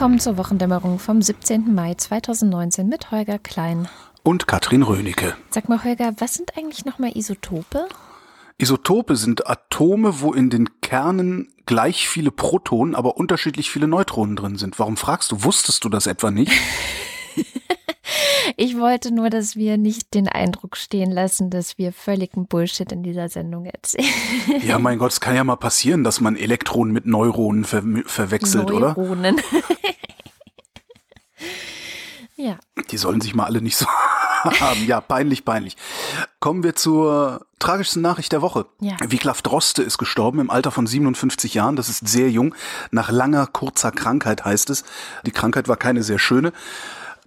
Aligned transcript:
Willkommen 0.00 0.18
zur 0.18 0.38
Wochendämmerung 0.38 0.98
vom 0.98 1.20
17. 1.20 1.74
Mai 1.74 1.92
2019 1.92 2.88
mit 2.88 3.10
Holger 3.10 3.38
Klein. 3.38 3.86
Und 4.22 4.46
Katrin 4.46 4.80
Rönecke. 4.80 5.36
Sag 5.50 5.68
mal, 5.68 5.84
Holger, 5.84 6.14
was 6.16 6.32
sind 6.32 6.56
eigentlich 6.56 6.86
nochmal 6.86 7.14
Isotope? 7.14 7.86
Isotope 8.56 9.14
sind 9.16 9.46
Atome, 9.46 10.22
wo 10.22 10.32
in 10.32 10.48
den 10.48 10.80
Kernen 10.80 11.52
gleich 11.66 12.08
viele 12.08 12.30
Protonen, 12.30 12.94
aber 12.94 13.18
unterschiedlich 13.18 13.70
viele 13.70 13.88
Neutronen 13.88 14.36
drin 14.36 14.56
sind. 14.56 14.78
Warum 14.78 14.96
fragst 14.96 15.32
du? 15.32 15.44
Wusstest 15.44 15.84
du 15.84 15.90
das 15.90 16.06
etwa 16.06 16.30
nicht? 16.30 16.50
Ich 18.56 18.78
wollte 18.78 19.12
nur, 19.14 19.30
dass 19.30 19.56
wir 19.56 19.78
nicht 19.78 20.14
den 20.14 20.28
Eindruck 20.28 20.76
stehen 20.76 21.10
lassen, 21.10 21.50
dass 21.50 21.78
wir 21.78 21.92
völligen 21.92 22.46
Bullshit 22.46 22.90
in 22.92 23.02
dieser 23.02 23.28
Sendung 23.28 23.64
erzählen. 23.66 24.08
Ja, 24.62 24.78
mein 24.78 24.98
Gott, 24.98 25.12
es 25.12 25.20
kann 25.20 25.34
ja 25.36 25.44
mal 25.44 25.56
passieren, 25.56 26.04
dass 26.04 26.20
man 26.20 26.36
Elektronen 26.36 26.92
mit 26.92 27.06
Neuronen 27.06 27.64
ver 27.64 27.82
verwechselt, 28.06 28.68
Neuronen. 28.68 28.84
oder? 28.84 29.00
Neuronen. 29.00 29.40
ja. 32.36 32.58
Die 32.90 32.96
sollen 32.96 33.20
sich 33.20 33.34
mal 33.34 33.44
alle 33.44 33.62
nicht 33.62 33.76
so 33.76 33.86
haben. 34.44 34.86
Ja, 34.86 35.00
peinlich, 35.00 35.44
peinlich. 35.44 35.76
Kommen 36.40 36.62
wir 36.62 36.74
zur 36.74 37.46
tragischsten 37.58 38.02
Nachricht 38.02 38.32
der 38.32 38.42
Woche. 38.42 38.66
Ja. 38.80 38.96
Wiglaf 39.00 39.42
Droste 39.42 39.82
ist 39.82 39.98
gestorben 39.98 40.40
im 40.40 40.50
Alter 40.50 40.70
von 40.70 40.86
57 40.86 41.54
Jahren. 41.54 41.76
Das 41.76 41.88
ist 41.88 42.06
sehr 42.08 42.30
jung. 42.30 42.54
Nach 42.90 43.10
langer, 43.10 43.46
kurzer 43.46 43.92
Krankheit 43.92 44.44
heißt 44.44 44.70
es. 44.70 44.84
Die 45.26 45.32
Krankheit 45.32 45.68
war 45.68 45.76
keine 45.76 46.02
sehr 46.02 46.18
schöne. 46.18 46.52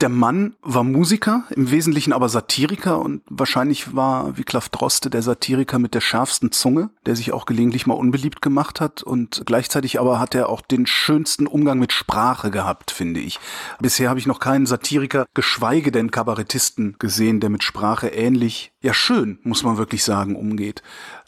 Der 0.03 0.09
Mann 0.09 0.57
war 0.61 0.83
Musiker, 0.83 1.45
im 1.55 1.71
Wesentlichen 1.71 2.11
aber 2.11 2.27
Satiriker 2.27 2.99
und 2.99 3.21
wahrscheinlich 3.29 3.95
war 3.95 4.37
Wiglaf 4.37 4.67
Droste 4.67 5.09
der 5.09 5.21
Satiriker 5.21 5.79
mit 5.79 5.93
der 5.93 6.01
schärfsten 6.01 6.51
Zunge, 6.51 6.89
der 7.05 7.15
sich 7.15 7.31
auch 7.31 7.45
gelegentlich 7.45 7.87
mal 7.87 7.93
unbeliebt 7.93 8.41
gemacht 8.41 8.81
hat 8.81 9.01
und 9.01 9.43
gleichzeitig 9.45 10.01
aber 10.01 10.19
hat 10.19 10.35
er 10.35 10.49
auch 10.49 10.59
den 10.59 10.87
schönsten 10.87 11.47
Umgang 11.47 11.79
mit 11.79 11.93
Sprache 11.93 12.51
gehabt, 12.51 12.91
finde 12.91 13.21
ich. 13.21 13.39
Bisher 13.79 14.09
habe 14.09 14.19
ich 14.19 14.27
noch 14.27 14.41
keinen 14.41 14.65
Satiriker, 14.65 15.25
geschweige 15.33 15.89
denn 15.89 16.11
Kabarettisten 16.11 16.97
gesehen, 16.99 17.39
der 17.39 17.49
mit 17.49 17.63
Sprache 17.63 18.09
ähnlich, 18.09 18.73
ja 18.81 18.93
schön, 18.93 19.39
muss 19.43 19.63
man 19.63 19.77
wirklich 19.77 20.03
sagen, 20.03 20.35
umgeht. 20.35 20.83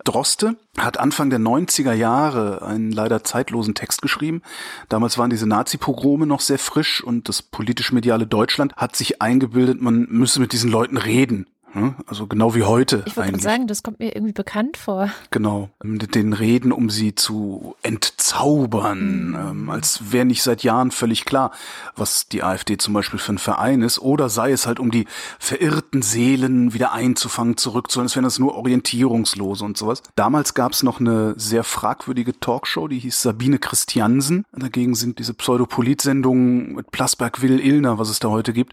Droste 0.05 0.55
hat 0.77 0.99
Anfang 0.99 1.29
der 1.29 1.39
90er 1.39 1.93
Jahre 1.93 2.61
einen 2.61 2.91
leider 2.91 3.23
zeitlosen 3.23 3.75
Text 3.75 4.01
geschrieben. 4.01 4.41
Damals 4.87 5.17
waren 5.17 5.29
diese 5.29 5.47
Nazi-Pogrome 5.47 6.25
noch 6.25 6.39
sehr 6.39 6.59
frisch 6.59 7.03
und 7.03 7.27
das 7.27 7.41
politisch-mediale 7.41 8.27
Deutschland 8.27 8.75
hat 8.77 8.95
sich 8.95 9.21
eingebildet, 9.21 9.81
man 9.81 10.07
müsse 10.09 10.39
mit 10.39 10.53
diesen 10.53 10.71
Leuten 10.71 10.97
reden. 10.97 11.47
Ne? 11.75 11.93
Also 12.07 12.25
genau 12.25 12.55
wie 12.55 12.63
heute 12.63 13.03
Ich 13.05 13.15
wollte 13.15 13.15
gerade 13.15 13.27
eigentlich. 13.27 13.43
sagen, 13.43 13.67
das 13.67 13.83
kommt 13.83 13.99
mir 13.99 14.15
irgendwie 14.15 14.31
bekannt 14.31 14.77
vor. 14.77 15.09
Genau, 15.29 15.69
mit 15.83 16.15
den 16.15 16.31
Reden, 16.31 16.71
um 16.71 16.89
sie 16.89 17.15
zu 17.15 17.75
entzaubern, 17.83 19.35
ähm, 19.37 19.69
als 19.69 20.13
wäre 20.13 20.23
nicht 20.23 20.41
seit 20.41 20.63
Jahren 20.63 20.91
völlig 20.91 21.25
klar, 21.25 21.51
was 21.97 22.29
die 22.29 22.43
AfD 22.43 22.77
zum 22.77 22.93
Beispiel 22.93 23.19
für 23.19 23.33
ein 23.33 23.37
Verein 23.37 23.81
ist, 23.81 23.99
oder 23.99 24.29
sei 24.29 24.53
es 24.53 24.65
halt, 24.67 24.79
um 24.79 24.89
die 24.89 25.05
verirrten 25.37 26.01
Seelen 26.01 26.73
wieder 26.73 26.93
einzufangen, 26.93 27.57
zurückzuholen, 27.57 28.05
als 28.05 28.15
wären 28.15 28.23
das 28.23 28.39
nur 28.39 28.55
Orientierungslose 28.55 29.65
und 29.65 29.75
sowas. 29.75 30.01
Damals 30.15 30.53
gab 30.53 30.71
es 30.71 30.81
noch 30.81 31.01
eine 31.01 31.33
sehr 31.37 31.65
fragwürdige 31.65 32.39
Talkshow, 32.39 32.87
die 32.87 32.99
hieß 32.99 33.21
Sabine 33.21 33.59
Christiansen. 33.59 34.45
Dagegen 34.53 34.95
sind 34.95 35.19
diese 35.19 35.33
Pseudopolit-Sendungen 35.33 36.75
mit 36.75 36.91
Plasberg, 36.91 37.41
Will, 37.41 37.59
Illner, 37.59 37.99
was 37.99 38.09
es 38.09 38.19
da 38.19 38.29
heute 38.29 38.53
gibt, 38.53 38.71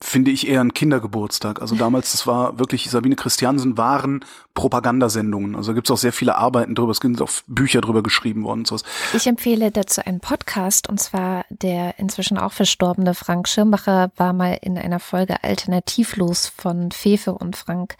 finde 0.00 0.30
ich 0.30 0.48
eher 0.48 0.62
ein 0.62 0.72
Kindergeburtstag. 0.72 1.60
Also 1.60 1.74
damals, 1.74 2.12
das 2.12 2.26
war 2.26 2.37
wirklich, 2.58 2.90
Sabine 2.90 3.16
Christiansen 3.16 3.76
waren 3.76 4.24
Propagandasendungen. 4.54 5.54
Also 5.54 5.74
gibt 5.74 5.86
es 5.86 5.90
auch 5.90 5.98
sehr 5.98 6.12
viele 6.12 6.36
Arbeiten 6.36 6.74
drüber, 6.74 6.90
es 6.90 6.98
sind 6.98 7.22
auch 7.22 7.30
Bücher 7.46 7.80
drüber 7.80 8.02
geschrieben 8.02 8.44
worden 8.44 8.60
und 8.60 8.66
sowas. 8.66 8.82
Ich 9.14 9.26
empfehle 9.26 9.70
dazu 9.70 10.04
einen 10.04 10.20
Podcast 10.20 10.88
und 10.88 10.98
zwar 11.00 11.44
der 11.50 11.98
inzwischen 11.98 12.38
auch 12.38 12.52
verstorbene 12.52 13.14
Frank 13.14 13.48
Schirmacher 13.48 14.10
war 14.16 14.32
mal 14.32 14.58
in 14.60 14.76
einer 14.76 15.00
Folge 15.00 15.42
Alternativlos 15.44 16.48
von 16.48 16.90
Fefe 16.90 17.32
und 17.32 17.56
Frank 17.56 17.96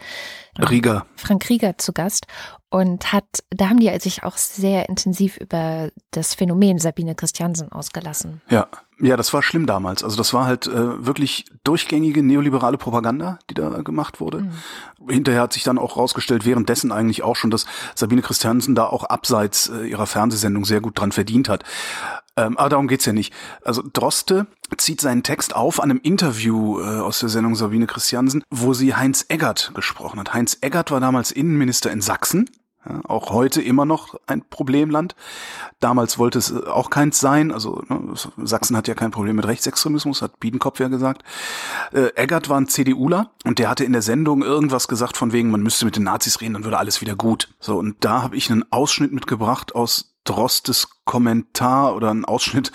Rieger. 0.63 1.05
Frank 1.15 1.49
Rieger 1.49 1.77
zu 1.77 1.93
Gast 1.93 2.25
und 2.69 3.11
hat, 3.11 3.25
da 3.49 3.69
haben 3.69 3.79
die 3.79 3.91
sich 3.99 4.23
auch 4.23 4.37
sehr 4.37 4.89
intensiv 4.89 5.37
über 5.37 5.89
das 6.11 6.35
Phänomen 6.35 6.77
Sabine 6.77 7.15
Christiansen 7.15 7.71
ausgelassen. 7.71 8.41
Ja. 8.49 8.67
Ja, 9.01 9.15
das 9.15 9.33
war 9.33 9.41
schlimm 9.41 9.65
damals. 9.65 10.03
Also 10.03 10.17
das 10.17 10.33
war 10.33 10.45
halt 10.45 10.67
äh, 10.67 11.05
wirklich 11.05 11.45
durchgängige 11.63 12.21
neoliberale 12.21 12.77
Propaganda, 12.77 13.39
die 13.49 13.53
da 13.53 13.69
gemacht 13.81 14.19
wurde. 14.19 14.41
Mhm. 14.41 15.09
Hinterher 15.09 15.43
hat 15.43 15.53
sich 15.53 15.63
dann 15.63 15.77
auch 15.77 15.95
rausgestellt, 15.95 16.45
währenddessen 16.45 16.91
eigentlich 16.91 17.23
auch 17.23 17.37
schon, 17.37 17.49
dass 17.49 17.65
Sabine 17.95 18.21
Christiansen 18.21 18.75
da 18.75 18.85
auch 18.87 19.05
abseits 19.05 19.69
äh, 19.69 19.85
ihrer 19.85 20.05
Fernsehsendung 20.05 20.65
sehr 20.65 20.81
gut 20.81 20.99
dran 20.99 21.13
verdient 21.13 21.47
hat. 21.47 21.63
Ähm, 22.39 22.57
aber 22.57 22.69
darum 22.69 22.87
geht's 22.87 23.05
ja 23.05 23.11
nicht. 23.11 23.33
Also 23.63 23.83
Droste 23.91 24.47
zieht 24.77 25.01
seinen 25.01 25.23
Text 25.23 25.55
auf 25.55 25.81
an 25.81 25.91
einem 25.91 25.99
Interview 26.01 26.79
äh, 26.79 26.99
aus 26.99 27.19
der 27.19 27.29
Sendung 27.29 27.55
Sabine 27.55 27.85
Christiansen, 27.85 28.43
wo 28.49 28.73
sie 28.73 28.95
Heinz 28.95 29.25
Eggert 29.27 29.71
gesprochen 29.75 30.19
hat. 30.19 30.33
Heinz 30.33 30.57
Eggert 30.61 30.91
war 30.91 31.01
damals 31.01 31.31
Innenminister 31.31 31.91
in 31.91 32.01
Sachsen. 32.01 32.49
Ja, 32.87 33.01
auch 33.03 33.31
heute 33.31 33.61
immer 33.61 33.83
noch 33.83 34.15
ein 34.25 34.41
Problemland. 34.49 35.13
Damals 35.81 36.17
wollte 36.17 36.39
es 36.39 36.51
äh, 36.51 36.65
auch 36.65 36.89
keins 36.89 37.19
sein. 37.19 37.51
Also 37.51 37.83
ne, 37.89 38.13
Sachsen 38.37 38.77
hat 38.77 38.87
ja 38.87 38.93
kein 38.93 39.11
Problem 39.11 39.35
mit 39.35 39.45
Rechtsextremismus, 39.45 40.21
hat 40.21 40.39
Biedenkopf 40.39 40.79
ja 40.79 40.87
gesagt. 40.87 41.23
Äh, 41.91 42.13
Eggert 42.15 42.47
war 42.47 42.57
ein 42.57 42.69
CDUler 42.69 43.31
und 43.43 43.59
der 43.59 43.69
hatte 43.69 43.83
in 43.83 43.91
der 43.91 44.01
Sendung 44.01 44.43
irgendwas 44.43 44.87
gesagt 44.87 45.17
von 45.17 45.33
wegen, 45.33 45.51
man 45.51 45.61
müsste 45.61 45.83
mit 45.83 45.97
den 45.97 46.03
Nazis 46.03 46.39
reden, 46.39 46.53
dann 46.53 46.63
würde 46.63 46.77
alles 46.77 47.01
wieder 47.01 47.17
gut. 47.17 47.49
So, 47.59 47.77
und 47.77 47.97
da 47.99 48.21
habe 48.21 48.37
ich 48.37 48.49
einen 48.49 48.63
Ausschnitt 48.71 49.11
mitgebracht 49.11 49.75
aus 49.75 50.15
Drostes 50.29 50.89
Kommentar 51.05 51.95
oder 51.95 52.11
einen 52.11 52.23
Ausschnitt 52.23 52.71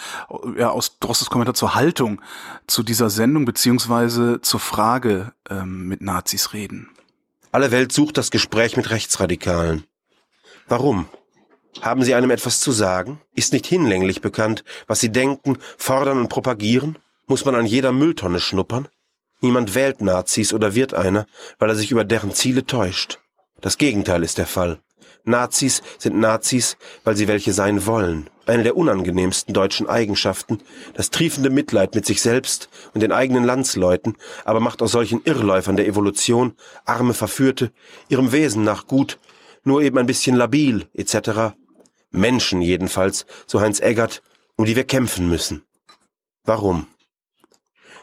ja, 0.58 0.70
aus 0.70 0.98
Drostes 0.98 1.30
Kommentar 1.30 1.54
zur 1.54 1.76
Haltung 1.76 2.20
zu 2.66 2.82
dieser 2.82 3.10
Sendung 3.10 3.44
beziehungsweise 3.44 4.40
zur 4.40 4.58
Frage 4.58 5.32
ähm, 5.48 5.86
mit 5.86 6.00
Nazis 6.00 6.52
reden. 6.52 6.90
Alle 7.52 7.70
Welt 7.70 7.92
sucht 7.92 8.18
das 8.18 8.32
Gespräch 8.32 8.76
mit 8.76 8.90
Rechtsradikalen. 8.90 9.84
Warum? 10.66 11.06
Haben 11.80 12.02
sie 12.02 12.16
einem 12.16 12.32
etwas 12.32 12.58
zu 12.58 12.72
sagen? 12.72 13.20
Ist 13.36 13.52
nicht 13.52 13.66
hinlänglich 13.66 14.20
bekannt, 14.20 14.64
was 14.88 14.98
sie 14.98 15.12
denken, 15.12 15.58
fordern 15.78 16.18
und 16.18 16.28
propagieren? 16.28 16.98
Muss 17.26 17.44
man 17.44 17.54
an 17.54 17.66
jeder 17.66 17.92
Mülltonne 17.92 18.40
schnuppern? 18.40 18.88
Niemand 19.40 19.76
wählt 19.76 20.00
Nazis 20.00 20.52
oder 20.52 20.74
wird 20.74 20.94
einer, 20.94 21.26
weil 21.60 21.68
er 21.68 21.76
sich 21.76 21.92
über 21.92 22.02
deren 22.02 22.32
Ziele 22.32 22.66
täuscht. 22.66 23.20
Das 23.60 23.78
Gegenteil 23.78 24.24
ist 24.24 24.38
der 24.38 24.46
Fall. 24.46 24.80
Nazis 25.24 25.82
sind 25.98 26.18
Nazis, 26.18 26.76
weil 27.02 27.16
sie 27.16 27.28
welche 27.28 27.52
sein 27.52 27.86
wollen. 27.86 28.28
Eine 28.46 28.62
der 28.62 28.76
unangenehmsten 28.76 29.54
deutschen 29.54 29.88
Eigenschaften, 29.88 30.60
das 30.92 31.10
triefende 31.10 31.48
Mitleid 31.48 31.94
mit 31.94 32.04
sich 32.04 32.20
selbst 32.20 32.68
und 32.92 33.00
den 33.00 33.10
eigenen 33.10 33.44
Landsleuten, 33.44 34.16
aber 34.44 34.60
macht 34.60 34.82
aus 34.82 34.92
solchen 34.92 35.22
Irrläufern 35.24 35.76
der 35.76 35.86
Evolution, 35.86 36.54
arme 36.84 37.14
Verführte, 37.14 37.72
ihrem 38.08 38.32
Wesen 38.32 38.64
nach 38.64 38.86
gut, 38.86 39.18
nur 39.64 39.80
eben 39.80 39.96
ein 39.96 40.06
bisschen 40.06 40.36
labil, 40.36 40.86
etc. 40.92 41.54
Menschen 42.10 42.60
jedenfalls, 42.60 43.24
so 43.46 43.60
Heinz 43.60 43.80
Eggert, 43.80 44.22
um 44.56 44.66
die 44.66 44.76
wir 44.76 44.84
kämpfen 44.84 45.28
müssen. 45.30 45.64
Warum? 46.44 46.86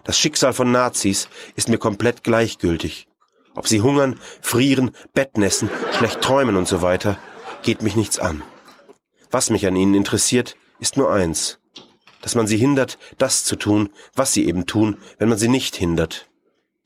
Das 0.04 0.18
Schicksal 0.18 0.54
von 0.54 0.72
Nazis 0.72 1.30
ist 1.56 1.70
mir 1.70 1.78
komplett 1.78 2.24
gleichgültig. 2.24 3.08
Ob 3.56 3.67
sie 3.67 3.81
hungern, 3.81 4.19
frieren, 4.41 4.91
Bettnässen, 5.13 5.69
schlecht 5.97 6.22
träumen 6.22 6.56
und 6.56 6.67
so 6.67 6.81
weiter, 6.81 7.17
geht 7.63 7.81
mich 7.81 7.95
nichts 7.95 8.19
an. 8.19 8.44
Was 9.29 9.50
mich 9.50 9.67
an 9.67 9.75
ihnen 9.75 9.94
interessiert, 9.94 10.56
ist 10.79 10.98
nur 10.98 11.12
eins. 11.12 11.59
Dass 12.21 12.36
man 12.36 12.48
sie 12.48 12.57
hindert, 12.57 12.98
das 13.18 13.44
zu 13.44 13.56
tun, 13.56 13.89
was 14.15 14.33
sie 14.33 14.45
eben 14.45 14.65
tun, 14.65 14.98
wenn 15.18 15.30
man 15.30 15.38
sie 15.38 15.48
nicht 15.48 15.75
hindert. 15.75 16.30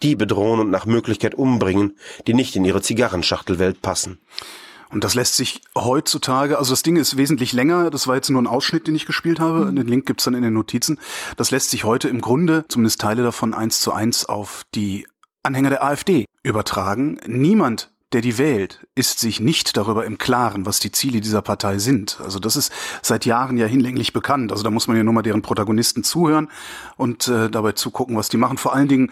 Die 0.02 0.16
bedrohen 0.16 0.60
und 0.60 0.70
nach 0.72 0.86
Möglichkeit 0.86 1.36
umbringen, 1.36 1.98
die 2.28 2.34
nicht 2.34 2.56
in 2.56 2.66
ihre 2.66 2.82
Zigarrenschachtelwelt 2.82 3.82
passen. 3.82 4.20
Und 4.90 5.04
das 5.04 5.16
lässt 5.16 5.36
sich 5.36 5.62
heutzutage, 5.76 6.58
also 6.58 6.72
das 6.72 6.84
Ding 6.84 6.96
ist 6.96 7.18
wesentlich 7.18 7.54
länger, 7.54 7.90
das 7.90 8.08
war 8.08 8.16
jetzt 8.16 8.30
nur 8.30 8.42
ein 8.42 8.48
Ausschnitt, 8.48 8.88
den 8.88 8.96
ich 8.96 9.06
gespielt 9.06 9.40
habe, 9.40 9.66
den 9.66 9.88
Link 9.88 10.06
gibt's 10.06 10.26
dann 10.26 10.36
in 10.36 10.44
den 10.44 10.54
Notizen. 10.54 11.00
Das 11.38 11.52
lässt 11.52 11.72
sich 11.72 11.84
heute 11.84 12.08
im 12.08 12.22
Grunde, 12.22 12.66
zumindest 12.70 13.02
Teile 13.02 13.24
davon, 13.24 13.54
eins 13.54 13.80
zu 13.82 13.92
eins 13.92 14.26
auf 14.26 14.64
die 14.76 15.08
Anhänger 15.46 15.70
der 15.70 15.84
AfD 15.84 16.26
übertragen. 16.44 17.20
Niemand, 17.28 17.92
der 18.14 18.22
die 18.22 18.38
wählt, 18.38 18.86
ist 18.96 19.20
sich 19.20 19.40
nicht 19.40 19.78
darüber 19.78 20.06
im 20.06 20.18
Klaren, 20.18 20.66
was 20.66 20.80
die 20.80 20.92
Ziele 20.92 21.22
dieser 21.22 21.42
Partei 21.42 21.80
sind. 21.80 22.20
Also 22.24 22.40
das 22.40 22.56
ist 22.56 22.72
seit 23.02 23.26
Jahren 23.26 23.58
ja 23.58 23.66
hinlänglich 23.66 24.14
bekannt. 24.14 24.52
Also 24.52 24.64
da 24.64 24.72
muss 24.72 24.88
man 24.88 24.98
ja 24.98 25.04
nur 25.04 25.14
mal 25.14 25.22
deren 25.22 25.42
Protagonisten 25.42 26.04
zuhören 26.04 26.50
und 26.98 27.28
äh, 27.28 27.50
dabei 27.50 27.74
zugucken, 27.74 28.16
was 28.16 28.30
die 28.30 28.38
machen. 28.38 28.58
Vor 28.58 28.74
allen 28.74 28.88
Dingen 28.88 29.12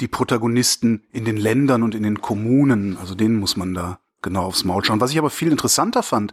die 0.00 0.08
Protagonisten 0.08 1.04
in 1.12 1.24
den 1.24 1.36
Ländern 1.36 1.82
und 1.82 1.94
in 1.94 2.02
den 2.02 2.20
Kommunen. 2.20 2.96
Also 2.96 3.14
denen 3.14 3.38
muss 3.38 3.56
man 3.56 3.74
da 3.74 3.98
genau 4.24 4.44
aufs 4.44 4.64
Maul 4.64 4.84
schauen. 4.84 5.00
Was 5.00 5.12
ich 5.12 5.18
aber 5.18 5.30
viel 5.30 5.52
interessanter 5.52 6.02
fand 6.02 6.32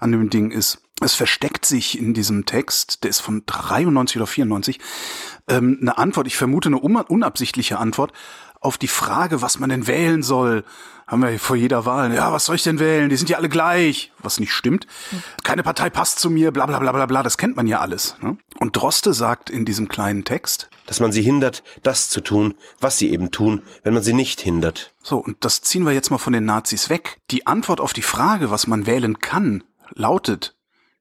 an 0.00 0.10
dem 0.10 0.30
Ding 0.30 0.50
ist, 0.50 0.82
es 1.00 1.14
versteckt 1.14 1.64
sich 1.64 1.96
in 1.96 2.12
diesem 2.12 2.44
Text, 2.44 3.04
der 3.04 3.10
ist 3.10 3.20
von 3.20 3.44
93 3.46 4.16
oder 4.16 4.26
94, 4.26 4.80
ähm, 5.46 5.78
eine 5.80 5.96
Antwort, 5.96 6.26
ich 6.26 6.36
vermute 6.36 6.68
eine 6.68 6.78
unabsichtliche 6.78 7.78
Antwort 7.78 8.12
auf 8.60 8.78
die 8.78 8.88
Frage, 8.88 9.42
was 9.42 9.58
man 9.58 9.70
denn 9.70 9.86
wählen 9.86 10.22
soll. 10.22 10.64
Haben 11.06 11.22
wir 11.22 11.38
vor 11.38 11.56
jeder 11.56 11.86
Wahl. 11.86 12.14
Ja, 12.14 12.32
was 12.32 12.44
soll 12.44 12.56
ich 12.56 12.64
denn 12.64 12.78
wählen? 12.78 13.08
Die 13.08 13.16
sind 13.16 13.30
ja 13.30 13.38
alle 13.38 13.48
gleich. 13.48 14.12
Was 14.18 14.40
nicht 14.40 14.52
stimmt. 14.52 14.86
Keine 15.42 15.62
Partei 15.62 15.88
passt 15.88 16.18
zu 16.18 16.28
mir, 16.28 16.50
bla 16.50 16.66
bla 16.66 16.78
bla 16.78 16.92
bla 16.92 17.06
bla. 17.06 17.22
Das 17.22 17.38
kennt 17.38 17.56
man 17.56 17.66
ja 17.66 17.80
alles. 17.80 18.16
Ne? 18.20 18.36
Und 18.58 18.76
Droste 18.76 19.14
sagt 19.14 19.48
in 19.48 19.64
diesem 19.64 19.88
kleinen 19.88 20.24
Text, 20.24 20.68
dass 20.86 21.00
man 21.00 21.10
sie 21.10 21.22
hindert, 21.22 21.62
das 21.82 22.10
zu 22.10 22.20
tun, 22.20 22.54
was 22.78 22.98
sie 22.98 23.10
eben 23.10 23.30
tun, 23.30 23.62
wenn 23.84 23.94
man 23.94 24.02
sie 24.02 24.12
nicht 24.12 24.40
hindert. 24.42 24.92
So, 25.02 25.16
und 25.16 25.42
das 25.46 25.62
ziehen 25.62 25.86
wir 25.86 25.92
jetzt 25.92 26.10
mal 26.10 26.18
von 26.18 26.34
den 26.34 26.44
Nazis 26.44 26.90
weg. 26.90 27.20
Die 27.30 27.46
Antwort 27.46 27.80
auf 27.80 27.94
die 27.94 28.02
Frage, 28.02 28.50
was 28.50 28.66
man 28.66 28.84
wählen 28.84 29.18
kann, 29.18 29.64
lautet, 29.94 30.56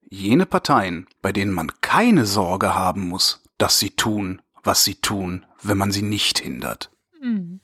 jene 0.10 0.45
Parteien, 0.45 1.07
bei 1.21 1.33
denen 1.33 1.51
man 1.51 1.71
keine 1.81 2.25
Sorge 2.25 2.75
haben 2.75 3.10
muss, 3.10 3.42
dass 3.57 3.77
sie 3.80 3.89
tun, 3.89 4.42
was 4.63 4.86
sie 4.86 4.95
tun, 4.95 5.45
wenn 5.63 5.77
man 5.77 5.92
sie 5.92 6.01
nicht 6.01 6.39
hindert. 6.39 6.92
Mhm. 7.22 7.60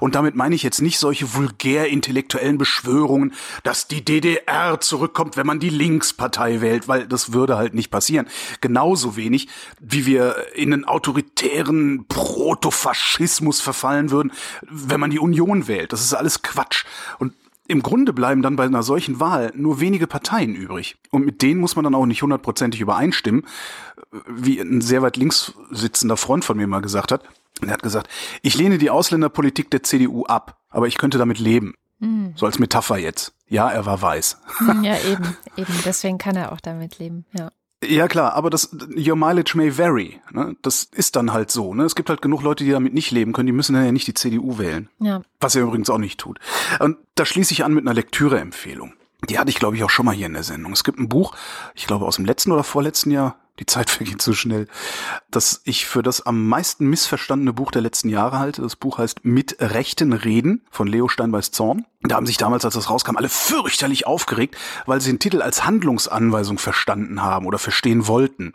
Und 0.00 0.14
damit 0.14 0.34
meine 0.34 0.54
ich 0.54 0.62
jetzt 0.62 0.82
nicht 0.82 0.98
solche 0.98 1.34
vulgär 1.34 1.88
intellektuellen 1.88 2.58
Beschwörungen, 2.58 3.32
dass 3.62 3.88
die 3.88 4.04
DDR 4.04 4.78
zurückkommt, 4.80 5.36
wenn 5.36 5.46
man 5.46 5.58
die 5.58 5.70
Linkspartei 5.70 6.60
wählt, 6.60 6.86
weil 6.86 7.06
das 7.08 7.32
würde 7.32 7.56
halt 7.56 7.74
nicht 7.74 7.90
passieren. 7.90 8.28
Genauso 8.60 9.16
wenig, 9.16 9.48
wie 9.80 10.04
wir 10.04 10.54
in 10.54 10.72
einen 10.72 10.84
autoritären 10.84 12.04
Protofaschismus 12.08 13.60
verfallen 13.60 14.10
würden, 14.10 14.32
wenn 14.68 15.00
man 15.00 15.10
die 15.10 15.18
Union 15.18 15.66
wählt. 15.66 15.92
Das 15.92 16.02
ist 16.02 16.14
alles 16.14 16.42
Quatsch. 16.42 16.84
Und 17.18 17.32
im 17.68 17.82
Grunde 17.82 18.12
bleiben 18.12 18.42
dann 18.42 18.56
bei 18.56 18.64
einer 18.64 18.82
solchen 18.82 19.20
Wahl 19.20 19.52
nur 19.54 19.78
wenige 19.78 20.06
Parteien 20.06 20.54
übrig. 20.54 20.96
Und 21.10 21.24
mit 21.24 21.42
denen 21.42 21.60
muss 21.60 21.76
man 21.76 21.84
dann 21.84 21.94
auch 21.94 22.06
nicht 22.06 22.22
hundertprozentig 22.22 22.80
übereinstimmen, 22.80 23.46
wie 24.26 24.58
ein 24.58 24.80
sehr 24.80 25.02
weit 25.02 25.18
links 25.18 25.52
sitzender 25.70 26.16
Freund 26.16 26.44
von 26.44 26.56
mir 26.56 26.66
mal 26.66 26.80
gesagt 26.80 27.12
hat. 27.12 27.22
Er 27.60 27.72
hat 27.72 27.82
gesagt, 27.82 28.08
ich 28.42 28.56
lehne 28.56 28.78
die 28.78 28.90
Ausländerpolitik 28.90 29.70
der 29.70 29.82
CDU 29.82 30.24
ab, 30.24 30.58
aber 30.70 30.86
ich 30.86 30.96
könnte 30.96 31.18
damit 31.18 31.38
leben. 31.38 31.74
Mhm. 31.98 32.32
So 32.36 32.46
als 32.46 32.58
Metapher 32.58 32.96
jetzt. 32.96 33.34
Ja, 33.48 33.68
er 33.68 33.84
war 33.84 34.00
weiß. 34.00 34.38
Hm, 34.58 34.84
ja, 34.84 34.96
eben, 35.10 35.36
eben. 35.56 35.72
Deswegen 35.84 36.18
kann 36.18 36.36
er 36.36 36.52
auch 36.52 36.60
damit 36.60 36.98
leben, 36.98 37.26
ja. 37.32 37.50
Ja 37.84 38.08
klar, 38.08 38.34
aber 38.34 38.50
das 38.50 38.70
your 38.96 39.14
mileage 39.14 39.56
may 39.56 39.76
vary. 39.76 40.20
Ne? 40.32 40.56
Das 40.62 40.88
ist 40.92 41.14
dann 41.14 41.32
halt 41.32 41.50
so. 41.50 41.74
Ne? 41.74 41.84
Es 41.84 41.94
gibt 41.94 42.10
halt 42.10 42.22
genug 42.22 42.42
Leute, 42.42 42.64
die 42.64 42.70
damit 42.70 42.92
nicht 42.92 43.12
leben 43.12 43.32
können. 43.32 43.46
Die 43.46 43.52
müssen 43.52 43.74
dann 43.74 43.84
ja 43.84 43.92
nicht 43.92 44.08
die 44.08 44.14
CDU 44.14 44.58
wählen. 44.58 44.88
Ja. 44.98 45.22
Was 45.40 45.54
er 45.54 45.62
übrigens 45.62 45.88
auch 45.88 45.98
nicht 45.98 46.18
tut. 46.18 46.40
Und 46.80 46.96
da 47.14 47.24
schließe 47.24 47.52
ich 47.52 47.64
an 47.64 47.74
mit 47.74 47.84
einer 47.84 47.94
Lektüreempfehlung. 47.94 48.94
Die 49.28 49.38
hatte 49.38 49.50
ich, 49.50 49.58
glaube 49.58 49.76
ich, 49.76 49.84
auch 49.84 49.90
schon 49.90 50.06
mal 50.06 50.14
hier 50.14 50.26
in 50.26 50.32
der 50.32 50.42
Sendung. 50.42 50.72
Es 50.72 50.84
gibt 50.84 50.98
ein 50.98 51.08
Buch, 51.08 51.34
ich 51.74 51.86
glaube 51.86 52.06
aus 52.06 52.16
dem 52.16 52.24
letzten 52.24 52.52
oder 52.52 52.64
vorletzten 52.64 53.10
Jahr, 53.10 53.36
die 53.58 53.66
Zeit 53.66 53.90
vergeht 53.90 54.22
so 54.22 54.32
schnell, 54.32 54.66
dass 55.30 55.60
ich 55.64 55.86
für 55.86 56.02
das 56.02 56.24
am 56.24 56.48
meisten 56.48 56.86
missverstandene 56.86 57.52
Buch 57.52 57.70
der 57.70 57.82
letzten 57.82 58.08
Jahre 58.08 58.38
halte. 58.38 58.62
Das 58.62 58.76
Buch 58.76 58.98
heißt 58.98 59.24
Mit 59.24 59.56
rechten 59.60 60.12
Reden 60.12 60.62
von 60.70 60.86
Leo 60.86 61.08
Steinbeiß 61.08 61.50
Zorn. 61.50 61.84
Da 62.02 62.16
haben 62.16 62.26
sich 62.26 62.36
damals, 62.36 62.64
als 62.64 62.74
das 62.74 62.90
rauskam, 62.90 63.16
alle 63.16 63.28
fürchterlich 63.28 64.06
aufgeregt, 64.06 64.56
weil 64.86 65.00
sie 65.00 65.10
den 65.10 65.18
Titel 65.18 65.42
als 65.42 65.64
Handlungsanweisung 65.64 66.58
verstanden 66.58 67.22
haben 67.22 67.46
oder 67.46 67.58
verstehen 67.58 68.06
wollten. 68.06 68.54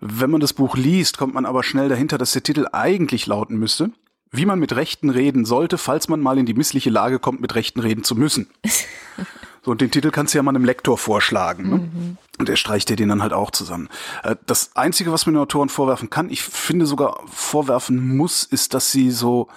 Wenn 0.00 0.30
man 0.30 0.40
das 0.40 0.52
Buch 0.52 0.76
liest, 0.76 1.18
kommt 1.18 1.34
man 1.34 1.46
aber 1.46 1.62
schnell 1.62 1.88
dahinter, 1.88 2.18
dass 2.18 2.32
der 2.32 2.42
Titel 2.42 2.66
eigentlich 2.72 3.26
lauten 3.26 3.56
müsste, 3.58 3.90
wie 4.30 4.46
man 4.46 4.58
mit 4.58 4.76
Rechten 4.76 5.10
reden 5.10 5.44
sollte, 5.44 5.78
falls 5.78 6.08
man 6.08 6.20
mal 6.20 6.38
in 6.38 6.46
die 6.46 6.54
missliche 6.54 6.90
Lage 6.90 7.18
kommt, 7.18 7.40
mit 7.40 7.54
Rechten 7.54 7.80
reden 7.80 8.04
zu 8.04 8.14
müssen. 8.14 8.48
So, 9.68 9.72
und 9.72 9.82
den 9.82 9.90
Titel 9.90 10.10
kannst 10.10 10.32
du 10.32 10.38
ja 10.38 10.42
mal 10.42 10.52
einem 10.52 10.64
Lektor 10.64 10.96
vorschlagen. 10.96 11.68
Ne? 11.68 11.76
Mhm. 11.76 12.16
Und 12.38 12.48
er 12.48 12.56
streicht 12.56 12.88
dir 12.88 12.96
den 12.96 13.10
dann 13.10 13.20
halt 13.20 13.34
auch 13.34 13.50
zusammen. 13.50 13.90
Äh, 14.22 14.36
das 14.46 14.70
Einzige, 14.76 15.12
was 15.12 15.26
man 15.26 15.34
den 15.34 15.42
Autoren 15.42 15.68
vorwerfen 15.68 16.08
kann, 16.08 16.30
ich 16.30 16.42
finde 16.42 16.86
sogar 16.86 17.20
vorwerfen 17.26 18.16
muss, 18.16 18.44
ist, 18.44 18.72
dass 18.72 18.92
sie 18.92 19.10
so 19.10 19.48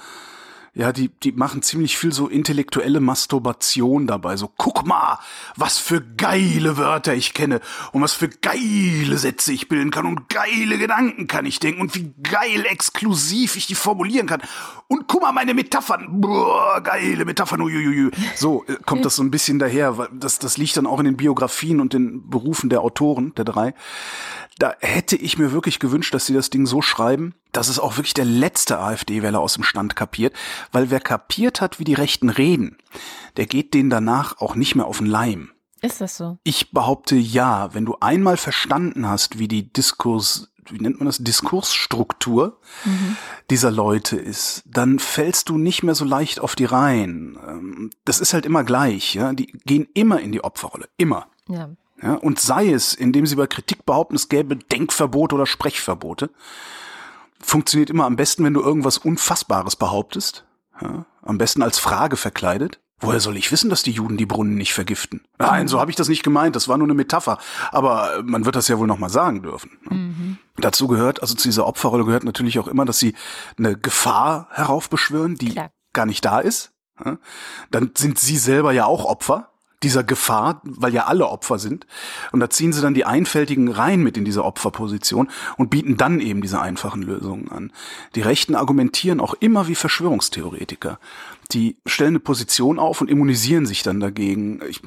ja, 0.73 0.93
die, 0.93 1.09
die 1.09 1.33
machen 1.33 1.61
ziemlich 1.61 1.97
viel 1.97 2.13
so 2.13 2.29
intellektuelle 2.29 3.01
Masturbation 3.01 4.07
dabei. 4.07 4.37
So, 4.37 4.49
guck 4.55 4.87
mal, 4.87 5.19
was 5.57 5.77
für 5.77 5.99
geile 5.99 6.77
Wörter 6.77 7.13
ich 7.13 7.33
kenne 7.33 7.59
und 7.91 8.01
was 8.01 8.13
für 8.13 8.29
geile 8.29 9.17
Sätze 9.17 9.51
ich 9.51 9.67
bilden 9.67 9.91
kann 9.91 10.05
und 10.05 10.29
geile 10.29 10.77
Gedanken 10.77 11.27
kann 11.27 11.45
ich 11.45 11.59
denken 11.59 11.81
und 11.81 11.95
wie 11.95 12.13
geil 12.23 12.65
exklusiv 12.65 13.57
ich 13.57 13.67
die 13.67 13.75
formulieren 13.75 14.27
kann. 14.27 14.41
Und 14.87 15.09
guck 15.09 15.23
mal, 15.23 15.33
meine 15.33 15.53
Metaphern, 15.53 16.21
boah, 16.21 16.79
geile 16.81 17.25
Metaphern, 17.25 17.61
uiuiui. 17.61 18.11
So 18.35 18.63
äh, 18.67 18.77
kommt 18.85 19.03
das 19.03 19.17
so 19.17 19.23
ein 19.23 19.31
bisschen 19.31 19.59
daher, 19.59 19.97
weil 19.97 20.07
das, 20.13 20.39
das 20.39 20.57
liegt 20.57 20.77
dann 20.77 20.87
auch 20.87 20.99
in 20.99 21.05
den 21.05 21.17
Biografien 21.17 21.81
und 21.81 21.91
den 21.91 22.29
Berufen 22.29 22.69
der 22.69 22.81
Autoren, 22.81 23.33
der 23.35 23.43
drei 23.43 23.73
da 24.61 24.75
hätte 24.79 25.15
ich 25.15 25.39
mir 25.39 25.51
wirklich 25.51 25.79
gewünscht, 25.79 26.13
dass 26.13 26.27
sie 26.27 26.35
das 26.35 26.51
Ding 26.51 26.67
so 26.67 26.83
schreiben, 26.83 27.33
dass 27.51 27.67
es 27.67 27.79
auch 27.79 27.97
wirklich 27.97 28.13
der 28.13 28.25
letzte 28.25 28.79
AfD-Wähler 28.79 29.39
aus 29.39 29.55
dem 29.55 29.63
Stand 29.63 29.95
kapiert, 29.95 30.35
weil 30.71 30.89
wer 30.89 30.99
kapiert 30.99 31.61
hat, 31.61 31.79
wie 31.79 31.83
die 31.83 31.93
Rechten 31.93 32.29
reden, 32.29 32.77
der 33.37 33.45
geht 33.45 33.73
denen 33.73 33.89
danach 33.89 34.39
auch 34.39 34.55
nicht 34.55 34.75
mehr 34.75 34.85
auf 34.85 34.99
den 34.99 35.07
Leim. 35.07 35.51
Ist 35.81 35.99
das 35.99 36.15
so? 36.15 36.37
Ich 36.43 36.71
behaupte 36.71 37.15
ja, 37.15 37.73
wenn 37.73 37.85
du 37.85 37.97
einmal 37.99 38.37
verstanden 38.37 39.07
hast, 39.07 39.39
wie 39.39 39.47
die 39.47 39.73
Diskurs, 39.73 40.51
wie 40.69 40.79
nennt 40.79 40.99
man 40.99 41.07
das, 41.07 41.17
Diskursstruktur 41.17 42.59
mhm. 42.85 43.17
dieser 43.49 43.71
Leute 43.71 44.15
ist, 44.15 44.63
dann 44.67 44.99
fällst 44.99 45.49
du 45.49 45.57
nicht 45.57 45.81
mehr 45.81 45.95
so 45.95 46.05
leicht 46.05 46.39
auf 46.39 46.55
die 46.55 46.65
Reihen. 46.65 47.37
Ähm, 47.47 47.89
das 48.05 48.19
ist 48.19 48.33
halt 48.33 48.45
immer 48.45 48.63
gleich, 48.63 49.15
ja. 49.15 49.33
Die 49.33 49.47
gehen 49.65 49.87
immer 49.95 50.19
in 50.19 50.31
die 50.31 50.43
Opferrolle. 50.43 50.87
Immer. 50.97 51.27
Ja. 51.47 51.71
Ja, 52.03 52.15
und 52.15 52.39
sei 52.39 52.71
es, 52.71 52.93
indem 52.93 53.27
sie 53.27 53.35
bei 53.35 53.45
Kritik 53.47 53.85
behaupten, 53.85 54.15
es 54.15 54.27
gäbe 54.27 54.55
Denkverbote 54.55 55.35
oder 55.35 55.45
Sprechverbote. 55.45 56.31
Funktioniert 57.43 57.89
immer 57.89 58.05
am 58.05 58.15
besten, 58.15 58.43
wenn 58.43 58.53
du 58.53 58.61
irgendwas 58.61 58.97
Unfassbares 58.97 59.75
behauptest. 59.75 60.45
Ja, 60.81 61.05
am 61.21 61.37
besten 61.37 61.61
als 61.61 61.79
Frage 61.79 62.17
verkleidet. 62.17 62.79
Woher 63.03 63.19
soll 63.19 63.35
ich 63.35 63.51
wissen, 63.51 63.71
dass 63.71 63.81
die 63.81 63.91
Juden 63.91 64.15
die 64.15 64.27
Brunnen 64.27 64.53
nicht 64.53 64.73
vergiften? 64.73 65.21
Nein, 65.39 65.67
so 65.67 65.79
habe 65.79 65.89
ich 65.89 65.97
das 65.97 66.07
nicht 66.07 66.21
gemeint. 66.21 66.55
Das 66.55 66.67
war 66.67 66.77
nur 66.77 66.85
eine 66.85 66.93
Metapher. 66.93 67.39
Aber 67.71 68.21
man 68.23 68.45
wird 68.45 68.55
das 68.55 68.67
ja 68.67 68.77
wohl 68.77 68.85
noch 68.85 68.99
mal 68.99 69.09
sagen 69.09 69.41
dürfen. 69.41 69.71
Ne? 69.89 69.95
Mhm. 69.95 70.37
Dazu 70.57 70.87
gehört, 70.87 71.19
also 71.21 71.33
zu 71.33 71.47
dieser 71.47 71.65
Opferrolle 71.65 72.05
gehört 72.05 72.23
natürlich 72.23 72.59
auch 72.59 72.67
immer, 72.67 72.85
dass 72.85 72.99
sie 72.99 73.15
eine 73.57 73.75
Gefahr 73.75 74.47
heraufbeschwören, 74.51 75.35
die 75.35 75.49
Klar. 75.49 75.71
gar 75.93 76.05
nicht 76.05 76.23
da 76.23 76.39
ist. 76.39 76.73
Dann 77.71 77.91
sind 77.97 78.19
sie 78.19 78.37
selber 78.37 78.71
ja 78.71 78.85
auch 78.85 79.05
Opfer 79.05 79.50
dieser 79.83 80.03
Gefahr, 80.03 80.61
weil 80.63 80.93
ja 80.93 81.05
alle 81.05 81.27
Opfer 81.27 81.57
sind. 81.59 81.87
Und 82.31 82.39
da 82.39 82.49
ziehen 82.49 82.73
sie 82.73 82.81
dann 82.81 82.93
die 82.93 83.05
Einfältigen 83.05 83.69
rein 83.69 84.01
mit 84.01 84.17
in 84.17 84.25
diese 84.25 84.43
Opferposition 84.43 85.29
und 85.57 85.69
bieten 85.69 85.97
dann 85.97 86.19
eben 86.19 86.41
diese 86.41 86.61
einfachen 86.61 87.01
Lösungen 87.01 87.51
an. 87.51 87.71
Die 88.15 88.21
Rechten 88.21 88.55
argumentieren 88.55 89.19
auch 89.19 89.33
immer 89.39 89.67
wie 89.67 89.75
Verschwörungstheoretiker. 89.75 90.99
Die 91.51 91.77
stellen 91.85 92.09
eine 92.09 92.19
Position 92.19 92.79
auf 92.79 93.01
und 93.01 93.09
immunisieren 93.09 93.65
sich 93.65 93.83
dann 93.83 93.99
dagegen. 93.99 94.61
Ich, 94.69 94.81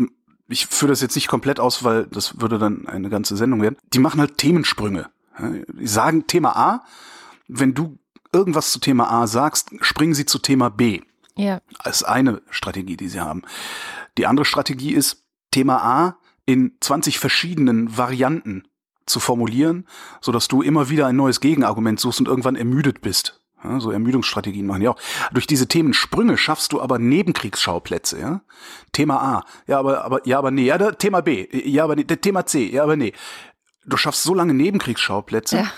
ich 0.48 0.66
führe 0.66 0.90
das 0.90 1.00
jetzt 1.00 1.16
nicht 1.16 1.28
komplett 1.28 1.60
aus, 1.60 1.84
weil 1.84 2.06
das 2.06 2.40
würde 2.40 2.58
dann 2.58 2.86
eine 2.86 3.10
ganze 3.10 3.36
Sendung 3.36 3.62
werden. 3.62 3.76
Die 3.92 3.98
machen 3.98 4.20
halt 4.20 4.38
Themensprünge. 4.38 5.08
Die 5.40 5.86
sagen 5.86 6.26
Thema 6.28 6.56
A, 6.56 6.84
wenn 7.48 7.74
du 7.74 7.98
irgendwas 8.32 8.70
zu 8.70 8.78
Thema 8.78 9.10
A 9.10 9.26
sagst, 9.26 9.70
springen 9.80 10.14
sie 10.14 10.26
zu 10.26 10.38
Thema 10.38 10.70
B. 10.70 11.00
Ja. 11.36 11.60
Das 11.82 11.96
ist 11.96 12.04
eine 12.04 12.42
Strategie, 12.50 12.96
die 12.96 13.08
sie 13.08 13.20
haben. 13.20 13.42
Die 14.18 14.26
andere 14.26 14.44
Strategie 14.44 14.92
ist, 14.92 15.24
Thema 15.50 15.82
A 15.82 16.18
in 16.46 16.76
20 16.80 17.18
verschiedenen 17.18 17.96
Varianten 17.96 18.64
zu 19.06 19.20
formulieren, 19.20 19.86
so 20.20 20.32
dass 20.32 20.48
du 20.48 20.62
immer 20.62 20.88
wieder 20.88 21.06
ein 21.06 21.16
neues 21.16 21.40
Gegenargument 21.40 22.00
suchst 22.00 22.20
und 22.20 22.28
irgendwann 22.28 22.56
ermüdet 22.56 23.00
bist. 23.00 23.40
Ja, 23.62 23.80
so 23.80 23.90
Ermüdungsstrategien 23.90 24.66
machen 24.66 24.80
die 24.80 24.88
auch. 24.88 24.98
Durch 25.32 25.46
diese 25.46 25.66
Themensprünge 25.66 26.36
schaffst 26.36 26.72
du 26.72 26.82
aber 26.82 26.98
Nebenkriegsschauplätze, 26.98 28.20
ja. 28.20 28.42
Thema 28.92 29.22
A, 29.22 29.44
ja, 29.66 29.78
aber, 29.78 30.04
aber, 30.04 30.26
ja, 30.26 30.38
aber 30.38 30.50
nee, 30.50 30.66
ja, 30.66 30.92
Thema 30.92 31.22
B, 31.22 31.48
ja, 31.50 31.84
aber 31.84 31.96
nee, 31.96 32.04
Thema 32.04 32.44
C, 32.44 32.70
ja, 32.70 32.82
aber 32.82 32.96
nee. 32.96 33.14
Du 33.86 33.96
schaffst 33.96 34.22
so 34.22 34.34
lange 34.34 34.54
Nebenkriegsschauplätze, 34.54 35.56
ja. 35.56 35.72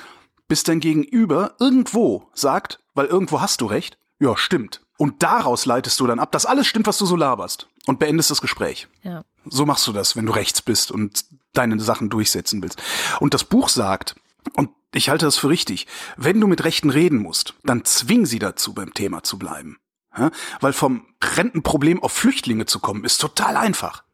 bis 0.48 0.62
dein 0.64 0.80
Gegenüber 0.80 1.54
irgendwo 1.60 2.28
sagt, 2.34 2.80
weil 2.94 3.06
irgendwo 3.06 3.40
hast 3.40 3.60
du 3.60 3.66
recht, 3.66 3.98
ja, 4.18 4.36
stimmt. 4.36 4.85
Und 4.98 5.22
daraus 5.22 5.66
leitest 5.66 6.00
du 6.00 6.06
dann 6.06 6.18
ab, 6.18 6.32
dass 6.32 6.46
alles 6.46 6.66
stimmt, 6.66 6.86
was 6.86 6.98
du 6.98 7.06
so 7.06 7.16
laberst. 7.16 7.68
Und 7.86 7.98
beendest 7.98 8.30
das 8.30 8.40
Gespräch. 8.40 8.88
Ja. 9.02 9.22
So 9.44 9.66
machst 9.66 9.86
du 9.86 9.92
das, 9.92 10.16
wenn 10.16 10.26
du 10.26 10.32
rechts 10.32 10.62
bist 10.62 10.90
und 10.90 11.24
deine 11.52 11.78
Sachen 11.80 12.10
durchsetzen 12.10 12.62
willst. 12.62 12.82
Und 13.20 13.34
das 13.34 13.44
Buch 13.44 13.68
sagt, 13.68 14.16
und 14.54 14.70
ich 14.92 15.08
halte 15.08 15.26
das 15.26 15.36
für 15.36 15.48
richtig, 15.48 15.86
wenn 16.16 16.40
du 16.40 16.46
mit 16.46 16.64
Rechten 16.64 16.90
reden 16.90 17.18
musst, 17.18 17.54
dann 17.62 17.84
zwing 17.84 18.26
sie 18.26 18.38
dazu, 18.38 18.72
beim 18.72 18.94
Thema 18.94 19.22
zu 19.22 19.38
bleiben. 19.38 19.78
Ja? 20.16 20.30
Weil 20.60 20.72
vom 20.72 21.06
Rentenproblem 21.22 22.02
auf 22.02 22.12
Flüchtlinge 22.12 22.66
zu 22.66 22.80
kommen, 22.80 23.04
ist 23.04 23.20
total 23.20 23.56
einfach. 23.56 24.04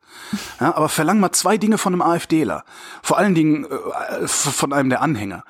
Ja, 0.60 0.74
aber 0.74 0.88
verlang 0.88 1.20
mal 1.20 1.32
zwei 1.32 1.58
Dinge 1.58 1.78
von 1.78 1.92
einem 1.92 2.02
AfDler. 2.02 2.64
Vor 3.02 3.18
allen 3.18 3.34
Dingen 3.34 3.64
äh, 3.64 4.26
von 4.28 4.72
einem 4.72 4.90
der 4.90 5.02
Anhänger 5.02 5.44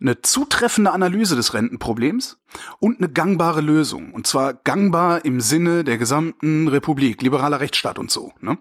eine 0.00 0.20
zutreffende 0.22 0.92
Analyse 0.92 1.36
des 1.36 1.54
Rentenproblems 1.54 2.38
und 2.78 2.98
eine 2.98 3.08
gangbare 3.08 3.60
Lösung. 3.60 4.12
Und 4.12 4.26
zwar 4.26 4.54
gangbar 4.54 5.24
im 5.24 5.40
Sinne 5.40 5.84
der 5.84 5.98
gesamten 5.98 6.68
Republik, 6.68 7.22
liberaler 7.22 7.60
Rechtsstaat 7.60 7.98
und 7.98 8.10
so. 8.10 8.32
Ne? 8.40 8.58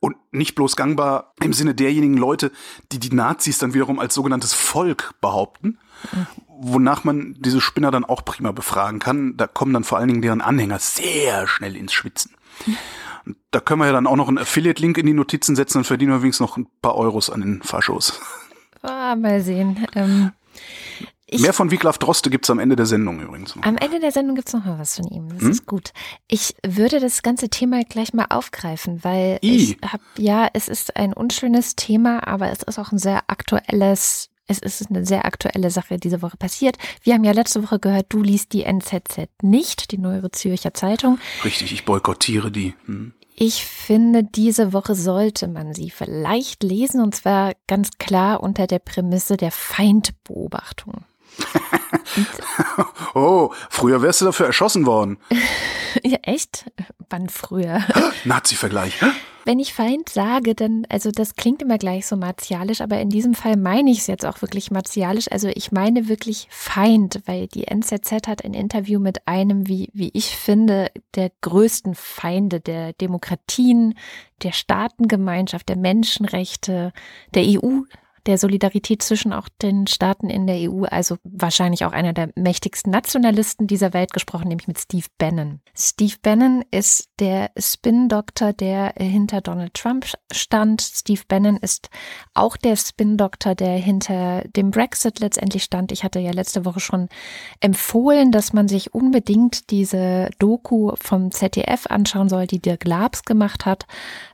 Und 0.00 0.16
nicht 0.32 0.54
bloß 0.54 0.76
gangbar 0.76 1.34
im 1.40 1.52
Sinne 1.52 1.74
derjenigen 1.74 2.16
Leute, 2.16 2.50
die 2.90 2.98
die 2.98 3.14
Nazis 3.14 3.58
dann 3.58 3.74
wiederum 3.74 3.98
als 4.00 4.14
sogenanntes 4.14 4.52
Volk 4.52 5.14
behaupten, 5.20 5.78
wonach 6.48 7.04
man 7.04 7.36
diese 7.38 7.60
Spinner 7.60 7.90
dann 7.90 8.04
auch 8.04 8.24
prima 8.24 8.50
befragen 8.50 8.98
kann. 8.98 9.36
Da 9.36 9.46
kommen 9.46 9.72
dann 9.72 9.84
vor 9.84 9.98
allen 9.98 10.08
Dingen 10.08 10.22
deren 10.22 10.40
Anhänger 10.40 10.80
sehr 10.80 11.46
schnell 11.46 11.76
ins 11.76 11.92
Schwitzen. 11.92 12.32
Da 13.52 13.60
können 13.60 13.80
wir 13.80 13.86
ja 13.86 13.92
dann 13.92 14.08
auch 14.08 14.16
noch 14.16 14.28
einen 14.28 14.38
Affiliate-Link 14.38 14.98
in 14.98 15.06
die 15.06 15.12
Notizen 15.12 15.54
setzen 15.54 15.78
und 15.78 15.84
verdienen 15.84 16.12
wir 16.12 16.22
wenigstens 16.22 16.48
noch 16.48 16.56
ein 16.56 16.66
paar 16.80 16.96
Euros 16.96 17.30
an 17.30 17.40
den 17.40 17.62
Faschos. 17.62 18.20
Ah, 18.82 19.14
mal 19.14 19.40
sehen. 19.40 19.86
Ähm, 19.94 20.32
ich, 21.32 21.40
Mehr 21.40 21.54
von 21.54 21.70
Wiglaf 21.70 21.96
Droste 21.96 22.28
gibt's 22.28 22.50
am 22.50 22.58
Ende 22.58 22.76
der 22.76 22.84
Sendung 22.84 23.20
übrigens. 23.20 23.56
Noch. 23.56 23.64
Am 23.64 23.78
Ende 23.78 24.00
der 24.00 24.12
Sendung 24.12 24.36
gibt's 24.36 24.52
noch 24.52 24.64
mal 24.66 24.78
was 24.78 24.96
von 24.96 25.08
ihm. 25.08 25.30
Das 25.30 25.40
hm? 25.42 25.50
ist 25.50 25.66
gut. 25.66 25.92
Ich 26.28 26.54
würde 26.66 27.00
das 27.00 27.22
ganze 27.22 27.48
Thema 27.48 27.82
gleich 27.84 28.12
mal 28.12 28.26
aufgreifen, 28.28 29.02
weil 29.02 29.38
I. 29.42 29.56
ich 29.56 29.78
habe, 29.82 30.02
ja, 30.18 30.48
es 30.52 30.68
ist 30.68 30.96
ein 30.96 31.14
unschönes 31.14 31.74
Thema, 31.74 32.26
aber 32.26 32.50
es 32.50 32.62
ist 32.62 32.78
auch 32.78 32.92
ein 32.92 32.98
sehr 32.98 33.22
aktuelles 33.28 34.28
es 34.48 34.58
ist 34.58 34.90
eine 34.90 35.06
sehr 35.06 35.24
aktuelle 35.24 35.70
Sache 35.70 35.96
diese 35.96 36.20
Woche 36.20 36.36
passiert. 36.36 36.76
Wir 37.02 37.14
haben 37.14 37.24
ja 37.24 37.32
letzte 37.32 37.62
Woche 37.62 37.78
gehört, 37.78 38.06
du 38.10 38.22
liest 38.22 38.52
die 38.52 38.64
NZZ 38.64 39.28
nicht, 39.40 39.92
die 39.92 39.98
Neuere 39.98 40.30
Zürcher 40.30 40.74
Zeitung. 40.74 41.18
Richtig, 41.42 41.72
ich 41.72 41.86
boykottiere 41.86 42.50
die. 42.50 42.74
Hm. 42.84 43.14
Ich 43.44 43.64
finde, 43.64 44.22
diese 44.22 44.72
Woche 44.72 44.94
sollte 44.94 45.48
man 45.48 45.74
sie 45.74 45.90
vielleicht 45.90 46.62
lesen 46.62 47.00
und 47.00 47.12
zwar 47.12 47.54
ganz 47.66 47.90
klar 47.98 48.40
unter 48.40 48.68
der 48.68 48.78
Prämisse 48.78 49.36
der 49.36 49.50
Feindbeobachtung. 49.50 51.04
oh, 53.14 53.52
früher 53.70 54.02
wärst 54.02 54.20
du 54.20 54.26
dafür 54.26 54.46
erschossen 54.46 54.86
worden. 54.86 55.18
ja, 56.02 56.18
echt? 56.22 56.70
Wann 57.08 57.28
früher? 57.28 57.82
Nazi-Vergleich. 58.24 59.00
Wenn 59.44 59.58
ich 59.58 59.74
Feind 59.74 60.08
sage, 60.08 60.54
dann, 60.54 60.86
also 60.88 61.10
das 61.10 61.34
klingt 61.34 61.62
immer 61.62 61.76
gleich 61.76 62.06
so 62.06 62.16
martialisch, 62.16 62.80
aber 62.80 63.00
in 63.00 63.08
diesem 63.08 63.34
Fall 63.34 63.56
meine 63.56 63.90
ich 63.90 63.98
es 63.98 64.06
jetzt 64.06 64.24
auch 64.24 64.40
wirklich 64.40 64.70
martialisch. 64.70 65.30
Also 65.32 65.48
ich 65.48 65.72
meine 65.72 66.08
wirklich 66.08 66.46
Feind, 66.50 67.22
weil 67.26 67.48
die 67.48 67.66
NZZ 67.66 68.28
hat 68.28 68.44
ein 68.44 68.54
Interview 68.54 69.00
mit 69.00 69.26
einem, 69.26 69.66
wie, 69.66 69.90
wie 69.94 70.10
ich 70.14 70.36
finde, 70.36 70.92
der 71.16 71.32
größten 71.40 71.96
Feinde 71.96 72.60
der 72.60 72.92
Demokratien, 72.92 73.94
der 74.42 74.52
Staatengemeinschaft, 74.52 75.68
der 75.68 75.76
Menschenrechte, 75.76 76.92
der 77.34 77.42
EU 77.42 77.80
der 78.26 78.38
Solidarität 78.38 79.02
zwischen 79.02 79.32
auch 79.32 79.48
den 79.60 79.86
Staaten 79.86 80.30
in 80.30 80.46
der 80.46 80.70
EU, 80.70 80.84
also 80.84 81.16
wahrscheinlich 81.24 81.84
auch 81.84 81.92
einer 81.92 82.12
der 82.12 82.30
mächtigsten 82.36 82.90
Nationalisten 82.90 83.66
dieser 83.66 83.92
Welt 83.92 84.12
gesprochen, 84.12 84.48
nämlich 84.48 84.68
mit 84.68 84.78
Steve 84.78 85.06
Bannon. 85.18 85.60
Steve 85.74 86.14
Bannon 86.22 86.64
ist 86.70 87.08
der 87.18 87.50
Spin-Doktor, 87.58 88.52
der 88.52 88.94
hinter 88.96 89.40
Donald 89.40 89.74
Trump 89.74 90.06
stand. 90.32 90.82
Steve 90.82 91.22
Bannon 91.26 91.56
ist 91.56 91.88
auch 92.34 92.56
der 92.56 92.76
Spin-Doktor, 92.76 93.54
der 93.54 93.76
hinter 93.76 94.42
dem 94.56 94.70
Brexit 94.70 95.20
letztendlich 95.20 95.64
stand. 95.64 95.92
Ich 95.92 96.04
hatte 96.04 96.20
ja 96.20 96.32
letzte 96.32 96.64
Woche 96.64 96.80
schon 96.80 97.08
empfohlen, 97.60 98.32
dass 98.32 98.52
man 98.52 98.68
sich 98.68 98.94
unbedingt 98.94 99.70
diese 99.70 100.30
Doku 100.38 100.92
vom 101.00 101.30
ZDF 101.32 101.86
anschauen 101.88 102.28
soll, 102.28 102.46
die 102.46 102.62
Dirk 102.62 102.84
Labs 102.84 103.24
gemacht 103.24 103.66
hat. 103.66 103.86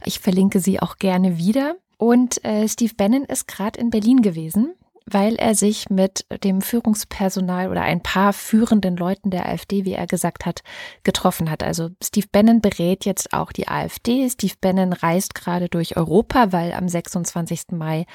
Ich 0.05 0.21
verlinke 0.21 0.61
sie 0.61 0.81
auch 0.81 0.97
gerne 0.97 1.39
wieder. 1.39 1.77
Und 1.99 2.43
äh, 2.45 2.69
Steve 2.69 2.95
Bannon 2.97 3.25
ist 3.25 3.49
gerade 3.49 3.79
in 3.79 3.91
Berlin 3.91 4.23
gewesen, 4.23 4.75
weil 5.11 5.37
er 5.37 5.55
sich 5.55 5.91
mit 5.91 6.27
dem 6.45 6.61
Führungspersonal 6.61 7.71
oder 7.71 7.83
ein 7.83 8.03
paar 8.03 8.33
führenden 8.33 8.97
Leuten 8.97 9.31
der 9.31 9.47
AfD, 9.49 9.85
wie 9.85 9.95
er 9.95 10.07
gesagt 10.07 10.47
hat, 10.47 10.63
getroffen 11.03 11.51
hat. 11.51 11.63
Also 11.63 11.91
Steve 12.03 12.27
Bannon 12.31 12.61
berät 12.61 13.05
jetzt 13.05 13.33
auch 13.33 13.53
die 13.53 13.69
AfD. 13.69 14.29
Steve 14.29 14.55
Bannon 14.61 14.93
reist 14.93 15.35
gerade 15.35 15.69
durch 15.69 15.97
Europa, 15.97 16.53
weil 16.53 16.73
am 16.73 16.89
26. 16.89 17.73
Mai 17.73 18.07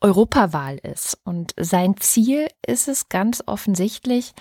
Europawahl 0.00 0.78
ist. 0.78 1.18
Und 1.24 1.52
sein 1.58 1.96
Ziel 1.98 2.48
ist 2.66 2.88
es 2.88 3.08
ganz 3.08 3.42
offensichtlich, 3.46 4.32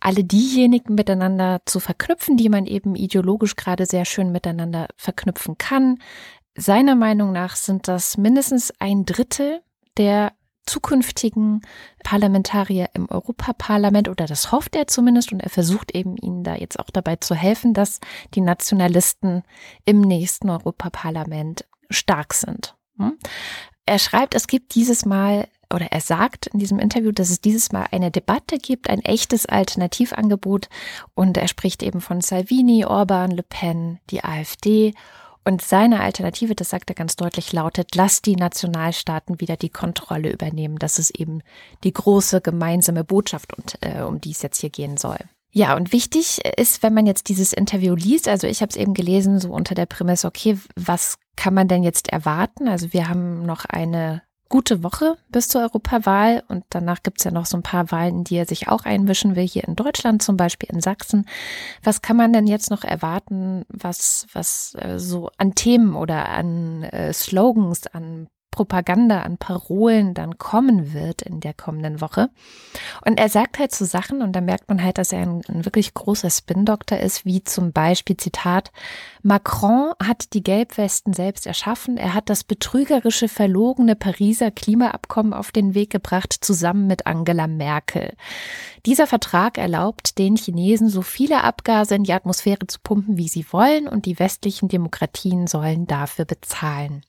alle 0.00 0.22
diejenigen 0.22 0.94
miteinander 0.94 1.60
zu 1.64 1.80
verknüpfen, 1.80 2.36
die 2.36 2.48
man 2.48 2.66
eben 2.66 2.94
ideologisch 2.94 3.56
gerade 3.56 3.84
sehr 3.84 4.04
schön 4.04 4.30
miteinander 4.30 4.86
verknüpfen 4.96 5.58
kann. 5.58 5.98
Seiner 6.58 6.96
Meinung 6.96 7.30
nach 7.30 7.54
sind 7.54 7.86
das 7.86 8.16
mindestens 8.16 8.72
ein 8.80 9.04
Drittel 9.04 9.62
der 9.96 10.32
zukünftigen 10.66 11.62
Parlamentarier 12.02 12.90
im 12.94 13.08
Europaparlament 13.08 14.08
oder 14.08 14.26
das 14.26 14.50
hofft 14.50 14.74
er 14.74 14.88
zumindest 14.88 15.32
und 15.32 15.40
er 15.40 15.50
versucht 15.50 15.94
eben 15.94 16.16
ihnen 16.16 16.42
da 16.42 16.56
jetzt 16.56 16.80
auch 16.80 16.90
dabei 16.92 17.14
zu 17.14 17.36
helfen, 17.36 17.74
dass 17.74 18.00
die 18.34 18.40
Nationalisten 18.40 19.44
im 19.84 20.00
nächsten 20.00 20.50
Europaparlament 20.50 21.64
stark 21.90 22.34
sind. 22.34 22.74
Hm? 22.98 23.16
Er 23.86 24.00
schreibt, 24.00 24.34
es 24.34 24.48
gibt 24.48 24.74
dieses 24.74 25.06
Mal 25.06 25.46
oder 25.72 25.86
er 25.92 26.00
sagt 26.00 26.48
in 26.48 26.58
diesem 26.58 26.80
Interview, 26.80 27.12
dass 27.12 27.30
es 27.30 27.40
dieses 27.40 27.70
Mal 27.70 27.86
eine 27.92 28.10
Debatte 28.10 28.58
gibt, 28.58 28.90
ein 28.90 29.00
echtes 29.00 29.46
Alternativangebot 29.46 30.68
und 31.14 31.36
er 31.36 31.46
spricht 31.46 31.84
eben 31.84 32.00
von 32.00 32.20
Salvini, 32.20 32.84
Orban, 32.84 33.30
Le 33.30 33.44
Pen, 33.44 34.00
die 34.10 34.24
AfD 34.24 34.92
und 35.48 35.62
seine 35.62 36.00
Alternative, 36.00 36.54
das 36.54 36.68
sagt 36.68 36.90
er 36.90 36.94
ganz 36.94 37.16
deutlich, 37.16 37.54
lautet, 37.54 37.94
lass 37.94 38.20
die 38.20 38.36
Nationalstaaten 38.36 39.40
wieder 39.40 39.56
die 39.56 39.70
Kontrolle 39.70 40.30
übernehmen. 40.30 40.78
Das 40.78 40.98
ist 40.98 41.18
eben 41.18 41.40
die 41.84 41.92
große 41.92 42.42
gemeinsame 42.42 43.02
Botschaft, 43.02 43.56
und, 43.56 43.78
äh, 43.80 44.02
um 44.02 44.20
die 44.20 44.32
es 44.32 44.42
jetzt 44.42 44.60
hier 44.60 44.68
gehen 44.68 44.98
soll. 44.98 45.16
Ja, 45.50 45.74
und 45.74 45.92
wichtig 45.92 46.44
ist, 46.58 46.82
wenn 46.82 46.92
man 46.92 47.06
jetzt 47.06 47.30
dieses 47.30 47.54
Interview 47.54 47.94
liest, 47.94 48.28
also 48.28 48.46
ich 48.46 48.60
habe 48.60 48.68
es 48.68 48.76
eben 48.76 48.92
gelesen, 48.92 49.40
so 49.40 49.50
unter 49.50 49.74
der 49.74 49.86
Prämisse, 49.86 50.26
okay, 50.26 50.58
was 50.76 51.16
kann 51.34 51.54
man 51.54 51.66
denn 51.66 51.82
jetzt 51.82 52.10
erwarten? 52.10 52.68
Also 52.68 52.92
wir 52.92 53.08
haben 53.08 53.46
noch 53.46 53.64
eine 53.64 54.22
gute 54.48 54.82
Woche 54.82 55.16
bis 55.30 55.48
zur 55.48 55.62
Europawahl 55.62 56.42
und 56.48 56.64
danach 56.70 57.02
gibt's 57.02 57.24
ja 57.24 57.30
noch 57.30 57.46
so 57.46 57.56
ein 57.56 57.62
paar 57.62 57.90
Wahlen, 57.90 58.24
die 58.24 58.36
er 58.36 58.46
sich 58.46 58.68
auch 58.68 58.84
einmischen 58.84 59.36
will, 59.36 59.46
hier 59.46 59.64
in 59.64 59.76
Deutschland 59.76 60.22
zum 60.22 60.36
Beispiel 60.36 60.70
in 60.72 60.80
Sachsen. 60.80 61.26
Was 61.82 62.02
kann 62.02 62.16
man 62.16 62.32
denn 62.32 62.46
jetzt 62.46 62.70
noch 62.70 62.84
erwarten, 62.84 63.64
was, 63.68 64.26
was 64.32 64.74
äh, 64.78 64.98
so 64.98 65.30
an 65.36 65.54
Themen 65.54 65.94
oder 65.94 66.28
an 66.28 66.82
äh, 66.84 67.12
Slogans, 67.12 67.86
an 67.88 68.28
Propaganda, 68.50 69.22
an 69.22 69.38
Parolen 69.38 70.14
dann 70.14 70.38
kommen 70.38 70.92
wird 70.92 71.22
in 71.22 71.40
der 71.40 71.54
kommenden 71.54 72.00
Woche. 72.00 72.30
Und 73.04 73.18
er 73.18 73.28
sagt 73.28 73.58
halt 73.58 73.74
so 73.74 73.84
Sachen 73.84 74.22
und 74.22 74.32
da 74.32 74.40
merkt 74.40 74.68
man 74.68 74.82
halt, 74.82 74.98
dass 74.98 75.12
er 75.12 75.20
ein, 75.20 75.42
ein 75.48 75.64
wirklich 75.64 75.94
großer 75.94 76.30
Spin-Doktor 76.30 76.98
ist, 76.98 77.24
wie 77.24 77.44
zum 77.44 77.72
Beispiel 77.72 78.16
Zitat, 78.16 78.72
Macron 79.22 79.92
hat 80.02 80.32
die 80.32 80.42
Gelbwesten 80.42 81.12
selbst 81.12 81.46
erschaffen. 81.46 81.98
Er 81.98 82.14
hat 82.14 82.30
das 82.30 82.44
betrügerische, 82.44 83.28
verlogene 83.28 83.94
Pariser 83.94 84.50
Klimaabkommen 84.50 85.32
auf 85.32 85.52
den 85.52 85.74
Weg 85.74 85.90
gebracht, 85.90 86.32
zusammen 86.32 86.86
mit 86.86 87.06
Angela 87.06 87.46
Merkel. 87.46 88.14
Dieser 88.86 89.06
Vertrag 89.06 89.58
erlaubt 89.58 90.18
den 90.18 90.36
Chinesen, 90.36 90.88
so 90.88 91.02
viele 91.02 91.44
Abgase 91.44 91.94
in 91.94 92.04
die 92.04 92.12
Atmosphäre 92.12 92.66
zu 92.66 92.78
pumpen, 92.82 93.16
wie 93.18 93.28
sie 93.28 93.46
wollen, 93.52 93.86
und 93.86 94.06
die 94.06 94.18
westlichen 94.18 94.68
Demokratien 94.68 95.46
sollen 95.46 95.86
dafür 95.86 96.24
bezahlen. 96.24 97.02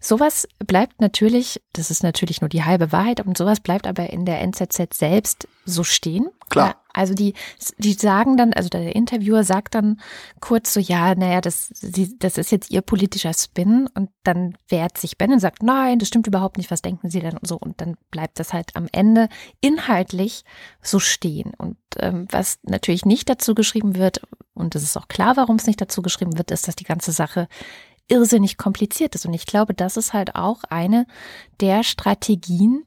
Sowas 0.00 0.46
bleibt 0.58 1.00
natürlich, 1.00 1.62
das 1.72 1.90
ist 1.90 2.02
natürlich 2.02 2.40
nur 2.40 2.48
die 2.48 2.64
halbe 2.64 2.92
Wahrheit, 2.92 3.20
und 3.24 3.38
sowas 3.38 3.60
bleibt 3.60 3.86
aber 3.86 4.10
in 4.10 4.24
der 4.24 4.40
NZZ 4.42 4.92
selbst 4.92 5.48
so 5.64 5.82
stehen. 5.84 6.28
Klar. 6.50 6.76
also 6.92 7.14
die, 7.14 7.32
die 7.78 7.94
sagen 7.94 8.36
dann, 8.36 8.52
also 8.52 8.68
der 8.68 8.94
Interviewer 8.94 9.44
sagt 9.44 9.74
dann 9.74 10.00
kurz 10.40 10.74
so, 10.74 10.78
ja, 10.78 11.14
naja, 11.14 11.40
das, 11.40 11.72
das 12.18 12.38
ist 12.38 12.52
jetzt 12.52 12.70
ihr 12.70 12.82
politischer 12.82 13.32
Spin 13.32 13.88
und 13.94 14.10
dann 14.24 14.56
wehrt 14.68 14.98
sich 14.98 15.16
Ben 15.16 15.32
und 15.32 15.40
sagt, 15.40 15.62
nein, 15.62 15.98
das 15.98 16.08
stimmt 16.08 16.26
überhaupt 16.26 16.58
nicht, 16.58 16.70
was 16.70 16.82
denken 16.82 17.08
Sie 17.08 17.20
denn 17.20 17.36
und 17.38 17.46
so 17.48 17.56
und 17.56 17.80
dann 17.80 17.96
bleibt 18.10 18.38
das 18.38 18.52
halt 18.52 18.76
am 18.76 18.88
Ende 18.92 19.28
inhaltlich 19.60 20.44
so 20.82 20.98
stehen 20.98 21.52
und 21.56 21.78
ähm, 21.98 22.26
was 22.30 22.58
natürlich 22.62 23.06
nicht 23.06 23.28
dazu 23.30 23.54
geschrieben 23.54 23.96
wird 23.96 24.20
und 24.52 24.74
es 24.74 24.82
ist 24.82 24.96
auch 24.96 25.08
klar, 25.08 25.36
warum 25.36 25.56
es 25.56 25.66
nicht 25.66 25.80
dazu 25.80 26.02
geschrieben 26.02 26.36
wird, 26.38 26.50
ist, 26.50 26.68
dass 26.68 26.76
die 26.76 26.84
ganze 26.84 27.12
Sache 27.12 27.48
irrsinnig 28.08 28.56
kompliziert 28.56 29.14
ist. 29.14 29.26
Und 29.26 29.34
ich 29.34 29.46
glaube, 29.46 29.74
das 29.74 29.96
ist 29.96 30.12
halt 30.12 30.34
auch 30.34 30.64
eine 30.68 31.06
der 31.60 31.82
Strategien, 31.82 32.84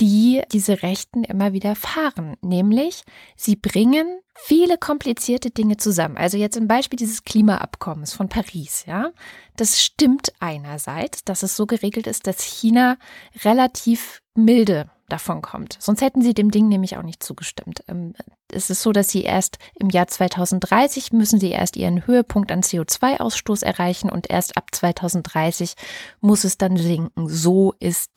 die 0.00 0.42
diese 0.52 0.82
Rechten 0.82 1.24
immer 1.24 1.52
wieder 1.52 1.74
fahren. 1.74 2.36
Nämlich, 2.42 3.02
sie 3.36 3.56
bringen 3.56 4.20
viele 4.34 4.76
komplizierte 4.76 5.50
Dinge 5.50 5.78
zusammen. 5.78 6.16
Also 6.18 6.36
jetzt 6.36 6.56
im 6.56 6.68
Beispiel 6.68 6.98
dieses 6.98 7.24
Klimaabkommens 7.24 8.12
von 8.12 8.28
Paris, 8.28 8.84
ja. 8.86 9.10
Das 9.56 9.80
stimmt 9.80 10.32
einerseits, 10.38 11.24
dass 11.24 11.42
es 11.42 11.56
so 11.56 11.66
geregelt 11.66 12.06
ist, 12.06 12.26
dass 12.26 12.42
China 12.42 12.98
relativ 13.44 14.20
milde 14.34 14.90
davon 15.08 15.42
kommt. 15.42 15.76
Sonst 15.80 16.00
hätten 16.00 16.22
sie 16.22 16.34
dem 16.34 16.50
Ding 16.50 16.68
nämlich 16.68 16.96
auch 16.96 17.02
nicht 17.02 17.22
zugestimmt. 17.22 17.84
Ähm, 17.88 18.14
es 18.52 18.70
ist 18.70 18.82
so, 18.82 18.92
dass 18.92 19.08
sie 19.08 19.22
erst 19.22 19.58
im 19.74 19.90
Jahr 19.90 20.06
2030 20.06 21.12
müssen 21.12 21.40
sie 21.40 21.50
erst 21.50 21.76
ihren 21.76 22.06
Höhepunkt 22.06 22.52
an 22.52 22.62
CO2-Ausstoß 22.62 23.64
erreichen 23.64 24.10
und 24.10 24.30
erst 24.30 24.56
ab 24.56 24.68
2030 24.72 25.74
muss 26.20 26.44
es 26.44 26.58
dann 26.58 26.76
sinken. 26.76 27.28
So 27.28 27.74
ist 27.78 28.10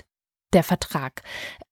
der 0.54 0.64
Vertrag. 0.64 1.22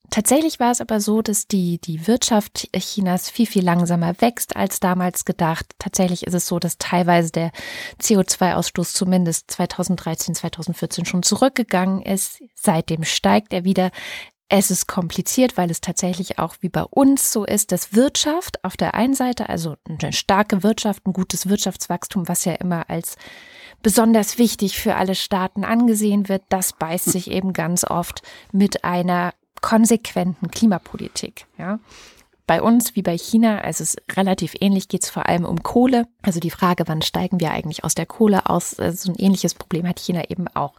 Tatsächlich 0.09 0.59
war 0.59 0.71
es 0.71 0.79
aber 0.79 1.01
so, 1.01 1.21
dass 1.21 1.47
die, 1.47 1.79
die 1.81 2.07
Wirtschaft 2.07 2.69
Chinas 2.73 3.29
viel, 3.29 3.45
viel 3.45 3.63
langsamer 3.63 4.19
wächst 4.21 4.55
als 4.55 4.79
damals 4.79 5.25
gedacht. 5.25 5.65
Tatsächlich 5.79 6.25
ist 6.25 6.33
es 6.33 6.47
so, 6.47 6.59
dass 6.59 6.77
teilweise 6.77 7.31
der 7.31 7.51
CO2-Ausstoß 8.01 8.93
zumindest 8.93 9.51
2013, 9.51 10.35
2014 10.35 11.05
schon 11.05 11.23
zurückgegangen 11.23 12.01
ist. 12.01 12.41
Seitdem 12.55 13.03
steigt 13.03 13.51
er 13.51 13.65
wieder. 13.65 13.91
Es 14.49 14.71
ist 14.71 14.87
kompliziert, 14.87 15.57
weil 15.57 15.69
es 15.69 15.81
tatsächlich 15.81 16.39
auch 16.39 16.55
wie 16.61 16.69
bei 16.69 16.83
uns 16.83 17.33
so 17.33 17.43
ist, 17.43 17.73
dass 17.73 17.93
Wirtschaft 17.93 18.63
auf 18.63 18.77
der 18.77 18.93
einen 18.93 19.13
Seite, 19.13 19.49
also 19.49 19.75
eine 19.87 20.13
starke 20.13 20.63
Wirtschaft, 20.63 21.05
ein 21.05 21.13
gutes 21.13 21.49
Wirtschaftswachstum, 21.49 22.29
was 22.29 22.45
ja 22.45 22.53
immer 22.53 22.89
als 22.89 23.17
besonders 23.83 24.37
wichtig 24.37 24.79
für 24.79 24.95
alle 24.95 25.15
Staaten 25.15 25.65
angesehen 25.65 26.29
wird, 26.29 26.43
das 26.49 26.73
beißt 26.73 27.11
sich 27.11 27.29
eben 27.29 27.51
ganz 27.51 27.83
oft 27.83 28.21
mit 28.53 28.85
einer 28.85 29.33
konsequenten 29.61 30.49
Klimapolitik. 30.49 31.45
Ja. 31.57 31.79
Bei 32.45 32.61
uns 32.61 32.95
wie 32.95 33.01
bei 33.01 33.17
China, 33.17 33.59
also 33.59 33.83
es 33.83 33.95
ist 33.95 34.15
relativ 34.15 34.55
ähnlich, 34.61 34.87
geht 34.87 35.03
es 35.03 35.09
vor 35.09 35.27
allem 35.27 35.43
um 35.43 35.63
Kohle. 35.63 36.07
Also 36.21 36.39
die 36.39 36.51
Frage, 36.51 36.85
wann 36.87 37.01
steigen 37.01 37.41
wir 37.41 37.51
eigentlich 37.51 37.83
aus 37.83 37.93
der 37.93 38.05
Kohle 38.05 38.49
aus? 38.49 38.79
Also 38.79 39.07
so 39.07 39.11
ein 39.11 39.19
ähnliches 39.19 39.53
Problem 39.53 39.85
hat 39.85 39.99
China 39.99 40.23
eben 40.29 40.47
auch. 40.47 40.73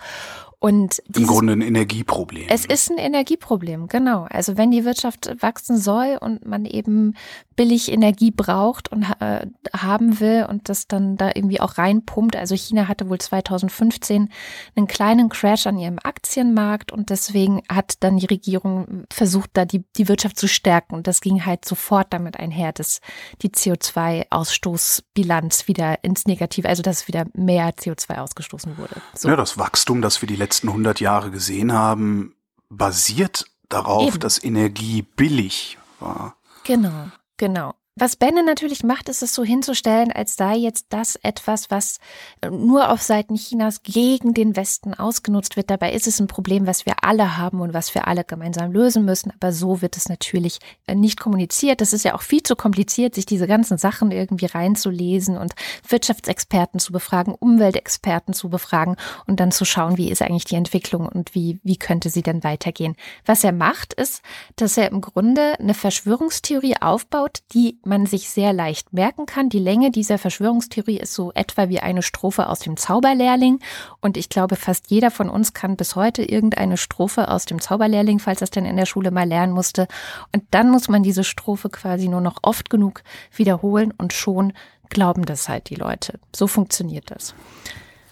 Und 0.60 1.00
Im 1.14 1.28
Grunde 1.28 1.52
ein 1.52 1.60
Energieproblem. 1.60 2.46
Es 2.48 2.64
ist 2.64 2.90
ein 2.90 2.98
Energieproblem, 2.98 3.86
genau. 3.86 4.26
Also 4.28 4.56
wenn 4.56 4.72
die 4.72 4.84
Wirtschaft 4.84 5.30
wachsen 5.40 5.78
soll 5.78 6.18
und 6.20 6.46
man 6.46 6.64
eben 6.64 7.14
billig 7.54 7.92
Energie 7.92 8.32
braucht 8.32 8.90
und 8.90 9.04
äh, 9.20 9.46
haben 9.76 10.18
will 10.18 10.46
und 10.48 10.68
das 10.68 10.88
dann 10.88 11.16
da 11.16 11.30
irgendwie 11.32 11.60
auch 11.60 11.78
reinpumpt. 11.78 12.34
Also 12.34 12.56
China 12.56 12.88
hatte 12.88 13.08
wohl 13.08 13.18
2015 13.18 14.30
einen 14.74 14.88
kleinen 14.88 15.28
Crash 15.28 15.68
an 15.68 15.78
ihrem 15.78 16.00
Aktienmarkt 16.02 16.90
und 16.90 17.10
deswegen 17.10 17.62
hat 17.68 17.94
dann 18.00 18.16
die 18.16 18.26
Regierung 18.26 19.04
versucht, 19.12 19.50
da 19.52 19.64
die, 19.64 19.84
die 19.96 20.08
Wirtschaft 20.08 20.38
zu 20.38 20.48
stärken. 20.48 20.94
Und 20.94 21.06
das 21.06 21.20
ging 21.20 21.46
halt 21.46 21.64
sofort 21.64 22.12
damit 22.12 22.36
einher, 22.36 22.72
dass 22.72 22.98
die 23.42 23.50
CO2-Ausstoßbilanz 23.50 25.68
wieder 25.68 26.02
ins 26.02 26.26
Negative, 26.26 26.68
also 26.68 26.82
dass 26.82 27.06
wieder 27.06 27.26
mehr 27.34 27.72
CO2 27.74 28.18
ausgestoßen 28.18 28.76
wurde. 28.76 28.96
So. 29.14 29.28
Ja, 29.28 29.36
das 29.36 29.56
Wachstum, 29.58 30.02
das 30.02 30.20
wir 30.20 30.26
die 30.26 30.36
letzten 30.36 30.47
100 30.68 31.00
Jahre 31.00 31.30
gesehen 31.30 31.72
haben, 31.72 32.34
basiert 32.68 33.46
darauf, 33.68 34.08
Eben. 34.08 34.20
dass 34.20 34.42
Energie 34.42 35.02
billig 35.02 35.78
war. 36.00 36.36
Genau. 36.64 37.08
Genau. 37.36 37.74
Was 38.00 38.14
Benne 38.14 38.44
natürlich 38.44 38.84
macht, 38.84 39.08
ist 39.08 39.24
es 39.24 39.34
so 39.34 39.42
hinzustellen, 39.42 40.12
als 40.12 40.36
sei 40.36 40.54
jetzt 40.54 40.86
das 40.90 41.16
etwas, 41.16 41.68
was 41.68 41.98
äh, 42.42 42.48
nur 42.48 42.92
auf 42.92 43.02
Seiten 43.02 43.34
Chinas 43.34 43.82
gegen 43.82 44.34
den 44.34 44.54
Westen 44.54 44.94
ausgenutzt 44.94 45.56
wird. 45.56 45.68
Dabei 45.68 45.92
ist 45.92 46.06
es 46.06 46.20
ein 46.20 46.28
Problem, 46.28 46.68
was 46.68 46.86
wir 46.86 47.02
alle 47.02 47.36
haben 47.36 47.60
und 47.60 47.74
was 47.74 47.96
wir 47.96 48.06
alle 48.06 48.22
gemeinsam 48.22 48.70
lösen 48.70 49.04
müssen. 49.04 49.32
Aber 49.32 49.52
so 49.52 49.82
wird 49.82 49.96
es 49.96 50.08
natürlich 50.08 50.60
äh, 50.86 50.94
nicht 50.94 51.18
kommuniziert. 51.18 51.80
Das 51.80 51.92
ist 51.92 52.04
ja 52.04 52.14
auch 52.14 52.22
viel 52.22 52.44
zu 52.44 52.54
kompliziert, 52.54 53.16
sich 53.16 53.26
diese 53.26 53.48
ganzen 53.48 53.78
Sachen 53.78 54.12
irgendwie 54.12 54.46
reinzulesen 54.46 55.36
und 55.36 55.54
Wirtschaftsexperten 55.88 56.78
zu 56.78 56.92
befragen, 56.92 57.34
Umweltexperten 57.34 58.32
zu 58.32 58.48
befragen 58.48 58.94
und 59.26 59.40
dann 59.40 59.50
zu 59.50 59.64
schauen, 59.64 59.96
wie 59.96 60.10
ist 60.10 60.22
eigentlich 60.22 60.44
die 60.44 60.54
Entwicklung 60.54 61.08
und 61.08 61.34
wie, 61.34 61.58
wie 61.64 61.76
könnte 61.76 62.10
sie 62.10 62.22
denn 62.22 62.44
weitergehen. 62.44 62.94
Was 63.26 63.42
er 63.42 63.52
macht, 63.52 63.92
ist, 63.92 64.22
dass 64.54 64.76
er 64.76 64.92
im 64.92 65.00
Grunde 65.00 65.58
eine 65.58 65.74
Verschwörungstheorie 65.74 66.76
aufbaut, 66.80 67.38
die 67.52 67.80
man 67.88 68.06
sich 68.06 68.30
sehr 68.30 68.52
leicht 68.52 68.92
merken 68.92 69.26
kann. 69.26 69.48
Die 69.48 69.58
Länge 69.58 69.90
dieser 69.90 70.18
Verschwörungstheorie 70.18 70.98
ist 70.98 71.14
so 71.14 71.32
etwa 71.34 71.68
wie 71.68 71.80
eine 71.80 72.02
Strophe 72.02 72.48
aus 72.48 72.60
dem 72.60 72.76
Zauberlehrling. 72.76 73.58
Und 74.00 74.16
ich 74.16 74.28
glaube, 74.28 74.56
fast 74.56 74.90
jeder 74.90 75.10
von 75.10 75.28
uns 75.28 75.54
kann 75.54 75.76
bis 75.76 75.96
heute 75.96 76.22
irgendeine 76.22 76.76
Strophe 76.76 77.28
aus 77.28 77.46
dem 77.46 77.60
Zauberlehrling, 77.60 78.18
falls 78.18 78.40
das 78.40 78.50
denn 78.50 78.64
in 78.64 78.76
der 78.76 78.86
Schule 78.86 79.10
mal 79.10 79.26
lernen 79.26 79.52
musste. 79.52 79.88
Und 80.34 80.44
dann 80.50 80.70
muss 80.70 80.88
man 80.88 81.02
diese 81.02 81.24
Strophe 81.24 81.68
quasi 81.70 82.08
nur 82.08 82.20
noch 82.20 82.38
oft 82.42 82.70
genug 82.70 83.02
wiederholen 83.34 83.92
und 83.96 84.12
schon 84.12 84.52
glauben 84.90 85.24
das 85.24 85.48
halt 85.48 85.70
die 85.70 85.74
Leute. 85.74 86.18
So 86.34 86.46
funktioniert 86.46 87.10
das. 87.10 87.34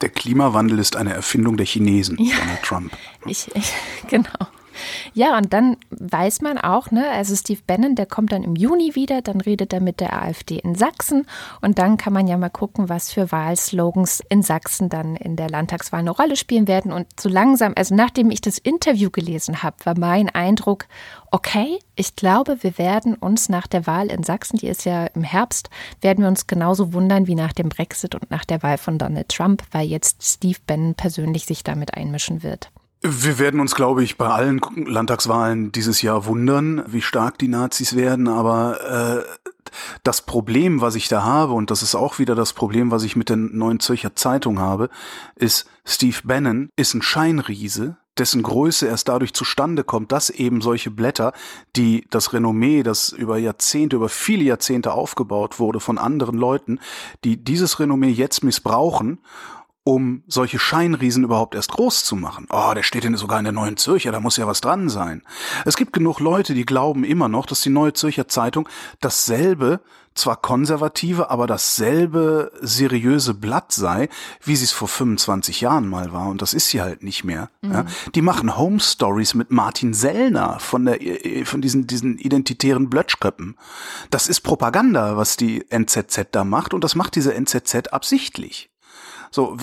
Der 0.02 0.11
Klimawandel 0.11 0.78
ist 0.78 0.97
eine 0.97 1.14
Erfindung 1.14 1.56
der 1.56 1.64
Chinesen, 1.64 2.18
ja, 2.21 2.37
Donald 2.37 2.62
Trump. 2.62 2.92
Ich, 3.25 3.54
ich, 3.54 3.73
genau. 4.09 4.28
Ja, 5.14 5.37
und 5.37 5.52
dann 5.52 5.76
weiß 5.90 6.40
man 6.42 6.59
auch, 6.59 6.90
ne, 6.90 7.09
also 7.11 7.35
Steve 7.35 7.61
Bannon, 7.66 7.95
der 7.95 8.06
kommt 8.06 8.33
dann 8.33 8.42
im 8.42 8.56
Juni 8.56 8.95
wieder, 8.95 9.23
dann 9.23 9.40
redet 9.40 9.72
er 9.72 9.81
mit 9.81 10.01
der 10.01 10.22
AfD 10.22 10.59
in 10.59 10.74
Sachsen 10.74 11.27
und 11.61 11.79
dann 11.79 11.96
kann 11.96 12.12
man 12.12 12.27
ja 12.27 12.37
mal 12.37 12.51
gucken, 12.51 12.88
was 12.88 13.12
für 13.12 13.33
Wahlslogans 13.33 14.22
in 14.29 14.42
Sachsen 14.42 14.88
dann 14.88 15.16
in 15.16 15.37
der 15.37 15.48
Landtagswahl 15.48 16.01
eine 16.01 16.11
Rolle 16.11 16.37
spielen 16.37 16.68
werden. 16.68 16.92
Und 16.92 17.07
so 17.18 17.29
langsam, 17.29 17.72
also 17.77 17.94
nachdem 17.94 18.31
ich 18.31 18.40
das 18.40 18.59
Interview 18.59 19.11
gelesen 19.11 19.62
habe, 19.62 19.77
war 19.85 19.98
mein 19.98 20.29
Eindruck, 20.29 20.87
okay, 21.31 21.79
ich 21.94 22.16
glaube, 22.16 22.62
wir 22.62 22.79
werden 22.79 23.14
uns 23.14 23.48
nach 23.48 23.66
der 23.66 23.87
Wahl 23.87 24.09
in 24.09 24.22
Sachsen, 24.22 24.59
die 24.59 24.68
ist 24.68 24.85
ja 24.85 25.07
im 25.07 25.22
Herbst, 25.22 25.70
werden 26.01 26.22
wir 26.22 26.29
uns 26.29 26.46
genauso 26.46 26.92
wundern 26.92 27.27
wie 27.27 27.35
nach 27.35 27.53
dem 27.53 27.68
Brexit 27.68 28.14
und 28.14 28.31
nach 28.31 28.44
der 28.44 28.62
Wahl 28.62 28.79
von 28.79 28.98
Donald 28.98 29.29
Trump, 29.29 29.62
weil 29.72 29.87
jetzt 29.87 30.22
Steve 30.22 30.59
Bannon 30.66 30.94
persönlich 30.94 31.46
sich 31.46 31.64
damit 31.64 31.94
einmischen 31.94 32.42
wird. 32.42 32.70
Wir 33.09 33.38
werden 33.38 33.61
uns, 33.61 33.77
glaube 33.77 34.03
ich, 34.03 34.19
bei 34.19 34.27
allen 34.27 34.61
Landtagswahlen 34.75 35.71
dieses 35.71 36.03
Jahr 36.03 36.27
wundern, 36.27 36.83
wie 36.88 37.03
stark 37.03 37.38
die 37.38 37.47
Nazis 37.47 37.95
werden. 37.95 38.27
Aber 38.27 39.25
äh, 39.25 39.47
das 40.03 40.23
Problem, 40.23 40.81
was 40.81 40.97
ich 40.97 41.07
da 41.07 41.23
habe, 41.23 41.53
und 41.53 41.71
das 41.71 41.83
ist 41.83 41.95
auch 41.95 42.19
wieder 42.19 42.35
das 42.35 42.53
Problem, 42.53 42.90
was 42.90 43.05
ich 43.05 43.14
mit 43.14 43.29
der 43.29 43.37
Neuen 43.37 43.79
Zürcher 43.79 44.16
Zeitung 44.16 44.59
habe, 44.59 44.90
ist, 45.37 45.69
Steve 45.85 46.16
Bannon 46.25 46.71
ist 46.75 46.95
ein 46.95 47.03
Scheinriese, 47.03 47.97
dessen 48.19 48.42
Größe 48.42 48.87
erst 48.87 49.09
dadurch 49.09 49.35
zustande 49.35 49.85
kommt, 49.85 50.11
dass 50.11 50.31
eben 50.31 50.61
solche 50.61 50.90
Blätter, 50.90 51.33
die 51.77 52.07
das 52.11 52.33
Renommee, 52.33 52.83
das 52.83 53.11
über 53.11 53.38
Jahrzehnte, 53.38 53.97
über 53.97 54.09
viele 54.09 54.42
Jahrzehnte 54.42 54.92
aufgebaut 54.92 55.61
wurde 55.61 55.79
von 55.79 55.99
anderen 55.99 56.37
Leuten, 56.37 56.81
die 57.23 57.37
dieses 57.37 57.79
Renommee 57.79 58.11
jetzt 58.11 58.42
missbrauchen 58.42 59.19
um 59.87 60.25
solche 60.27 60.59
Scheinriesen 60.59 61.22
überhaupt 61.22 61.55
erst 61.55 61.70
groß 61.70 62.03
zu 62.03 62.16
machen. 62.16 62.49
Oh, 62.51 62.72
der 62.75 62.83
steht 62.83 63.05
denn 63.05 63.16
sogar 63.16 63.38
in 63.38 63.44
der 63.44 63.53
Neuen 63.53 63.77
Zürcher, 63.77 64.11
da 64.11 64.18
muss 64.18 64.37
ja 64.37 64.49
was 64.49 64.61
dran 64.61 64.88
sein. 64.88 65.22
Es 65.64 65.77
gibt 65.77 65.92
genug 65.92 66.18
Leute, 66.18 66.55
die 66.55 66.66
glauben 66.66 67.05
immer 67.05 67.29
noch, 67.29 67.46
dass 67.46 67.61
die 67.61 67.70
Neue 67.70 67.92
Zürcher 67.92 68.27
Zeitung 68.27 68.68
dasselbe, 69.01 69.81
zwar 70.16 70.42
konservative, 70.42 71.31
aber 71.31 71.46
dasselbe 71.46 72.51
seriöse 72.61 73.33
Blatt 73.33 73.70
sei, 73.70 74.09
wie 74.42 74.57
sie 74.57 74.64
es 74.64 74.72
vor 74.72 74.88
25 74.88 75.61
Jahren 75.61 75.88
mal 75.88 76.12
war. 76.12 76.31
Und 76.31 76.42
das 76.42 76.53
ist 76.53 76.68
sie 76.70 76.81
halt 76.81 77.05
nicht 77.05 77.22
mehr. 77.22 77.51
Mhm. 77.62 77.72
Ja. 77.72 77.85
Die 78.12 78.22
machen 78.22 78.57
Home 78.57 78.81
Stories 78.81 79.35
mit 79.35 79.53
Martin 79.53 79.94
Sellner 79.94 80.59
von 80.59 80.87
der, 80.87 80.99
von 81.44 81.61
diesen, 81.61 81.87
diesen 81.87 82.18
identitären 82.18 82.90
Blötschköppen. 82.90 83.57
Das 84.11 84.27
ist 84.27 84.40
Propaganda, 84.40 85.16
was 85.16 85.37
die 85.37 85.64
NZZ 85.70 86.27
da 86.33 86.42
macht. 86.42 86.75
Und 86.75 86.83
das 86.83 86.96
macht 86.96 87.14
diese 87.14 87.33
NZZ 87.35 87.92
absichtlich. 87.92 88.68
So, 89.31 89.57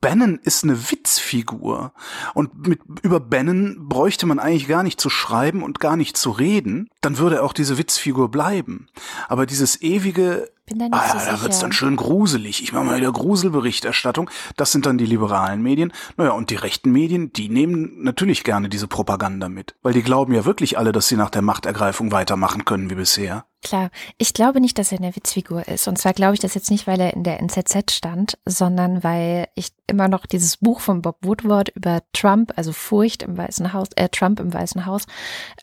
Bannon 0.00 0.38
ist 0.42 0.64
eine 0.64 0.90
Witzfigur. 0.90 1.92
Und 2.34 2.66
mit, 2.66 2.80
über 3.02 3.20
Bannon 3.20 3.88
bräuchte 3.88 4.26
man 4.26 4.38
eigentlich 4.38 4.68
gar 4.68 4.82
nicht 4.82 5.00
zu 5.00 5.10
schreiben 5.10 5.62
und 5.62 5.80
gar 5.80 5.96
nicht 5.96 6.16
zu 6.16 6.30
reden. 6.30 6.88
Dann 7.00 7.18
würde 7.18 7.42
auch 7.42 7.52
diese 7.52 7.78
Witzfigur 7.78 8.30
bleiben. 8.30 8.86
Aber 9.28 9.46
dieses 9.46 9.80
ewige, 9.82 10.48
bin 10.66 10.78
da 10.78 10.86
nicht 10.86 10.94
ah, 10.94 11.18
so 11.18 11.30
da 11.30 11.42
wird's 11.42 11.58
dann 11.58 11.72
schön 11.72 11.96
gruselig. 11.96 12.62
Ich 12.62 12.72
mache 12.72 12.84
mal 12.84 12.96
wieder 12.96 13.12
Gruselberichterstattung. 13.12 14.30
Das 14.56 14.72
sind 14.72 14.86
dann 14.86 14.96
die 14.96 15.06
liberalen 15.06 15.62
Medien. 15.62 15.92
Naja, 16.16 16.30
und 16.32 16.50
die 16.50 16.56
rechten 16.56 16.90
Medien, 16.90 17.32
die 17.32 17.48
nehmen 17.50 18.02
natürlich 18.02 18.44
gerne 18.44 18.68
diese 18.70 18.88
Propaganda 18.88 19.48
mit. 19.48 19.74
Weil 19.82 19.92
die 19.92 20.02
glauben 20.02 20.32
ja 20.32 20.44
wirklich 20.46 20.78
alle, 20.78 20.92
dass 20.92 21.08
sie 21.08 21.16
nach 21.16 21.30
der 21.30 21.42
Machtergreifung 21.42 22.12
weitermachen 22.12 22.64
können 22.64 22.88
wie 22.88 22.94
bisher. 22.94 23.44
Klar, 23.64 23.90
ich 24.18 24.34
glaube 24.34 24.60
nicht, 24.60 24.78
dass 24.78 24.92
er 24.92 24.98
eine 24.98 25.16
Witzfigur 25.16 25.66
ist. 25.66 25.88
Und 25.88 25.96
zwar 25.96 26.12
glaube 26.12 26.34
ich 26.34 26.40
das 26.40 26.52
jetzt 26.52 26.70
nicht, 26.70 26.86
weil 26.86 27.00
er 27.00 27.14
in 27.14 27.24
der 27.24 27.40
NZZ 27.40 27.92
stand, 27.92 28.36
sondern 28.44 29.02
weil 29.02 29.48
ich 29.54 29.70
immer 29.86 30.08
noch 30.08 30.26
dieses 30.26 30.58
Buch 30.58 30.80
von 30.80 31.02
Bob 31.02 31.16
Woodward 31.22 31.70
über 31.70 32.02
Trump, 32.12 32.52
also 32.56 32.72
Furcht 32.72 33.22
im 33.22 33.36
Weißen 33.36 33.72
Haus, 33.72 33.88
äh, 33.96 34.08
Trump 34.08 34.40
im 34.40 34.52
Weißen 34.52 34.86
Haus, 34.86 35.06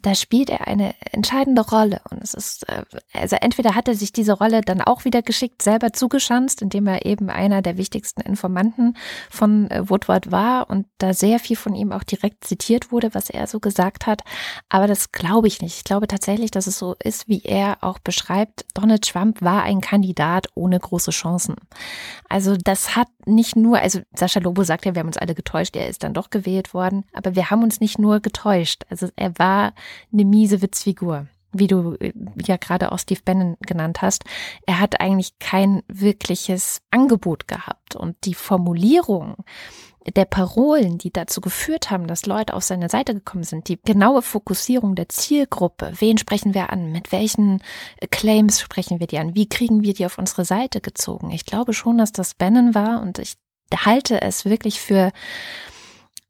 da 0.02 0.16
spielt 0.16 0.50
er 0.50 0.68
eine 0.68 0.96
entscheidende 1.12 1.62
Rolle. 1.62 2.02
Und 2.10 2.24
es 2.24 2.34
ist, 2.34 2.68
äh, 2.70 2.84
also 3.14 3.36
entweder 3.40 3.76
hat 3.76 3.88
er 3.88 3.96
sich 3.96 4.12
diese 4.12 4.34
Rolle 4.34 4.62
dann 4.62 4.82
auch 4.82 5.06
wieder 5.06 5.22
geschickt 5.22 5.62
selber 5.62 5.94
zugeschanzt, 5.94 6.62
indem 6.62 6.88
er 6.88 7.06
eben 7.06 7.30
einer 7.30 7.62
der 7.62 7.78
wichtigsten 7.78 8.22
Informanten 8.22 8.96
von 9.30 9.70
äh, 9.70 9.90
Woodward 9.90 10.32
war 10.32 10.70
und 10.70 10.88
da 10.98 11.14
sehr 11.14 11.40
viel 11.40 11.56
von 11.56 11.76
ihm 11.76 11.92
auch 11.92 12.04
direkt 12.04 12.46
zitiert 12.46 12.92
wurde, 12.92 13.14
was 13.14 13.30
er 13.30 13.48
so 13.48 13.60
gesagt 13.60 14.08
hat. 14.08 14.22
Aber 14.70 14.88
das 14.88 15.12
glaube 15.12 15.48
ich 15.48 15.62
nicht. 15.62 15.78
Ich 15.78 15.84
glaube 15.84 16.08
tatsächlich, 16.08 16.52
dass 16.52 16.68
es 16.68 16.80
so 16.80 16.96
ist, 17.04 17.28
wie 17.28 17.42
er 17.44 17.78
auch 17.82 17.91
auch 17.92 18.00
beschreibt, 18.00 18.66
Donald 18.74 19.04
Trump 19.08 19.42
war 19.42 19.64
ein 19.64 19.82
Kandidat 19.82 20.48
ohne 20.56 20.80
große 20.80 21.12
Chancen. 21.12 21.56
Also 22.30 22.56
das 22.56 22.96
hat 22.96 23.10
nicht 23.26 23.56
nur, 23.56 23.80
also 23.80 24.00
Sascha 24.16 24.40
Lobo 24.40 24.64
sagt 24.64 24.86
ja, 24.86 24.96
wir 24.96 25.02
haben 25.02 25.08
uns 25.08 25.18
alle 25.18 25.36
getäuscht, 25.36 25.76
er 25.76 25.88
ist 25.88 26.04
dann 26.04 26.14
doch 26.14 26.30
gewählt 26.30 26.74
worden, 26.74 27.04
aber 27.14 27.36
wir 27.36 27.50
haben 27.52 27.64
uns 27.64 27.80
nicht 27.82 28.00
nur 28.00 28.22
getäuscht. 28.22 28.84
Also 28.90 29.10
er 29.16 29.38
war 29.38 29.74
eine 30.12 30.26
miese 30.26 30.62
Witzfigur 30.62 31.28
wie 31.54 31.68
du 31.68 31.96
äh, 32.00 32.14
ja 32.46 32.58
gerade 32.58 32.92
auch 32.94 33.00
Steve 33.00 33.20
Bannon 33.26 33.58
genannt 33.60 34.02
hast, 34.02 34.24
er 34.66 34.80
hat 34.80 35.02
eigentlich 35.02 35.38
kein 35.40 35.84
wirkliches 35.88 36.82
Angebot 36.92 37.48
gehabt. 37.48 37.96
Und 37.96 38.16
die 38.24 38.34
Formulierung, 38.34 39.36
der 40.06 40.26
Parolen, 40.26 40.98
die 40.98 41.12
dazu 41.12 41.42
geführt 41.42 41.92
haben, 41.92 42.08
dass 42.08 42.26
Leute 42.26 42.54
auf 42.54 42.64
seine 42.64 42.90
Seite 42.90 43.14
gekommen 43.14 43.44
sind, 43.44 43.68
die 43.68 43.80
genaue 43.82 44.22
Fokussierung 44.22 44.96
der 44.96 45.10
Zielgruppe, 45.10 45.94
wen 46.00 46.18
sprechen 46.18 46.54
wir 46.54 46.72
an, 46.72 46.92
mit 46.92 47.12
welchen 47.12 47.62
Claims 48.10 48.60
sprechen 48.60 49.00
wir 49.00 49.08
die 49.08 49.20
an, 49.20 49.36
wie 49.36 49.48
kriegen 49.48 49.84
wir 49.84 49.94
die 49.94 50.06
auf 50.06 50.18
unsere 50.18 50.46
Seite 50.46 50.82
gezogen. 50.82 51.32
Ich 51.32 51.46
glaube 51.46 51.74
schon, 51.74 51.98
dass 51.98 52.12
das 52.12 52.34
Bannon 52.34 52.74
war 52.74 53.02
und 53.02 53.20
ich 53.20 53.36
halte 53.86 54.22
es 54.22 54.46
wirklich 54.46 54.82
für 54.82 55.12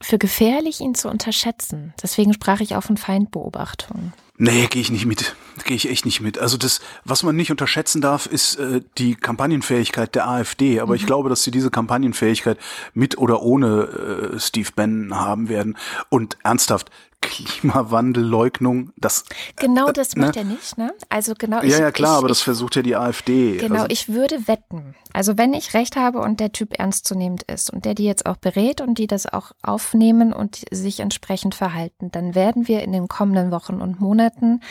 für 0.02 0.18
gefährlich, 0.18 0.82
ihn 0.82 0.96
zu 0.96 1.10
unterschätzen. 1.10 1.94
Deswegen 2.02 2.34
sprach 2.34 2.60
ich 2.60 2.76
auch 2.76 2.84
von 2.84 2.98
Feindbeobachtung. 2.98 4.14
Nee, 4.44 4.66
gehe 4.66 4.82
ich 4.82 4.90
nicht 4.90 5.06
mit. 5.06 5.36
Gehe 5.66 5.76
ich 5.76 5.88
echt 5.88 6.04
nicht 6.04 6.20
mit. 6.20 6.40
Also 6.40 6.58
das, 6.58 6.82
was 7.06 7.22
man 7.22 7.36
nicht 7.36 7.52
unterschätzen 7.52 8.02
darf, 8.02 8.26
ist 8.26 8.56
äh, 8.56 8.82
die 8.98 9.14
Kampagnenfähigkeit 9.14 10.16
der 10.16 10.28
AfD. 10.28 10.80
Aber 10.80 10.94
mhm. 10.94 10.96
ich 10.96 11.06
glaube, 11.06 11.30
dass 11.30 11.44
sie 11.44 11.52
diese 11.52 11.70
Kampagnenfähigkeit 11.70 12.58
mit 12.96 13.20
oder 13.20 13.44
ohne 13.44 14.34
äh, 14.34 14.40
Steve 14.40 14.70
Bannon 14.76 15.20
haben 15.20 15.48
werden. 15.48 15.78
Und 16.10 16.38
ernsthaft, 16.44 16.90
Klimawandelleugnung, 17.22 18.92
das 18.98 19.26
Genau 19.56 19.90
äh, 19.90 19.94
das 19.94 20.16
macht 20.16 20.36
ne? 20.36 20.42
er 20.42 20.44
nicht, 20.44 20.78
ne? 20.78 20.94
Also 21.10 21.34
genau. 21.38 21.62
Ich, 21.62 21.72
ja, 21.72 21.80
ja, 21.80 21.92
klar, 21.92 22.14
ich, 22.14 22.18
aber 22.18 22.28
das 22.28 22.42
versucht 22.42 22.76
ja 22.76 22.82
die 22.82 22.96
AfD. 22.96 23.58
Genau, 23.58 23.76
also. 23.76 23.88
ich 23.90 24.10
würde 24.10 24.48
wetten. 24.48 24.96
Also 25.14 25.38
wenn 25.38 25.54
ich 25.54 25.74
recht 25.74 25.96
habe 25.96 26.20
und 26.20 26.40
der 26.40 26.52
Typ 26.52 26.78
ernstzunehmend 26.78 27.44
ist 27.44 27.72
und 27.72 27.86
der 27.86 27.94
die 27.94 28.06
jetzt 28.06 28.26
auch 28.26 28.38
berät 28.38 28.82
und 28.82 28.98
die 28.98 29.08
das 29.08 29.32
auch 29.32 29.52
aufnehmen 29.62 30.34
und 30.34 30.64
sich 30.72 31.00
entsprechend 31.00 31.54
verhalten, 31.56 32.12
dann 32.12 32.34
werden 32.34 32.68
wir 32.68 32.82
in 32.82 32.92
den 32.92 33.08
kommenden 33.08 33.52
Wochen 33.52 33.82
und 33.82 34.00
Monaten 34.00 34.62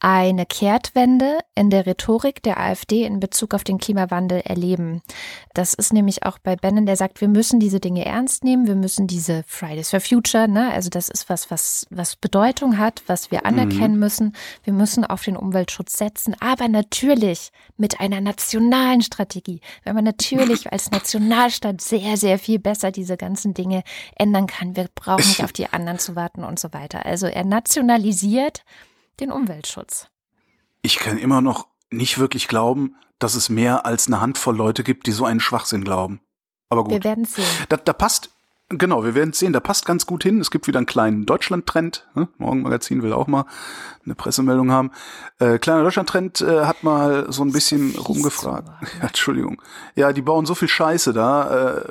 eine 0.00 0.46
Kehrtwende 0.46 1.40
in 1.54 1.70
der 1.70 1.86
Rhetorik 1.86 2.42
der 2.42 2.60
AfD 2.60 3.04
in 3.04 3.18
Bezug 3.18 3.52
auf 3.52 3.64
den 3.64 3.78
Klimawandel 3.78 4.40
erleben. 4.40 5.02
Das 5.54 5.74
ist 5.74 5.92
nämlich 5.92 6.24
auch 6.24 6.38
bei 6.38 6.54
Bannon, 6.54 6.86
der 6.86 6.96
sagt, 6.96 7.20
wir 7.20 7.26
müssen 7.26 7.58
diese 7.58 7.80
Dinge 7.80 8.04
ernst 8.04 8.44
nehmen, 8.44 8.68
wir 8.68 8.76
müssen 8.76 9.08
diese 9.08 9.42
Fridays 9.46 9.90
for 9.90 10.00
Future, 10.00 10.46
ne, 10.46 10.72
also 10.72 10.88
das 10.88 11.08
ist 11.08 11.28
was, 11.28 11.50
was, 11.50 11.86
was 11.90 12.14
Bedeutung 12.14 12.78
hat, 12.78 13.02
was 13.08 13.32
wir 13.32 13.44
anerkennen 13.44 13.94
mhm. 13.94 14.00
müssen. 14.00 14.36
Wir 14.62 14.72
müssen 14.72 15.04
auf 15.04 15.24
den 15.24 15.36
Umweltschutz 15.36 15.98
setzen, 15.98 16.36
aber 16.38 16.68
natürlich 16.68 17.50
mit 17.76 18.00
einer 18.00 18.20
nationalen 18.20 19.02
Strategie. 19.02 19.60
Wenn 19.82 19.96
man 19.96 20.04
natürlich 20.04 20.72
als 20.72 20.92
Nationalstaat 20.92 21.80
sehr, 21.80 22.16
sehr 22.16 22.38
viel 22.38 22.60
besser 22.60 22.92
diese 22.92 23.16
ganzen 23.16 23.52
Dinge 23.52 23.82
ändern 24.14 24.46
kann. 24.46 24.76
Wir 24.76 24.88
brauchen 24.94 25.26
nicht 25.26 25.42
auf 25.44 25.52
die 25.52 25.68
anderen 25.72 25.98
zu 25.98 26.14
warten 26.14 26.44
und 26.44 26.60
so 26.60 26.72
weiter. 26.72 27.04
Also 27.04 27.26
er 27.26 27.44
nationalisiert 27.44 28.62
den 29.20 29.30
Umweltschutz. 29.30 30.08
Ich 30.82 30.98
kann 30.98 31.18
immer 31.18 31.40
noch 31.40 31.68
nicht 31.90 32.18
wirklich 32.18 32.48
glauben, 32.48 32.96
dass 33.18 33.34
es 33.34 33.48
mehr 33.48 33.84
als 33.86 34.06
eine 34.06 34.20
Handvoll 34.20 34.56
Leute 34.56 34.84
gibt, 34.84 35.06
die 35.06 35.12
so 35.12 35.24
einen 35.24 35.40
Schwachsinn 35.40 35.84
glauben. 35.84 36.20
Aber 36.68 36.84
gut. 36.84 36.92
Wir 36.92 37.04
werden 37.04 37.24
sehen. 37.24 37.44
Da, 37.68 37.76
da 37.76 37.92
passt, 37.92 38.30
genau, 38.68 39.04
wir 39.04 39.14
werden 39.14 39.32
sehen, 39.32 39.52
da 39.52 39.60
passt 39.60 39.86
ganz 39.86 40.06
gut 40.06 40.22
hin. 40.22 40.40
Es 40.40 40.50
gibt 40.50 40.66
wieder 40.66 40.78
einen 40.78 40.86
kleinen 40.86 41.26
Deutschland-Trend. 41.26 42.06
Ne? 42.14 42.28
Morgenmagazin 42.38 43.02
will 43.02 43.12
auch 43.12 43.26
mal 43.26 43.46
eine 44.04 44.14
Pressemeldung 44.14 44.70
haben. 44.70 44.90
Äh, 45.38 45.58
kleiner 45.58 45.82
Deutschland-Trend 45.82 46.40
äh, 46.42 46.64
hat 46.64 46.82
mal 46.82 47.30
so 47.32 47.42
ein 47.42 47.52
bisschen 47.52 47.94
rumgefragt. 47.96 48.68
Ja, 49.00 49.08
Entschuldigung. 49.08 49.60
Ja, 49.94 50.12
die 50.12 50.22
bauen 50.22 50.46
so 50.46 50.54
viel 50.54 50.68
Scheiße 50.68 51.12
da. 51.12 51.76
Äh, 51.76 51.82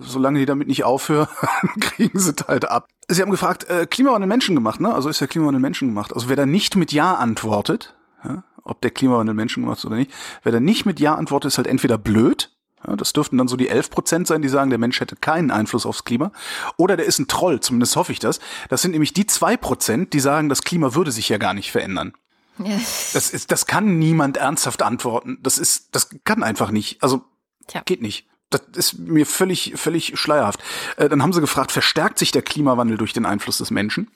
solange 0.00 0.38
die 0.38 0.46
damit 0.46 0.68
nicht 0.68 0.84
aufhören, 0.84 1.28
kriegen 1.80 2.18
sie 2.18 2.34
halt 2.46 2.70
ab. 2.70 2.88
Sie 3.08 3.22
haben 3.22 3.30
gefragt, 3.30 3.68
äh, 3.68 3.86
Klimawandel 3.86 4.28
Menschen 4.28 4.54
gemacht, 4.54 4.80
ne? 4.80 4.94
Also 4.94 5.08
ist 5.08 5.20
der 5.20 5.28
Klimawandel 5.28 5.60
Menschen 5.60 5.88
gemacht. 5.88 6.12
Also 6.14 6.28
wer 6.28 6.36
da 6.36 6.46
nicht 6.46 6.76
mit 6.76 6.92
Ja 6.92 7.14
antwortet, 7.14 7.94
ja, 8.24 8.44
ob 8.62 8.80
der 8.80 8.90
Klimawandel 8.90 9.34
Menschen 9.34 9.62
gemacht 9.62 9.78
ist 9.78 9.84
oder 9.84 9.96
nicht, 9.96 10.12
wer 10.42 10.52
da 10.52 10.60
nicht 10.60 10.86
mit 10.86 11.00
Ja 11.00 11.14
antwortet, 11.14 11.48
ist 11.48 11.58
halt 11.58 11.66
entweder 11.66 11.98
blöd, 11.98 12.53
ja, 12.86 12.96
das 12.96 13.12
dürften 13.12 13.38
dann 13.38 13.48
so 13.48 13.56
die 13.56 13.68
11 13.68 13.90
Prozent 13.90 14.26
sein, 14.26 14.42
die 14.42 14.48
sagen, 14.48 14.70
der 14.70 14.78
Mensch 14.78 15.00
hätte 15.00 15.16
keinen 15.16 15.50
Einfluss 15.50 15.86
aufs 15.86 16.04
Klima. 16.04 16.32
Oder 16.76 16.96
der 16.96 17.06
ist 17.06 17.18
ein 17.18 17.28
Troll, 17.28 17.60
zumindest 17.60 17.96
hoffe 17.96 18.12
ich 18.12 18.18
das. 18.18 18.40
Das 18.68 18.82
sind 18.82 18.92
nämlich 18.92 19.12
die 19.12 19.26
zwei 19.26 19.56
Prozent, 19.56 20.12
die 20.12 20.20
sagen, 20.20 20.48
das 20.48 20.62
Klima 20.62 20.94
würde 20.94 21.12
sich 21.12 21.28
ja 21.28 21.38
gar 21.38 21.54
nicht 21.54 21.70
verändern. 21.70 22.12
Ja. 22.58 22.76
Das, 23.12 23.30
ist, 23.30 23.50
das 23.50 23.66
kann 23.66 23.98
niemand 23.98 24.36
ernsthaft 24.36 24.82
antworten. 24.82 25.38
Das 25.42 25.58
ist, 25.58 25.88
das 25.92 26.08
kann 26.24 26.42
einfach 26.42 26.70
nicht. 26.70 27.02
Also 27.02 27.24
Tja. 27.66 27.82
geht 27.84 28.02
nicht. 28.02 28.28
Das 28.50 28.62
ist 28.76 28.98
mir 28.98 29.26
völlig, 29.26 29.72
völlig 29.76 30.18
schleierhaft. 30.18 30.62
Äh, 30.96 31.08
dann 31.08 31.22
haben 31.22 31.32
sie 31.32 31.40
gefragt, 31.40 31.72
verstärkt 31.72 32.18
sich 32.18 32.30
der 32.30 32.42
Klimawandel 32.42 32.96
durch 32.96 33.12
den 33.12 33.26
Einfluss 33.26 33.58
des 33.58 33.70
Menschen? 33.70 34.10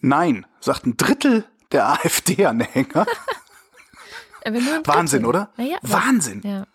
Nein, 0.00 0.46
sagt 0.60 0.86
ein 0.86 0.96
Drittel 0.96 1.44
der 1.72 1.88
AfD-Anhänger. 2.04 3.06
Wahnsinn, 4.84 5.26
oder? 5.26 5.50
Ja, 5.56 5.78
Wahnsinn. 5.82 6.42
Ja. 6.44 6.66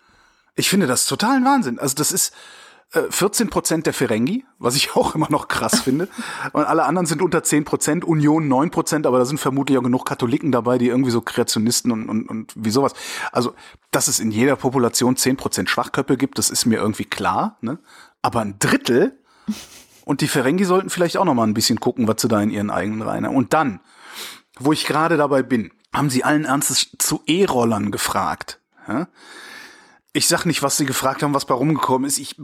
Ich 0.56 0.68
finde 0.68 0.86
das 0.86 1.06
totalen 1.06 1.44
Wahnsinn. 1.44 1.78
Also 1.78 1.94
das 1.96 2.12
ist 2.12 2.32
äh, 2.92 3.10
14 3.10 3.50
Prozent 3.50 3.86
der 3.86 3.92
Ferengi, 3.92 4.44
was 4.58 4.76
ich 4.76 4.94
auch 4.96 5.14
immer 5.14 5.30
noch 5.30 5.48
krass 5.48 5.80
finde. 5.80 6.08
Und 6.52 6.64
alle 6.64 6.84
anderen 6.84 7.06
sind 7.06 7.22
unter 7.22 7.42
10 7.42 7.64
Prozent, 7.64 8.04
Union 8.04 8.48
9 8.48 8.70
Prozent, 8.70 9.06
aber 9.06 9.18
da 9.18 9.24
sind 9.24 9.38
vermutlich 9.38 9.78
auch 9.78 9.82
genug 9.82 10.06
Katholiken 10.06 10.52
dabei, 10.52 10.78
die 10.78 10.88
irgendwie 10.88 11.10
so 11.10 11.20
Kreationisten 11.20 11.90
und, 11.90 12.08
und, 12.08 12.28
und 12.28 12.52
wie 12.56 12.70
sowas. 12.70 12.94
Also, 13.32 13.54
dass 13.90 14.08
es 14.08 14.20
in 14.20 14.30
jeder 14.30 14.56
Population 14.56 15.16
10 15.16 15.36
Prozent 15.36 15.70
Schwachköpfe 15.70 16.16
gibt, 16.16 16.38
das 16.38 16.50
ist 16.50 16.66
mir 16.66 16.76
irgendwie 16.76 17.04
klar. 17.04 17.58
Ne? 17.60 17.78
Aber 18.22 18.40
ein 18.40 18.58
Drittel 18.58 19.18
und 20.04 20.20
die 20.20 20.28
Ferengi 20.28 20.64
sollten 20.64 20.90
vielleicht 20.90 21.16
auch 21.16 21.24
noch 21.24 21.34
mal 21.34 21.46
ein 21.46 21.54
bisschen 21.54 21.80
gucken, 21.80 22.06
was 22.06 22.20
sie 22.20 22.28
da 22.28 22.40
in 22.40 22.50
ihren 22.50 22.70
eigenen 22.70 23.02
Reihen 23.02 23.26
haben. 23.26 23.36
Und 23.36 23.52
dann, 23.54 23.80
wo 24.58 24.72
ich 24.72 24.86
gerade 24.86 25.16
dabei 25.16 25.42
bin, 25.42 25.72
haben 25.92 26.10
sie 26.10 26.24
allen 26.24 26.44
Ernstes 26.44 26.90
zu 26.98 27.22
E-Rollern 27.26 27.90
gefragt. 27.90 28.60
Ja? 28.88 29.08
Ich 30.14 30.28
sag 30.28 30.46
nicht, 30.46 30.62
was 30.62 30.76
sie 30.76 30.86
gefragt 30.86 31.22
haben, 31.22 31.34
was 31.34 31.44
bei 31.44 31.54
rumgekommen 31.54 32.06
ist. 32.06 32.18
Ich, 32.18 32.36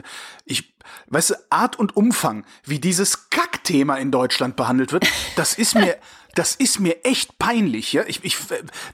ich, 0.44 0.74
weißt 1.06 1.30
du, 1.30 1.34
Art 1.50 1.78
und 1.78 1.96
Umfang, 1.96 2.44
wie 2.64 2.80
dieses 2.80 3.30
Kackthema 3.30 3.96
in 3.96 4.10
Deutschland 4.10 4.56
behandelt 4.56 4.92
wird, 4.92 5.06
das 5.36 5.54
ist 5.54 5.76
mir, 5.76 5.96
das 6.34 6.54
ist 6.54 6.80
mir 6.80 7.04
echt 7.04 7.38
peinlich, 7.38 7.92
ja. 7.92 8.04
Ich, 8.06 8.24
ich, 8.24 8.36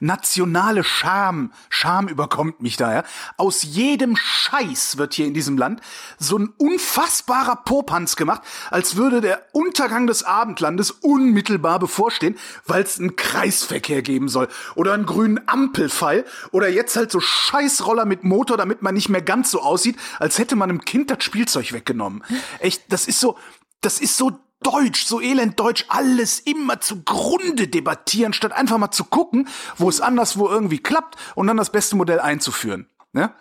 nationale 0.01 0.85
Scham, 0.85 1.53
Scham 1.68 2.09
überkommt 2.09 2.62
mich 2.62 2.77
da, 2.77 2.92
ja. 2.92 3.05
Aus 3.37 3.62
jedem 3.62 4.16
Scheiß 4.16 4.99
wird 4.99 5.14
hier 5.14 5.27
in 5.27 5.35
diesem 5.35 5.59
Land 5.59 5.81
so 6.18 6.38
ein 6.38 6.53
unfassbarer 6.57 7.57
Popanz 7.57 8.16
gemacht, 8.16 8.42
als 8.70 8.96
würde 8.96 9.20
der 9.20 9.42
Untergang 9.53 10.07
des 10.07 10.22
Abendlandes 10.22 10.90
unmittelbar 10.90 11.79
bevorstehen, 11.79 12.38
weil 12.64 12.83
es 12.83 12.99
einen 12.99 13.16
Kreisverkehr 13.16 14.03
geben 14.03 14.29
soll 14.29 14.49
oder 14.75 14.94
einen 14.94 15.07
grünen 15.07 15.40
Ampelfall 15.46 16.25
oder 16.53 16.68
jetzt 16.68 16.96
halt 16.96 17.11
so 17.11 17.20
Scheißroller 17.20 18.05
mit 18.05 18.25
Motor, 18.25 18.57
damit 18.57 18.83
man 18.83 18.94
nicht 18.94 19.09
mehr 19.09 19.22
ganz 19.22 19.51
so 19.51 19.61
aussieht, 19.61 19.96
als 20.18 20.38
hätte 20.38 20.57
man 20.57 20.70
einem 20.70 20.85
Kind 20.85 21.11
das 21.11 21.22
Spielzeug 21.22 21.72
weggenommen. 21.72 22.25
Echt, 22.61 22.85
das 22.88 23.07
ist 23.07 23.20
so, 23.20 23.38
das 23.81 24.01
ist 24.01 24.16
so 24.16 24.38
deutsch, 24.62 25.05
so 25.05 25.21
elend 25.21 25.59
deutsch, 25.61 25.85
alles 25.88 26.40
immer 26.40 26.81
zugrunde 26.81 27.69
debattieren, 27.69 28.33
statt 28.33 28.53
einfach 28.53 28.79
mal 28.79 28.90
zu 28.90 29.05
gucken, 29.05 29.49
wo 29.77 29.88
es 29.88 30.01
anderswo 30.01 30.49
irgendwie 30.49 30.79
klappt 30.79 31.16
und 31.35 31.47
dann 31.47 31.57
das 31.57 31.71
beste 31.71 31.97
Modell 31.97 32.21
einzuführen. 32.21 32.87
Ne? 33.12 33.33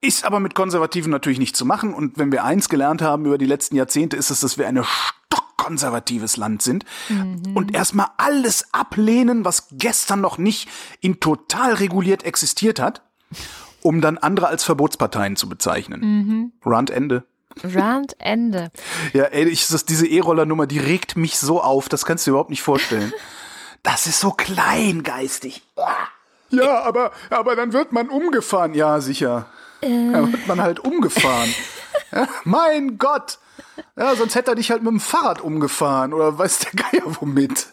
Ist 0.00 0.24
aber 0.24 0.40
mit 0.40 0.54
Konservativen 0.54 1.10
natürlich 1.10 1.38
nicht 1.38 1.56
zu 1.56 1.64
machen. 1.64 1.92
Und 1.92 2.18
wenn 2.18 2.32
wir 2.32 2.44
eins 2.44 2.68
gelernt 2.68 3.02
haben 3.02 3.26
über 3.26 3.38
die 3.38 3.46
letzten 3.46 3.76
Jahrzehnte, 3.76 4.16
ist 4.16 4.30
es, 4.30 4.40
dass 4.40 4.58
wir 4.58 4.68
eine 4.68 4.84
stockkonservatives 4.84 6.36
Land 6.36 6.62
sind 6.62 6.84
mhm. 7.08 7.54
und 7.54 7.74
erstmal 7.74 8.08
alles 8.16 8.72
ablehnen, 8.72 9.44
was 9.44 9.68
gestern 9.72 10.20
noch 10.20 10.38
nicht 10.38 10.68
in 11.00 11.20
total 11.20 11.74
reguliert 11.74 12.22
existiert 12.24 12.80
hat, 12.80 13.02
um 13.82 14.00
dann 14.00 14.18
andere 14.18 14.46
als 14.46 14.64
Verbotsparteien 14.64 15.36
zu 15.36 15.48
bezeichnen. 15.48 16.00
Mhm. 16.00 16.52
Rand 16.64 16.90
Ende. 16.90 17.24
Rand 17.62 18.14
Ende. 18.18 18.70
Ja, 19.12 19.24
ey, 19.24 19.48
ich, 19.48 19.66
das, 19.68 19.84
diese 19.84 20.06
E-Roller-Nummer, 20.06 20.66
die 20.66 20.78
regt 20.78 21.16
mich 21.16 21.38
so 21.38 21.60
auf, 21.60 21.88
das 21.88 22.04
kannst 22.04 22.26
du 22.26 22.30
dir 22.30 22.32
überhaupt 22.32 22.50
nicht 22.50 22.62
vorstellen. 22.62 23.12
Das 23.84 24.06
ist 24.08 24.18
so 24.18 24.32
kleingeistig. 24.32 25.62
Ja, 26.50 26.82
aber, 26.82 27.12
aber 27.30 27.54
dann 27.54 27.72
wird 27.72 27.92
man 27.92 28.08
umgefahren. 28.08 28.74
Ja, 28.74 29.00
sicher. 29.00 29.46
Äh. 29.80 30.12
Dann 30.12 30.32
wird 30.32 30.46
man 30.48 30.60
halt 30.60 30.80
umgefahren. 30.80 31.54
ja, 32.12 32.26
mein 32.42 32.98
Gott. 32.98 33.38
Ja, 33.96 34.16
sonst 34.16 34.34
hätte 34.34 34.50
er 34.50 34.54
dich 34.56 34.72
halt 34.72 34.82
mit 34.82 34.90
dem 34.90 35.00
Fahrrad 35.00 35.40
umgefahren 35.40 36.12
oder 36.12 36.36
weiß 36.36 36.58
der 36.58 36.72
Geier 36.72 37.16
womit. 37.20 37.68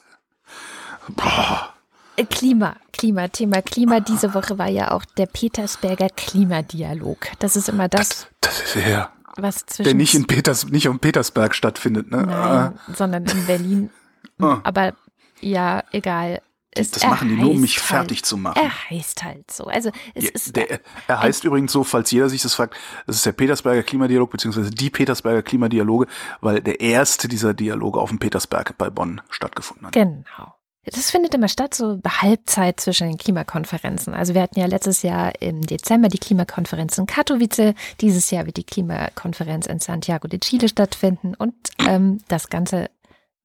Boah. 1.10 1.74
Äh, 2.18 2.26
Klima, 2.26 2.76
Klima, 2.94 3.28
Thema 3.28 3.64
Klima. 3.64 4.00
Diese 4.00 4.36
Woche 4.36 4.58
war 4.60 4.70
ja 4.70 4.92
auch 4.92 5.06
der 5.18 5.26
Petersberger 5.26 6.10
Klimadialog. 6.16 7.28
Das 7.40 7.56
ist 7.56 7.68
immer 7.68 7.90
das. 7.90 8.10
Das, 8.10 8.28
das 8.42 8.62
ist 8.62 8.76
ja 8.76 9.12
was 9.38 9.66
zwischen. 9.66 9.84
Der 9.84 9.94
nicht 9.94 10.14
in 10.14 10.28
Peters, 10.28 10.68
nicht 10.70 10.88
um 10.88 11.00
Petersberg 11.00 11.56
stattfindet, 11.56 12.12
ne? 12.12 12.24
Nein, 12.24 12.30
ah. 12.30 12.74
sondern 12.94 13.26
in 13.26 13.46
Berlin. 13.46 13.90
Ah. 14.38 14.60
Aber 14.66 14.94
ja, 15.40 15.82
egal. 15.94 16.42
Es, 16.72 16.92
das 16.92 17.06
machen 17.06 17.30
die 17.30 17.36
nur, 17.36 17.52
um 17.52 17.62
mich 17.62 17.78
halt, 17.78 17.86
fertig 17.86 18.24
zu 18.24 18.36
machen. 18.36 18.62
Er 18.62 18.90
heißt 18.90 19.24
halt 19.24 19.50
so. 19.50 19.64
Also 19.68 19.92
es 20.14 20.26
ja, 20.26 20.32
ist. 20.34 20.56
Der, 20.58 20.82
er 21.08 21.22
heißt 21.22 21.46
übrigens 21.46 21.72
so, 21.72 21.86
falls 21.86 22.12
jeder 22.12 22.28
sich 22.28 22.42
das 22.42 22.54
fragt, 22.54 22.76
das 23.08 23.16
ist 23.16 23.26
der 23.26 23.32
Petersberger 23.32 23.82
Klimadialog, 23.84 24.30
beziehungsweise 24.30 24.72
die 24.72 24.90
Petersberger 24.90 25.42
Klimadialoge, 25.42 26.08
weil 26.42 26.62
der 26.62 26.82
erste 26.82 27.30
dieser 27.30 27.54
Dialoge 27.54 28.02
auf 28.02 28.10
dem 28.10 28.20
Petersberg 28.20 28.78
bei 28.78 28.90
Bonn 28.90 29.22
stattgefunden 29.30 29.88
hat. 29.88 29.94
Genau. 29.94 30.56
Das 30.86 31.10
findet 31.10 31.34
immer 31.34 31.48
statt, 31.48 31.74
so 31.74 32.00
Halbzeit 32.08 32.80
zwischen 32.80 33.08
den 33.08 33.18
Klimakonferenzen. 33.18 34.14
Also 34.14 34.34
wir 34.36 34.42
hatten 34.42 34.60
ja 34.60 34.68
letztes 34.68 35.02
Jahr 35.02 35.34
im 35.42 35.62
Dezember 35.62 36.10
die 36.10 36.20
Klimakonferenz 36.20 36.98
in 36.98 37.08
Katowice. 37.08 37.74
Dieses 38.02 38.30
Jahr 38.30 38.46
wird 38.46 38.58
die 38.58 38.64
Klimakonferenz 38.64 39.66
in 39.66 39.80
Santiago 39.80 40.28
de 40.28 40.40
Chile 40.40 40.70
stattfinden. 40.70 41.34
Und 41.34 41.56
ähm, 41.80 42.20
das 42.28 42.50
Ganze, 42.50 42.90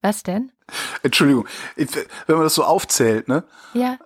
was 0.01 0.23
denn? 0.23 0.51
Entschuldigung, 1.03 1.47
wenn 1.75 2.35
man 2.35 2.43
das 2.43 2.55
so 2.55 2.63
aufzählt, 2.63 3.27
ne? 3.27 3.43
Ja. 3.73 3.97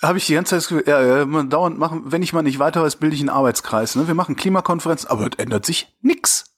Habe 0.00 0.18
ich 0.18 0.26
die 0.26 0.34
ganze 0.34 0.50
Zeit 0.50 0.58
das 0.58 0.68
Gefühl, 0.68 0.84
ja, 0.86 1.02
ja, 1.02 1.24
man 1.24 1.50
dauernd 1.50 1.78
machen, 1.78 2.12
wenn 2.12 2.22
ich 2.22 2.32
mal 2.32 2.42
nicht 2.42 2.58
weiter 2.58 2.82
weiß, 2.82 2.96
bilde 2.96 3.16
ich 3.16 3.22
einen 3.22 3.30
Arbeitskreis. 3.30 3.96
Ne? 3.96 4.06
Wir 4.06 4.14
machen 4.14 4.36
Klimakonferenz, 4.36 5.04
aber 5.04 5.26
es 5.26 5.38
ändert 5.38 5.64
sich 5.64 5.94
nix. 6.02 6.53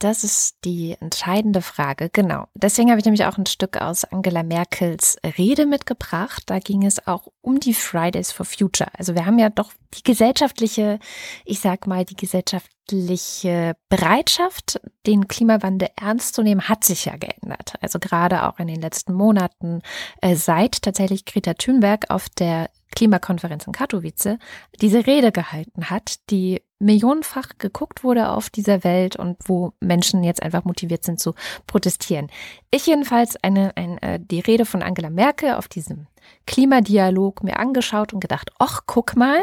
Das 0.00 0.24
ist 0.24 0.56
die 0.64 0.96
entscheidende 0.98 1.60
Frage, 1.60 2.08
genau. 2.10 2.46
Deswegen 2.54 2.88
habe 2.88 2.98
ich 2.98 3.04
nämlich 3.04 3.26
auch 3.26 3.36
ein 3.36 3.44
Stück 3.44 3.76
aus 3.76 4.04
Angela 4.04 4.42
Merkels 4.42 5.18
Rede 5.36 5.66
mitgebracht. 5.66 6.44
Da 6.46 6.58
ging 6.58 6.86
es 6.86 7.06
auch 7.06 7.28
um 7.42 7.60
die 7.60 7.74
Fridays 7.74 8.32
for 8.32 8.46
Future. 8.46 8.88
Also 8.96 9.14
wir 9.14 9.26
haben 9.26 9.38
ja 9.38 9.50
doch 9.50 9.72
die 9.92 10.02
gesellschaftliche, 10.02 11.00
ich 11.44 11.60
sag 11.60 11.86
mal, 11.86 12.06
die 12.06 12.16
gesellschaftliche 12.16 13.76
Bereitschaft, 13.90 14.80
den 15.06 15.28
Klimawandel 15.28 15.90
ernst 16.00 16.34
zu 16.34 16.42
nehmen, 16.42 16.66
hat 16.66 16.82
sich 16.82 17.04
ja 17.04 17.18
geändert. 17.18 17.74
Also 17.82 17.98
gerade 17.98 18.48
auch 18.48 18.58
in 18.58 18.68
den 18.68 18.80
letzten 18.80 19.12
Monaten, 19.12 19.82
äh, 20.22 20.34
seit 20.34 20.80
tatsächlich 20.80 21.26
Greta 21.26 21.52
Thunberg 21.52 22.06
auf 22.08 22.30
der 22.30 22.70
Klimakonferenz 22.94 23.66
in 23.66 23.72
Katowice 23.72 24.38
diese 24.80 25.06
Rede 25.06 25.32
gehalten 25.32 25.90
hat, 25.90 26.16
die 26.30 26.62
millionenfach 26.80 27.50
geguckt 27.58 28.02
wurde 28.02 28.30
auf 28.30 28.50
dieser 28.50 28.84
Welt 28.84 29.16
und 29.16 29.36
wo 29.44 29.74
Menschen 29.80 30.24
jetzt 30.24 30.42
einfach 30.42 30.64
motiviert 30.64 31.04
sind 31.04 31.20
zu 31.20 31.34
protestieren. 31.66 32.30
Ich 32.70 32.86
jedenfalls 32.86 33.36
eine, 33.42 33.76
eine 33.76 34.02
äh, 34.02 34.18
die 34.20 34.40
Rede 34.40 34.64
von 34.64 34.82
Angela 34.82 35.10
Merkel 35.10 35.54
auf 35.54 35.68
diesem 35.68 36.06
Klimadialog 36.46 37.42
mir 37.42 37.58
angeschaut 37.58 38.12
und 38.12 38.20
gedacht, 38.20 38.50
ach, 38.58 38.82
guck 38.86 39.16
mal, 39.16 39.40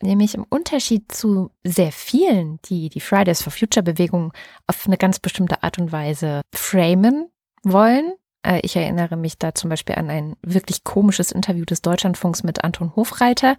nämlich 0.00 0.34
im 0.34 0.46
Unterschied 0.48 1.10
zu 1.10 1.50
sehr 1.64 1.92
vielen, 1.92 2.58
die 2.66 2.88
die 2.88 3.00
Fridays 3.00 3.42
for 3.42 3.52
Future 3.52 3.82
Bewegung 3.82 4.32
auf 4.66 4.86
eine 4.86 4.96
ganz 4.96 5.18
bestimmte 5.18 5.62
Art 5.62 5.78
und 5.78 5.92
Weise 5.92 6.42
framen 6.54 7.28
wollen, 7.64 8.14
ich 8.62 8.76
erinnere 8.76 9.16
mich 9.16 9.38
da 9.38 9.54
zum 9.54 9.70
Beispiel 9.70 9.96
an 9.96 10.10
ein 10.10 10.36
wirklich 10.42 10.84
komisches 10.84 11.32
Interview 11.32 11.64
des 11.64 11.82
Deutschlandfunks 11.82 12.42
mit 12.42 12.64
Anton 12.64 12.94
Hofreiter, 12.94 13.56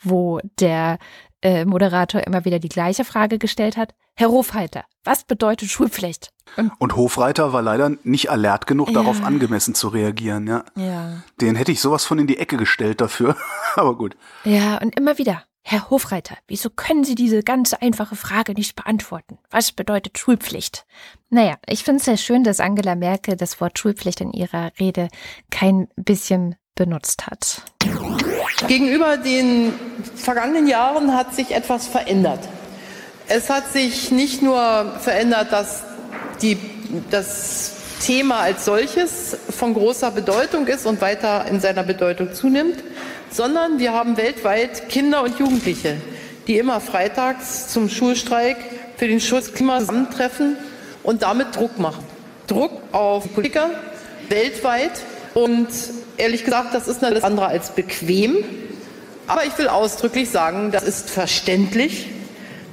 wo 0.00 0.40
der 0.58 0.98
äh, 1.42 1.64
Moderator 1.64 2.22
immer 2.22 2.44
wieder 2.44 2.58
die 2.58 2.68
gleiche 2.68 3.04
Frage 3.04 3.38
gestellt 3.38 3.76
hat. 3.76 3.94
Herr 4.16 4.30
Hofreiter, 4.30 4.84
was 5.04 5.24
bedeutet 5.24 5.68
Schulpflicht? 5.68 6.30
Und, 6.56 6.72
und 6.78 6.96
Hofreiter 6.96 7.52
war 7.52 7.62
leider 7.62 7.90
nicht 8.02 8.30
alert 8.30 8.66
genug, 8.66 8.88
ja. 8.88 8.94
darauf 8.94 9.22
angemessen 9.22 9.74
zu 9.74 9.88
reagieren, 9.88 10.46
ja. 10.46 10.64
ja. 10.76 11.22
Den 11.40 11.54
hätte 11.54 11.72
ich 11.72 11.80
sowas 11.80 12.04
von 12.04 12.18
in 12.18 12.26
die 12.26 12.38
Ecke 12.38 12.56
gestellt 12.56 13.00
dafür, 13.00 13.36
aber 13.74 13.96
gut. 13.96 14.16
Ja, 14.44 14.78
und 14.78 14.96
immer 14.96 15.18
wieder. 15.18 15.44
Herr 15.66 15.88
Hofreiter, 15.88 16.36
wieso 16.46 16.68
können 16.68 17.04
Sie 17.04 17.14
diese 17.14 17.42
ganz 17.42 17.72
einfache 17.72 18.16
Frage 18.16 18.52
nicht 18.52 18.76
beantworten? 18.76 19.38
Was 19.50 19.72
bedeutet 19.72 20.18
Schulpflicht? 20.18 20.84
Naja, 21.30 21.54
ich 21.66 21.84
finde 21.84 22.00
es 22.00 22.04
sehr 22.04 22.18
schön, 22.18 22.44
dass 22.44 22.60
Angela 22.60 22.94
Merkel 22.94 23.34
das 23.34 23.62
Wort 23.62 23.78
Schulpflicht 23.78 24.20
in 24.20 24.34
ihrer 24.34 24.72
Rede 24.78 25.08
kein 25.50 25.88
bisschen 25.96 26.56
benutzt 26.74 27.26
hat. 27.26 27.62
Gegenüber 28.68 29.16
den 29.16 29.72
vergangenen 30.14 30.66
Jahren 30.66 31.14
hat 31.14 31.34
sich 31.34 31.52
etwas 31.52 31.86
verändert. 31.86 32.46
Es 33.26 33.48
hat 33.48 33.72
sich 33.72 34.10
nicht 34.10 34.42
nur 34.42 34.98
verändert, 35.00 35.50
dass 35.50 35.82
die, 36.42 36.58
das 37.10 37.72
Thema 38.00 38.40
als 38.40 38.66
solches 38.66 39.34
von 39.48 39.72
großer 39.72 40.10
Bedeutung 40.10 40.66
ist 40.66 40.84
und 40.84 41.00
weiter 41.00 41.46
in 41.46 41.58
seiner 41.58 41.84
Bedeutung 41.84 42.34
zunimmt, 42.34 42.84
sondern 43.34 43.80
wir 43.80 43.92
haben 43.92 44.16
weltweit 44.16 44.88
Kinder 44.88 45.24
und 45.24 45.40
Jugendliche, 45.40 45.96
die 46.46 46.56
immer 46.56 46.80
freitags 46.80 47.66
zum 47.68 47.88
Schulstreik 47.88 48.56
für 48.96 49.08
den 49.08 49.20
Schutz 49.20 49.52
Klima 49.52 49.80
zusammentreffen 49.80 50.56
und 51.02 51.22
damit 51.22 51.56
Druck 51.56 51.80
machen. 51.80 52.04
Druck 52.46 52.70
auf 52.92 53.34
Politiker 53.34 53.70
weltweit 54.28 54.92
und 55.34 55.66
ehrlich 56.16 56.44
gesagt, 56.44 56.74
das 56.74 56.86
ist 56.86 57.02
alles 57.02 57.24
andere 57.24 57.46
als 57.46 57.70
bequem. 57.70 58.36
Aber 59.26 59.44
ich 59.44 59.58
will 59.58 59.66
ausdrücklich 59.66 60.30
sagen, 60.30 60.70
das 60.70 60.84
ist 60.84 61.10
verständlich, 61.10 62.06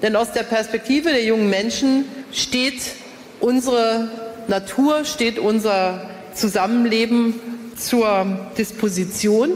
denn 0.04 0.16
aus 0.16 0.32
der 0.32 0.44
Perspektive 0.44 1.10
der 1.10 1.24
jungen 1.24 1.50
Menschen 1.50 2.06
steht 2.32 2.82
unsere 3.40 4.10
Natur, 4.48 5.06
steht 5.06 5.40
unser 5.40 6.08
Zusammenleben 6.36 7.40
zur 7.78 8.52
Disposition. 8.60 9.54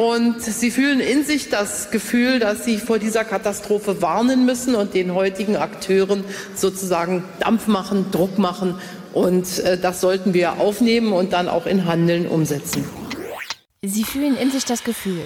Und 0.00 0.40
sie 0.40 0.70
fühlen 0.70 0.98
in 0.98 1.26
sich 1.26 1.50
das 1.50 1.90
Gefühl, 1.90 2.38
dass 2.38 2.64
sie 2.64 2.78
vor 2.78 2.98
dieser 2.98 3.22
Katastrophe 3.22 4.00
warnen 4.00 4.46
müssen 4.46 4.74
und 4.74 4.94
den 4.94 5.12
heutigen 5.12 5.56
Akteuren 5.56 6.24
sozusagen 6.54 7.22
Dampf 7.38 7.66
machen, 7.66 8.10
Druck 8.10 8.38
machen. 8.38 8.80
Und 9.12 9.58
äh, 9.58 9.78
das 9.78 10.00
sollten 10.00 10.32
wir 10.32 10.54
aufnehmen 10.58 11.12
und 11.12 11.34
dann 11.34 11.50
auch 11.50 11.66
in 11.66 11.84
Handeln 11.84 12.26
umsetzen. 12.26 12.88
Sie 13.82 14.04
fühlen 14.04 14.38
in 14.38 14.50
sich 14.50 14.64
das 14.64 14.84
Gefühl. 14.84 15.20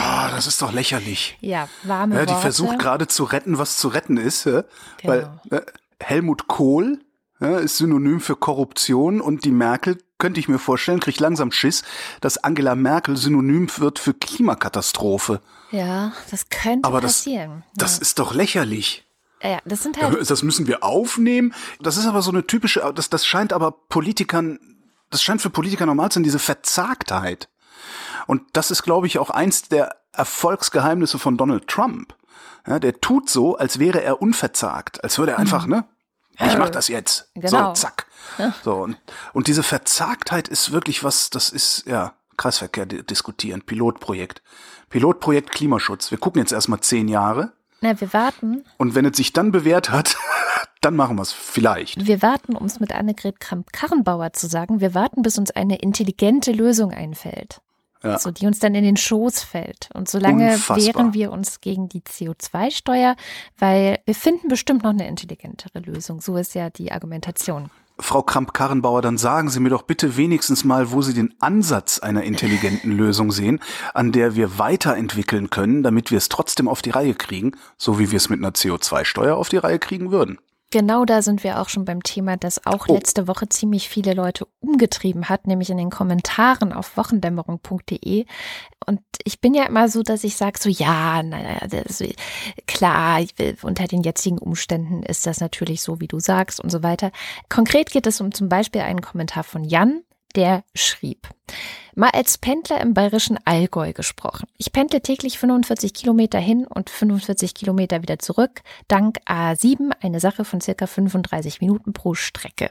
Ah, 0.00 0.32
das 0.32 0.48
ist 0.48 0.60
doch 0.60 0.72
lächerlich. 0.72 1.38
Ja, 1.40 1.68
warme 1.84 2.16
ja, 2.16 2.22
Die 2.22 2.30
Worte. 2.30 2.42
versucht 2.42 2.80
gerade 2.80 3.06
zu 3.06 3.22
retten, 3.22 3.56
was 3.56 3.76
zu 3.76 3.86
retten 3.86 4.16
ist. 4.16 4.46
Ja? 4.46 4.64
Genau. 5.00 5.12
Weil 5.12 5.28
äh, 5.52 5.60
Helmut 6.00 6.48
Kohl 6.48 6.98
ja, 7.40 7.58
ist 7.58 7.76
synonym 7.76 8.20
für 8.20 8.34
Korruption 8.34 9.20
und 9.20 9.44
die 9.44 9.52
Merkel 9.52 9.98
könnte 10.24 10.40
ich 10.40 10.48
mir 10.48 10.58
vorstellen, 10.58 11.00
kriegt 11.00 11.20
langsam 11.20 11.52
Schiss, 11.52 11.82
dass 12.22 12.38
Angela 12.38 12.74
Merkel 12.74 13.14
synonym 13.18 13.68
wird 13.76 13.98
für 13.98 14.14
Klimakatastrophe. 14.14 15.42
Ja, 15.70 16.12
das 16.30 16.48
könnte 16.48 16.88
aber 16.88 17.02
passieren. 17.02 17.62
Das, 17.74 17.98
das 17.98 18.08
ist 18.08 18.18
doch 18.18 18.32
lächerlich. 18.32 19.04
Ja, 19.42 19.58
das 19.66 19.82
sind 19.82 20.00
halt. 20.00 20.30
Das 20.30 20.42
müssen 20.42 20.66
wir 20.66 20.82
aufnehmen. 20.82 21.52
Das 21.78 21.98
ist 21.98 22.06
aber 22.06 22.22
so 22.22 22.30
eine 22.30 22.46
typische, 22.46 22.90
das, 22.94 23.10
das 23.10 23.26
scheint 23.26 23.52
aber 23.52 23.70
Politikern, 23.70 24.58
das 25.10 25.22
scheint 25.22 25.42
für 25.42 25.50
Politiker 25.50 25.84
normal 25.84 26.10
zu 26.10 26.14
sein, 26.14 26.22
diese 26.22 26.38
Verzagtheit. 26.38 27.50
Und 28.26 28.40
das 28.54 28.70
ist, 28.70 28.82
glaube 28.82 29.06
ich, 29.06 29.18
auch 29.18 29.28
eins 29.28 29.68
der 29.68 29.94
Erfolgsgeheimnisse 30.14 31.18
von 31.18 31.36
Donald 31.36 31.68
Trump. 31.68 32.14
Ja, 32.66 32.78
der 32.78 32.98
tut 33.02 33.28
so, 33.28 33.58
als 33.58 33.78
wäre 33.78 34.02
er 34.02 34.22
unverzagt, 34.22 35.04
als 35.04 35.18
würde 35.18 35.32
er 35.32 35.38
einfach, 35.38 35.66
mhm. 35.66 35.72
ne? 35.72 35.84
Ich 36.40 36.56
mach 36.56 36.70
das 36.70 36.88
jetzt. 36.88 37.30
Genau. 37.34 37.74
So, 37.74 37.82
zack. 37.82 38.03
So, 38.64 38.74
und, 38.74 38.96
und 39.32 39.46
diese 39.46 39.62
Verzagtheit 39.62 40.48
ist 40.48 40.72
wirklich 40.72 41.04
was, 41.04 41.30
das 41.30 41.50
ist, 41.50 41.86
ja, 41.86 42.14
Kreisverkehr 42.36 42.86
diskutieren, 42.86 43.62
Pilotprojekt. 43.62 44.42
Pilotprojekt 44.90 45.50
Klimaschutz. 45.50 46.10
Wir 46.10 46.18
gucken 46.18 46.40
jetzt 46.40 46.52
erstmal 46.52 46.80
zehn 46.80 47.08
Jahre. 47.08 47.52
Na, 47.80 48.00
wir 48.00 48.12
warten. 48.12 48.64
Und 48.76 48.94
wenn 48.94 49.04
es 49.04 49.16
sich 49.16 49.32
dann 49.32 49.52
bewährt 49.52 49.90
hat, 49.90 50.16
dann 50.80 50.96
machen 50.96 51.16
wir 51.16 51.22
es 51.22 51.32
vielleicht. 51.32 52.06
Wir 52.06 52.22
warten, 52.22 52.56
um 52.56 52.66
es 52.66 52.80
mit 52.80 52.92
Annegret 52.92 53.40
Kramp-Karrenbauer 53.40 54.32
zu 54.32 54.46
sagen, 54.46 54.80
wir 54.80 54.94
warten, 54.94 55.22
bis 55.22 55.38
uns 55.38 55.50
eine 55.50 55.76
intelligente 55.78 56.52
Lösung 56.52 56.92
einfällt 56.92 57.60
ja. 58.04 58.18
so, 58.18 58.30
die 58.30 58.46
uns 58.46 58.58
dann 58.58 58.74
in 58.74 58.84
den 58.84 58.96
Schoß 58.96 59.42
fällt. 59.42 59.88
Und 59.94 60.08
solange 60.08 60.52
Unfassbar. 60.52 60.76
wehren 60.76 61.14
wir 61.14 61.32
uns 61.32 61.60
gegen 61.60 61.88
die 61.88 62.00
CO2-Steuer, 62.00 63.16
weil 63.58 63.98
wir 64.04 64.14
finden 64.14 64.48
bestimmt 64.48 64.84
noch 64.84 64.90
eine 64.90 65.08
intelligentere 65.08 65.80
Lösung. 65.80 66.20
So 66.20 66.36
ist 66.36 66.54
ja 66.54 66.70
die 66.70 66.92
Argumentation. 66.92 67.70
Frau 68.00 68.22
Kramp-Karrenbauer, 68.22 69.02
dann 69.02 69.18
sagen 69.18 69.50
Sie 69.50 69.60
mir 69.60 69.70
doch 69.70 69.82
bitte 69.82 70.16
wenigstens 70.16 70.64
mal, 70.64 70.90
wo 70.90 71.00
Sie 71.00 71.14
den 71.14 71.34
Ansatz 71.38 72.00
einer 72.00 72.24
intelligenten 72.24 72.90
Lösung 72.96 73.30
sehen, 73.30 73.60
an 73.92 74.10
der 74.10 74.34
wir 74.34 74.58
weiterentwickeln 74.58 75.50
können, 75.50 75.82
damit 75.82 76.10
wir 76.10 76.18
es 76.18 76.28
trotzdem 76.28 76.66
auf 76.66 76.82
die 76.82 76.90
Reihe 76.90 77.14
kriegen, 77.14 77.52
so 77.78 77.98
wie 77.98 78.10
wir 78.10 78.16
es 78.16 78.28
mit 78.28 78.40
einer 78.40 78.50
CO2-Steuer 78.50 79.36
auf 79.36 79.48
die 79.48 79.58
Reihe 79.58 79.78
kriegen 79.78 80.10
würden. 80.10 80.38
Genau 80.70 81.04
da 81.04 81.22
sind 81.22 81.44
wir 81.44 81.60
auch 81.60 81.68
schon 81.68 81.84
beim 81.84 82.02
Thema, 82.02 82.36
das 82.36 82.66
auch 82.66 82.88
oh. 82.88 82.94
letzte 82.94 83.28
Woche 83.28 83.48
ziemlich 83.48 83.88
viele 83.88 84.12
Leute 84.12 84.46
umgetrieben 84.60 85.28
hat, 85.28 85.46
nämlich 85.46 85.70
in 85.70 85.76
den 85.76 85.90
Kommentaren 85.90 86.72
auf 86.72 86.96
wochendämmerung.de. 86.96 88.26
Und 88.86 89.00
ich 89.24 89.40
bin 89.40 89.54
ja 89.54 89.64
immer 89.64 89.88
so, 89.88 90.02
dass 90.02 90.24
ich 90.24 90.36
sage 90.36 90.58
so, 90.58 90.68
ja, 90.68 91.22
naja, 91.22 91.60
klar, 92.66 93.20
unter 93.62 93.86
den 93.86 94.02
jetzigen 94.02 94.38
Umständen 94.38 95.02
ist 95.02 95.26
das 95.26 95.40
natürlich 95.40 95.80
so, 95.80 96.00
wie 96.00 96.08
du 96.08 96.18
sagst 96.18 96.60
und 96.60 96.70
so 96.70 96.82
weiter. 96.82 97.12
Konkret 97.48 97.90
geht 97.90 98.06
es 98.06 98.20
um 98.20 98.32
zum 98.32 98.48
Beispiel 98.48 98.80
einen 98.80 99.00
Kommentar 99.00 99.44
von 99.44 99.64
Jan, 99.64 100.02
der 100.34 100.64
schrieb, 100.74 101.28
mal 101.94 102.10
als 102.10 102.38
Pendler 102.38 102.80
im 102.80 102.94
bayerischen 102.94 103.38
Allgäu 103.44 103.92
gesprochen. 103.92 104.46
Ich 104.56 104.72
pendle 104.72 105.00
täglich 105.00 105.38
45 105.38 105.94
Kilometer 105.94 106.38
hin 106.38 106.66
und 106.66 106.90
45 106.90 107.54
Kilometer 107.54 108.02
wieder 108.02 108.18
zurück, 108.18 108.62
dank 108.88 109.18
A7, 109.26 109.92
eine 110.00 110.20
Sache 110.20 110.44
von 110.44 110.60
circa 110.60 110.86
35 110.86 111.60
Minuten 111.60 111.92
pro 111.92 112.14
Strecke. 112.14 112.70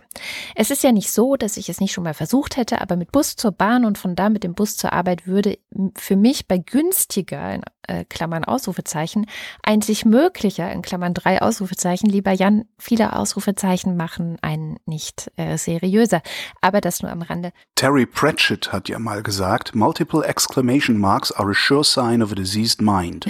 Es 0.55 0.71
ist 0.71 0.83
ja 0.83 0.91
nicht 0.91 1.11
so, 1.11 1.35
dass 1.35 1.57
ich 1.57 1.69
es 1.69 1.79
nicht 1.79 1.93
schon 1.93 2.03
mal 2.03 2.13
versucht 2.13 2.57
hätte, 2.57 2.81
aber 2.81 2.95
mit 2.95 3.11
Bus 3.11 3.35
zur 3.35 3.51
Bahn 3.51 3.85
und 3.85 3.97
von 3.97 4.15
da 4.15 4.29
mit 4.29 4.43
dem 4.43 4.55
Bus 4.55 4.75
zur 4.75 4.93
Arbeit 4.93 5.25
würde 5.27 5.57
für 5.95 6.15
mich 6.15 6.47
bei 6.47 6.57
günstiger, 6.57 7.53
in 7.53 7.63
äh, 7.87 8.05
Klammern 8.05 8.43
Ausrufezeichen, 8.43 9.25
einzig 9.61 10.05
möglicher, 10.05 10.71
in 10.71 10.81
Klammern 10.81 11.13
drei 11.13 11.41
Ausrufezeichen, 11.41 12.09
lieber 12.09 12.31
Jan, 12.31 12.65
viele 12.77 13.15
Ausrufezeichen 13.15 13.95
machen 13.95 14.37
einen 14.41 14.77
nicht 14.85 15.31
äh, 15.37 15.57
seriöser. 15.57 16.21
Aber 16.61 16.81
das 16.81 17.01
nur 17.01 17.11
am 17.11 17.21
Rande. 17.21 17.51
Terry 17.75 18.05
Pratchett 18.05 18.71
hat 18.71 18.87
ja 18.87 18.99
mal 18.99 19.23
gesagt, 19.23 19.75
multiple 19.75 20.23
exclamation 20.23 20.97
marks 20.97 21.31
are 21.31 21.51
a 21.51 21.53
sure 21.53 21.83
sign 21.83 22.21
of 22.21 22.31
a 22.31 22.35
diseased 22.35 22.81
mind. 22.81 23.25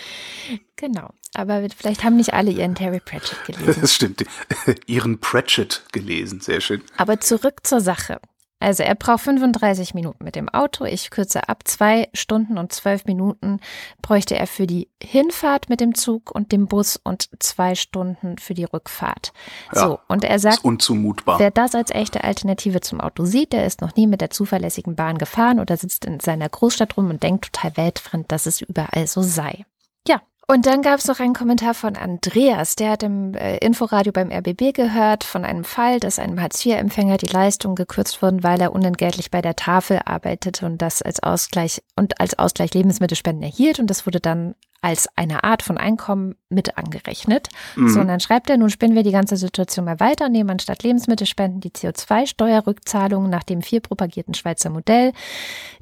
genau. 0.76 1.10
Aber 1.34 1.62
vielleicht 1.76 2.02
haben 2.02 2.16
nicht 2.16 2.34
alle 2.34 2.50
ihren 2.50 2.74
Terry 2.74 3.00
Pratchett 3.00 3.44
gelesen. 3.46 3.80
Das 3.80 3.94
stimmt. 3.94 4.24
Ihren 4.86 5.20
Pratchett 5.20 5.84
gelesen. 5.92 6.40
Sehr 6.40 6.60
schön. 6.60 6.82
Aber 6.96 7.20
zurück 7.20 7.60
zur 7.62 7.80
Sache. 7.80 8.20
Also 8.60 8.82
er 8.82 8.94
braucht 8.94 9.22
35 9.22 9.94
Minuten 9.94 10.22
mit 10.22 10.36
dem 10.36 10.48
Auto. 10.50 10.84
Ich 10.84 11.10
kürze 11.10 11.48
ab 11.48 11.62
zwei 11.66 12.08
Stunden 12.12 12.58
und 12.58 12.72
zwölf 12.72 13.06
Minuten 13.06 13.58
bräuchte 14.02 14.36
er 14.36 14.46
für 14.46 14.66
die 14.66 14.88
Hinfahrt 15.02 15.70
mit 15.70 15.80
dem 15.80 15.94
Zug 15.94 16.30
und 16.30 16.52
dem 16.52 16.66
Bus 16.66 17.00
und 17.02 17.30
zwei 17.38 17.74
Stunden 17.74 18.36
für 18.38 18.52
die 18.52 18.64
Rückfahrt. 18.64 19.32
Ja, 19.74 19.80
so, 19.80 20.00
und 20.08 20.24
er 20.24 20.38
sagt, 20.38 20.62
unzumutbar. 20.62 21.38
wer 21.38 21.50
das 21.50 21.74
als 21.74 21.90
echte 21.90 22.22
Alternative 22.22 22.80
zum 22.80 23.00
Auto 23.00 23.24
sieht, 23.24 23.54
der 23.54 23.64
ist 23.64 23.80
noch 23.80 23.96
nie 23.96 24.06
mit 24.06 24.20
der 24.20 24.30
zuverlässigen 24.30 24.94
Bahn 24.94 25.16
gefahren 25.16 25.58
oder 25.58 25.76
sitzt 25.78 26.04
in 26.04 26.20
seiner 26.20 26.48
Großstadt 26.48 26.96
rum 26.98 27.08
und 27.08 27.22
denkt 27.22 27.52
total 27.52 27.76
weltfremd, 27.78 28.30
dass 28.30 28.44
es 28.44 28.60
überall 28.60 29.06
so 29.06 29.22
sei. 29.22 29.64
Ja, 30.06 30.20
und 30.50 30.66
dann 30.66 30.82
gab 30.82 30.98
es 30.98 31.06
noch 31.06 31.20
einen 31.20 31.32
Kommentar 31.32 31.74
von 31.74 31.94
Andreas, 31.94 32.74
der 32.74 32.90
hat 32.90 33.04
im 33.04 33.34
äh, 33.34 33.58
Inforadio 33.58 34.12
beim 34.12 34.32
RBB 34.32 34.74
gehört 34.74 35.22
von 35.22 35.44
einem 35.44 35.62
Fall, 35.62 36.00
dass 36.00 36.18
einem 36.18 36.40
Hartz-IV-Empfänger 36.40 37.18
die 37.18 37.32
Leistungen 37.32 37.76
gekürzt 37.76 38.20
wurden, 38.20 38.42
weil 38.42 38.60
er 38.60 38.72
unentgeltlich 38.72 39.30
bei 39.30 39.42
der 39.42 39.54
Tafel 39.54 40.00
arbeitete 40.04 40.66
und 40.66 40.82
das 40.82 41.02
als 41.02 41.22
Ausgleich 41.22 41.82
und 41.94 42.20
als 42.20 42.36
Ausgleich 42.36 42.74
Lebensmittelspenden 42.74 43.44
erhielt. 43.44 43.78
Und 43.78 43.88
das 43.88 44.06
wurde 44.06 44.18
dann 44.18 44.56
als 44.82 45.08
eine 45.14 45.44
Art 45.44 45.62
von 45.62 45.78
Einkommen 45.78 46.34
mit 46.50 46.76
angerechnet. 46.78 47.48
Mhm. 47.76 47.88
So, 47.88 48.00
und 48.00 48.08
dann 48.08 48.20
schreibt 48.20 48.50
er, 48.50 48.56
nun 48.56 48.70
spinnen 48.70 48.94
wir 48.94 49.02
die 49.02 49.12
ganze 49.12 49.36
Situation 49.36 49.84
mal 49.84 50.00
weiter, 50.00 50.28
nehmen 50.28 50.50
anstatt 50.50 50.82
Lebensmittelspenden 50.82 51.60
die 51.60 51.70
CO2-Steuerrückzahlungen 51.70 53.30
nach 53.30 53.42
dem 53.42 53.62
viel 53.62 53.80
propagierten 53.80 54.34
Schweizer 54.34 54.70
Modell, 54.70 55.12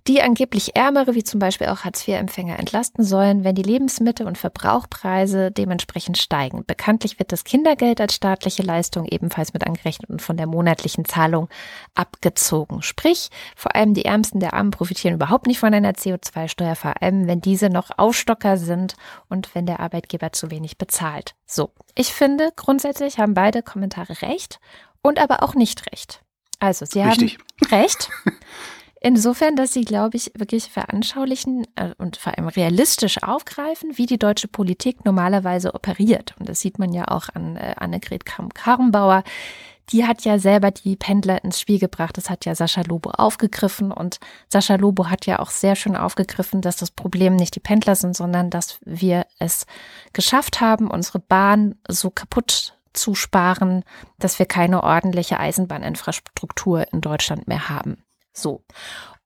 die 0.06 0.22
angeblich 0.22 0.74
Ärmere, 0.74 1.14
wie 1.14 1.24
zum 1.24 1.38
Beispiel 1.38 1.66
auch 1.66 1.84
Hartz-IV-Empfänger, 1.84 2.58
entlasten 2.58 3.04
sollen, 3.04 3.44
wenn 3.44 3.54
die 3.54 3.62
Lebensmittel- 3.62 4.26
und 4.26 4.38
Verbrauchpreise 4.38 5.50
dementsprechend 5.50 6.16
steigen. 6.16 6.64
Bekanntlich 6.66 7.18
wird 7.18 7.32
das 7.32 7.44
Kindergeld 7.44 8.00
als 8.00 8.14
staatliche 8.14 8.62
Leistung 8.62 9.04
ebenfalls 9.04 9.52
mit 9.52 9.66
angerechnet 9.66 10.08
und 10.08 10.22
von 10.22 10.36
der 10.36 10.46
monatlichen 10.46 11.04
Zahlung 11.04 11.48
abgezogen. 11.94 12.82
Sprich, 12.82 13.28
vor 13.54 13.74
allem 13.74 13.92
die 13.92 14.06
Ärmsten 14.06 14.40
der 14.40 14.54
Armen 14.54 14.70
profitieren 14.70 15.14
überhaupt 15.14 15.46
nicht 15.46 15.58
von 15.58 15.74
einer 15.74 15.92
CO2-Steuer, 15.92 16.74
vor 16.74 17.02
allem 17.02 17.26
wenn 17.26 17.40
diese 17.42 17.68
noch 17.68 17.90
Aufstocker 17.98 18.56
sind 18.56 18.78
sind 18.78 18.94
und 19.28 19.54
wenn 19.54 19.66
der 19.66 19.80
Arbeitgeber 19.80 20.32
zu 20.32 20.50
wenig 20.50 20.57
bezahlt. 20.78 21.34
So, 21.46 21.70
ich 21.94 22.12
finde, 22.12 22.52
grundsätzlich 22.56 23.18
haben 23.18 23.34
beide 23.34 23.62
Kommentare 23.62 24.22
recht 24.22 24.60
und 25.02 25.18
aber 25.18 25.42
auch 25.42 25.54
nicht 25.54 25.90
recht. 25.92 26.22
Also, 26.58 26.84
sie 26.84 27.00
Richtig. 27.00 27.38
haben 27.38 27.80
recht. 27.80 28.10
Insofern, 29.00 29.54
dass 29.54 29.72
sie, 29.72 29.84
glaube 29.84 30.16
ich, 30.16 30.32
wirklich 30.34 30.70
veranschaulichen 30.70 31.66
äh, 31.76 31.94
und 31.98 32.16
vor 32.16 32.36
allem 32.36 32.48
realistisch 32.48 33.22
aufgreifen, 33.22 33.96
wie 33.96 34.06
die 34.06 34.18
deutsche 34.18 34.48
Politik 34.48 35.04
normalerweise 35.04 35.74
operiert. 35.74 36.34
Und 36.40 36.48
das 36.48 36.60
sieht 36.60 36.80
man 36.80 36.92
ja 36.92 37.06
auch 37.06 37.28
an 37.32 37.56
äh, 37.56 37.74
Annegret 37.76 38.26
Kramp-Karrenbauer, 38.26 39.22
die 39.90 40.06
hat 40.06 40.24
ja 40.24 40.38
selber 40.38 40.70
die 40.70 40.96
Pendler 40.96 41.42
ins 41.44 41.60
Spiel 41.60 41.78
gebracht. 41.78 42.16
Das 42.16 42.30
hat 42.30 42.44
ja 42.44 42.54
Sascha 42.54 42.82
Lobo 42.82 43.10
aufgegriffen 43.10 43.92
und 43.92 44.18
Sascha 44.48 44.76
Lobo 44.76 45.08
hat 45.08 45.26
ja 45.26 45.38
auch 45.38 45.50
sehr 45.50 45.76
schön 45.76 45.96
aufgegriffen, 45.96 46.60
dass 46.60 46.76
das 46.76 46.90
Problem 46.90 47.36
nicht 47.36 47.54
die 47.54 47.60
Pendler 47.60 47.94
sind, 47.94 48.16
sondern 48.16 48.50
dass 48.50 48.78
wir 48.84 49.26
es 49.38 49.66
geschafft 50.12 50.60
haben, 50.60 50.90
unsere 50.90 51.18
Bahn 51.18 51.76
so 51.88 52.10
kaputt 52.10 52.78
zu 52.92 53.14
sparen, 53.14 53.84
dass 54.18 54.38
wir 54.38 54.46
keine 54.46 54.82
ordentliche 54.82 55.38
Eisenbahninfrastruktur 55.38 56.92
in 56.92 57.00
Deutschland 57.00 57.48
mehr 57.48 57.68
haben. 57.68 58.02
So. 58.32 58.64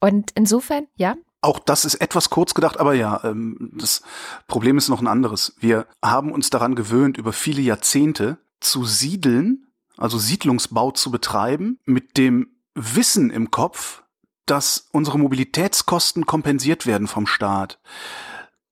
Und 0.00 0.30
insofern, 0.34 0.86
ja, 0.96 1.16
auch 1.44 1.58
das 1.58 1.84
ist 1.84 1.96
etwas 1.96 2.30
kurz 2.30 2.54
gedacht, 2.54 2.78
aber 2.78 2.94
ja, 2.94 3.20
ähm, 3.24 3.72
das 3.74 4.02
Problem 4.46 4.78
ist 4.78 4.88
noch 4.88 5.00
ein 5.00 5.08
anderes. 5.08 5.56
Wir 5.58 5.86
haben 6.02 6.30
uns 6.30 6.50
daran 6.50 6.76
gewöhnt, 6.76 7.18
über 7.18 7.32
viele 7.32 7.62
Jahrzehnte 7.62 8.38
zu 8.60 8.84
siedeln 8.84 9.71
also 10.02 10.18
Siedlungsbau 10.18 10.90
zu 10.90 11.10
betreiben, 11.10 11.78
mit 11.84 12.18
dem 12.18 12.48
Wissen 12.74 13.30
im 13.30 13.50
Kopf, 13.50 14.02
dass 14.46 14.88
unsere 14.90 15.18
Mobilitätskosten 15.18 16.26
kompensiert 16.26 16.86
werden 16.86 17.06
vom 17.06 17.26
Staat. 17.26 17.78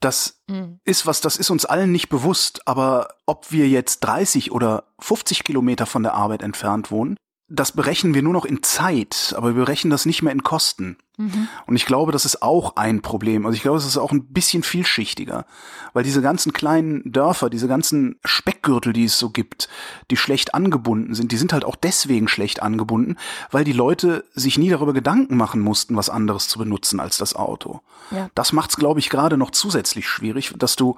Das 0.01 0.43
mhm. 0.49 0.81
ist 0.85 1.07
was, 1.07 1.21
das 1.21 1.37
ist 1.37 1.51
uns 1.51 1.67
allen 1.67 1.93
nicht 1.93 2.09
bewusst, 2.09 2.67
aber 2.67 3.15
ob 3.27 3.53
wir 3.53 3.69
jetzt 3.69 4.01
30 4.01 4.51
oder 4.51 4.85
50 4.99 5.45
Kilometer 5.45 5.87
von 5.87 6.03
der 6.03 6.15
Arbeit 6.15 6.43
entfernt 6.43 6.91
wohnen, 6.91 7.17
das 7.53 7.73
berechnen 7.73 8.15
wir 8.15 8.23
nur 8.23 8.33
noch 8.33 8.45
in 8.45 8.63
Zeit, 8.63 9.35
aber 9.37 9.49
wir 9.49 9.65
berechnen 9.65 9.91
das 9.91 10.07
nicht 10.07 10.23
mehr 10.23 10.33
in 10.33 10.45
Kosten. 10.45 10.97
Mhm. 11.17 11.49
Und 11.67 11.75
ich 11.75 11.85
glaube, 11.85 12.13
das 12.13 12.25
ist 12.25 12.43
auch 12.43 12.77
ein 12.77 13.03
Problem. 13.03 13.45
Also 13.45 13.57
ich 13.57 13.63
glaube, 13.63 13.79
es 13.79 13.85
ist 13.85 13.97
auch 13.97 14.13
ein 14.13 14.33
bisschen 14.33 14.63
vielschichtiger, 14.63 15.45
weil 15.93 16.05
diese 16.05 16.23
ganzen 16.23 16.53
kleinen 16.53 17.03
Dörfer, 17.11 17.51
diese 17.51 17.67
ganzen 17.67 18.21
Speckgürtel, 18.25 18.93
die 18.93 19.05
es 19.05 19.19
so 19.19 19.31
gibt, 19.31 19.69
die 20.13 20.17
schlecht 20.17 20.55
angebunden 20.55 21.15
sind, 21.15 21.33
die 21.33 21.37
sind 21.37 21.53
halt 21.53 21.65
auch 21.65 21.75
deswegen 21.75 22.29
schlecht 22.29 22.63
angebunden, 22.63 23.17
weil 23.51 23.65
die 23.65 23.73
Leute 23.73 24.25
sich 24.33 24.57
nie 24.57 24.71
darüber 24.71 24.93
Gedanken 24.93 25.37
machen 25.37 25.61
mussten, 25.61 25.97
was 25.97 26.09
anderes 26.09 26.47
zu 26.47 26.61
benutzen 26.61 27.01
als 27.01 27.19
das 27.19 27.35
Auto. 27.35 27.81
Ja. 28.13 28.31
Das 28.37 28.53
macht 28.53 28.71
es, 28.71 28.77
glaube 28.77 29.01
ich, 29.01 29.11
gerade 29.11 29.37
noch 29.37 29.51
zusätzlich 29.51 30.09
schwierig, 30.09 30.55
dass 30.57 30.77
du 30.77 30.95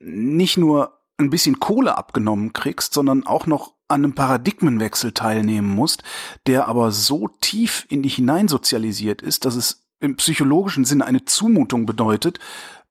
nicht 0.00 0.56
nur 0.56 0.98
ein 1.16 1.30
bisschen 1.30 1.60
Kohle 1.60 1.96
abgenommen 1.96 2.52
kriegst, 2.52 2.92
sondern 2.92 3.24
auch 3.24 3.46
noch 3.46 3.75
an 3.88 4.04
einem 4.04 4.14
Paradigmenwechsel 4.14 5.12
teilnehmen 5.12 5.68
musst, 5.68 6.02
der 6.46 6.68
aber 6.68 6.90
so 6.90 7.28
tief 7.40 7.86
in 7.88 8.02
dich 8.02 8.16
hineinsozialisiert 8.16 9.22
ist, 9.22 9.44
dass 9.44 9.54
es 9.54 9.86
im 10.00 10.16
psychologischen 10.16 10.84
Sinne 10.84 11.06
eine 11.06 11.24
Zumutung 11.24 11.86
bedeutet, 11.86 12.38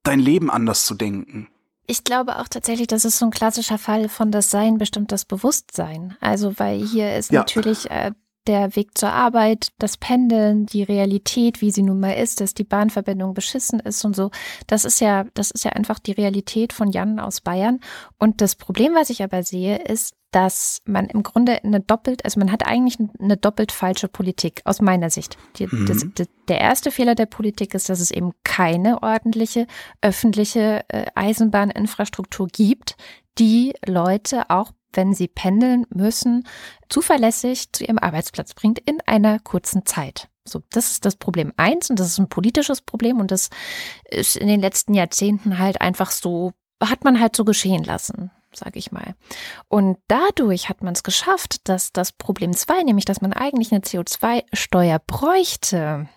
dein 0.04 0.20
Leben 0.20 0.50
anders 0.50 0.86
zu 0.86 0.96
denken. 0.96 1.48
Ich 1.88 2.04
glaube 2.04 2.40
auch 2.40 2.48
tatsächlich, 2.48 2.88
das 2.88 3.06
ist 3.06 3.20
so 3.20 3.26
ein 3.26 3.32
klassischer 3.32 3.78
Fall 3.78 4.10
von 4.10 4.32
das 4.32 4.50
Sein 4.50 4.78
bestimmt 4.78 5.12
das 5.12 5.26
Bewusstsein. 5.26 6.18
Also 6.20 6.58
weil 6.58 6.84
hier 6.84 7.16
ist 7.16 7.32
ja. 7.32 7.42
natürlich 7.42 7.92
äh, 7.92 8.12
der 8.48 8.76
Weg 8.76 8.98
zur 8.98 9.12
Arbeit, 9.12 9.72
das 9.80 9.98
Pendeln, 9.98 10.66
die 10.66 10.84
Realität, 10.84 11.62
wie 11.62 11.72
sie 11.72 11.84
nun 11.84 12.00
mal 12.00 12.14
ist, 12.14 12.42
dass 12.42 12.54
die 12.54 12.64
Bahnverbindung 12.64 13.34
beschissen 13.34 13.80
ist 13.80 14.04
und 14.06 14.16
so. 14.16 14.32
Das 14.68 14.86
ist 14.86 15.00
ja, 15.00 15.26
das 15.34 15.52
ist 15.52 15.64
ja 15.64 15.72
einfach 15.72 16.00
die 16.00 16.12
Realität 16.12 16.74
von 16.74 16.92
Jan 16.92 17.20
aus 17.20 17.42
Bayern. 17.42 17.80
Und 18.18 18.42
das 18.42 18.56
Problem, 18.56 18.94
was 18.94 19.10
ich 19.10 19.24
aber 19.24 19.44
sehe, 19.44 19.78
ist, 19.78 20.16
dass 20.36 20.82
man 20.84 21.06
im 21.06 21.24
Grunde 21.24 21.64
eine 21.64 21.80
doppelt, 21.80 22.26
also 22.26 22.42
man 22.42 22.52
hat 22.52 22.68
eigentlich 22.68 22.98
eine 23.22 23.38
doppelt 23.38 23.72
falsche 23.72 24.10
Politik 24.10 24.62
aus 24.66 24.82
meiner 24.82 25.10
Sicht. 25.10 25.38
Die, 25.56 25.66
mhm. 25.66 25.86
das, 25.86 26.06
das, 26.14 26.28
der 26.50 26.60
erste 26.60 26.92
Fehler 26.92 27.16
der 27.16 27.26
Politik 27.26 27.74
ist, 27.74 27.88
dass 27.88 28.02
es 28.02 28.12
eben 28.12 28.34
keine 28.44 29.02
ordentliche 29.02 29.66
öffentliche 30.02 30.84
äh, 30.90 31.06
Eisenbahninfrastruktur 31.16 32.48
gibt, 32.48 32.98
die 33.38 33.74
Leute 33.86 34.50
auch 34.50 34.72
wenn 34.92 35.14
sie 35.14 35.28
pendeln 35.28 35.86
müssen, 35.90 36.48
zuverlässig 36.88 37.74
zu 37.74 37.84
ihrem 37.84 37.98
Arbeitsplatz 37.98 38.54
bringt 38.54 38.80
in 38.80 39.02
einer 39.06 39.40
kurzen 39.40 39.86
Zeit. 39.86 40.30
So, 40.46 40.62
das 40.70 40.92
ist 40.92 41.04
das 41.04 41.18
Problem 41.18 41.52
eins 41.58 41.90
und 41.90 42.00
das 42.00 42.08
ist 42.08 42.18
ein 42.18 42.30
politisches 42.30 42.80
Problem 42.80 43.20
und 43.20 43.30
das 43.32 43.50
ist 44.10 44.38
in 44.38 44.48
den 44.48 44.62
letzten 44.62 44.94
Jahrzehnten 44.94 45.60
halt 45.60 45.82
einfach 45.82 46.12
so, 46.12 46.54
hat 46.82 47.04
man 47.04 47.20
halt 47.20 47.36
so 47.36 47.44
geschehen 47.44 47.84
lassen 47.84 48.32
sage 48.58 48.80
ich 48.80 48.92
mal. 48.92 49.16
Und 49.68 49.98
dadurch 50.08 50.70
hat 50.70 50.84
man 50.84 50.94
es 50.94 51.04
geschafft, 51.04 51.68
dass 51.70 51.92
das 51.92 52.12
Problem 52.12 52.54
zwei, 52.54 52.82
nämlich 52.84 53.06
dass 53.06 53.22
man 53.22 53.34
eigentlich 53.34 53.72
eine 53.72 53.82
CO2-Steuer 53.82 55.00
bräuchte, 55.00 56.08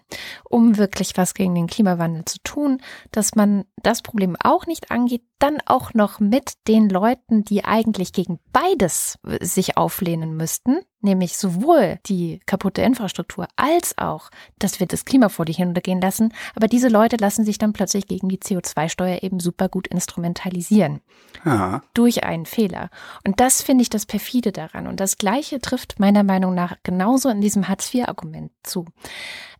um 0.49 0.77
wirklich 0.77 1.17
was 1.17 1.35
gegen 1.35 1.55
den 1.55 1.67
Klimawandel 1.67 2.25
zu 2.25 2.39
tun, 2.43 2.81
dass 3.11 3.35
man 3.35 3.65
das 3.83 4.03
Problem 4.03 4.37
auch 4.43 4.67
nicht 4.67 4.91
angeht, 4.91 5.23
dann 5.39 5.59
auch 5.67 5.95
noch 5.95 6.19
mit 6.19 6.55
den 6.67 6.89
Leuten, 6.89 7.45
die 7.45 7.65
eigentlich 7.65 8.13
gegen 8.13 8.41
beides 8.53 9.19
sich 9.41 9.77
auflehnen 9.77 10.37
müssten, 10.37 10.81
nämlich 11.01 11.37
sowohl 11.37 11.99
die 12.07 12.41
kaputte 12.47 12.83
Infrastruktur 12.83 13.47
als 13.55 13.97
auch, 13.99 14.31
dass 14.59 14.81
wir 14.81 14.87
das 14.87 15.05
Klima 15.05 15.29
vor 15.29 15.45
die 15.45 15.53
hinuntergehen 15.53 16.01
lassen. 16.01 16.33
Aber 16.57 16.67
diese 16.67 16.89
Leute 16.89 17.17
lassen 17.17 17.45
sich 17.45 17.59
dann 17.59 17.73
plötzlich 17.73 18.09
gegen 18.09 18.29
die 18.29 18.39
CO2-Steuer 18.39 19.23
eben 19.23 19.39
super 19.39 19.69
gut 19.69 19.87
instrumentalisieren. 19.87 21.01
Ja. 21.45 21.83
Durch 21.95 22.25
einen 22.25 22.47
Fehler. 22.47 22.91
Und 23.25 23.39
das 23.39 23.63
finde 23.63 23.83
ich 23.83 23.91
das 23.91 24.07
perfide 24.07 24.51
daran. 24.51 24.89
Und 24.89 24.99
das 24.99 25.19
Gleiche 25.19 25.61
trifft 25.61 26.01
meiner 26.01 26.25
Meinung 26.25 26.55
nach 26.55 26.77
genauso 26.83 27.29
in 27.29 27.41
diesem 27.41 27.69
Hartz-IV-Argument 27.69 28.51
zu. 28.65 28.87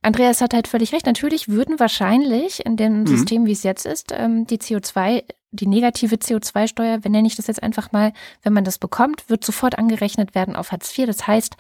Andreas 0.03 0.41
hat 0.41 0.55
halt 0.55 0.69
völlig 0.69 0.93
recht. 0.93 1.07
Natürlich 1.07 1.49
würden 1.49 1.79
wahrscheinlich 1.81 2.65
in 2.65 2.77
dem 2.77 3.01
mhm. 3.01 3.07
System, 3.07 3.47
wie 3.47 3.53
es 3.53 3.63
jetzt 3.63 3.87
ist, 3.87 4.13
ähm, 4.13 4.47
die 4.47 4.59
CO2, 4.59 5.25
die 5.51 5.67
negative 5.67 6.17
CO2-Steuer, 6.17 7.05
wenn 7.05 7.13
nenne 7.13 7.27
ich 7.27 7.37
das 7.37 7.47
jetzt 7.47 7.63
einfach 7.63 7.93
mal, 7.93 8.13
wenn 8.43 8.53
man 8.53 8.65
das 8.65 8.79
bekommt, 8.79 9.29
wird 9.29 9.45
sofort 9.45 9.79
angerechnet 9.79 10.35
werden 10.35 10.57
auf 10.57 10.73
Hartz 10.73 10.97
IV. 10.97 11.07
Das 11.07 11.27
heißt, 11.27 11.57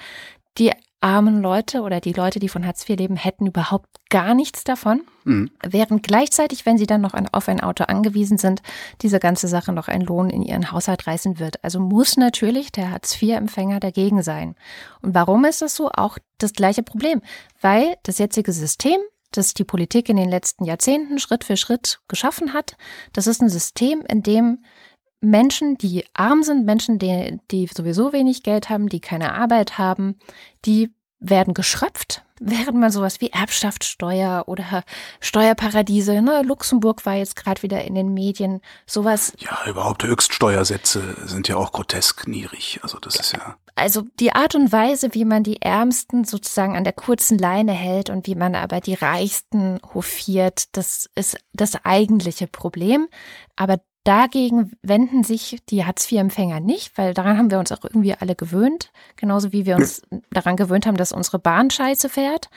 die 0.58 0.72
armen 1.00 1.40
Leute 1.40 1.82
oder 1.82 2.00
die 2.00 2.12
Leute, 2.12 2.38
die 2.38 2.48
von 2.48 2.66
Hartz 2.66 2.88
IV 2.88 2.98
leben, 2.98 3.16
hätten 3.16 3.46
überhaupt 3.46 3.88
gar 4.10 4.34
nichts 4.34 4.64
davon. 4.64 5.02
Mhm. 5.24 5.50
Während 5.62 6.02
gleichzeitig, 6.02 6.66
wenn 6.66 6.78
sie 6.78 6.86
dann 6.86 7.00
noch 7.00 7.14
auf 7.32 7.48
ein 7.48 7.60
Auto 7.60 7.84
angewiesen 7.84 8.38
sind, 8.38 8.62
diese 9.02 9.20
ganze 9.20 9.48
Sache 9.48 9.72
noch 9.72 9.88
einen 9.88 10.04
Lohn 10.04 10.30
in 10.30 10.42
ihren 10.42 10.72
Haushalt 10.72 11.06
reißen 11.06 11.38
wird. 11.38 11.62
Also 11.62 11.78
muss 11.80 12.16
natürlich 12.16 12.72
der 12.72 12.90
Hartz 12.90 13.20
IV-Empfänger 13.20 13.80
dagegen 13.80 14.22
sein. 14.22 14.56
Und 15.02 15.14
warum 15.14 15.44
ist 15.44 15.62
das 15.62 15.76
so? 15.76 15.90
Auch 15.90 16.18
das 16.38 16.52
gleiche 16.52 16.82
Problem. 16.82 17.20
Weil 17.60 17.96
das 18.02 18.18
jetzige 18.18 18.52
System 18.52 18.98
das 19.32 19.54
die 19.54 19.64
Politik 19.64 20.08
in 20.08 20.16
den 20.16 20.28
letzten 20.28 20.64
Jahrzehnten 20.64 21.18
Schritt 21.18 21.44
für 21.44 21.56
Schritt 21.56 22.00
geschaffen 22.08 22.54
hat. 22.54 22.76
Das 23.12 23.26
ist 23.26 23.42
ein 23.42 23.50
System, 23.50 24.02
in 24.08 24.22
dem 24.22 24.64
Menschen, 25.20 25.76
die 25.78 26.04
arm 26.14 26.42
sind, 26.42 26.64
Menschen, 26.64 26.98
die, 26.98 27.38
die 27.50 27.66
sowieso 27.66 28.12
wenig 28.12 28.42
Geld 28.42 28.70
haben, 28.70 28.88
die 28.88 29.00
keine 29.00 29.34
Arbeit 29.34 29.78
haben, 29.78 30.16
die 30.64 30.92
werden 31.20 31.54
geschröpft 31.54 32.22
während 32.40 32.78
man 32.78 32.90
sowas 32.90 33.20
wie 33.20 33.30
Erbschaftssteuer 33.30 34.44
oder 34.46 34.84
Steuerparadiese, 35.20 36.22
ne, 36.22 36.42
Luxemburg 36.42 37.04
war 37.06 37.14
jetzt 37.14 37.36
gerade 37.36 37.62
wieder 37.62 37.84
in 37.84 37.94
den 37.94 38.14
Medien, 38.14 38.60
sowas. 38.86 39.32
Ja, 39.38 39.58
überhaupt 39.66 40.04
Höchststeuersätze 40.04 41.16
sind 41.24 41.48
ja 41.48 41.56
auch 41.56 41.72
grotesk 41.72 42.28
niedrig. 42.28 42.80
Also 42.82 42.98
das 42.98 43.16
ist 43.16 43.32
ja. 43.32 43.56
Also 43.74 44.02
die 44.18 44.32
Art 44.32 44.54
und 44.54 44.72
Weise, 44.72 45.14
wie 45.14 45.24
man 45.24 45.44
die 45.44 45.62
Ärmsten 45.62 46.24
sozusagen 46.24 46.76
an 46.76 46.84
der 46.84 46.92
kurzen 46.92 47.38
Leine 47.38 47.72
hält 47.72 48.10
und 48.10 48.26
wie 48.26 48.34
man 48.34 48.54
aber 48.54 48.80
die 48.80 48.94
Reichsten 48.94 49.78
hofiert, 49.94 50.76
das 50.76 51.08
ist 51.14 51.38
das 51.52 51.84
eigentliche 51.84 52.48
Problem. 52.48 53.08
Aber 53.56 53.80
Dagegen 54.08 54.72
wenden 54.80 55.22
sich 55.22 55.58
die 55.68 55.84
Hartz-IV-Empfänger 55.84 56.60
nicht, 56.60 56.96
weil 56.96 57.12
daran 57.12 57.36
haben 57.36 57.50
wir 57.50 57.58
uns 57.58 57.72
auch 57.72 57.84
irgendwie 57.84 58.14
alle 58.14 58.34
gewöhnt. 58.34 58.90
Genauso 59.16 59.52
wie 59.52 59.66
wir 59.66 59.76
uns 59.76 60.00
daran 60.30 60.56
gewöhnt 60.56 60.86
haben, 60.86 60.96
dass 60.96 61.12
unsere 61.12 61.38
Bahn 61.38 61.68
scheiße 61.68 62.08
fährt. 62.08 62.48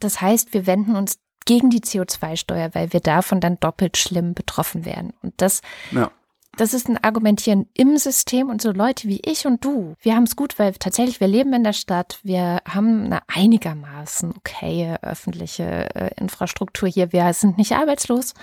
Das 0.00 0.20
heißt, 0.20 0.52
wir 0.52 0.66
wenden 0.66 0.96
uns 0.96 1.20
gegen 1.44 1.70
die 1.70 1.78
CO2-Steuer, 1.78 2.70
weil 2.72 2.92
wir 2.92 2.98
davon 2.98 3.40
dann 3.40 3.60
doppelt 3.60 3.96
schlimm 3.96 4.34
betroffen 4.34 4.84
werden. 4.84 5.12
Und 5.22 5.34
das, 5.36 5.60
ja. 5.92 6.10
das 6.56 6.74
ist 6.74 6.88
ein 6.88 6.98
Argumentieren 7.04 7.68
im 7.74 7.96
System 7.98 8.50
und 8.50 8.60
so 8.60 8.72
Leute 8.72 9.06
wie 9.06 9.20
ich 9.24 9.46
und 9.46 9.64
du, 9.64 9.94
wir 10.00 10.16
haben 10.16 10.24
es 10.24 10.34
gut, 10.34 10.58
weil 10.58 10.72
tatsächlich 10.72 11.20
wir 11.20 11.28
leben 11.28 11.52
in 11.52 11.62
der 11.62 11.72
Stadt, 11.72 12.18
wir 12.24 12.62
haben 12.68 13.04
eine 13.04 13.20
einigermaßen 13.28 14.34
okay 14.36 14.96
öffentliche 15.02 15.94
äh, 15.94 16.10
Infrastruktur 16.16 16.88
hier, 16.88 17.12
wir 17.12 17.32
sind 17.32 17.58
nicht 17.58 17.76
arbeitslos, 17.76 18.34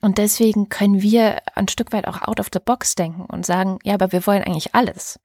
und 0.00 0.18
deswegen 0.18 0.68
können 0.68 1.02
wir 1.02 1.40
ein 1.54 1.68
Stück 1.68 1.92
weit 1.92 2.06
auch 2.06 2.22
out 2.22 2.40
of 2.40 2.48
the 2.52 2.60
box 2.64 2.94
denken 2.94 3.22
und 3.22 3.46
sagen, 3.46 3.78
ja, 3.82 3.94
aber 3.94 4.12
wir 4.12 4.26
wollen 4.26 4.42
eigentlich 4.42 4.74
alles. 4.74 5.18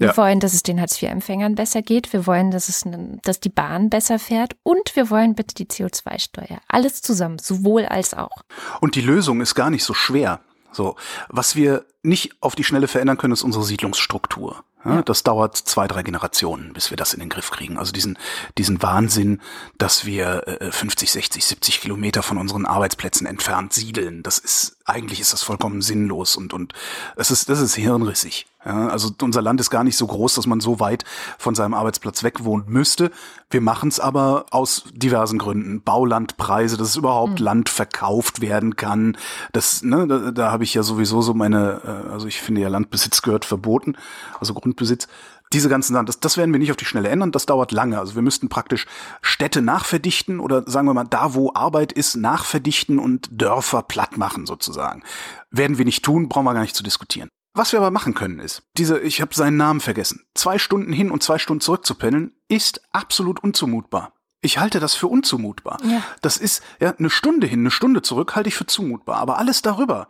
Wir 0.00 0.08
ja. 0.08 0.16
wollen, 0.16 0.40
dass 0.40 0.54
es 0.54 0.62
den 0.62 0.80
Hartz-IV-Empfängern 0.80 1.56
besser 1.56 1.82
geht. 1.82 2.10
Wir 2.14 2.26
wollen, 2.26 2.50
dass 2.50 2.70
es, 2.70 2.84
dass 3.22 3.38
die 3.38 3.50
Bahn 3.50 3.90
besser 3.90 4.18
fährt. 4.18 4.56
Und 4.62 4.96
wir 4.96 5.10
wollen 5.10 5.34
bitte 5.34 5.54
die 5.54 5.66
CO2-Steuer. 5.66 6.58
Alles 6.68 7.02
zusammen, 7.02 7.38
sowohl 7.38 7.84
als 7.84 8.14
auch. 8.14 8.42
Und 8.80 8.94
die 8.94 9.02
Lösung 9.02 9.42
ist 9.42 9.54
gar 9.54 9.68
nicht 9.68 9.84
so 9.84 9.92
schwer. 9.92 10.40
So, 10.72 10.96
was 11.28 11.54
wir 11.54 11.84
nicht 12.02 12.32
auf 12.40 12.54
die 12.54 12.64
Schnelle 12.64 12.88
verändern 12.88 13.18
können, 13.18 13.34
ist 13.34 13.42
unsere 13.42 13.64
Siedlungsstruktur. 13.64 14.64
Ja, 14.84 15.02
das 15.02 15.22
dauert 15.22 15.56
zwei, 15.56 15.86
drei 15.86 16.02
Generationen, 16.02 16.72
bis 16.72 16.90
wir 16.90 16.96
das 16.96 17.12
in 17.12 17.20
den 17.20 17.28
Griff 17.28 17.50
kriegen. 17.50 17.76
Also 17.76 17.92
diesen, 17.92 18.18
diesen 18.56 18.82
Wahnsinn, 18.82 19.40
dass 19.76 20.06
wir 20.06 20.48
äh, 20.48 20.72
50, 20.72 21.10
60, 21.10 21.44
70 21.44 21.80
Kilometer 21.82 22.22
von 22.22 22.38
unseren 22.38 22.64
Arbeitsplätzen 22.64 23.26
entfernt 23.26 23.74
siedeln, 23.74 24.22
das 24.22 24.38
ist, 24.38 24.78
eigentlich 24.86 25.20
ist 25.20 25.34
das 25.34 25.42
vollkommen 25.42 25.82
sinnlos 25.82 26.36
und, 26.36 26.54
und 26.54 26.72
es 27.16 27.30
ist, 27.30 27.50
das 27.50 27.60
ist 27.60 27.74
hirnrissig. 27.74 28.46
Ja, 28.64 28.88
also 28.88 29.10
unser 29.22 29.40
Land 29.40 29.58
ist 29.60 29.70
gar 29.70 29.84
nicht 29.84 29.96
so 29.96 30.06
groß, 30.06 30.34
dass 30.34 30.46
man 30.46 30.60
so 30.60 30.80
weit 30.80 31.04
von 31.38 31.54
seinem 31.54 31.72
Arbeitsplatz 31.72 32.22
weg 32.22 32.44
wohnen 32.44 32.64
müsste. 32.68 33.10
Wir 33.48 33.62
machen 33.62 33.88
es 33.88 34.00
aber 34.00 34.46
aus 34.50 34.84
diversen 34.92 35.38
Gründen. 35.38 35.80
Baulandpreise, 35.82 36.76
dass 36.76 36.94
überhaupt 36.94 37.40
mhm. 37.40 37.44
Land 37.44 37.68
verkauft 37.70 38.42
werden 38.42 38.76
kann. 38.76 39.16
Das, 39.52 39.82
ne, 39.82 40.06
da, 40.06 40.30
da 40.30 40.52
habe 40.52 40.64
ich 40.64 40.74
ja 40.74 40.82
sowieso 40.82 41.22
so 41.22 41.32
meine, 41.32 41.80
äh, 41.84 42.12
also 42.12 42.26
ich 42.26 42.42
finde 42.42 42.60
ja 42.60 42.68
Landbesitz 42.68 43.22
gehört 43.22 43.46
verboten, 43.46 43.96
also 44.38 44.52
Grundbesitz. 44.52 45.08
Diese 45.54 45.70
ganzen 45.70 45.94
Sachen, 45.94 46.06
das, 46.06 46.20
das 46.20 46.36
werden 46.36 46.52
wir 46.52 46.60
nicht 46.60 46.70
auf 46.70 46.76
die 46.76 46.84
Schnelle 46.84 47.08
ändern, 47.08 47.32
das 47.32 47.46
dauert 47.46 47.72
lange. 47.72 47.98
Also 47.98 48.14
wir 48.14 48.22
müssten 48.22 48.50
praktisch 48.50 48.86
Städte 49.22 49.62
nachverdichten 49.62 50.38
oder 50.38 50.64
sagen 50.70 50.86
wir 50.86 50.94
mal, 50.94 51.04
da 51.04 51.34
wo 51.34 51.50
Arbeit 51.54 51.92
ist, 51.92 52.14
nachverdichten 52.14 52.98
und 52.98 53.28
Dörfer 53.32 53.82
platt 53.82 54.18
machen 54.18 54.44
sozusagen. 54.44 55.02
Werden 55.50 55.78
wir 55.78 55.86
nicht 55.86 56.04
tun, 56.04 56.28
brauchen 56.28 56.44
wir 56.44 56.54
gar 56.54 56.60
nicht 56.60 56.76
zu 56.76 56.84
diskutieren. 56.84 57.30
Was 57.52 57.72
wir 57.72 57.80
aber 57.80 57.90
machen 57.90 58.14
können 58.14 58.38
ist, 58.38 58.62
diese, 58.76 59.00
ich 59.00 59.20
habe 59.20 59.34
seinen 59.34 59.56
Namen 59.56 59.80
vergessen, 59.80 60.24
zwei 60.34 60.58
Stunden 60.58 60.92
hin 60.92 61.10
und 61.10 61.22
zwei 61.22 61.38
Stunden 61.38 61.60
zurück 61.60 61.84
zu 61.84 61.94
pendeln, 61.94 62.32
ist 62.48 62.80
absolut 62.92 63.42
unzumutbar. 63.42 64.12
Ich 64.40 64.58
halte 64.58 64.80
das 64.80 64.94
für 64.94 65.08
unzumutbar. 65.08 65.78
Ja. 65.84 66.02
Das 66.22 66.36
ist 66.36 66.62
ja 66.80 66.94
eine 66.96 67.10
Stunde 67.10 67.46
hin, 67.46 67.60
eine 67.60 67.70
Stunde 67.70 68.02
zurück 68.02 68.36
halte 68.36 68.48
ich 68.48 68.54
für 68.54 68.66
zumutbar. 68.66 69.16
Aber 69.16 69.38
alles 69.38 69.62
darüber, 69.62 70.08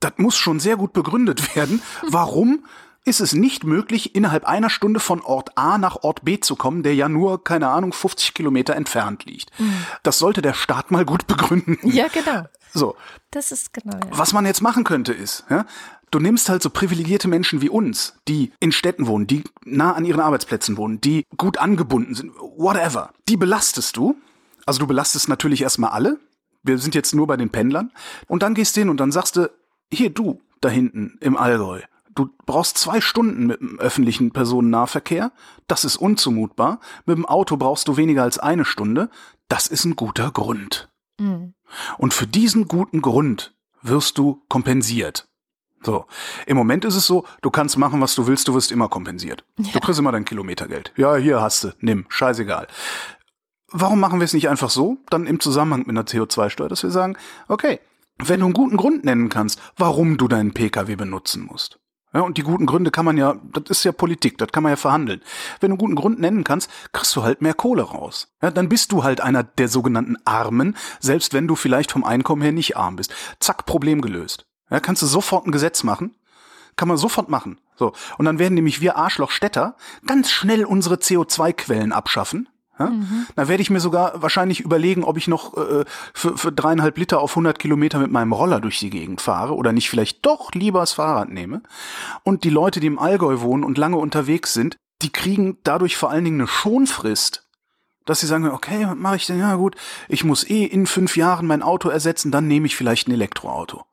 das 0.00 0.14
muss 0.16 0.36
schon 0.36 0.60
sehr 0.60 0.76
gut 0.76 0.92
begründet 0.92 1.54
werden. 1.56 1.80
Warum 2.02 2.64
ist 3.04 3.20
es 3.20 3.32
nicht 3.32 3.64
möglich, 3.64 4.14
innerhalb 4.14 4.44
einer 4.44 4.68
Stunde 4.68 5.00
von 5.00 5.22
Ort 5.22 5.56
A 5.56 5.78
nach 5.78 6.02
Ort 6.02 6.24
B 6.24 6.38
zu 6.38 6.54
kommen, 6.54 6.82
der 6.82 6.94
ja 6.94 7.08
nur, 7.08 7.42
keine 7.42 7.68
Ahnung, 7.68 7.92
50 7.92 8.34
Kilometer 8.34 8.76
entfernt 8.76 9.24
liegt. 9.24 9.58
Mhm. 9.58 9.86
Das 10.02 10.18
sollte 10.18 10.42
der 10.42 10.52
Staat 10.52 10.90
mal 10.90 11.06
gut 11.06 11.26
begründen. 11.26 11.78
Ja, 11.82 12.08
genau. 12.08 12.44
So. 12.74 12.96
Das 13.30 13.52
ist 13.52 13.72
genau. 13.72 13.96
Ja. 13.96 14.18
Was 14.18 14.32
man 14.32 14.44
jetzt 14.44 14.60
machen 14.60 14.84
könnte, 14.84 15.12
ist, 15.12 15.44
ja, 15.48 15.64
du 16.10 16.18
nimmst 16.18 16.48
halt 16.48 16.62
so 16.62 16.70
privilegierte 16.70 17.28
Menschen 17.28 17.62
wie 17.62 17.68
uns, 17.68 18.14
die 18.28 18.52
in 18.60 18.72
Städten 18.72 19.06
wohnen, 19.06 19.26
die 19.26 19.44
nah 19.64 19.92
an 19.92 20.04
ihren 20.04 20.20
Arbeitsplätzen 20.20 20.76
wohnen, 20.76 21.00
die 21.00 21.24
gut 21.36 21.58
angebunden 21.58 22.14
sind, 22.14 22.32
whatever. 22.56 23.12
Die 23.28 23.36
belastest 23.36 23.96
du. 23.96 24.16
Also 24.66 24.80
du 24.80 24.86
belastest 24.86 25.28
natürlich 25.28 25.62
erstmal 25.62 25.90
alle. 25.90 26.18
Wir 26.62 26.78
sind 26.78 26.94
jetzt 26.94 27.14
nur 27.14 27.26
bei 27.26 27.36
den 27.36 27.50
Pendlern. 27.50 27.90
Und 28.26 28.42
dann 28.42 28.54
gehst 28.54 28.76
du 28.76 28.80
hin 28.80 28.90
und 28.90 28.98
dann 28.98 29.12
sagst 29.12 29.36
du, 29.36 29.50
hier 29.92 30.10
du, 30.10 30.40
da 30.60 30.68
hinten 30.68 31.16
im 31.20 31.36
Allgäu. 31.36 31.80
Du 32.14 32.28
brauchst 32.44 32.76
zwei 32.76 33.00
Stunden 33.00 33.46
mit 33.46 33.60
dem 33.60 33.78
öffentlichen 33.78 34.32
Personennahverkehr. 34.32 35.32
Das 35.68 35.84
ist 35.84 35.96
unzumutbar. 35.96 36.80
Mit 37.06 37.16
dem 37.16 37.24
Auto 37.24 37.56
brauchst 37.56 37.88
du 37.88 37.96
weniger 37.96 38.24
als 38.24 38.38
eine 38.38 38.64
Stunde. 38.64 39.10
Das 39.48 39.68
ist 39.68 39.84
ein 39.84 39.96
guter 39.96 40.30
Grund. 40.30 40.90
Mhm. 41.18 41.54
Und 41.98 42.12
für 42.12 42.26
diesen 42.26 42.68
guten 42.68 43.00
Grund 43.00 43.54
wirst 43.80 44.18
du 44.18 44.42
kompensiert. 44.48 45.29
So. 45.82 46.06
Im 46.46 46.56
Moment 46.56 46.84
ist 46.84 46.96
es 46.96 47.06
so, 47.06 47.24
du 47.42 47.50
kannst 47.50 47.78
machen, 47.78 48.00
was 48.00 48.14
du 48.14 48.26
willst, 48.26 48.48
du 48.48 48.54
wirst 48.54 48.70
immer 48.70 48.88
kompensiert. 48.88 49.44
Ja. 49.58 49.72
Du 49.72 49.80
kriegst 49.80 49.98
immer 49.98 50.12
dein 50.12 50.24
Kilometergeld. 50.24 50.92
Ja, 50.96 51.16
hier 51.16 51.40
hast 51.40 51.64
du, 51.64 51.72
nimm, 51.80 52.06
scheißegal. 52.08 52.66
Warum 53.72 54.00
machen 54.00 54.20
wir 54.20 54.24
es 54.24 54.32
nicht 54.32 54.48
einfach 54.48 54.70
so, 54.70 54.98
dann 55.10 55.26
im 55.26 55.40
Zusammenhang 55.40 55.80
mit 55.80 55.90
einer 55.90 56.04
CO2-Steuer, 56.04 56.68
dass 56.68 56.82
wir 56.82 56.90
sagen, 56.90 57.16
okay, 57.48 57.80
wenn 58.18 58.40
du 58.40 58.46
einen 58.46 58.54
guten 58.54 58.76
Grund 58.76 59.04
nennen 59.04 59.28
kannst, 59.28 59.60
warum 59.76 60.18
du 60.18 60.28
deinen 60.28 60.52
Pkw 60.52 60.96
benutzen 60.96 61.46
musst. 61.46 61.78
Ja, 62.12 62.22
und 62.22 62.36
die 62.38 62.42
guten 62.42 62.66
Gründe 62.66 62.90
kann 62.90 63.04
man 63.04 63.16
ja, 63.16 63.36
das 63.52 63.70
ist 63.70 63.84
ja 63.84 63.92
Politik, 63.92 64.36
das 64.38 64.50
kann 64.50 64.64
man 64.64 64.70
ja 64.70 64.76
verhandeln. 64.76 65.22
Wenn 65.60 65.70
du 65.70 65.74
einen 65.74 65.78
guten 65.78 65.94
Grund 65.94 66.18
nennen 66.18 66.42
kannst, 66.42 66.68
kriegst 66.92 67.14
du 67.14 67.22
halt 67.22 67.40
mehr 67.40 67.54
Kohle 67.54 67.82
raus. 67.82 68.34
Ja, 68.42 68.50
dann 68.50 68.68
bist 68.68 68.90
du 68.90 69.04
halt 69.04 69.20
einer 69.20 69.44
der 69.44 69.68
sogenannten 69.68 70.16
Armen, 70.24 70.76
selbst 70.98 71.32
wenn 71.34 71.46
du 71.46 71.54
vielleicht 71.54 71.92
vom 71.92 72.02
Einkommen 72.02 72.42
her 72.42 72.50
nicht 72.50 72.76
arm 72.76 72.96
bist. 72.96 73.14
Zack, 73.38 73.64
Problem 73.64 74.00
gelöst. 74.00 74.49
Ja, 74.70 74.80
kannst 74.80 75.02
du 75.02 75.06
sofort 75.06 75.46
ein 75.46 75.52
Gesetz 75.52 75.82
machen. 75.82 76.14
Kann 76.76 76.88
man 76.88 76.96
sofort 76.96 77.28
machen. 77.28 77.58
So. 77.76 77.92
Und 78.18 78.24
dann 78.24 78.38
werden 78.38 78.54
nämlich 78.54 78.80
wir 78.80 78.96
Arschlochstädter 78.96 79.76
ganz 80.06 80.30
schnell 80.30 80.64
unsere 80.64 80.96
CO2-Quellen 80.96 81.92
abschaffen. 81.92 82.48
Ja? 82.78 82.86
Mhm. 82.86 83.26
Dann 83.36 83.48
werde 83.48 83.62
ich 83.62 83.70
mir 83.70 83.80
sogar 83.80 84.22
wahrscheinlich 84.22 84.60
überlegen, 84.60 85.04
ob 85.04 85.16
ich 85.16 85.28
noch 85.28 85.56
äh, 85.56 85.84
für, 86.14 86.38
für 86.38 86.52
dreieinhalb 86.52 86.96
Liter 86.96 87.20
auf 87.20 87.32
100 87.32 87.58
Kilometer 87.58 87.98
mit 87.98 88.10
meinem 88.10 88.32
Roller 88.32 88.60
durch 88.60 88.78
die 88.78 88.90
Gegend 88.90 89.20
fahre 89.20 89.54
oder 89.54 89.72
nicht 89.72 89.90
vielleicht 89.90 90.24
doch 90.24 90.52
lieber 90.52 90.80
das 90.80 90.92
Fahrrad 90.92 91.28
nehme. 91.28 91.62
Und 92.22 92.44
die 92.44 92.50
Leute, 92.50 92.80
die 92.80 92.86
im 92.86 92.98
Allgäu 92.98 93.40
wohnen 93.40 93.64
und 93.64 93.76
lange 93.76 93.96
unterwegs 93.96 94.54
sind, 94.54 94.76
die 95.02 95.10
kriegen 95.10 95.58
dadurch 95.64 95.96
vor 95.96 96.10
allen 96.10 96.24
Dingen 96.24 96.40
eine 96.40 96.48
Schonfrist 96.48 97.46
dass 98.06 98.20
sie 98.20 98.26
sagen, 98.26 98.48
okay, 98.48 98.86
was 98.88 98.96
mache 98.96 99.16
ich 99.16 99.26
denn? 99.26 99.38
Ja 99.38 99.54
gut, 99.54 99.76
ich 100.08 100.24
muss 100.24 100.48
eh 100.48 100.64
in 100.64 100.86
fünf 100.86 101.16
Jahren 101.16 101.46
mein 101.46 101.62
Auto 101.62 101.88
ersetzen, 101.88 102.32
dann 102.32 102.48
nehme 102.48 102.66
ich 102.66 102.74
vielleicht 102.74 103.06
ein 103.06 103.12
Elektroauto. 103.12 103.84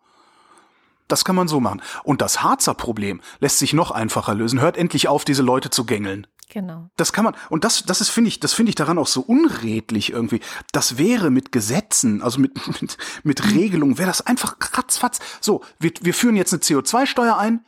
Das 1.07 1.23
kann 1.23 1.35
man 1.35 1.47
so 1.47 1.59
machen. 1.59 1.81
Und 2.03 2.21
das 2.21 2.43
Harzer 2.43 2.73
Problem 2.73 3.21
lässt 3.39 3.59
sich 3.59 3.73
noch 3.73 3.91
einfacher 3.91 4.35
lösen. 4.35 4.59
Hört 4.59 4.77
endlich 4.77 5.07
auf, 5.07 5.25
diese 5.25 5.41
Leute 5.41 5.69
zu 5.69 5.85
gängeln. 5.85 6.27
Genau. 6.49 6.89
Das 6.95 7.11
kann 7.11 7.25
man, 7.25 7.35
und 7.49 7.65
das, 7.65 7.83
das 7.83 7.99
ist, 7.99 8.09
finde 8.09 8.29
ich, 8.29 8.39
das 8.39 8.53
finde 8.53 8.69
ich 8.69 8.75
daran 8.75 8.97
auch 8.97 9.07
so 9.07 9.21
unredlich 9.21 10.11
irgendwie. 10.11 10.39
Das 10.71 10.97
wäre 10.97 11.29
mit 11.29 11.51
Gesetzen, 11.51 12.21
also 12.21 12.39
mit, 12.39 12.55
mit, 12.81 12.97
mit 13.23 13.53
Regelungen, 13.53 13.97
wäre 13.97 14.07
das 14.07 14.25
einfach 14.25 14.55
ratzfatz. 14.73 15.19
So, 15.41 15.63
wir, 15.79 15.91
wir 16.01 16.13
führen 16.13 16.35
jetzt 16.35 16.53
eine 16.53 16.61
CO2-Steuer 16.61 17.37
ein 17.37 17.65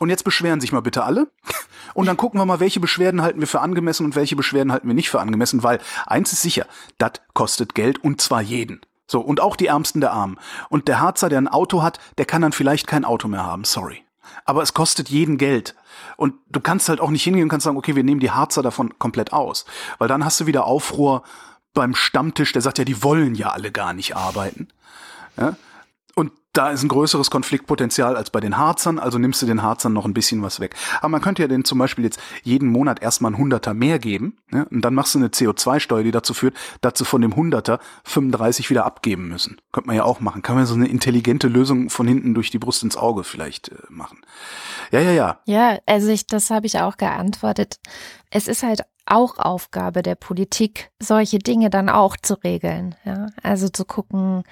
und 0.00 0.10
jetzt 0.10 0.24
beschweren 0.24 0.60
sich 0.60 0.72
mal 0.72 0.80
bitte 0.80 1.04
alle. 1.04 1.30
Und 1.94 2.04
dann 2.04 2.18
gucken 2.18 2.38
wir 2.38 2.44
mal, 2.44 2.60
welche 2.60 2.78
Beschwerden 2.78 3.22
halten 3.22 3.40
wir 3.40 3.46
für 3.46 3.60
angemessen 3.60 4.04
und 4.04 4.16
welche 4.16 4.36
Beschwerden 4.36 4.70
halten 4.70 4.86
wir 4.86 4.94
nicht 4.94 5.08
für 5.08 5.18
angemessen, 5.18 5.62
weil 5.62 5.78
eins 6.04 6.30
ist 6.34 6.42
sicher, 6.42 6.66
das 6.98 7.12
kostet 7.32 7.74
Geld 7.74 8.04
und 8.04 8.20
zwar 8.20 8.42
jeden. 8.42 8.82
So, 9.06 9.20
und 9.20 9.40
auch 9.40 9.56
die 9.56 9.66
Ärmsten 9.66 10.00
der 10.00 10.12
Armen. 10.12 10.38
Und 10.68 10.88
der 10.88 11.00
Harzer, 11.00 11.28
der 11.28 11.38
ein 11.38 11.48
Auto 11.48 11.82
hat, 11.82 11.98
der 12.18 12.26
kann 12.26 12.42
dann 12.42 12.52
vielleicht 12.52 12.86
kein 12.86 13.04
Auto 13.04 13.28
mehr 13.28 13.44
haben, 13.44 13.64
sorry. 13.64 14.02
Aber 14.44 14.62
es 14.62 14.74
kostet 14.74 15.08
jeden 15.08 15.38
Geld. 15.38 15.74
Und 16.16 16.34
du 16.50 16.60
kannst 16.60 16.88
halt 16.88 17.00
auch 17.00 17.10
nicht 17.10 17.22
hingehen 17.22 17.44
und 17.44 17.48
kannst 17.48 17.64
sagen, 17.64 17.76
okay, 17.76 17.94
wir 17.94 18.04
nehmen 18.04 18.20
die 18.20 18.30
Harzer 18.30 18.62
davon 18.62 18.98
komplett 18.98 19.32
aus. 19.32 19.64
Weil 19.98 20.08
dann 20.08 20.24
hast 20.24 20.40
du 20.40 20.46
wieder 20.46 20.66
Aufruhr 20.66 21.22
beim 21.74 21.94
Stammtisch, 21.94 22.52
der 22.52 22.62
sagt 22.62 22.78
ja, 22.78 22.84
die 22.84 23.02
wollen 23.02 23.34
ja 23.34 23.50
alle 23.50 23.70
gar 23.70 23.92
nicht 23.92 24.16
arbeiten. 24.16 24.68
Ja? 25.36 25.56
Da 26.56 26.70
ist 26.70 26.82
ein 26.82 26.88
größeres 26.88 27.30
Konfliktpotenzial 27.30 28.16
als 28.16 28.30
bei 28.30 28.40
den 28.40 28.56
Harzern, 28.56 28.98
also 28.98 29.18
nimmst 29.18 29.42
du 29.42 29.46
den 29.46 29.62
Harzern 29.62 29.92
noch 29.92 30.06
ein 30.06 30.14
bisschen 30.14 30.42
was 30.42 30.58
weg. 30.58 30.74
Aber 31.00 31.10
man 31.10 31.20
könnte 31.20 31.42
ja 31.42 31.48
den 31.48 31.66
zum 31.66 31.78
Beispiel 31.78 32.02
jetzt 32.02 32.18
jeden 32.44 32.70
Monat 32.70 33.02
erstmal 33.02 33.32
ein 33.32 33.36
Hunderter 33.36 33.74
mehr 33.74 33.98
geben, 33.98 34.38
ja, 34.50 34.62
und 34.62 34.80
dann 34.80 34.94
machst 34.94 35.14
du 35.14 35.18
eine 35.18 35.28
CO2-Steuer, 35.28 36.02
die 36.02 36.12
dazu 36.12 36.32
führt, 36.32 36.56
dass 36.80 36.94
sie 36.96 37.04
von 37.04 37.20
dem 37.20 37.36
Hunderter 37.36 37.78
35 38.04 38.70
wieder 38.70 38.86
abgeben 38.86 39.28
müssen. 39.28 39.60
Könnte 39.70 39.88
man 39.88 39.96
ja 39.96 40.04
auch 40.04 40.20
machen. 40.20 40.40
Kann 40.40 40.56
man 40.56 40.64
so 40.64 40.74
eine 40.74 40.88
intelligente 40.88 41.48
Lösung 41.48 41.90
von 41.90 42.08
hinten 42.08 42.32
durch 42.32 42.50
die 42.50 42.58
Brust 42.58 42.82
ins 42.82 42.96
Auge 42.96 43.22
vielleicht 43.22 43.68
äh, 43.68 43.74
machen. 43.90 44.22
Ja, 44.92 45.00
ja, 45.00 45.10
ja. 45.10 45.40
Ja, 45.44 45.78
also 45.84 46.08
ich, 46.08 46.26
das 46.26 46.48
habe 46.48 46.64
ich 46.64 46.80
auch 46.80 46.96
geantwortet. 46.96 47.80
Es 48.30 48.48
ist 48.48 48.62
halt 48.62 48.80
auch 49.04 49.36
Aufgabe 49.36 50.02
der 50.02 50.14
Politik, 50.14 50.90
solche 51.00 51.38
Dinge 51.38 51.68
dann 51.68 51.90
auch 51.90 52.16
zu 52.16 52.32
regeln. 52.42 52.94
Ja? 53.04 53.26
Also 53.42 53.68
zu 53.68 53.84
gucken, 53.84 54.42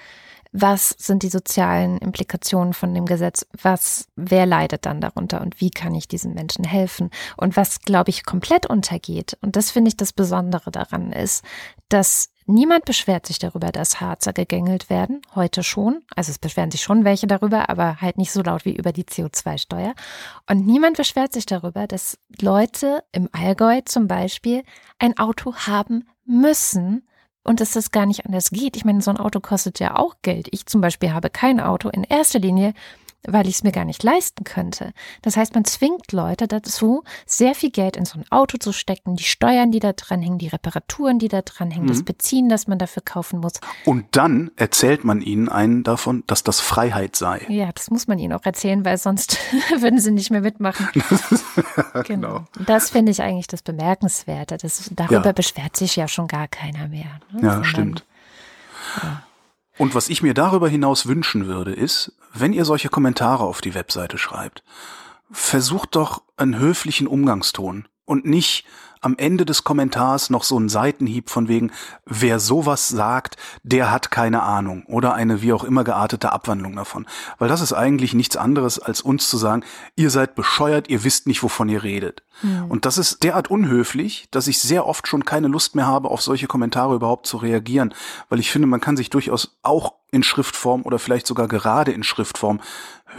was 0.57 0.95
sind 0.97 1.23
die 1.23 1.29
sozialen 1.29 1.97
Implikationen 1.97 2.73
von 2.73 2.93
dem 2.93 3.05
Gesetz, 3.05 3.45
was, 3.61 4.07
wer 4.15 4.45
leidet 4.45 4.85
dann 4.85 5.01
darunter 5.01 5.41
und 5.41 5.59
wie 5.59 5.69
kann 5.69 5.93
ich 5.93 6.07
diesen 6.07 6.33
Menschen 6.33 6.63
helfen? 6.63 7.09
Und 7.35 7.57
was, 7.57 7.81
glaube 7.81 8.09
ich, 8.09 8.25
komplett 8.25 8.65
untergeht, 8.65 9.37
und 9.41 9.57
das 9.57 9.71
finde 9.71 9.89
ich 9.89 9.97
das 9.97 10.13
Besondere 10.13 10.71
daran 10.71 11.11
ist, 11.11 11.43
dass 11.89 12.29
Niemand 12.47 12.85
beschwert 12.85 13.25
sich 13.25 13.39
darüber, 13.39 13.71
dass 13.71 13.99
Harzer 13.99 14.31
gegängelt 14.31 14.91
werden, 14.91 15.23
heute 15.33 15.63
schon. 15.63 16.03
Also 16.15 16.29
es 16.29 16.37
beschweren 16.37 16.69
sich 16.69 16.83
schon 16.83 17.03
welche 17.03 17.25
darüber, 17.25 17.69
aber 17.71 18.01
halt 18.01 18.19
nicht 18.19 18.31
so 18.31 18.43
laut 18.43 18.65
wie 18.65 18.75
über 18.75 18.91
die 18.91 19.03
CO2-Steuer. 19.03 19.95
Und 20.47 20.67
niemand 20.67 20.95
beschwert 20.95 21.33
sich 21.33 21.47
darüber, 21.47 21.87
dass 21.87 22.19
Leute 22.39 23.03
im 23.11 23.29
Allgäu 23.31 23.81
zum 23.85 24.07
Beispiel 24.07 24.63
ein 24.99 25.17
Auto 25.17 25.55
haben 25.55 26.07
müssen, 26.23 27.07
und 27.45 27.61
dass 27.61 27.71
das 27.71 27.91
gar 27.91 28.05
nicht 28.05 28.25
anders 28.25 28.49
geht. 28.49 28.75
Ich 28.75 28.83
meine, 28.83 29.01
so 29.01 29.11
ein 29.11 29.17
Auto 29.17 29.39
kostet 29.39 29.79
ja 29.79 29.95
auch 29.95 30.15
Geld. 30.23 30.47
Ich 30.51 30.65
zum 30.65 30.81
Beispiel 30.81 31.13
habe 31.13 31.29
kein 31.29 31.61
Auto 31.61 31.89
in 31.89 32.03
erster 32.03 32.39
Linie, 32.39 32.73
weil 33.27 33.47
ich 33.47 33.55
es 33.55 33.63
mir 33.63 33.71
gar 33.71 33.85
nicht 33.85 34.03
leisten 34.03 34.43
könnte. 34.43 34.93
Das 35.21 35.37
heißt, 35.37 35.53
man 35.53 35.65
zwingt 35.65 36.11
Leute 36.11 36.47
dazu, 36.47 37.03
sehr 37.25 37.55
viel 37.55 37.71
Geld 37.71 37.97
in 37.97 38.05
so 38.05 38.19
ein 38.19 38.25
Auto 38.29 38.57
zu 38.57 38.71
stecken, 38.71 39.15
die 39.15 39.23
Steuern, 39.23 39.71
die 39.71 39.79
da 39.79 39.93
dranhängen, 39.93 40.37
die 40.37 40.47
Reparaturen, 40.47 41.19
die 41.19 41.27
da 41.27 41.41
dranhängen, 41.41 41.85
mhm. 41.85 41.89
das 41.89 42.03
Benzin, 42.03 42.49
das 42.49 42.67
man 42.67 42.77
dafür 42.77 43.03
kaufen 43.03 43.39
muss. 43.39 43.53
Und 43.85 44.05
dann 44.11 44.51
erzählt 44.55 45.03
man 45.03 45.21
ihnen 45.21 45.49
einen 45.49 45.83
davon, 45.83 46.23
dass 46.27 46.43
das 46.43 46.59
Freiheit 46.59 47.15
sei. 47.15 47.45
Ja, 47.49 47.71
das 47.71 47.89
muss 47.89 48.07
man 48.07 48.19
ihnen 48.19 48.33
auch 48.33 48.45
erzählen, 48.45 48.85
weil 48.85 48.97
sonst 48.97 49.37
würden 49.79 49.99
sie 49.99 50.11
nicht 50.11 50.31
mehr 50.31 50.41
mitmachen. 50.41 50.87
genau. 52.03 52.03
genau. 52.03 52.45
Das 52.65 52.89
finde 52.89 53.11
ich 53.11 53.21
eigentlich 53.21 53.47
das 53.47 53.61
Bemerkenswerte. 53.61 54.57
Das, 54.57 54.89
darüber 54.95 55.25
ja. 55.25 55.31
beschwert 55.31 55.75
sich 55.75 55.95
ja 55.95 56.07
schon 56.07 56.27
gar 56.27 56.47
keiner 56.47 56.87
mehr. 56.87 57.19
Ne? 57.31 57.41
Ja, 57.41 57.53
Sondern, 57.53 57.63
stimmt. 57.65 58.05
Ja. 59.01 59.23
Und 59.77 59.95
was 59.95 60.09
ich 60.09 60.21
mir 60.21 60.33
darüber 60.33 60.69
hinaus 60.69 61.05
wünschen 61.05 61.47
würde, 61.47 61.73
ist, 61.73 62.13
wenn 62.33 62.53
ihr 62.53 62.65
solche 62.65 62.89
Kommentare 62.89 63.43
auf 63.43 63.61
die 63.61 63.73
Webseite 63.73 64.17
schreibt, 64.17 64.63
versucht 65.31 65.95
doch 65.95 66.23
einen 66.37 66.57
höflichen 66.57 67.07
Umgangston 67.07 67.87
und 68.05 68.25
nicht 68.25 68.65
am 69.05 69.15
Ende 69.17 69.45
des 69.45 69.63
Kommentars 69.63 70.31
noch 70.31 70.43
so 70.43 70.57
einen 70.57 70.67
Seitenhieb 70.67 71.29
von 71.29 71.47
wegen, 71.47 71.71
wer 72.07 72.39
sowas 72.39 72.89
sagt, 72.89 73.37
der 73.61 73.91
hat 73.91 74.09
keine 74.09 74.41
Ahnung 74.41 74.83
oder 74.87 75.13
eine 75.13 75.43
wie 75.43 75.53
auch 75.53 75.63
immer 75.63 75.83
geartete 75.83 76.31
Abwandlung 76.31 76.75
davon. 76.75 77.05
Weil 77.37 77.47
das 77.47 77.61
ist 77.61 77.71
eigentlich 77.71 78.15
nichts 78.15 78.35
anderes, 78.35 78.79
als 78.79 79.01
uns 79.01 79.29
zu 79.29 79.37
sagen, 79.37 79.63
ihr 79.95 80.09
seid 80.09 80.33
bescheuert, 80.33 80.89
ihr 80.89 81.03
wisst 81.03 81.27
nicht, 81.27 81.43
wovon 81.43 81.69
ihr 81.69 81.83
redet. 81.83 82.23
Mhm. 82.41 82.65
Und 82.65 82.85
das 82.85 82.97
ist 82.97 83.23
derart 83.23 83.51
unhöflich, 83.51 84.27
dass 84.31 84.47
ich 84.47 84.59
sehr 84.59 84.87
oft 84.87 85.07
schon 85.07 85.23
keine 85.23 85.49
Lust 85.49 85.75
mehr 85.75 85.85
habe, 85.85 86.09
auf 86.09 86.23
solche 86.23 86.47
Kommentare 86.47 86.95
überhaupt 86.95 87.27
zu 87.27 87.37
reagieren, 87.37 87.93
weil 88.29 88.39
ich 88.39 88.49
finde, 88.49 88.67
man 88.67 88.81
kann 88.81 88.97
sich 88.97 89.11
durchaus 89.11 89.55
auch 89.61 89.93
in 90.09 90.23
Schriftform 90.23 90.81
oder 90.81 90.97
vielleicht 90.97 91.27
sogar 91.27 91.47
gerade 91.47 91.91
in 91.91 92.01
Schriftform 92.01 92.59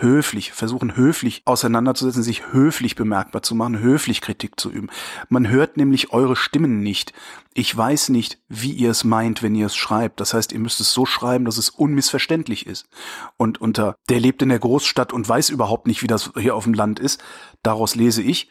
höflich, 0.00 0.52
versuchen 0.52 0.96
höflich 0.96 1.42
auseinanderzusetzen, 1.44 2.22
sich 2.22 2.52
höflich 2.52 2.96
bemerkbar 2.96 3.42
zu 3.42 3.54
machen, 3.54 3.78
höflich 3.78 4.20
Kritik 4.20 4.58
zu 4.60 4.70
üben. 4.70 4.88
Man 5.28 5.48
hört 5.48 5.76
nämlich 5.76 6.12
eure 6.12 6.36
Stimmen 6.36 6.80
nicht. 6.80 7.12
Ich 7.54 7.74
weiß 7.76 8.10
nicht, 8.10 8.38
wie 8.48 8.72
ihr 8.72 8.90
es 8.90 9.04
meint, 9.04 9.42
wenn 9.42 9.54
ihr 9.54 9.66
es 9.66 9.76
schreibt. 9.76 10.20
Das 10.20 10.34
heißt, 10.34 10.52
ihr 10.52 10.58
müsst 10.58 10.80
es 10.80 10.92
so 10.92 11.06
schreiben, 11.06 11.44
dass 11.44 11.58
es 11.58 11.70
unmissverständlich 11.70 12.66
ist. 12.66 12.86
Und 13.36 13.60
unter 13.60 13.96
der 14.08 14.20
lebt 14.20 14.42
in 14.42 14.48
der 14.48 14.58
Großstadt 14.58 15.12
und 15.12 15.28
weiß 15.28 15.50
überhaupt 15.50 15.86
nicht, 15.86 16.02
wie 16.02 16.08
das 16.08 16.32
hier 16.36 16.54
auf 16.54 16.64
dem 16.64 16.74
Land 16.74 16.98
ist, 16.98 17.22
daraus 17.62 17.94
lese 17.94 18.22
ich, 18.22 18.50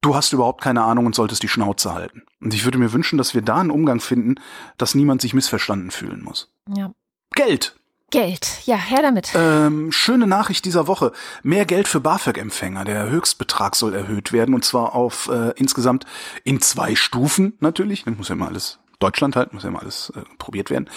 du 0.00 0.14
hast 0.14 0.32
überhaupt 0.32 0.62
keine 0.62 0.82
Ahnung 0.82 1.06
und 1.06 1.14
solltest 1.14 1.42
die 1.42 1.48
Schnauze 1.48 1.94
halten. 1.94 2.22
Und 2.40 2.54
ich 2.54 2.64
würde 2.64 2.78
mir 2.78 2.92
wünschen, 2.92 3.18
dass 3.18 3.34
wir 3.34 3.42
da 3.42 3.56
einen 3.56 3.70
Umgang 3.70 4.00
finden, 4.00 4.36
dass 4.78 4.94
niemand 4.94 5.20
sich 5.20 5.34
missverstanden 5.34 5.90
fühlen 5.90 6.22
muss. 6.22 6.52
Ja. 6.74 6.92
Geld. 7.34 7.76
Geld, 8.10 8.60
ja, 8.66 8.76
her 8.76 9.02
damit. 9.02 9.32
Ähm, 9.34 9.90
schöne 9.90 10.28
Nachricht 10.28 10.64
dieser 10.64 10.86
Woche. 10.86 11.10
Mehr 11.42 11.66
Geld 11.66 11.88
für 11.88 12.00
BAföG-Empfänger. 12.00 12.84
Der 12.84 13.10
Höchstbetrag 13.10 13.74
soll 13.74 13.94
erhöht 13.94 14.32
werden 14.32 14.54
und 14.54 14.64
zwar 14.64 14.94
auf 14.94 15.28
äh, 15.28 15.52
insgesamt 15.56 16.04
in 16.44 16.60
zwei 16.60 16.94
Stufen 16.94 17.54
natürlich. 17.58 18.04
Das 18.04 18.16
muss 18.16 18.28
ja 18.28 18.36
mal 18.36 18.48
alles 18.48 18.78
Deutschland 18.98 19.36
halt, 19.36 19.52
muss 19.52 19.62
ja 19.64 19.70
mal 19.70 19.80
alles 19.80 20.10
äh, 20.16 20.22
probiert 20.38 20.70
werden, 20.70 20.88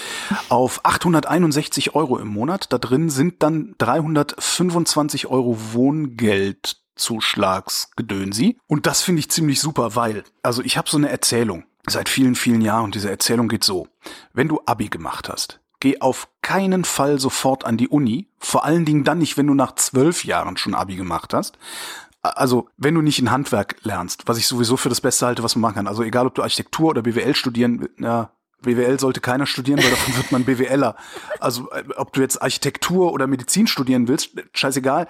auf 0.50 0.80
861 0.84 1.96
Euro 1.96 2.20
im 2.20 2.28
Monat. 2.28 2.72
Da 2.72 2.78
drin 2.78 3.10
sind 3.10 3.42
dann 3.44 3.76
325 3.78 5.28
Euro 5.28 5.58
Wohngeldzuschlagsgedönsi. 5.74 8.58
Und 8.68 8.86
das 8.86 9.02
finde 9.02 9.20
ich 9.20 9.30
ziemlich 9.30 9.60
super, 9.60 9.96
weil, 9.96 10.24
also 10.44 10.62
ich 10.62 10.78
habe 10.78 10.90
so 10.90 10.96
eine 10.98 11.10
Erzählung 11.10 11.66
seit 11.88 12.08
vielen, 12.08 12.36
vielen 12.36 12.62
Jahren 12.62 12.86
und 12.86 12.96
diese 12.96 13.10
Erzählung 13.10 13.50
geht 13.50 13.64
so. 13.64 13.88
Wenn 14.34 14.48
du 14.48 14.62
Abi 14.66 14.90
gemacht 14.90 15.28
hast, 15.28 15.60
geh 15.80 16.00
auf 16.02 16.28
keinen 16.42 16.84
Fall 16.84 17.20
sofort 17.20 17.66
an 17.66 17.78
die 17.78 17.88
Uni, 17.88 18.28
vor 18.40 18.66
allen 18.66 18.86
Dingen 18.86 19.04
dann 19.04 19.20
nicht, 19.20 19.38
wenn 19.38 19.48
du 19.48 19.54
nach 19.54 19.76
zwölf 19.76 20.26
Jahren 20.26 20.58
schon 20.58 20.76
Abi 20.76 20.96
gemacht 20.96 21.34
hast. 21.34 21.58
Also, 22.22 22.68
wenn 22.78 22.96
du 22.96 23.02
nicht 23.02 23.20
ein 23.20 23.32
Handwerk 23.32 23.78
lernst, 23.84 24.24
was 24.28 24.38
ich 24.38 24.48
sowieso 24.48 24.76
für 24.76 24.90
das 24.90 25.00
Beste 25.00 25.26
halte, 25.26 25.42
was 25.42 25.56
man 25.56 25.62
machen 25.62 25.76
kann. 25.76 25.88
Also, 25.88 26.04
egal 26.04 26.28
ob 26.28 26.36
du 26.36 26.42
Architektur 26.42 26.90
oder 26.90 27.02
BWL 27.02 27.34
studieren, 27.34 27.88
ja, 27.98 28.32
BWL 28.62 29.00
sollte 29.00 29.22
keiner 29.22 29.46
studieren, 29.46 29.82
weil 29.82 29.90
davon 29.90 30.16
wird 30.18 30.32
man 30.32 30.44
BWLer. 30.44 30.96
Also, 31.40 31.72
äh, 31.72 31.84
ob 31.96 32.12
du 32.12 32.20
jetzt 32.22 32.42
Architektur 32.42 33.14
oder 33.14 33.28
Medizin 33.28 33.68
studieren 33.68 34.10
willst, 34.10 34.32
scheißegal 34.54 35.08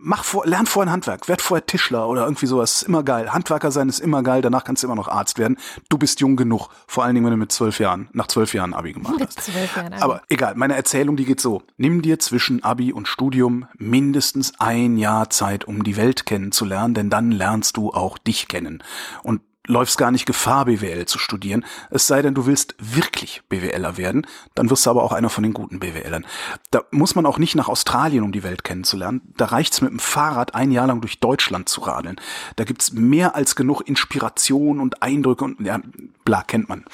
mach 0.00 0.24
vor, 0.24 0.46
lern 0.46 0.66
vorher 0.66 0.90
ein 0.90 0.92
Handwerk, 0.92 1.28
werd 1.28 1.42
vorher 1.42 1.66
Tischler 1.66 2.08
oder 2.08 2.24
irgendwie 2.24 2.46
sowas, 2.46 2.82
ist 2.82 2.82
immer 2.82 3.02
geil. 3.02 3.32
Handwerker 3.32 3.70
sein 3.70 3.88
ist 3.88 3.98
immer 3.98 4.22
geil, 4.22 4.42
danach 4.42 4.64
kannst 4.64 4.82
du 4.82 4.86
immer 4.86 4.96
noch 4.96 5.08
Arzt 5.08 5.38
werden. 5.38 5.58
Du 5.88 5.98
bist 5.98 6.20
jung 6.20 6.36
genug, 6.36 6.68
vor 6.86 7.04
allen 7.04 7.14
Dingen, 7.14 7.26
wenn 7.26 7.32
du 7.32 7.38
mit 7.38 7.52
zwölf 7.52 7.78
Jahren, 7.78 8.08
nach 8.12 8.28
zwölf 8.28 8.54
Jahren 8.54 8.74
Abi 8.74 8.92
gemacht 8.92 9.18
mit 9.18 9.28
hast. 9.28 9.42
Zwölf 9.42 9.76
Jahren 9.76 9.92
Abi. 9.92 10.02
Aber 10.02 10.22
egal, 10.28 10.54
meine 10.56 10.76
Erzählung, 10.76 11.16
die 11.16 11.24
geht 11.24 11.40
so. 11.40 11.62
Nimm 11.76 12.02
dir 12.02 12.18
zwischen 12.18 12.62
Abi 12.62 12.92
und 12.92 13.08
Studium 13.08 13.66
mindestens 13.76 14.52
ein 14.58 14.96
Jahr 14.96 15.30
Zeit, 15.30 15.64
um 15.64 15.84
die 15.84 15.96
Welt 15.96 16.26
kennenzulernen, 16.26 16.94
denn 16.94 17.10
dann 17.10 17.30
lernst 17.32 17.76
du 17.76 17.90
auch 17.90 18.18
dich 18.18 18.48
kennen. 18.48 18.82
Und 19.22 19.40
läufst 19.68 19.98
gar 19.98 20.10
nicht 20.10 20.26
Gefahr, 20.26 20.64
BWL 20.64 21.06
zu 21.06 21.18
studieren. 21.18 21.64
Es 21.90 22.06
sei 22.06 22.22
denn, 22.22 22.34
du 22.34 22.46
willst 22.46 22.74
wirklich 22.78 23.42
BWLer 23.48 23.96
werden, 23.96 24.26
dann 24.54 24.70
wirst 24.70 24.86
du 24.86 24.90
aber 24.90 25.04
auch 25.04 25.12
einer 25.12 25.30
von 25.30 25.44
den 25.44 25.52
guten 25.52 25.78
BWLern. 25.78 26.26
Da 26.70 26.82
muss 26.90 27.14
man 27.14 27.26
auch 27.26 27.38
nicht 27.38 27.54
nach 27.54 27.68
Australien, 27.68 28.24
um 28.24 28.32
die 28.32 28.42
Welt 28.42 28.64
kennenzulernen. 28.64 29.22
Da 29.36 29.46
reicht's 29.46 29.80
mit 29.80 29.90
dem 29.90 30.00
Fahrrad 30.00 30.54
ein 30.54 30.72
Jahr 30.72 30.86
lang 30.86 31.00
durch 31.00 31.20
Deutschland 31.20 31.68
zu 31.68 31.82
radeln. 31.82 32.20
Da 32.56 32.64
gibt's 32.64 32.92
mehr 32.92 33.36
als 33.36 33.54
genug 33.54 33.82
Inspiration 33.82 34.80
und 34.80 35.02
Eindrücke 35.02 35.44
und 35.44 35.60
ja, 35.60 35.78
bla, 36.24 36.42
kennt 36.42 36.68
man. 36.68 36.84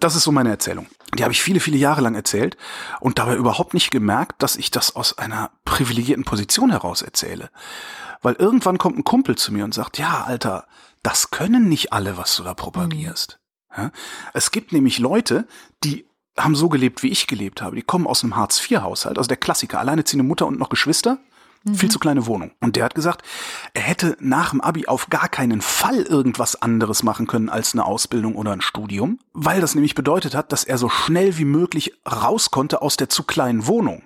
Das 0.00 0.16
ist 0.16 0.24
so 0.24 0.32
meine 0.32 0.50
Erzählung. 0.50 0.86
Die 1.16 1.22
habe 1.22 1.32
ich 1.32 1.42
viele, 1.42 1.60
viele 1.60 1.76
Jahre 1.76 2.00
lang 2.00 2.14
erzählt 2.14 2.56
und 3.00 3.18
dabei 3.18 3.36
überhaupt 3.36 3.74
nicht 3.74 3.90
gemerkt, 3.90 4.42
dass 4.42 4.56
ich 4.56 4.70
das 4.70 4.96
aus 4.96 5.18
einer 5.18 5.50
privilegierten 5.64 6.24
Position 6.24 6.70
heraus 6.70 7.02
erzähle. 7.02 7.50
Weil 8.22 8.34
irgendwann 8.34 8.78
kommt 8.78 8.98
ein 8.98 9.04
Kumpel 9.04 9.36
zu 9.36 9.52
mir 9.52 9.64
und 9.64 9.74
sagt, 9.74 9.98
ja, 9.98 10.24
Alter, 10.26 10.66
das 11.04 11.30
können 11.30 11.68
nicht 11.68 11.92
alle, 11.92 12.16
was 12.16 12.34
du 12.34 12.42
da 12.42 12.54
propagierst. 12.54 13.38
Mhm. 13.76 13.92
Es 14.32 14.50
gibt 14.50 14.72
nämlich 14.72 14.98
Leute, 14.98 15.46
die 15.84 16.06
haben 16.36 16.56
so 16.56 16.68
gelebt, 16.68 17.02
wie 17.04 17.10
ich 17.10 17.28
gelebt 17.28 17.62
habe. 17.62 17.76
Die 17.76 17.82
kommen 17.82 18.08
aus 18.08 18.24
einem 18.24 18.34
Hartz-IV-Haushalt, 18.34 19.18
also 19.18 19.28
der 19.28 19.36
Klassiker, 19.36 19.78
alleineziehende 19.78 20.24
Mutter 20.24 20.46
und 20.46 20.58
noch 20.58 20.68
Geschwister. 20.68 21.18
Mhm. 21.64 21.74
Viel 21.74 21.90
zu 21.90 21.98
kleine 21.98 22.26
Wohnung. 22.26 22.52
Und 22.60 22.76
der 22.76 22.84
hat 22.84 22.94
gesagt, 22.94 23.24
er 23.74 23.82
hätte 23.82 24.16
nach 24.18 24.50
dem 24.50 24.60
Abi 24.60 24.86
auf 24.86 25.08
gar 25.10 25.28
keinen 25.28 25.60
Fall 25.60 26.02
irgendwas 26.02 26.60
anderes 26.60 27.02
machen 27.02 27.26
können 27.26 27.48
als 27.48 27.74
eine 27.74 27.84
Ausbildung 27.84 28.34
oder 28.34 28.52
ein 28.52 28.60
Studium, 28.60 29.18
weil 29.32 29.60
das 29.60 29.74
nämlich 29.74 29.94
bedeutet 29.94 30.34
hat, 30.34 30.52
dass 30.52 30.64
er 30.64 30.78
so 30.78 30.88
schnell 30.88 31.38
wie 31.38 31.44
möglich 31.44 31.92
raus 32.10 32.50
konnte 32.50 32.82
aus 32.82 32.96
der 32.96 33.08
zu 33.08 33.22
kleinen 33.22 33.66
Wohnung. 33.66 34.02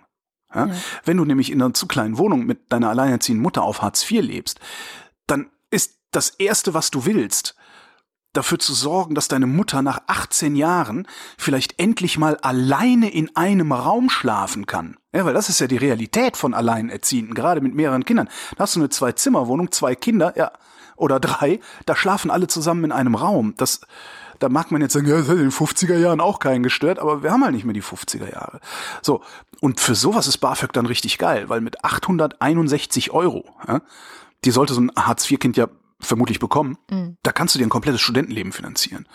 Ja? 0.55 0.67
Ja. 0.67 0.75
Wenn 1.05 1.17
du 1.17 1.25
nämlich 1.25 1.51
in 1.51 1.63
einer 1.63 1.75
zu 1.75 1.87
kleinen 1.87 2.19
Wohnung 2.19 2.45
mit 2.47 2.73
deiner 2.73 2.91
alleinerziehenden 2.91 3.43
Mutter 3.43 3.63
auf 3.63 3.83
Hartz 3.83 4.09
IV 4.09 4.23
lebst, 4.23 4.61
dann 5.27 5.51
das 6.11 6.31
Erste, 6.31 6.75
was 6.75 6.91
du 6.91 7.05
willst, 7.05 7.55
dafür 8.33 8.59
zu 8.59 8.75
sorgen, 8.75 9.15
dass 9.15 9.29
deine 9.29 9.47
Mutter 9.47 9.83
nach 9.83 10.01
18 10.07 10.55
Jahren 10.55 11.07
vielleicht 11.37 11.79
endlich 11.79 12.19
mal 12.19 12.37
alleine 12.37 13.11
in 13.11 13.35
einem 13.37 13.73
Raum 13.73 14.11
schlafen 14.11 14.67
kann. 14.67 14.97
Ja, 15.13 15.25
weil 15.25 15.35
das 15.35 15.49
ist 15.49 15.61
ja 15.61 15.67
die 15.67 15.77
Realität 15.77 16.37
von 16.37 16.55
Alleinerziehenden, 16.55 17.35
gerade 17.35 17.61
mit 17.61 17.75
mehreren 17.75 18.05
Kindern. 18.05 18.29
Da 18.57 18.65
hast 18.65 18.77
du 18.77 18.81
eine 18.81 18.91
Zwei-Zimmer-Wohnung, 18.91 19.73
zwei 19.73 19.95
Kinder, 19.95 20.35
ja, 20.37 20.53
oder 20.97 21.21
drei, 21.21 21.61
da 21.87 21.97
schlafen 21.97 22.31
alle 22.31 22.49
zusammen 22.49 22.85
in 22.85 22.93
einem 22.93 23.15
Raum. 23.15 23.55
Das, 23.57 23.81
da 24.41 24.49
mag 24.49 24.71
man 24.71 24.83
jetzt 24.83 24.93
sagen, 24.93 25.07
ja, 25.07 25.17
das 25.17 25.29
hat 25.29 25.37
in 25.37 25.43
den 25.43 25.53
50er 25.53 25.97
Jahren 25.97 26.21
auch 26.21 26.39
keinen 26.39 26.63
gestört, 26.63 26.99
aber 26.99 27.23
wir 27.23 27.31
haben 27.31 27.43
halt 27.43 27.55
nicht 27.55 27.65
mehr 27.65 27.75
die 27.75 27.83
50er 27.83 28.31
Jahre. 28.31 28.61
So. 29.01 29.23
Und 29.61 29.81
für 29.81 29.95
sowas 29.95 30.27
ist 30.27 30.39
BAföG 30.39 30.73
dann 30.73 30.87
richtig 30.87 31.19
geil, 31.19 31.49
weil 31.49 31.61
mit 31.61 31.85
861 31.85 33.13
Euro, 33.13 33.45
ja, 33.67 33.81
die 34.45 34.51
sollte 34.51 34.75
so 34.75 34.81
ein 34.81 34.93
Hartz-IV-Kind 34.97 35.57
ja 35.57 35.69
vermutlich 36.01 36.39
bekommen, 36.39 36.79
mhm. 36.91 37.17
da 37.23 37.33
kannst 37.33 37.55
du 37.55 37.59
dir 37.59 37.67
ein 37.67 37.71
komplettes 37.71 38.01
Studentenleben 38.01 38.53
finanzieren. 38.53 39.07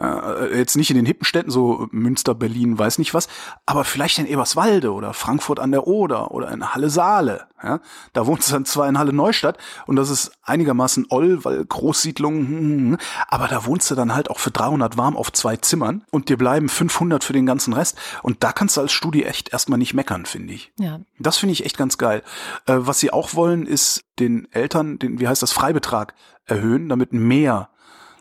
Äh, 0.00 0.58
jetzt 0.58 0.76
nicht 0.76 0.90
in 0.90 0.96
den 0.96 1.06
hippen 1.06 1.24
Städten, 1.24 1.50
so 1.50 1.88
Münster, 1.90 2.34
Berlin, 2.34 2.78
weiß 2.78 2.98
nicht 2.98 3.14
was, 3.14 3.28
aber 3.66 3.84
vielleicht 3.84 4.18
in 4.18 4.26
Eberswalde 4.26 4.92
oder 4.92 5.14
Frankfurt 5.14 5.60
an 5.60 5.72
der 5.72 5.86
Oder 5.86 6.32
oder 6.32 6.50
in 6.50 6.74
Halle 6.74 6.90
Saale. 6.90 7.46
Ja? 7.62 7.80
Da 8.12 8.26
wohnt 8.26 8.40
es 8.40 8.48
dann 8.48 8.64
zwar 8.64 8.88
in 8.88 8.98
Halle 8.98 9.12
Neustadt 9.12 9.58
und 9.86 9.96
das 9.96 10.10
ist 10.10 10.32
einigermaßen 10.42 11.06
oll, 11.10 11.44
weil 11.44 11.64
Großsiedlungen, 11.64 12.46
hm, 12.46 12.58
hm, 12.58 12.90
hm, 12.90 12.98
aber 13.28 13.48
da 13.48 13.66
wohnst 13.66 13.90
du 13.90 13.94
dann 13.94 14.14
halt 14.14 14.30
auch 14.30 14.38
für 14.38 14.50
300 14.50 14.96
warm 14.96 15.16
auf 15.16 15.32
zwei 15.32 15.56
Zimmern 15.56 16.04
und 16.10 16.28
dir 16.28 16.36
bleiben 16.36 16.68
500 16.68 17.24
für 17.24 17.32
den 17.32 17.46
ganzen 17.46 17.72
Rest. 17.72 17.96
Und 18.22 18.42
da 18.42 18.52
kannst 18.52 18.76
du 18.76 18.80
als 18.80 18.92
Studie 18.92 19.24
echt 19.24 19.52
erstmal 19.52 19.78
nicht 19.78 19.94
meckern, 19.94 20.26
finde 20.26 20.54
ich. 20.54 20.72
Ja. 20.78 21.00
Das 21.18 21.38
finde 21.38 21.52
ich 21.52 21.64
echt 21.64 21.78
ganz 21.78 21.98
geil. 21.98 22.22
Äh, 22.66 22.76
was 22.78 23.00
sie 23.00 23.12
auch 23.12 23.34
wollen, 23.34 23.66
ist 23.66 24.04
den 24.18 24.48
Eltern, 24.52 24.98
den, 24.98 25.20
wie 25.20 25.28
heißt 25.28 25.42
das, 25.42 25.52
Freibetrag 25.52 26.14
erhöhen, 26.46 26.88
damit 26.88 27.12
mehr 27.12 27.70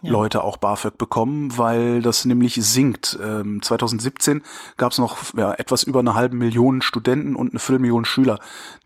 ja. 0.04 0.12
Leute 0.12 0.43
auch 0.43 0.58
BAföG 0.58 0.97
bekommen, 0.97 1.58
weil 1.58 2.01
das 2.01 2.26
nämlich 2.26 2.56
sinkt. 2.56 3.18
Ähm, 3.22 3.62
2017 3.62 4.43
gab 4.78 4.91
es 4.91 4.97
noch 4.97 5.34
ja, 5.36 5.54
etwas 5.54 5.84
über 5.84 5.99
eine 5.99 6.14
halbe 6.14 6.36
Million 6.36 6.82
Studenten 6.82 7.36
und 7.36 7.51
eine 7.51 7.60
Viertelmillion 7.60 8.06
Schüler, 8.06 8.39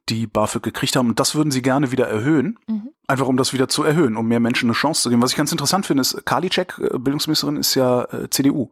die 0.10 0.28
BAföG 0.28 0.64
gekriegt 0.64 0.96
haben. 0.96 1.10
Und 1.10 1.20
das 1.20 1.36
würden 1.36 1.52
sie 1.52 1.62
gerne 1.62 1.92
wieder 1.92 2.08
erhöhen. 2.08 2.60
Mhm. 2.68 2.90
Einfach 3.08 3.28
um 3.28 3.38
das 3.38 3.52
wieder 3.52 3.68
zu 3.68 3.84
erhöhen, 3.84 4.16
um 4.16 4.28
mehr 4.28 4.40
Menschen 4.40 4.70
eine 4.70 4.74
Chance 4.74 5.02
zu 5.02 5.10
geben. 5.10 5.22
Was 5.22 5.32
ich 5.32 5.38
ganz 5.38 5.52
interessant 5.52 5.86
finde, 5.86 6.02
ist, 6.02 6.26
Karliczek, 6.26 6.78
äh, 6.78 6.98
Bildungsministerin, 6.98 7.58
ist 7.58 7.76
ja 7.76 8.04
äh, 8.04 8.30
CDU 8.30 8.72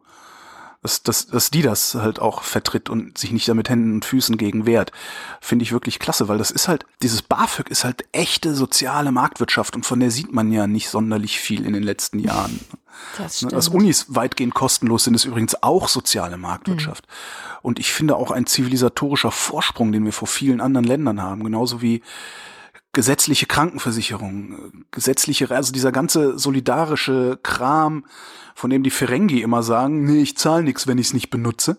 dass, 0.86 1.02
dass, 1.02 1.26
dass 1.26 1.50
die 1.50 1.62
das 1.62 1.96
halt 1.96 2.20
auch 2.20 2.42
vertritt 2.42 2.88
und 2.88 3.18
sich 3.18 3.32
nicht 3.32 3.48
da 3.48 3.54
mit 3.54 3.68
Händen 3.68 3.94
und 3.94 4.04
Füßen 4.04 4.36
gegen 4.36 4.66
wehrt, 4.66 4.92
finde 5.40 5.64
ich 5.64 5.72
wirklich 5.72 5.98
klasse, 5.98 6.28
weil 6.28 6.38
das 6.38 6.52
ist 6.52 6.68
halt, 6.68 6.86
dieses 7.02 7.22
BAföG 7.22 7.68
ist 7.70 7.82
halt 7.82 8.04
echte 8.12 8.54
soziale 8.54 9.10
Marktwirtschaft 9.10 9.74
und 9.74 9.84
von 9.84 9.98
der 9.98 10.12
sieht 10.12 10.32
man 10.32 10.52
ja 10.52 10.68
nicht 10.68 10.88
sonderlich 10.88 11.40
viel 11.40 11.66
in 11.66 11.72
den 11.72 11.82
letzten 11.82 12.18
Jahren. 12.20 12.60
Das 13.18 13.42
ne, 13.42 13.48
stimmt. 13.48 13.52
Dass 13.52 13.68
Unis 13.68 14.06
weitgehend 14.08 14.54
kostenlos 14.54 15.04
sind, 15.04 15.12
ist 15.12 15.26
übrigens 15.26 15.62
auch 15.62 15.86
soziale 15.86 16.38
Marktwirtschaft. 16.38 17.06
Mhm. 17.06 17.58
Und 17.60 17.78
ich 17.78 17.92
finde 17.92 18.16
auch 18.16 18.30
ein 18.30 18.46
zivilisatorischer 18.46 19.30
Vorsprung, 19.30 19.92
den 19.92 20.06
wir 20.06 20.14
vor 20.14 20.28
vielen 20.28 20.62
anderen 20.62 20.86
Ländern 20.86 21.20
haben, 21.20 21.44
genauso 21.44 21.82
wie 21.82 22.00
gesetzliche 22.96 23.44
Krankenversicherung, 23.44 24.72
gesetzliche, 24.90 25.50
also 25.50 25.70
dieser 25.70 25.92
ganze 25.92 26.38
solidarische 26.38 27.38
Kram, 27.42 28.06
von 28.54 28.70
dem 28.70 28.82
die 28.82 28.90
Ferengi 28.90 29.42
immer 29.42 29.62
sagen, 29.62 30.06
nee, 30.06 30.22
ich 30.22 30.38
zahle 30.38 30.62
nichts, 30.62 30.86
wenn 30.86 30.96
ich 30.96 31.08
es 31.08 31.12
nicht 31.12 31.28
benutze, 31.28 31.76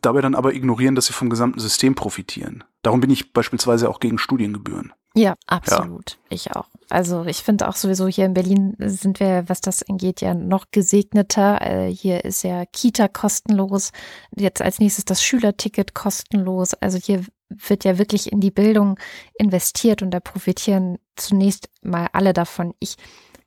dabei 0.00 0.20
dann 0.20 0.36
aber 0.36 0.54
ignorieren, 0.54 0.94
dass 0.94 1.06
sie 1.06 1.12
vom 1.12 1.28
gesamten 1.28 1.58
System 1.58 1.96
profitieren. 1.96 2.62
Darum 2.82 3.00
bin 3.00 3.10
ich 3.10 3.32
beispielsweise 3.32 3.88
auch 3.88 3.98
gegen 3.98 4.16
Studiengebühren. 4.16 4.92
Ja, 5.16 5.34
absolut. 5.48 6.10
Ja. 6.10 6.18
Ich 6.28 6.54
auch. 6.54 6.68
Also 6.88 7.24
ich 7.24 7.38
finde 7.38 7.68
auch 7.68 7.74
sowieso 7.74 8.06
hier 8.06 8.26
in 8.26 8.34
Berlin 8.34 8.76
sind 8.78 9.18
wir, 9.18 9.48
was 9.48 9.60
das 9.60 9.82
angeht, 9.82 10.20
ja 10.20 10.34
noch 10.34 10.66
gesegneter. 10.70 11.60
Äh, 11.62 11.92
hier 11.92 12.24
ist 12.24 12.44
ja 12.44 12.64
Kita 12.64 13.08
kostenlos. 13.08 13.90
Jetzt 14.36 14.62
als 14.62 14.78
nächstes 14.78 15.04
das 15.04 15.20
Schülerticket 15.20 15.94
kostenlos. 15.94 16.74
Also 16.74 16.96
hier 16.98 17.24
wird 17.50 17.84
ja 17.84 17.98
wirklich 17.98 18.32
in 18.32 18.40
die 18.40 18.50
Bildung 18.50 18.98
investiert 19.34 20.02
und 20.02 20.12
da 20.12 20.20
profitieren 20.20 20.98
zunächst 21.16 21.68
mal 21.82 22.08
alle 22.12 22.32
davon. 22.32 22.74
Ich 22.78 22.96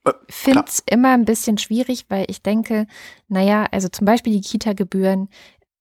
äh, 0.05 0.11
finde 0.29 0.65
es 0.67 0.83
immer 0.85 1.13
ein 1.13 1.25
bisschen 1.25 1.57
schwierig, 1.57 2.05
weil 2.09 2.25
ich 2.27 2.41
denke, 2.41 2.85
naja, 3.27 3.65
also 3.71 3.87
zum 3.87 4.05
Beispiel 4.05 4.33
die 4.33 4.41
Kita-Gebühren, 4.41 5.29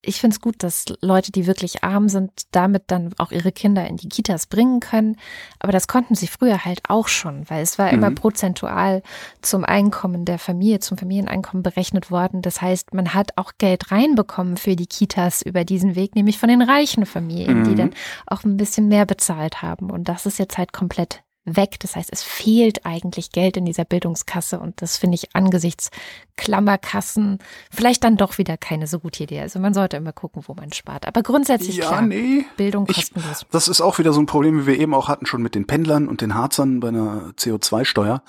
ich 0.05 0.21
finde 0.21 0.35
es 0.35 0.41
gut, 0.41 0.63
dass 0.65 0.85
Leute, 1.01 1.31
die 1.31 1.47
wirklich 1.47 1.85
arm 1.85 2.09
sind, 2.09 2.33
damit 2.51 2.85
dann 2.89 3.15
auch 3.19 3.31
ihre 3.31 3.53
Kinder 3.53 3.87
in 3.87 3.97
die 3.97 4.09
Kitas 4.09 4.47
bringen 4.47 4.81
können. 4.81 5.17
Aber 5.61 5.71
das 5.71 5.87
konnten 5.87 6.17
sie 6.17 6.27
früher 6.27 6.65
halt 6.65 6.81
auch 6.89 7.07
schon, 7.07 7.49
weil 7.49 7.63
es 7.63 7.79
war 7.79 7.87
mhm. 7.87 7.99
immer 7.99 8.11
prozentual 8.11 9.03
zum 9.43 9.65
Einkommen 9.65 10.25
der 10.25 10.41
Familie, 10.41 10.81
zum 10.81 10.99
Familieneinkommen 10.99 11.63
berechnet 11.63 12.11
worden. 12.11 12.43
Das 12.43 12.61
heißt, 12.61 12.93
man 12.95 13.15
hat 13.15 13.39
auch 13.39 13.53
Geld 13.59 13.93
reinbekommen 13.93 14.57
für 14.57 14.75
die 14.75 14.87
Kitas 14.87 15.41
über 15.41 15.65
diesen 15.65 15.95
Weg, 15.95 16.17
nämlich 16.17 16.39
von 16.39 16.49
den 16.49 16.63
reichen 16.63 17.07
Familien, 17.07 17.61
mhm. 17.61 17.65
die 17.65 17.75
dann 17.77 17.91
auch 18.27 18.43
ein 18.43 18.57
bisschen 18.57 18.89
mehr 18.89 19.07
bezahlt 19.07 19.63
haben. 19.63 19.91
Und 19.91 20.09
das 20.09 20.27
ist 20.27 20.39
jetzt 20.39 20.59
halt 20.59 20.73
komplett 20.73 21.23
weg. 21.45 21.79
Das 21.81 21.97
heißt, 21.97 22.11
es 22.13 22.23
fehlt 22.23 22.87
eigentlich 22.87 23.33
Geld 23.33 23.57
in 23.57 23.65
dieser 23.65 23.85
Bildungskasse 23.85 24.61
und 24.61 24.81
das 24.81 24.97
finde 24.97 25.17
ich 25.17 25.35
angesichts 25.35 25.91
Klammerkassen 26.37 27.39
vielleicht 27.71 28.05
dann 28.05 28.17
doch 28.17 28.39
wieder 28.39 28.57
keine 28.57 28.87
so 28.87 29.01
gute 29.01 29.25
Idee. 29.25 29.41
Also 29.41 29.59
man 29.59 29.75
sollte 29.75 29.97
immer 29.97 30.13
gucken, 30.13 30.43
wo 30.47 30.55
man 30.55 30.73
spart. 30.73 31.07
Aber 31.07 31.23
grundsätzlich 31.23 31.77
ja, 31.77 31.89
klar, 31.89 32.03
nee. 32.03 32.45
Bildung 32.57 32.87
kostenlos. 32.87 33.43
Ich, 33.43 33.49
das 33.51 33.69
ist 33.69 33.81
auch 33.81 33.99
wieder 33.99 34.13
so 34.13 34.21
ein 34.21 34.27
Problem, 34.27 34.63
wie 34.63 34.67
wir 34.67 34.79
eben 34.79 34.95
auch 34.95 35.09
hatten 35.09 35.27
schon 35.27 35.43
mit 35.43 35.55
den 35.55 35.67
Pendlern 35.67 36.09
und 36.09 36.21
den 36.21 36.35
Harzern 36.35 36.81
bei 36.81 36.89
einer 36.89 37.33
CO2-Steuer. 37.37 38.23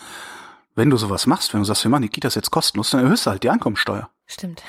Wenn 0.75 0.89
du 0.89 0.97
sowas 0.97 1.27
machst, 1.27 1.53
wenn 1.53 1.61
du 1.61 1.65
sagst, 1.65 1.83
wir 1.83 1.91
machen 1.91 2.01
die 2.01 2.09
Kitas 2.09 2.33
jetzt 2.33 2.49
kostenlos, 2.49 2.89
dann 2.89 3.03
erhöhst 3.03 3.27
du 3.27 3.31
halt 3.31 3.43
die 3.43 3.49
Einkommensteuer. 3.49 4.09
Stimmt. 4.25 4.63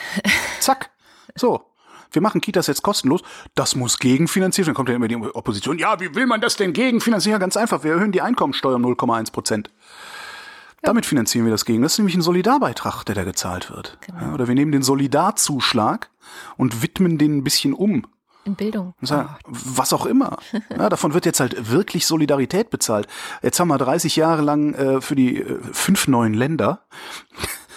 Zack. 0.60 0.90
So 1.34 1.73
wir 2.14 2.22
machen 2.22 2.40
Kitas 2.40 2.66
jetzt 2.66 2.82
kostenlos, 2.82 3.22
das 3.54 3.74
muss 3.76 3.98
gegenfinanziert 3.98 4.66
werden. 4.66 4.74
Dann 4.74 4.76
kommt 4.76 4.88
ja 4.88 4.94
immer 4.96 5.08
die 5.08 5.16
Opposition, 5.16 5.78
ja, 5.78 6.00
wie 6.00 6.14
will 6.14 6.26
man 6.26 6.40
das 6.40 6.56
denn 6.56 6.72
gegenfinanzieren? 6.72 7.40
Ganz 7.40 7.56
einfach, 7.56 7.84
wir 7.84 7.92
erhöhen 7.92 8.12
die 8.12 8.22
Einkommensteuer 8.22 8.76
um 8.76 8.84
0,1 8.84 9.32
Prozent. 9.32 9.68
Ja. 9.68 10.88
Damit 10.88 11.06
finanzieren 11.06 11.46
wir 11.46 11.52
das 11.52 11.64
gegen. 11.64 11.82
Das 11.82 11.92
ist 11.92 11.98
nämlich 11.98 12.14
ein 12.14 12.22
Solidarbeitrag, 12.22 13.04
der 13.04 13.14
da 13.14 13.24
gezahlt 13.24 13.70
wird. 13.70 13.98
Genau. 14.06 14.20
Ja, 14.20 14.34
oder 14.34 14.48
wir 14.48 14.54
nehmen 14.54 14.72
den 14.72 14.82
Solidarzuschlag 14.82 16.10
und 16.56 16.82
widmen 16.82 17.18
den 17.18 17.38
ein 17.38 17.44
bisschen 17.44 17.72
um. 17.72 18.06
In 18.44 18.56
Bildung. 18.56 18.92
Sagen, 19.00 19.30
oh. 19.44 19.50
Was 19.52 19.92
auch 19.92 20.06
immer. 20.06 20.38
Ja, 20.76 20.88
davon 20.88 21.14
wird 21.14 21.24
jetzt 21.24 21.40
halt 21.40 21.70
wirklich 21.70 22.04
Solidarität 22.06 22.68
bezahlt. 22.68 23.06
Jetzt 23.42 23.58
haben 23.58 23.68
wir 23.68 23.78
30 23.78 24.16
Jahre 24.16 24.42
lang 24.42 24.74
äh, 24.74 25.00
für 25.00 25.14
die 25.14 25.40
äh, 25.40 25.58
fünf 25.72 26.08
neuen 26.08 26.34
Länder 26.34 26.84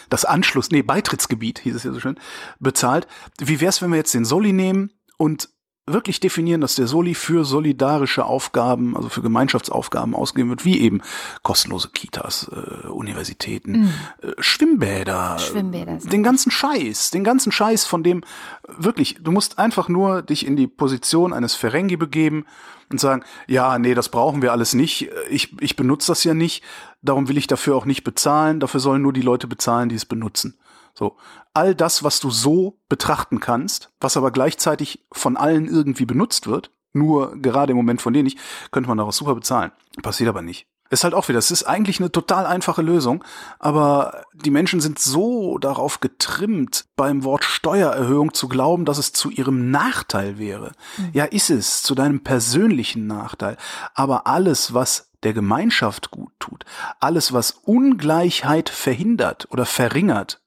das 0.09 0.25
Anschluss, 0.25 0.71
nee, 0.71 0.81
Beitrittsgebiet, 0.81 1.59
hieß 1.59 1.75
es 1.75 1.83
ja 1.83 1.91
so 1.91 1.99
schön, 1.99 2.19
bezahlt. 2.59 3.07
Wie 3.39 3.61
wär's, 3.61 3.81
wenn 3.81 3.91
wir 3.91 3.97
jetzt 3.97 4.13
den 4.13 4.25
Soli 4.25 4.53
nehmen 4.53 4.91
und 5.17 5.49
wirklich 5.87 6.19
definieren, 6.19 6.59
dass 6.59 6.75
der 6.75 6.85
Soli 6.85 7.15
für 7.15 7.45
solidarische 7.45 8.25
Aufgaben, 8.25 8.95
also 8.95 9.07
für 9.07 9.21
Gemeinschaftsaufgaben 9.21 10.13
ausgegeben 10.13 10.49
wird, 10.49 10.65
wie 10.65 10.81
eben 10.81 11.01
kostenlose 11.43 11.89
Kitas, 11.89 12.51
äh, 12.51 12.87
Universitäten, 12.87 13.71
mhm. 13.71 13.93
äh, 14.21 14.33
Schwimmbäder, 14.37 15.39
Schwimmbäder 15.39 15.97
den 15.97 16.23
ganzen 16.23 16.51
Scheiß, 16.51 17.11
den 17.11 17.23
ganzen 17.23 17.51
Scheiß, 17.53 17.85
von 17.85 18.03
dem 18.03 18.23
wirklich, 18.67 19.17
du 19.21 19.31
musst 19.31 19.59
einfach 19.59 19.87
nur 19.87 20.21
dich 20.21 20.45
in 20.45 20.57
die 20.57 20.67
Position 20.67 21.31
eines 21.31 21.55
Ferengi 21.55 21.95
begeben 21.95 22.45
und 22.89 22.99
sagen, 22.99 23.23
ja, 23.47 23.79
nee, 23.79 23.93
das 23.93 24.09
brauchen 24.09 24.41
wir 24.41 24.51
alles 24.51 24.73
nicht, 24.73 25.09
ich, 25.29 25.55
ich 25.61 25.77
benutze 25.77 26.11
das 26.11 26.23
ja 26.25 26.33
nicht, 26.33 26.63
darum 27.01 27.29
will 27.29 27.37
ich 27.37 27.47
dafür 27.47 27.75
auch 27.77 27.85
nicht 27.85 28.03
bezahlen, 28.03 28.59
dafür 28.59 28.81
sollen 28.81 29.01
nur 29.01 29.13
die 29.13 29.21
Leute 29.21 29.47
bezahlen, 29.47 29.87
die 29.89 29.95
es 29.95 30.05
benutzen. 30.05 30.57
So, 30.97 31.15
all 31.53 31.75
das, 31.75 32.03
was 32.03 32.19
du 32.19 32.31
so 32.31 32.79
betrachten 32.89 33.39
kannst, 33.39 33.91
was 33.99 34.17
aber 34.17 34.31
gleichzeitig 34.31 35.05
von 35.11 35.37
allen 35.37 35.67
irgendwie 35.67 36.05
benutzt 36.05 36.47
wird, 36.47 36.71
nur 36.91 37.39
gerade 37.39 37.71
im 37.71 37.77
Moment 37.77 38.01
von 38.01 38.13
denen 38.13 38.23
nicht, 38.23 38.39
könnte 38.71 38.89
man 38.89 38.97
daraus 38.97 39.17
super 39.17 39.35
bezahlen. 39.35 39.71
Passiert 40.01 40.27
aber 40.27 40.41
nicht. 40.41 40.65
Ist 40.89 41.03
halt 41.03 41.13
auch 41.13 41.27
wieder, 41.27 41.37
es 41.37 41.51
ist 41.51 41.65
eigentlich 41.65 41.99
eine 41.99 42.11
total 42.11 42.47
einfache 42.47 42.81
Lösung, 42.81 43.23
aber 43.59 44.23
die 44.33 44.49
Menschen 44.49 44.79
sind 44.79 44.97
so 44.97 45.59
darauf 45.59 45.99
getrimmt, 45.99 46.85
beim 46.95 47.23
Wort 47.23 47.43
Steuererhöhung 47.43 48.33
zu 48.33 48.47
glauben, 48.47 48.85
dass 48.85 48.97
es 48.97 49.13
zu 49.13 49.29
ihrem 49.29 49.69
Nachteil 49.69 50.39
wäre. 50.39 50.71
Mhm. 50.97 51.09
Ja, 51.13 51.25
ist 51.25 51.51
es, 51.51 51.83
zu 51.83 51.93
deinem 51.93 52.21
persönlichen 52.21 53.05
Nachteil. 53.05 53.57
Aber 53.93 54.25
alles, 54.25 54.73
was 54.73 55.11
der 55.21 55.33
Gemeinschaft 55.33 56.09
gut 56.09 56.31
tut, 56.39 56.65
alles, 56.99 57.33
was 57.33 57.51
Ungleichheit 57.51 58.69
verhindert 58.69 59.47
oder 59.51 59.65
verringert, 59.65 60.41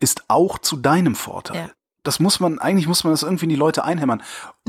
ist 0.00 0.24
auch 0.28 0.58
zu 0.58 0.76
deinem 0.76 1.14
Vorteil. 1.14 1.56
Ja. 1.56 1.70
Das 2.02 2.20
muss 2.20 2.38
man, 2.38 2.60
eigentlich 2.60 2.86
muss 2.86 3.02
man 3.02 3.12
das 3.12 3.24
irgendwie 3.24 3.46
in 3.46 3.50
die 3.50 3.56
Leute 3.56 3.84
einhämmern. 3.84 4.22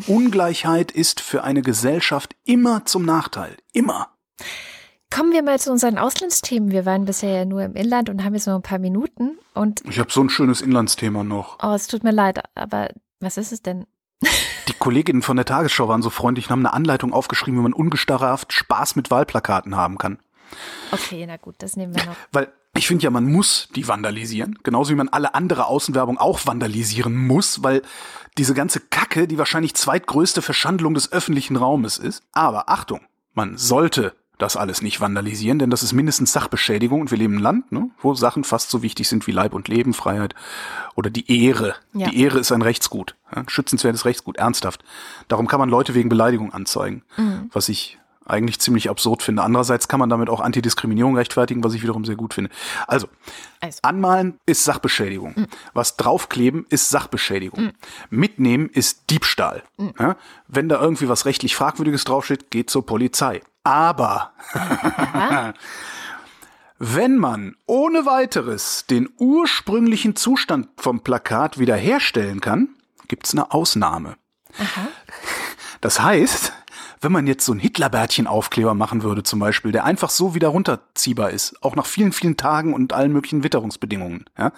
Ungleichheit 0.07 0.91
ist 0.91 1.21
für 1.21 1.43
eine 1.43 1.61
Gesellschaft 1.61 2.36
immer 2.45 2.86
zum 2.86 3.05
Nachteil. 3.05 3.55
Immer. 3.73 4.09
Kommen 5.11 5.32
wir 5.32 5.43
mal 5.43 5.59
zu 5.59 5.71
unseren 5.71 5.97
Auslandsthemen. 5.97 6.71
Wir 6.71 6.86
waren 6.86 7.05
bisher 7.05 7.30
ja 7.30 7.45
nur 7.45 7.61
im 7.63 7.75
Inland 7.75 8.09
und 8.09 8.23
haben 8.23 8.34
jetzt 8.34 8.47
nur 8.47 8.55
ein 8.55 8.63
paar 8.63 8.80
Minuten. 8.80 9.38
Und 9.53 9.82
ich 9.86 9.99
habe 9.99 10.11
so 10.11 10.21
ein 10.21 10.30
schönes 10.30 10.61
Inlandsthema 10.61 11.23
noch. 11.23 11.59
Oh, 11.61 11.73
es 11.73 11.88
tut 11.88 12.03
mir 12.03 12.11
leid, 12.11 12.43
aber 12.55 12.89
was 13.19 13.38
ist 13.38 13.51
es 13.51 13.61
denn? 13.61 13.86
Die 14.67 14.73
Kolleginnen 14.73 15.21
von 15.21 15.38
der 15.38 15.45
Tagesschau 15.45 15.88
waren 15.88 16.01
so 16.01 16.09
freundlich 16.09 16.47
und 16.47 16.51
haben 16.51 16.65
eine 16.65 16.73
Anleitung 16.73 17.13
aufgeschrieben, 17.13 17.59
wie 17.59 17.63
man 17.63 17.73
ungestraft 17.73 18.51
Spaß 18.51 18.95
mit 18.95 19.11
Wahlplakaten 19.11 19.75
haben 19.75 19.97
kann. 19.97 20.19
Okay, 20.91 21.25
na 21.28 21.38
gut, 21.38 21.55
das 21.59 21.78
nehmen 21.78 21.95
wir 21.95 22.05
noch. 22.05 22.15
Weil 22.32 22.51
ich 22.78 22.88
finde 22.88 23.03
ja, 23.03 23.09
man 23.09 23.32
muss 23.32 23.69
die 23.75 23.88
vandalisieren, 23.88 24.57
genauso 24.63 24.91
wie 24.91 24.95
man 24.95 25.09
alle 25.09 25.36
andere 25.36 25.65
Außenwerbung 25.65 26.17
auch 26.17 26.45
vandalisieren 26.45 27.15
muss, 27.15 27.63
weil 27.63 27.82
diese 28.38 28.53
ganze 28.53 28.80
Kacke 28.80 29.28
die 29.28 29.38
wahrscheinlich 29.38 29.73
zweitgrößte 29.73 30.41
Verschandlung 30.41 30.93
des 30.93 31.11
öffentlichen 31.11 31.55
Raumes 31.55 31.97
ist. 31.97 32.23
Aber 32.34 32.69
Achtung, 32.69 33.01
man 33.34 33.57
sollte 33.57 34.13
das 34.38 34.55
alles 34.55 34.82
nicht 34.82 35.01
vandalisieren, 35.01 35.57
denn 35.57 35.71
das 35.71 35.82
ist 35.82 35.93
mindestens 35.93 36.32
Sachbeschädigung 36.32 37.01
und 37.01 37.11
wir 37.11 37.17
leben 37.17 37.36
im 37.36 37.41
Land, 37.41 37.71
ne, 37.71 37.89
wo 38.01 38.13
Sachen 38.13 38.43
fast 38.43 38.69
so 38.69 38.84
wichtig 38.84 39.07
sind 39.07 39.25
wie 39.25 39.32
Leib 39.32 39.53
und 39.53 39.67
Leben, 39.67 39.93
Freiheit 39.93 40.36
oder 40.95 41.09
die 41.09 41.45
Ehre. 41.45 41.75
Ja. 41.93 42.09
Die 42.09 42.21
Ehre 42.21 42.38
ist 42.38 42.51
ein 42.51 42.61
Rechtsgut, 42.61 43.15
ja, 43.36 43.43
schützenswertes 43.47 44.05
Rechtsgut, 44.05 44.38
ernsthaft. 44.38 44.84
Darum 45.28 45.47
kann 45.47 45.59
man 45.59 45.69
Leute 45.69 45.95
wegen 45.95 46.09
Beleidigung 46.09 46.53
anzeigen, 46.53 47.01
mhm. 47.17 47.49
was 47.51 47.69
ich 47.69 47.97
eigentlich 48.28 48.59
ziemlich 48.59 48.89
absurd 48.89 49.23
finde. 49.23 49.43
Andererseits 49.43 49.88
kann 49.88 49.99
man 49.99 50.09
damit 50.09 50.30
auch 50.30 50.39
Antidiskriminierung 50.39 51.15
rechtfertigen, 51.15 51.63
was 51.63 51.73
ich 51.73 51.82
wiederum 51.82 52.05
sehr 52.05 52.15
gut 52.15 52.34
finde. 52.34 52.51
Also, 52.86 53.07
also. 53.59 53.80
anmalen 53.82 54.39
ist 54.45 54.63
Sachbeschädigung. 54.63 55.34
Mhm. 55.36 55.47
Was 55.73 55.97
draufkleben 55.97 56.65
ist 56.69 56.89
Sachbeschädigung. 56.89 57.65
Mhm. 57.65 57.71
Mitnehmen 58.09 58.69
ist 58.69 59.09
Diebstahl. 59.09 59.63
Mhm. 59.78 59.93
Ja? 59.99 60.15
Wenn 60.47 60.69
da 60.69 60.80
irgendwie 60.82 61.09
was 61.09 61.25
rechtlich 61.25 61.55
Fragwürdiges 61.55 62.03
draufsteht, 62.03 62.51
geht 62.51 62.69
zur 62.69 62.86
Polizei. 62.86 63.41
Aber 63.63 64.34
wenn 66.80 67.17
man 67.17 67.55
ohne 67.65 68.05
weiteres 68.05 68.86
den 68.89 69.09
ursprünglichen 69.17 70.15
Zustand 70.15 70.69
vom 70.78 71.01
Plakat 71.01 71.57
wiederherstellen 71.59 72.39
kann, 72.39 72.69
gibt's 73.07 73.34
eine 73.34 73.51
Ausnahme. 73.51 74.15
Aha. 74.57 74.88
Das 75.82 76.01
heißt, 76.01 76.53
wenn 77.02 77.12
man 77.12 77.28
jetzt 77.28 77.45
so 77.45 77.54
ein 77.54 77.60
Hitlerbärtchen-Aufkleber 77.60 78.74
machen 78.74 79.04
würde 79.04 79.24
zum 79.24 79.39
Beispiel, 79.39 79.72
der 79.72 79.86
einfach 79.86 80.10
so 80.10 80.36
wieder 80.36 80.50
runterziehbar 80.50 81.32
ist, 81.32 81.62
auch 81.64 81.76
nach 81.76 81.86
vielen, 81.86 82.12
vielen 82.12 82.38
Tagen 82.38 82.74
und 82.74 82.93
allen 82.93 83.14
möglichen 83.14 83.43
Witterungsbedingungen, 83.43 84.26
ja, 84.38 84.52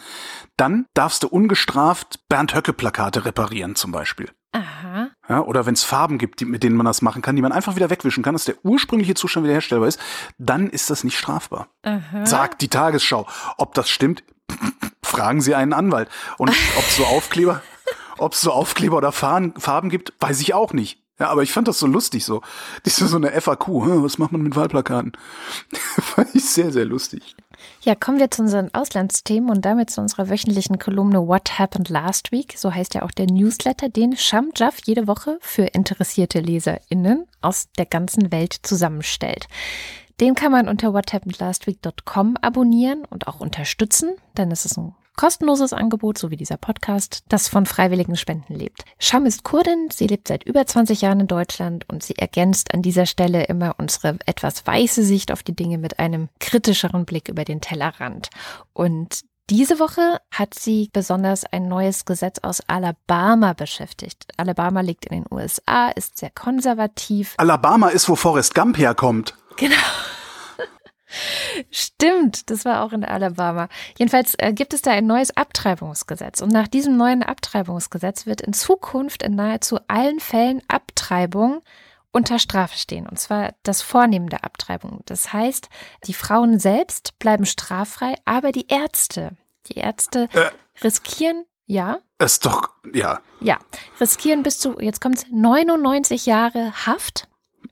dann 0.58 0.86
darfst 0.94 1.24
du 1.24 1.28
ungestraft 1.28 2.28
Bernd 2.30 2.56
Höcke-Plakate 2.56 3.26
reparieren 3.26 3.76
zum 3.76 3.92
Beispiel. 3.92 4.30
Aha. 4.52 5.10
Ja, 5.28 5.42
oder 5.42 5.66
wenn 5.66 5.76
es 5.76 5.84
Farben 5.84 6.18
gibt, 6.18 6.40
die, 6.40 6.46
mit 6.46 6.64
denen 6.64 6.76
man 6.76 6.86
das 6.86 7.02
machen 7.02 7.22
kann, 7.22 7.36
die 7.36 7.42
man 7.42 7.52
einfach 7.52 7.76
wieder 7.76 7.90
wegwischen 7.90 8.24
kann, 8.24 8.34
dass 8.34 8.46
der 8.46 8.56
ursprüngliche 8.64 9.14
Zustand 9.14 9.44
wiederherstellbar 9.44 9.88
ist, 9.88 10.00
dann 10.38 10.70
ist 10.70 10.90
das 10.90 11.04
nicht 11.04 11.18
strafbar. 11.18 11.68
Aha. 11.84 12.26
Sagt 12.26 12.62
die 12.62 12.68
Tagesschau. 12.68 13.28
Ob 13.58 13.76
das 13.76 13.90
stimmt, 13.90 14.24
fragen 15.04 15.42
Sie 15.42 15.54
einen 15.54 15.74
Anwalt. 15.74 16.10
Und 16.38 16.50
ob 16.78 16.84
es 16.84 16.96
so 16.96 17.06
Aufkleber, 17.06 17.62
ob 18.18 18.34
es 18.34 18.42
so 18.42 18.52
Aufkleber 18.52 18.98
oder 18.98 19.12
Farben 19.12 19.90
gibt, 19.90 20.14
weiß 20.20 20.42
ich 20.42 20.54
auch 20.56 20.74
nicht. 20.74 21.04
Ja, 21.20 21.28
aber 21.28 21.44
ich 21.44 21.52
fand 21.52 21.68
das 21.68 21.80
so 21.80 21.88
lustig 21.88 22.26
so. 22.26 22.42
Ist 22.84 22.98
so 22.98 23.16
eine 23.16 23.40
FAQ. 23.40 23.68
Was 24.04 24.18
macht 24.18 24.32
man 24.32 24.42
mit 24.42 24.56
Wahlplakaten? 24.56 25.14
fand 25.72 26.34
ich 26.34 26.46
sehr, 26.46 26.72
sehr 26.72 26.86
lustig. 26.86 27.36
Ja, 27.82 27.94
kommen 27.94 28.20
wir 28.20 28.32
zu 28.32 28.42
unseren 28.42 28.74
Auslandsthemen 28.74 29.50
und 29.50 29.66
damit 29.66 29.90
zu 29.90 30.00
unserer 30.02 30.30
wöchentlichen 30.30 30.80
Kolumne 30.80 31.28
What 31.28 31.60
Happened 31.60 31.90
Last 31.90 32.32
Week. 32.32 32.54
So 32.58 32.74
heißt 32.74 32.94
ja 32.94 33.04
auch 33.04 33.12
der 33.12 33.28
Newsletter, 33.28 33.90
den 33.90 34.16
Sham 34.16 34.52
Jaff 34.56 34.78
jede 34.86 35.08
Woche 35.08 35.38
für 35.42 35.64
interessierte 35.64 36.40
LeserInnen 36.40 37.26
aus 37.42 37.68
der 37.78 37.86
ganzen 37.86 38.32
Welt 38.32 38.56
zusammenstellt. 38.64 39.48
Den 40.20 40.36
kann 40.36 40.52
man 40.52 40.68
unter 40.68 40.94
whathappenedlastweek.com 40.94 42.38
abonnieren 42.42 43.06
und 43.10 43.28
auch 43.28 43.40
unterstützen, 43.40 44.16
denn 44.38 44.52
es 44.52 44.66
ist 44.66 44.78
ein 44.78 44.96
kostenloses 45.20 45.74
Angebot, 45.74 46.18
so 46.18 46.32
wie 46.32 46.38
dieser 46.38 46.56
Podcast, 46.56 47.26
das 47.28 47.50
von 47.50 47.66
freiwilligen 47.66 48.16
Spenden 48.16 48.56
lebt. 48.56 48.86
Sham 49.00 49.26
ist 49.26 49.44
Kurdin, 49.44 49.90
sie 49.92 50.08
lebt 50.08 50.30
seit 50.30 50.46
über 50.46 50.66
20 50.66 51.02
Jahren 51.02 51.20
in 51.20 51.28
Deutschland 51.28 51.84
und 51.90 52.02
sie 52.02 52.16
ergänzt 52.16 52.74
an 52.74 52.82
dieser 52.82 53.06
Stelle 53.06 53.44
immer 53.44 53.76
unsere 53.78 54.18
etwas 54.26 54.66
weiße 54.66 55.04
Sicht 55.04 55.34
auf 55.34 55.44
die 55.44 55.54
Dinge 55.54 55.78
mit 55.78 56.00
einem 56.00 56.30
kritischeren 56.40 57.04
Blick 57.04 57.28
über 57.28 57.44
den 57.44 57.60
Tellerrand. 57.60 58.30
Und 58.72 59.20
diese 59.50 59.78
Woche 59.80 60.22
hat 60.32 60.54
sie 60.54 60.90
besonders 60.94 61.44
ein 61.44 61.68
neues 61.68 62.06
Gesetz 62.06 62.40
aus 62.42 62.62
Alabama 62.68 63.52
beschäftigt. 63.52 64.26
Alabama 64.38 64.80
liegt 64.80 65.06
in 65.06 65.24
den 65.24 65.26
USA, 65.30 65.90
ist 65.90 66.18
sehr 66.18 66.30
konservativ. 66.30 67.34
Alabama 67.36 67.90
ist, 67.90 68.08
wo 68.08 68.16
Forrest 68.16 68.56
Gump 68.56 68.78
herkommt. 68.78 69.34
Genau. 69.58 69.76
Stimmt, 71.72 72.50
das 72.50 72.66
war 72.66 72.84
auch 72.84 72.94
in 72.94 73.04
Alabama. 73.04 73.68
Jedenfalls 73.98 74.36
äh, 74.38 74.54
gibt 74.54 74.74
es 74.74 74.82
da 74.82 74.92
ein 74.92 75.08
neues 75.08 75.36
Abtreibungsgesetz. 75.36 76.42
Und 76.42 76.52
nach 76.52 76.68
diesem 76.68 76.98
neuen 76.98 77.24
Abtreibungsgesetz 77.24 78.26
wird 78.26 78.42
in 78.42 78.54
Zukunft 78.54 79.24
in 79.24 79.36
nahezu 79.36 79.80
allen 79.88 80.20
Fällen 80.20 80.62
Abtreibung 80.68 81.62
unter 82.12 82.40
Strafe 82.40 82.78
stehen. 82.78 83.08
Und 83.08 83.20
zwar 83.20 83.54
das 83.64 83.82
Vornehmen 83.82 84.30
der 84.30 84.44
Abtreibung. 84.44 85.02
Das 85.06 85.34
heißt, 85.34 85.70
die 86.06 86.14
Frauen 86.14 86.60
selbst 86.60 87.18
bleiben 87.20 87.46
straffrei, 87.46 88.16
aber 88.26 88.52
die 88.52 88.68
Ärzte, 88.68 89.32
die 89.68 89.78
Ärzte 89.78 90.28
äh, 90.34 90.50
riskieren, 90.84 91.46
ja. 91.66 92.00
Ist 92.18 92.46
doch, 92.46 92.70
ja. 92.94 93.22
Ja, 93.42 93.60
riskieren 94.00 94.44
bis 94.44 94.60
zu, 94.60 94.80
jetzt 94.80 95.02
kommt 95.02 95.26
99 95.32 96.26
Jahre 96.26 96.74
Haft 96.86 97.30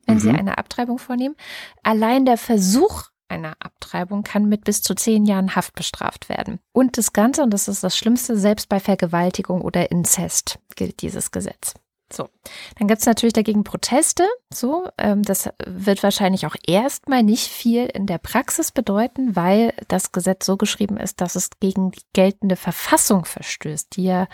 wenn 0.08 0.16
mhm. 0.16 0.20
sie 0.20 0.30
eine 0.32 0.58
Abtreibung 0.58 0.98
vornehmen. 0.98 1.36
Allein 1.84 2.26
der 2.26 2.38
Versuch 2.38 3.04
einer 3.30 3.56
Abtreibung 3.60 4.24
kann 4.24 4.48
mit 4.48 4.64
bis 4.64 4.82
zu 4.82 4.96
zehn 4.96 5.26
Jahren 5.26 5.56
Haft 5.56 5.76
bestraft 5.76 6.30
werden. 6.30 6.60
Und 6.72 6.98
das 6.98 7.14
Ganze, 7.14 7.44
und 7.44 7.52
das 7.52 7.68
ist 7.68 7.84
das 7.84 7.98
Schlimmste, 7.98 8.38
selbst 8.38 8.70
bei 8.70 8.80
Vergewaltigung 8.80 9.62
oder 9.62 9.92
Inzest 9.92 10.60
gilt 10.76 11.02
dieses 11.02 11.32
Gesetz. 11.32 11.74
So, 12.12 12.30
dann 12.78 12.88
gibt 12.88 13.02
es 13.02 13.06
natürlich 13.06 13.34
dagegen 13.34 13.66
Proteste. 13.66 14.26
So, 14.54 14.88
ähm, 14.98 15.24
das 15.24 15.50
wird 15.66 16.04
wahrscheinlich 16.04 16.46
auch 16.48 16.56
erstmal 16.66 17.22
nicht 17.22 17.48
viel 17.48 17.86
in 17.86 18.06
der 18.06 18.18
Praxis 18.18 18.72
bedeuten, 18.72 19.36
weil 19.36 19.74
das 19.90 20.14
Gesetz 20.14 20.46
so 20.46 20.56
geschrieben 20.56 20.96
ist, 20.98 21.20
dass 21.20 21.36
es 21.36 21.50
gegen 21.60 21.92
die 21.92 22.02
geltende 22.14 22.56
Verfassung 22.56 23.26
verstößt, 23.26 23.98
die 23.98 24.06
ja 24.06 24.28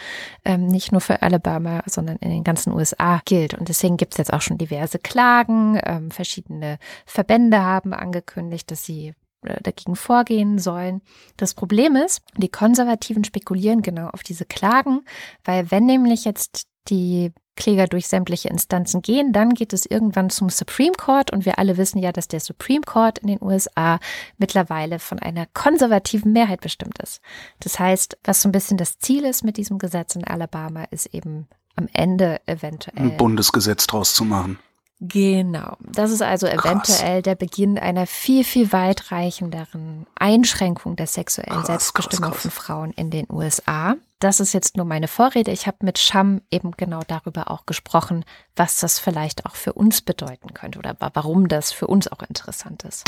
ähm, 0.45 0.67
nicht 0.67 0.91
nur 0.91 1.01
für 1.01 1.23
Alabama, 1.23 1.81
sondern 1.87 2.17
in 2.17 2.29
den 2.29 2.43
ganzen 2.43 2.73
USA 2.73 3.21
gilt. 3.25 3.55
Und 3.55 3.69
deswegen 3.69 3.97
gibt 3.97 4.13
es 4.13 4.19
jetzt 4.19 4.33
auch 4.33 4.41
schon 4.41 4.59
diverse 4.59 4.99
Klagen. 4.99 5.79
Ähm, 5.83 6.11
verschiedene 6.11 6.77
Verbände 7.07 7.59
haben 7.63 7.93
angekündigt, 7.93 8.69
dass 8.69 8.85
sie 8.85 9.15
dagegen 9.61 9.95
vorgehen 9.95 10.59
sollen. 10.59 11.01
Das 11.37 11.53
Problem 11.53 11.95
ist, 11.95 12.21
die 12.37 12.49
Konservativen 12.49 13.23
spekulieren 13.23 13.81
genau 13.81 14.07
auf 14.07 14.23
diese 14.23 14.45
Klagen, 14.45 15.01
weil 15.43 15.71
wenn 15.71 15.85
nämlich 15.85 16.25
jetzt 16.25 16.67
die 16.89 17.31
Kläger 17.55 17.87
durch 17.87 18.07
sämtliche 18.07 18.49
Instanzen 18.49 19.01
gehen, 19.01 19.31
dann 19.31 19.53
geht 19.53 19.73
es 19.73 19.85
irgendwann 19.85 20.29
zum 20.29 20.49
Supreme 20.49 20.93
Court 20.93 21.31
und 21.31 21.45
wir 21.45 21.59
alle 21.59 21.77
wissen 21.77 21.99
ja, 21.99 22.11
dass 22.11 22.27
der 22.27 22.39
Supreme 22.39 22.81
Court 22.81 23.19
in 23.19 23.27
den 23.27 23.41
USA 23.41 23.99
mittlerweile 24.37 24.97
von 24.97 25.19
einer 25.19 25.45
konservativen 25.53 26.31
Mehrheit 26.31 26.61
bestimmt 26.61 26.97
ist. 26.99 27.21
Das 27.59 27.77
heißt, 27.77 28.17
was 28.23 28.41
so 28.41 28.49
ein 28.49 28.51
bisschen 28.51 28.77
das 28.77 28.97
Ziel 28.97 29.23
ist 29.23 29.43
mit 29.43 29.57
diesem 29.57 29.77
Gesetz 29.77 30.15
in 30.15 30.23
Alabama, 30.23 30.85
ist 30.85 31.13
eben 31.13 31.47
am 31.75 31.87
Ende 31.93 32.41
eventuell 32.47 32.97
ein 32.97 33.17
Bundesgesetz 33.17 33.85
draus 33.87 34.15
zu 34.15 34.25
machen. 34.25 34.57
Genau. 35.05 35.75
Das 35.81 36.11
ist 36.11 36.21
also 36.21 36.47
eventuell 36.47 37.15
krass. 37.15 37.23
der 37.23 37.35
Beginn 37.35 37.77
einer 37.77 38.07
viel, 38.07 38.45
viel 38.45 38.71
weitreichenderen 38.71 40.07
Einschränkung 40.15 40.95
der 40.95 41.07
sexuellen 41.07 41.51
krass, 41.51 41.67
Selbstbestimmung 41.67 42.31
krass, 42.31 42.41
von 42.41 42.51
Frauen 42.51 42.91
in 42.93 43.09
den 43.09 43.27
USA. 43.29 43.95
Das 44.19 44.39
ist 44.39 44.53
jetzt 44.53 44.77
nur 44.77 44.85
meine 44.85 45.09
Vorrede. 45.09 45.51
Ich 45.51 45.67
habe 45.67 45.79
mit 45.81 45.99
Sham 45.99 46.39
eben 46.49 46.71
genau 46.77 47.01
darüber 47.05 47.51
auch 47.51 47.65
gesprochen, 47.65 48.23
was 48.55 48.79
das 48.79 48.97
vielleicht 48.97 49.45
auch 49.45 49.55
für 49.55 49.73
uns 49.73 49.99
bedeuten 50.01 50.53
könnte 50.53 50.79
oder 50.79 50.95
warum 51.13 51.49
das 51.49 51.73
für 51.73 51.87
uns 51.87 52.09
auch 52.09 52.21
interessant 52.21 52.83
ist. 52.83 53.03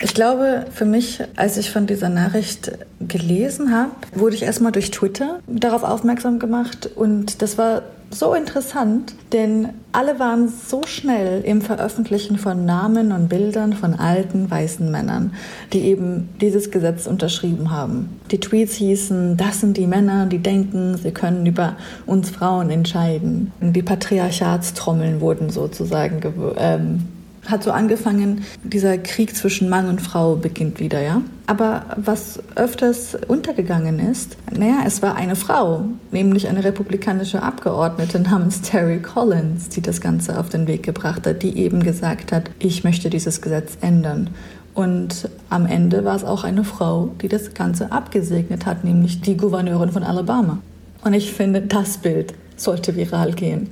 Ich 0.00 0.14
glaube, 0.14 0.66
für 0.72 0.86
mich, 0.86 1.22
als 1.36 1.58
ich 1.58 1.70
von 1.70 1.86
dieser 1.86 2.08
Nachricht 2.08 2.72
gelesen 3.00 3.74
habe, 3.74 3.90
wurde 4.14 4.36
ich 4.36 4.44
erstmal 4.44 4.72
durch 4.72 4.90
Twitter 4.90 5.40
darauf 5.46 5.82
aufmerksam 5.82 6.38
gemacht 6.38 6.86
und 6.86 7.42
das 7.42 7.58
war 7.58 7.82
so 8.10 8.34
interessant, 8.34 9.14
denn 9.32 9.70
alle 9.92 10.18
waren 10.18 10.48
so 10.48 10.82
schnell 10.86 11.42
im 11.42 11.60
Veröffentlichen 11.60 12.38
von 12.38 12.64
Namen 12.64 13.12
und 13.12 13.28
Bildern 13.28 13.74
von 13.74 13.94
alten 13.94 14.50
weißen 14.50 14.90
Männern, 14.90 15.32
die 15.72 15.80
eben 15.80 16.28
dieses 16.40 16.70
Gesetz 16.70 17.06
unterschrieben 17.06 17.70
haben. 17.70 18.20
Die 18.30 18.40
Tweets 18.40 18.74
hießen, 18.74 19.36
das 19.36 19.60
sind 19.60 19.76
die 19.76 19.86
Männer, 19.86 20.26
die 20.26 20.38
denken, 20.38 20.96
sie 20.96 21.10
können 21.10 21.44
über 21.46 21.76
uns 22.06 22.30
Frauen 22.30 22.70
entscheiden. 22.70 23.52
Die 23.60 23.82
Patriarchatstrommeln 23.82 25.20
wurden 25.20 25.50
sozusagen 25.50 26.20
ähm, 26.56 27.06
hat 27.50 27.62
so 27.62 27.70
angefangen, 27.70 28.44
dieser 28.62 28.98
Krieg 28.98 29.34
zwischen 29.34 29.68
Mann 29.68 29.88
und 29.88 30.00
Frau 30.00 30.36
beginnt 30.36 30.80
wieder, 30.80 31.00
ja. 31.00 31.22
Aber 31.46 31.84
was 31.96 32.40
öfters 32.56 33.16
untergegangen 33.26 33.98
ist, 33.98 34.36
naja, 34.56 34.80
es 34.86 35.02
war 35.02 35.16
eine 35.16 35.34
Frau, 35.34 35.84
nämlich 36.10 36.48
eine 36.48 36.62
republikanische 36.62 37.42
Abgeordnete 37.42 38.20
namens 38.20 38.60
Terry 38.60 39.00
Collins, 39.00 39.68
die 39.70 39.80
das 39.80 40.00
Ganze 40.00 40.38
auf 40.38 40.48
den 40.48 40.66
Weg 40.66 40.82
gebracht 40.82 41.26
hat, 41.26 41.42
die 41.42 41.56
eben 41.58 41.82
gesagt 41.82 42.32
hat, 42.32 42.50
ich 42.58 42.84
möchte 42.84 43.10
dieses 43.10 43.40
Gesetz 43.40 43.78
ändern. 43.80 44.30
Und 44.74 45.28
am 45.50 45.66
Ende 45.66 46.04
war 46.04 46.14
es 46.14 46.24
auch 46.24 46.44
eine 46.44 46.62
Frau, 46.62 47.10
die 47.20 47.28
das 47.28 47.54
Ganze 47.54 47.90
abgesegnet 47.90 48.66
hat, 48.66 48.84
nämlich 48.84 49.22
die 49.22 49.36
Gouverneurin 49.36 49.90
von 49.90 50.04
Alabama. 50.04 50.58
Und 51.02 51.14
ich 51.14 51.32
finde 51.32 51.62
das 51.62 51.98
Bild 51.98 52.34
sollte 52.60 52.96
viral 52.96 53.32
gehen. 53.32 53.70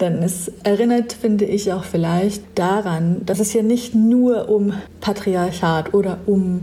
Denn 0.00 0.22
es 0.22 0.50
erinnert, 0.62 1.12
finde 1.12 1.44
ich, 1.44 1.72
auch 1.72 1.84
vielleicht 1.84 2.42
daran, 2.54 3.22
dass 3.26 3.40
es 3.40 3.50
hier 3.50 3.62
nicht 3.62 3.94
nur 3.94 4.48
um 4.48 4.72
Patriarchat 5.00 5.94
oder 5.94 6.18
um 6.26 6.62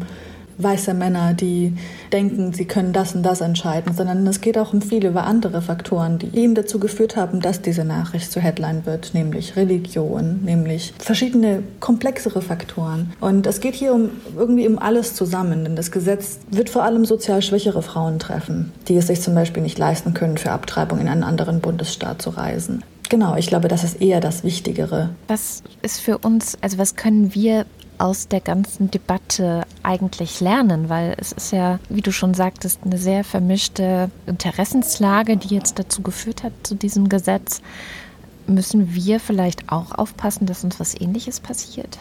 weiße 0.57 0.93
Männer, 0.93 1.33
die 1.33 1.73
denken, 2.11 2.53
sie 2.53 2.65
können 2.65 2.93
das 2.93 3.15
und 3.15 3.23
das 3.23 3.41
entscheiden, 3.41 3.93
sondern 3.93 4.25
es 4.27 4.41
geht 4.41 4.57
auch 4.57 4.73
um 4.73 4.81
viele 4.81 5.15
andere 5.15 5.61
Faktoren, 5.61 6.19
die 6.19 6.37
eben 6.37 6.55
dazu 6.55 6.79
geführt 6.79 7.15
haben, 7.15 7.39
dass 7.39 7.61
diese 7.61 7.85
Nachricht 7.85 8.31
zur 8.31 8.41
Headline 8.41 8.85
wird, 8.85 9.13
nämlich 9.13 9.55
Religion, 9.55 10.41
nämlich 10.43 10.93
verschiedene 10.99 11.63
komplexere 11.79 12.41
Faktoren. 12.41 13.13
Und 13.21 13.47
es 13.47 13.59
geht 13.59 13.75
hier 13.75 13.93
um 13.93 14.09
irgendwie 14.37 14.67
um 14.67 14.79
alles 14.79 15.13
zusammen, 15.13 15.63
denn 15.63 15.75
das 15.75 15.91
Gesetz 15.91 16.39
wird 16.51 16.69
vor 16.69 16.83
allem 16.83 17.05
sozial 17.05 17.41
schwächere 17.41 17.81
Frauen 17.81 18.19
treffen, 18.19 18.71
die 18.87 18.97
es 18.97 19.07
sich 19.07 19.21
zum 19.21 19.35
Beispiel 19.35 19.63
nicht 19.63 19.77
leisten 19.77 20.13
können, 20.13 20.37
für 20.37 20.51
Abtreibung 20.51 20.99
in 20.99 21.07
einen 21.07 21.23
anderen 21.23 21.59
Bundesstaat 21.59 22.21
zu 22.21 22.31
reisen. 22.31 22.83
Genau, 23.09 23.35
ich 23.35 23.47
glaube, 23.47 23.67
das 23.67 23.83
ist 23.83 24.01
eher 24.01 24.19
das 24.19 24.43
Wichtigere. 24.43 25.09
Was 25.27 25.61
ist 25.81 26.01
für 26.01 26.17
uns, 26.17 26.57
also 26.61 26.77
was 26.77 26.95
können 26.95 27.35
wir 27.35 27.65
aus 27.99 28.27
der 28.27 28.41
ganzen 28.41 28.91
Debatte 28.91 29.63
eigentlich 29.83 30.41
lernen? 30.41 30.89
Weil 30.89 31.15
es 31.17 31.31
ist 31.31 31.51
ja, 31.51 31.79
wie 31.89 32.01
du 32.01 32.11
schon 32.11 32.33
sagtest, 32.33 32.79
eine 32.83 32.97
sehr 32.97 33.23
vermischte 33.23 34.09
Interessenslage, 34.25 35.37
die 35.37 35.53
jetzt 35.55 35.79
dazu 35.79 36.01
geführt 36.01 36.43
hat 36.43 36.53
zu 36.63 36.75
diesem 36.75 37.09
Gesetz. 37.09 37.61
Müssen 38.47 38.93
wir 38.93 39.19
vielleicht 39.19 39.71
auch 39.71 39.91
aufpassen, 39.91 40.45
dass 40.45 40.63
uns 40.63 40.79
was 40.79 40.99
Ähnliches 40.99 41.39
passiert? 41.39 41.97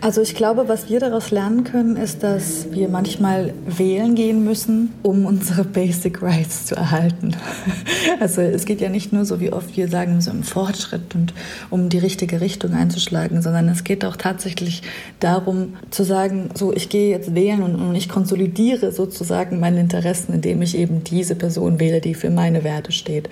Also 0.00 0.22
ich 0.22 0.36
glaube, 0.36 0.68
was 0.68 0.88
wir 0.88 1.00
daraus 1.00 1.32
lernen 1.32 1.64
können, 1.64 1.96
ist, 1.96 2.22
dass 2.22 2.70
wir 2.70 2.88
manchmal 2.88 3.52
wählen 3.66 4.14
gehen 4.14 4.44
müssen, 4.44 4.94
um 5.02 5.26
unsere 5.26 5.64
Basic 5.64 6.22
Rights 6.22 6.66
zu 6.66 6.76
erhalten. 6.76 7.32
Also 8.20 8.40
es 8.40 8.64
geht 8.64 8.80
ja 8.80 8.88
nicht 8.88 9.12
nur 9.12 9.24
so, 9.24 9.38
wie 9.38 9.52
oft 9.52 9.76
wir 9.76 9.88
sagen, 9.88 10.20
so 10.20 10.32
im 10.32 10.42
Fortschritt 10.42 11.14
und 11.14 11.34
um 11.70 11.88
die 11.88 11.98
richtige 11.98 12.40
Richtung 12.40 12.72
einzuschlagen, 12.72 13.42
sondern 13.42 13.68
es 13.68 13.84
geht 13.84 14.04
auch 14.04 14.16
tatsächlich 14.16 14.82
darum 15.20 15.74
zu 15.90 16.02
sagen, 16.02 16.48
so 16.54 16.72
ich 16.72 16.88
gehe 16.88 17.10
jetzt 17.10 17.34
wählen 17.36 17.62
und, 17.62 17.76
und 17.76 17.94
ich 17.94 18.08
konsolidiere 18.08 18.90
sozusagen 18.90 19.60
meine 19.60 19.78
Interessen, 19.80 20.32
indem 20.32 20.62
ich 20.62 20.76
eben 20.76 21.04
diese 21.04 21.36
Person 21.36 21.78
wähle, 21.78 22.00
die 22.00 22.14
für 22.14 22.30
meine 22.30 22.64
Werte 22.64 22.90
steht. 22.90 23.28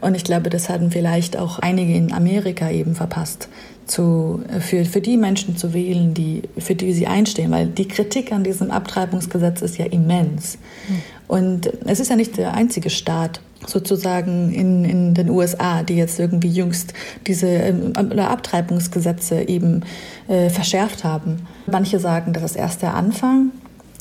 Und 0.00 0.14
ich 0.14 0.24
glaube, 0.24 0.50
das 0.50 0.68
hatten 0.68 0.90
vielleicht 0.90 1.38
auch 1.38 1.58
einige 1.58 1.94
in 1.94 2.12
Amerika 2.12 2.70
eben 2.70 2.94
verpasst, 2.94 3.48
zu, 3.86 4.42
für, 4.60 4.84
für 4.84 5.00
die 5.00 5.16
Menschen 5.16 5.56
zu 5.56 5.72
wählen, 5.72 6.12
die, 6.12 6.42
für 6.58 6.74
die 6.74 6.92
sie 6.92 7.06
einstehen, 7.06 7.50
weil 7.50 7.66
die 7.66 7.86
Kritik 7.86 8.32
an 8.32 8.42
diesem 8.42 8.70
Abtreibungsgesetz 8.70 9.62
ist 9.62 9.78
ja 9.78 9.86
immens. 9.86 10.58
Mhm. 10.88 11.02
Und 11.28 11.72
es 11.84 12.00
ist 12.00 12.10
ja 12.10 12.16
nicht 12.16 12.36
der 12.36 12.54
einzige 12.54 12.90
Staat, 12.90 13.40
sozusagen 13.66 14.52
in, 14.52 14.84
in 14.84 15.14
den 15.14 15.30
USA, 15.30 15.82
die 15.82 15.96
jetzt 15.96 16.20
irgendwie 16.20 16.48
jüngst 16.48 16.92
diese 17.26 17.48
äh, 17.48 18.20
Abtreibungsgesetze 18.20 19.48
eben 19.48 19.82
äh, 20.28 20.50
verschärft 20.50 21.04
haben. 21.04 21.46
Manche 21.66 21.98
sagen, 21.98 22.32
das 22.32 22.42
ist 22.44 22.56
erst 22.56 22.82
der 22.82 22.94
Anfang. 22.94 23.50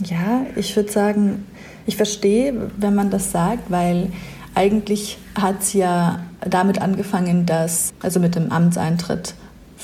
Ja, 0.03 0.45
ich 0.55 0.75
würde 0.75 0.91
sagen, 0.91 1.45
ich 1.85 1.95
verstehe, 1.95 2.69
wenn 2.77 2.95
man 2.95 3.09
das 3.09 3.31
sagt, 3.31 3.71
weil 3.71 4.09
eigentlich 4.55 5.17
hat 5.39 5.61
es 5.61 5.73
ja 5.73 6.19
damit 6.47 6.81
angefangen, 6.81 7.45
dass, 7.45 7.93
also 8.01 8.19
mit 8.19 8.35
dem 8.35 8.51
Amtseintritt 8.51 9.35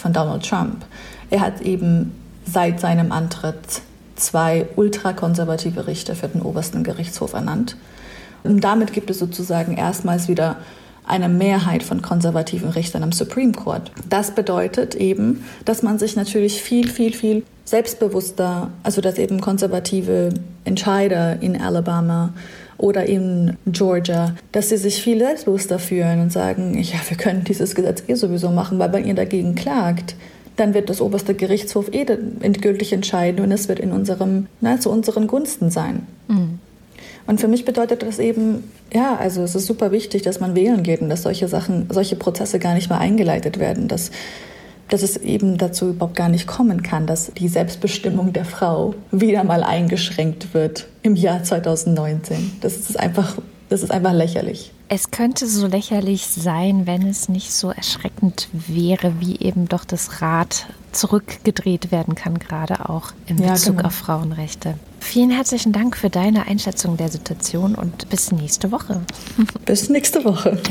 von 0.02 0.14
Donald 0.14 0.47
Trump, 0.47 0.86
er 1.30 1.41
hat 1.41 1.62
eben 1.62 2.14
seit 2.45 2.80
seinem 2.80 3.12
Antritt 3.12 3.82
zwei 4.16 4.68
ultrakonservative 4.76 5.88
Richter 5.88 6.16
für 6.16 6.28
den 6.28 6.41
obersten 6.41 6.84
Gerichtshof 6.84 7.34
ernannt. 7.34 7.78
Und 8.43 8.64
damit 8.64 8.93
gibt 8.93 9.10
es 9.10 9.20
sozusagen 9.20 9.78
erstmals 9.78 10.28
wieder 10.28 10.58
eine 11.06 11.30
Mehrheit 11.30 11.84
von 11.84 12.02
konservativen 12.02 12.70
Richtern 12.70 13.04
am 13.04 13.12
Supreme 13.12 13.52
Court. 13.52 13.91
Das 14.08 14.32
bedeutet 14.32 14.95
eben, 14.95 15.43
dass 15.66 15.84
man 15.84 15.99
sich 15.99 16.16
natürlich 16.16 16.62
viel, 16.62 16.88
viel, 16.89 17.14
viel 17.14 17.43
selbstbewusster, 17.66 18.70
also 18.84 19.02
dass 19.02 19.18
eben 19.18 19.41
konservative 19.41 20.30
Entscheider 20.64 21.41
in 21.41 21.60
Alabama 21.60 22.34
oder 22.82 23.05
in 23.05 23.57
Georgia, 23.67 24.36
dass 24.51 24.69
sie 24.69 24.77
sich 24.77 25.01
viel 25.01 25.19
selbstbewusster 25.19 25.79
fühlen 25.79 26.19
und 26.19 26.32
sagen, 26.32 26.77
ja, 26.82 26.99
wir 27.07 27.17
können 27.17 27.43
dieses 27.43 27.75
Gesetz 27.75 28.03
eh 28.07 28.15
sowieso 28.15 28.49
machen, 28.49 28.79
weil 28.79 28.91
wenn 28.91 29.05
ihr 29.05 29.13
dagegen 29.13 29.55
klagt, 29.55 30.15
dann 30.57 30.73
wird 30.73 30.89
das 30.89 30.99
oberste 30.99 31.34
Gerichtshof 31.34 31.93
eh 31.93 32.05
endgültig 32.41 32.91
entscheiden 32.91 33.43
und 33.43 33.51
es 33.51 33.69
wird 33.69 33.79
in 33.79 33.91
unserem, 33.91 34.47
na, 34.59 34.79
zu 34.79 34.91
unseren 34.91 35.27
Gunsten 35.27 35.69
sein. 35.69 36.07
Mhm. 36.27 36.59
Und 37.27 37.39
für 37.39 37.47
mich 37.47 37.65
bedeutet 37.65 38.01
das 38.01 38.19
eben, 38.19 38.63
ja, 38.91 39.15
also 39.15 39.43
es 39.43 39.55
ist 39.55 39.67
super 39.67 39.91
wichtig, 39.91 40.23
dass 40.23 40.39
man 40.39 40.55
wählen 40.55 40.84
geht 40.84 41.01
und 41.01 41.09
dass 41.09 41.21
solche 41.21 41.47
Sachen, 41.47 41.88
solche 41.89 42.15
Prozesse 42.15 42.59
gar 42.59 42.73
nicht 42.73 42.89
mehr 42.89 42.99
eingeleitet 42.99 43.59
werden, 43.59 43.88
dass 43.88 44.11
dass 44.92 45.04
es 45.04 45.18
eben 45.18 45.58
dazu 45.58 45.89
überhaupt 45.89 46.16
gar 46.16 46.30
nicht 46.30 46.46
kommen 46.48 46.84
kann, 46.84 47.08
dass 47.08 47.32
die 47.34 47.48
Selbstbestimmung 47.48 48.34
der 48.34 48.46
Frau 48.46 48.94
wieder 49.12 49.44
mal 49.44 49.64
eingeschränkt 49.64 50.54
wird 50.54 50.88
im 51.02 51.16
Jahr 51.16 51.44
2019. 51.44 52.58
Das 52.60 52.76
ist 52.76 53.00
einfach, 53.00 53.38
das 53.70 53.84
ist 53.84 53.92
einfach 53.92 54.14
lächerlich. 54.14 54.72
Es 54.89 55.10
könnte 55.10 55.48
so 55.48 55.68
lächerlich 55.68 56.28
sein, 56.28 56.86
wenn 56.86 57.08
es 57.08 57.30
nicht 57.30 57.54
so 57.54 57.70
erschreckend 57.70 58.50
wäre, 58.52 59.14
wie 59.22 59.39
eben 59.39 59.70
doch 59.70 59.86
das 59.86 60.22
Rad 60.22 60.68
zurückgedreht 60.92 61.94
werden 61.94 62.14
kann, 62.16 62.38
gerade 62.38 62.89
auch 62.89 63.14
in 63.28 63.38
Bezug 63.38 63.78
genau. 63.78 63.88
auf 63.88 63.96
Frauenrechte. 63.96 64.74
Vielen 65.00 65.32
herzlichen 65.32 65.72
Dank 65.72 65.96
für 65.96 66.10
deine 66.10 66.48
Einschätzung 66.48 66.98
der 66.98 67.08
Situation 67.08 67.76
und 67.76 68.10
bis 68.10 68.34
nächste 68.34 68.74
Woche. 68.74 69.00
Bis 69.66 69.88
nächste 69.88 70.26
Woche. 70.26 70.62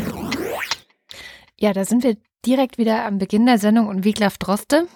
Ja, 1.59 1.73
da 1.73 1.87
sind 1.87 2.05
wir 2.05 2.17
direkt 2.47 2.79
wieder 2.79 3.05
am 3.05 3.19
Beginn 3.19 3.47
der 3.47 3.59
Sendung 3.59 3.89
und 3.89 4.05
Wiglaf 4.05 4.39
Droste. 4.39 4.87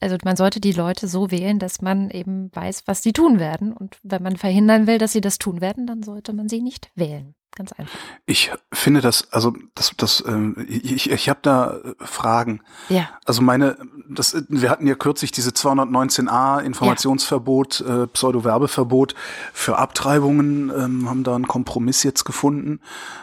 Also 0.00 0.16
man 0.24 0.36
sollte 0.36 0.60
die 0.60 0.72
Leute 0.72 1.08
so 1.08 1.30
wählen, 1.30 1.58
dass 1.58 1.80
man 1.80 2.10
eben 2.10 2.54
weiß, 2.54 2.82
was 2.86 3.02
sie 3.02 3.12
tun 3.12 3.38
werden. 3.38 3.72
Und 3.72 3.98
wenn 4.02 4.22
man 4.22 4.36
verhindern 4.36 4.86
will, 4.86 4.98
dass 4.98 5.12
sie 5.12 5.20
das 5.20 5.38
tun 5.38 5.60
werden, 5.60 5.86
dann 5.86 6.02
sollte 6.02 6.32
man 6.32 6.48
sie 6.48 6.60
nicht 6.60 6.90
wählen. 6.94 7.34
Ganz 7.56 7.72
einfach. 7.72 7.96
Ich 8.26 8.50
finde 8.72 9.00
das, 9.00 9.30
also 9.32 9.52
das, 9.76 9.92
das, 9.96 10.24
ähm, 10.26 10.56
ich, 10.68 11.08
ich 11.08 11.28
habe 11.28 11.38
da 11.42 11.76
äh, 11.76 11.94
Fragen. 12.04 12.60
Ja. 12.88 13.08
Also 13.24 13.42
meine, 13.42 13.76
das, 14.08 14.36
wir 14.48 14.70
hatten 14.70 14.88
ja 14.88 14.96
kürzlich 14.96 15.30
diese 15.30 15.50
219a 15.50 16.60
Informationsverbot, 16.62 17.84
ja. 17.86 18.02
äh, 18.02 18.06
Pseudo-Werbeverbot 18.08 19.14
für 19.52 19.78
Abtreibungen, 19.78 20.70
ähm, 20.70 21.08
haben 21.08 21.22
da 21.22 21.36
einen 21.36 21.46
Kompromiss 21.46 22.02
jetzt 22.02 22.24
gefunden. 22.24 22.80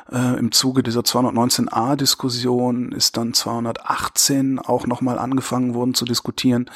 Äh, 0.10 0.40
Im 0.40 0.54
Zuge 0.54 0.82
dieser 0.82 1.02
219a 1.02 1.98
Diskussion 1.98 2.94
ist 2.94 3.18
dann 3.18 3.34
218 3.34 4.60
auch 4.60 4.88
nochmal 4.88 5.20
angefangen 5.20 5.74
worden 5.74 5.94
zu 5.94 6.06
diskutieren 6.06 6.70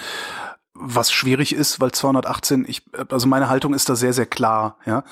was 0.78 1.10
schwierig 1.10 1.56
ist, 1.56 1.80
weil 1.80 1.94
218, 1.94 2.66
ich, 2.68 2.84
also 3.10 3.28
meine 3.28 3.48
Haltung 3.48 3.74
ist 3.74 3.88
da 3.88 3.96
sehr, 3.96 4.12
sehr 4.12 4.26
klar, 4.26 4.76
ja. 4.86 5.06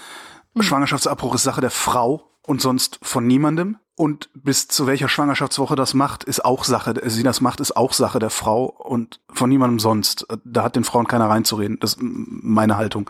Mhm. 0.53 0.63
Schwangerschaftsabbruch 0.63 1.35
ist 1.35 1.43
Sache 1.43 1.61
der 1.61 1.71
Frau 1.71 2.32
und 2.45 2.61
sonst 2.61 2.99
von 3.01 3.25
niemandem. 3.25 3.77
Und 3.95 4.31
bis 4.33 4.67
zu 4.67 4.87
welcher 4.87 5.07
Schwangerschaftswoche 5.07 5.75
das 5.75 5.93
macht, 5.93 6.23
ist 6.23 6.43
auch 6.43 6.63
Sache, 6.63 6.95
sie 7.05 7.21
das 7.21 7.41
macht, 7.41 7.59
ist 7.59 7.77
auch 7.77 7.93
Sache 7.93 8.17
der 8.17 8.31
Frau 8.31 8.65
und 8.65 9.19
von 9.31 9.49
niemandem 9.49 9.77
sonst. 9.77 10.25
Da 10.43 10.63
hat 10.63 10.75
den 10.75 10.83
Frauen 10.83 11.07
keiner 11.07 11.29
reinzureden. 11.29 11.79
Das 11.79 11.93
ist 11.93 11.99
meine 12.01 12.75
Haltung. 12.75 13.07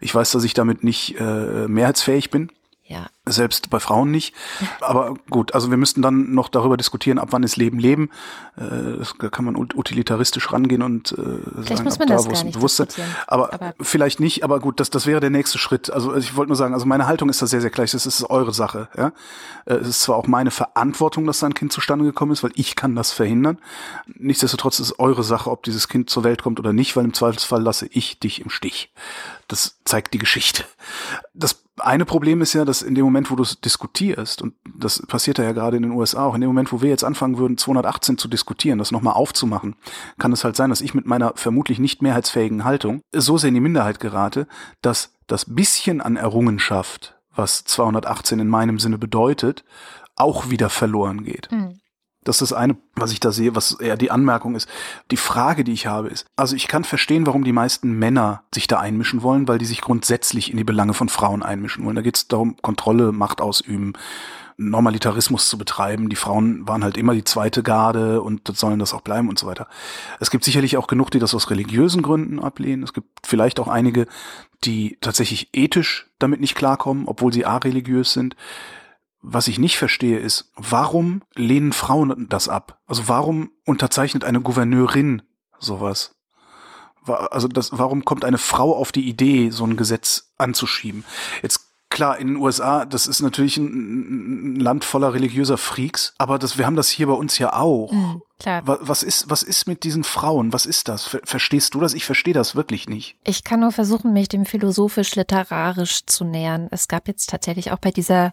Ich 0.00 0.12
weiß, 0.12 0.32
dass 0.32 0.42
ich 0.42 0.52
damit 0.52 0.82
nicht 0.82 1.14
äh, 1.20 1.68
mehrheitsfähig 1.68 2.30
bin. 2.30 2.50
Ja. 2.88 3.06
Selbst 3.24 3.68
bei 3.70 3.80
Frauen 3.80 4.12
nicht. 4.12 4.32
Aber 4.80 5.14
gut, 5.28 5.54
also 5.54 5.70
wir 5.70 5.76
müssten 5.76 6.02
dann 6.02 6.32
noch 6.32 6.48
darüber 6.48 6.76
diskutieren, 6.76 7.18
ab 7.18 7.28
wann 7.32 7.42
ist 7.42 7.56
Leben 7.56 7.80
Leben. 7.80 8.10
Äh, 8.56 9.04
da 9.18 9.28
kann 9.28 9.44
man 9.44 9.56
utilitaristisch 9.56 10.52
rangehen 10.52 10.82
und 10.82 11.10
äh, 11.10 11.14
vielleicht 11.16 11.68
sagen, 11.68 11.84
muss 11.84 11.98
man 11.98 12.06
da, 12.06 12.14
das 12.14 12.28
gar 12.28 12.44
nicht 12.44 12.54
Bewusstsein. 12.54 12.86
Aber, 13.26 13.52
aber, 13.52 13.74
vielleicht 13.80 14.20
nicht, 14.20 14.44
aber 14.44 14.60
gut, 14.60 14.78
das, 14.78 14.90
das 14.90 15.06
wäre 15.06 15.18
der 15.18 15.30
nächste 15.30 15.58
Schritt. 15.58 15.90
Also 15.90 16.14
ich 16.14 16.36
wollte 16.36 16.50
nur 16.50 16.56
sagen, 16.56 16.74
also 16.74 16.86
meine 16.86 17.08
Haltung 17.08 17.28
ist 17.28 17.42
da 17.42 17.46
sehr, 17.48 17.60
sehr 17.60 17.70
gleich. 17.70 17.90
Das 17.90 18.06
ist 18.06 18.22
eure 18.30 18.54
Sache. 18.54 18.88
Ja? 18.96 19.12
Äh, 19.64 19.74
es 19.74 19.88
ist 19.88 20.02
zwar 20.02 20.14
auch 20.14 20.28
meine 20.28 20.52
Verantwortung, 20.52 21.26
dass 21.26 21.40
sein 21.40 21.54
Kind 21.54 21.72
zustande 21.72 22.04
gekommen 22.04 22.30
ist, 22.30 22.44
weil 22.44 22.52
ich 22.54 22.76
kann 22.76 22.94
das 22.94 23.10
verhindern. 23.10 23.58
Nichtsdestotrotz 24.14 24.78
ist 24.78 24.86
es 24.86 24.98
eure 25.00 25.24
Sache, 25.24 25.50
ob 25.50 25.64
dieses 25.64 25.88
Kind 25.88 26.08
zur 26.08 26.22
Welt 26.22 26.40
kommt 26.40 26.60
oder 26.60 26.72
nicht, 26.72 26.94
weil 26.94 27.04
im 27.04 27.14
Zweifelsfall 27.14 27.62
lasse 27.62 27.86
ich 27.90 28.20
dich 28.20 28.40
im 28.40 28.50
Stich. 28.50 28.92
Das 29.48 29.78
zeigt 29.84 30.14
die 30.14 30.18
Geschichte. 30.18 30.64
Das 31.34 31.65
eine 31.78 32.04
Problem 32.04 32.40
ist 32.40 32.52
ja, 32.54 32.64
dass 32.64 32.82
in 32.82 32.94
dem 32.94 33.04
Moment, 33.04 33.30
wo 33.30 33.36
du 33.36 33.42
es 33.42 33.60
diskutierst, 33.60 34.42
und 34.42 34.54
das 34.78 35.04
passiert 35.06 35.38
ja 35.38 35.52
gerade 35.52 35.76
in 35.76 35.82
den 35.82 35.92
USA 35.92 36.24
auch, 36.24 36.34
in 36.34 36.40
dem 36.40 36.48
Moment, 36.48 36.72
wo 36.72 36.80
wir 36.80 36.88
jetzt 36.88 37.04
anfangen 37.04 37.38
würden, 37.38 37.58
218 37.58 38.18
zu 38.18 38.28
diskutieren, 38.28 38.78
das 38.78 38.92
nochmal 38.92 39.14
aufzumachen, 39.14 39.76
kann 40.18 40.32
es 40.32 40.44
halt 40.44 40.56
sein, 40.56 40.70
dass 40.70 40.80
ich 40.80 40.94
mit 40.94 41.06
meiner 41.06 41.32
vermutlich 41.36 41.78
nicht 41.78 42.02
mehrheitsfähigen 42.02 42.64
Haltung 42.64 43.02
so 43.12 43.38
sehr 43.38 43.48
in 43.48 43.54
die 43.54 43.60
Minderheit 43.60 44.00
gerate, 44.00 44.46
dass 44.80 45.12
das 45.26 45.54
bisschen 45.54 46.00
an 46.00 46.16
Errungenschaft, 46.16 47.16
was 47.34 47.64
218 47.64 48.38
in 48.38 48.48
meinem 48.48 48.78
Sinne 48.78 48.98
bedeutet, 48.98 49.64
auch 50.14 50.50
wieder 50.50 50.70
verloren 50.70 51.24
geht. 51.24 51.50
Mhm. 51.52 51.80
Das 52.26 52.42
ist 52.42 52.50
das 52.50 52.58
eine, 52.58 52.76
was 52.94 53.12
ich 53.12 53.20
da 53.20 53.32
sehe, 53.32 53.54
was 53.54 53.72
eher 53.72 53.96
die 53.96 54.10
Anmerkung 54.10 54.54
ist. 54.54 54.68
Die 55.10 55.16
Frage, 55.16 55.64
die 55.64 55.72
ich 55.72 55.86
habe, 55.86 56.08
ist, 56.08 56.26
also 56.36 56.56
ich 56.56 56.68
kann 56.68 56.84
verstehen, 56.84 57.26
warum 57.26 57.44
die 57.44 57.52
meisten 57.52 57.92
Männer 57.92 58.42
sich 58.54 58.66
da 58.66 58.80
einmischen 58.80 59.22
wollen, 59.22 59.48
weil 59.48 59.58
die 59.58 59.64
sich 59.64 59.80
grundsätzlich 59.80 60.50
in 60.50 60.56
die 60.56 60.64
Belange 60.64 60.94
von 60.94 61.08
Frauen 61.08 61.42
einmischen 61.42 61.84
wollen. 61.84 61.96
Da 61.96 62.02
geht 62.02 62.16
es 62.16 62.28
darum, 62.28 62.56
Kontrolle, 62.62 63.12
Macht 63.12 63.40
ausüben, 63.40 63.92
Normalitarismus 64.58 65.48
zu 65.48 65.58
betreiben. 65.58 66.08
Die 66.08 66.16
Frauen 66.16 66.66
waren 66.66 66.82
halt 66.82 66.96
immer 66.96 67.14
die 67.14 67.24
zweite 67.24 67.62
Garde 67.62 68.22
und 68.22 68.48
sollen 68.56 68.78
das 68.78 68.94
auch 68.94 69.02
bleiben 69.02 69.28
und 69.28 69.38
so 69.38 69.46
weiter. 69.46 69.68
Es 70.18 70.30
gibt 70.30 70.44
sicherlich 70.44 70.76
auch 70.76 70.86
genug, 70.86 71.10
die 71.10 71.18
das 71.18 71.34
aus 71.34 71.50
religiösen 71.50 72.02
Gründen 72.02 72.40
ablehnen. 72.40 72.82
Es 72.82 72.92
gibt 72.92 73.26
vielleicht 73.26 73.60
auch 73.60 73.68
einige, 73.68 74.06
die 74.64 74.96
tatsächlich 75.00 75.50
ethisch 75.52 76.08
damit 76.18 76.40
nicht 76.40 76.54
klarkommen, 76.54 77.06
obwohl 77.06 77.32
sie 77.32 77.44
areligiös 77.44 78.12
sind. 78.12 78.34
Was 79.28 79.48
ich 79.48 79.58
nicht 79.58 79.76
verstehe 79.76 80.20
ist, 80.20 80.52
warum 80.54 81.20
lehnen 81.34 81.72
Frauen 81.72 82.28
das 82.28 82.48
ab? 82.48 82.78
Also 82.86 83.08
warum 83.08 83.50
unterzeichnet 83.64 84.22
eine 84.22 84.40
Gouverneurin 84.40 85.22
sowas? 85.58 86.14
Also 87.04 87.48
das, 87.48 87.76
warum 87.76 88.04
kommt 88.04 88.24
eine 88.24 88.38
Frau 88.38 88.76
auf 88.76 88.92
die 88.92 89.08
Idee, 89.08 89.50
so 89.50 89.64
ein 89.64 89.76
Gesetz 89.76 90.32
anzuschieben? 90.38 91.04
Jetzt 91.42 91.66
klar, 91.90 92.18
in 92.18 92.28
den 92.28 92.36
USA, 92.36 92.84
das 92.84 93.08
ist 93.08 93.20
natürlich 93.20 93.56
ein, 93.56 94.60
Land 94.60 94.84
voller 94.84 95.12
religiöser 95.12 95.58
Freaks, 95.58 96.14
aber 96.18 96.38
das, 96.38 96.56
wir 96.56 96.66
haben 96.66 96.76
das 96.76 96.88
hier 96.88 97.08
bei 97.08 97.14
uns 97.14 97.38
ja 97.38 97.52
auch. 97.52 97.90
Mhm, 97.90 98.22
klar. 98.38 98.62
Was 98.64 99.02
ist, 99.02 99.28
was 99.28 99.42
ist 99.42 99.66
mit 99.66 99.82
diesen 99.82 100.04
Frauen? 100.04 100.52
Was 100.52 100.66
ist 100.66 100.86
das? 100.88 101.16
Verstehst 101.24 101.74
du 101.74 101.80
das? 101.80 101.94
Ich 101.94 102.04
verstehe 102.04 102.34
das 102.34 102.54
wirklich 102.54 102.88
nicht. 102.88 103.16
Ich 103.24 103.42
kann 103.42 103.60
nur 103.60 103.72
versuchen, 103.72 104.12
mich 104.12 104.28
dem 104.28 104.46
philosophisch-literarisch 104.46 106.06
zu 106.06 106.24
nähern. 106.24 106.68
Es 106.70 106.86
gab 106.86 107.08
jetzt 107.08 107.28
tatsächlich 107.28 107.72
auch 107.72 107.78
bei 107.78 107.90
dieser 107.90 108.32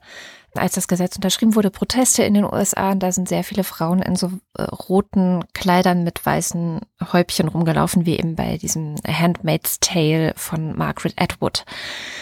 als 0.55 0.73
das 0.73 0.87
Gesetz 0.87 1.15
unterschrieben 1.15 1.55
wurde, 1.55 1.71
Proteste 1.71 2.23
in 2.23 2.33
den 2.33 2.45
USA 2.45 2.91
und 2.91 2.99
da 3.01 3.11
sind 3.11 3.27
sehr 3.27 3.43
viele 3.43 3.63
Frauen 3.63 4.01
in 4.01 4.15
so 4.15 4.31
äh, 4.57 4.63
roten 4.63 5.43
Kleidern 5.53 6.03
mit 6.03 6.25
weißen 6.25 6.81
Häubchen 7.11 7.47
rumgelaufen, 7.47 8.05
wie 8.05 8.17
eben 8.17 8.35
bei 8.35 8.57
diesem 8.57 8.95
Handmaid's 9.07 9.79
Tale 9.79 10.33
von 10.35 10.77
Margaret 10.77 11.13
Atwood, 11.19 11.65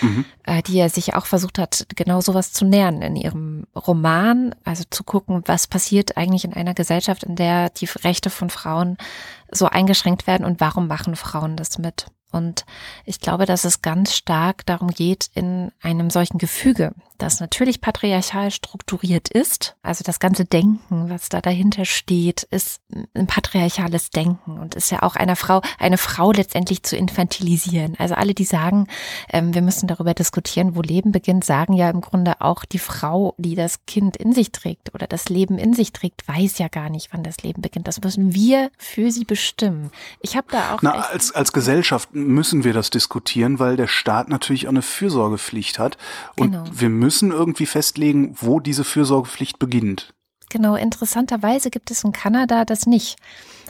mhm. 0.01 0.25
äh, 0.43 0.61
die 0.63 0.75
ja 0.75 0.89
sich 0.89 1.15
auch 1.15 1.25
versucht 1.25 1.59
hat, 1.59 1.87
genau 1.95 2.21
sowas 2.21 2.53
zu 2.53 2.65
nähern 2.65 3.01
in 3.01 3.15
ihrem 3.15 3.67
Roman, 3.75 4.55
also 4.63 4.83
zu 4.89 5.03
gucken, 5.03 5.43
was 5.45 5.67
passiert 5.67 6.17
eigentlich 6.17 6.45
in 6.45 6.53
einer 6.53 6.73
Gesellschaft, 6.73 7.23
in 7.23 7.35
der 7.35 7.69
die 7.69 7.89
Rechte 8.03 8.29
von 8.29 8.49
Frauen 8.49 8.97
so 9.51 9.67
eingeschränkt 9.67 10.27
werden 10.27 10.45
und 10.45 10.61
warum 10.61 10.87
machen 10.87 11.15
Frauen 11.15 11.57
das 11.57 11.77
mit. 11.77 12.05
Und 12.31 12.65
ich 13.05 13.19
glaube, 13.19 13.45
dass 13.45 13.65
es 13.65 13.81
ganz 13.81 14.15
stark 14.15 14.65
darum 14.65 14.89
geht, 14.89 15.29
in 15.33 15.71
einem 15.81 16.09
solchen 16.09 16.37
Gefüge, 16.37 16.93
das 17.21 17.39
natürlich 17.39 17.81
patriarchal 17.81 18.49
strukturiert 18.49 19.29
ist, 19.29 19.75
also 19.83 20.03
das 20.03 20.19
ganze 20.19 20.45
Denken, 20.45 21.09
was 21.09 21.29
da 21.29 21.39
dahinter 21.39 21.85
steht, 21.85 22.43
ist 22.43 22.81
ein 23.13 23.27
patriarchales 23.27 24.09
Denken 24.09 24.59
und 24.59 24.75
ist 24.75 24.89
ja 24.89 25.03
auch 25.03 25.15
einer 25.15 25.35
Frau, 25.35 25.61
eine 25.77 25.97
Frau 25.97 26.31
letztendlich 26.31 26.81
zu 26.83 26.97
infantilisieren. 26.97 27.95
Also 27.99 28.15
alle, 28.15 28.33
die 28.33 28.43
sagen, 28.43 28.87
ähm, 29.31 29.53
wir 29.53 29.61
müssen 29.61 29.87
darüber 29.87 30.13
diskutieren, 30.13 30.75
wo 30.75 30.81
Leben 30.81 31.11
beginnt, 31.11 31.43
sagen 31.45 31.73
ja 31.73 31.89
im 31.89 32.01
Grunde 32.01 32.41
auch 32.41 32.65
die 32.65 32.79
Frau, 32.79 33.35
die 33.37 33.55
das 33.55 33.85
Kind 33.85 34.17
in 34.17 34.33
sich 34.33 34.51
trägt 34.51 34.93
oder 34.95 35.05
das 35.05 35.29
Leben 35.29 35.59
in 35.59 35.73
sich 35.73 35.93
trägt, 35.93 36.27
weiß 36.27 36.57
ja 36.57 36.69
gar 36.69 36.89
nicht, 36.89 37.09
wann 37.11 37.23
das 37.23 37.43
Leben 37.43 37.61
beginnt. 37.61 37.87
Das 37.87 38.01
müssen 38.01 38.33
wir 38.33 38.71
für 38.77 39.11
sie 39.11 39.25
bestimmen. 39.25 39.91
Ich 40.21 40.35
habe 40.35 40.47
da 40.49 40.73
auch. 40.73 40.81
Na, 40.81 40.93
als, 40.93 41.31
als 41.31 41.53
Gesellschaft 41.53 42.09
müssen 42.27 42.63
wir 42.63 42.73
das 42.73 42.89
diskutieren, 42.89 43.59
weil 43.59 43.77
der 43.77 43.87
Staat 43.87 44.29
natürlich 44.29 44.67
auch 44.67 44.71
eine 44.71 44.81
Fürsorgepflicht 44.81 45.79
hat. 45.79 45.97
Und 46.37 46.51
genau. 46.51 46.63
wir 46.71 46.89
müssen 46.89 47.31
irgendwie 47.31 47.65
festlegen, 47.65 48.35
wo 48.39 48.59
diese 48.59 48.83
Fürsorgepflicht 48.83 49.59
beginnt. 49.59 50.13
Genau, 50.49 50.75
interessanterweise 50.75 51.69
gibt 51.69 51.91
es 51.91 52.03
in 52.03 52.11
Kanada 52.11 52.65
das 52.65 52.85
nicht. 52.85 53.17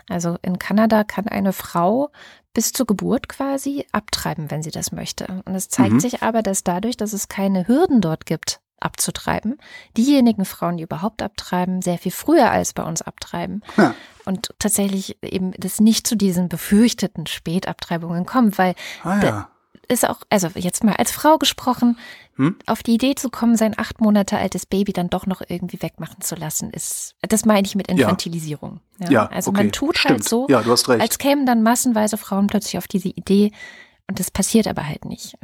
Also 0.10 0.38
in 0.41 0.58
Kanada 0.60 1.04
kann 1.04 1.28
eine 1.28 1.54
Frau 1.54 2.10
bis 2.54 2.74
zur 2.74 2.86
Geburt 2.86 3.30
quasi 3.30 3.86
abtreiben, 3.91 4.52
wenn 4.52 4.64
sie 4.64 4.72
das 4.72 4.91
möchte. 4.91 5.41
Und 5.45 5.56
es 5.56 5.70
zeigt 5.70 5.93
mhm. 5.93 5.99
sich 5.99 6.24
aber, 6.24 6.41
dass 6.41 6.64
dadurch, 6.64 6.97
dass 6.97 7.14
es 7.14 7.28
keine 7.28 7.68
Hürden 7.68 8.02
dort 8.02 8.26
gibt, 8.26 8.60
abzutreiben. 8.82 9.58
Diejenigen 9.98 10.46
Frauen, 10.46 10.78
die 10.78 10.84
überhaupt 10.84 11.22
abtreiben, 11.22 11.82
sehr 11.82 11.98
viel 11.98 12.12
früher 12.12 12.52
als 12.52 12.74
bei 12.74 12.84
uns 12.84 13.02
abtreiben. 13.02 13.62
Ja. 13.78 13.96
Und 14.26 14.52
tatsächlich 14.60 15.18
eben 15.24 15.52
das 15.58 15.80
nicht 15.80 16.08
zu 16.08 16.16
diesen 16.16 16.50
befürchteten 16.50 17.28
Spätabtreibungen 17.28 18.26
kommt, 18.26 18.58
weil 18.58 18.76
ah, 19.04 19.20
ja. 19.24 19.50
ist 19.88 20.08
auch, 20.08 20.20
also 20.30 20.50
jetzt 20.56 20.84
mal 20.84 20.96
als 20.96 21.12
Frau 21.12 21.38
gesprochen, 21.38 21.98
hm? 22.36 22.56
auf 22.66 22.84
die 22.84 22.94
Idee 22.94 23.16
zu 23.16 23.30
kommen, 23.30 23.56
sein 23.56 23.78
acht 23.78 24.00
Monate 24.00 24.38
altes 24.38 24.66
Baby 24.66 24.94
dann 24.94 25.10
doch 25.10 25.26
noch 25.26 25.42
irgendwie 25.48 25.82
wegmachen 25.82 26.22
zu 26.22 26.36
lassen, 26.36 26.70
ist, 26.72 27.16
das 27.22 27.46
meine 27.46 27.68
ich 27.68 27.76
mit 27.76 27.88
Infantilisierung. 27.88 28.80
Ja, 29.00 29.10
ja 29.12 29.26
also 29.28 29.50
okay. 29.50 29.64
man 29.64 29.72
tut 29.72 29.96
halt 29.96 30.24
Stimmt. 30.24 30.48
halt 30.50 30.78
so, 30.78 30.94
als 30.94 31.18
kämen 31.18 31.46
dann 31.46 31.64
massenweise 31.64 32.18
Frauen 32.18 32.48
plötzlich 32.48 32.78
auf 32.78 32.88
diese 32.88 33.10
Idee, 33.10 33.52
und 34.08 34.20
das 34.20 34.32
passiert 34.32 34.68
aber 34.68 34.88
halt 34.88 35.06
nicht. 35.06 35.38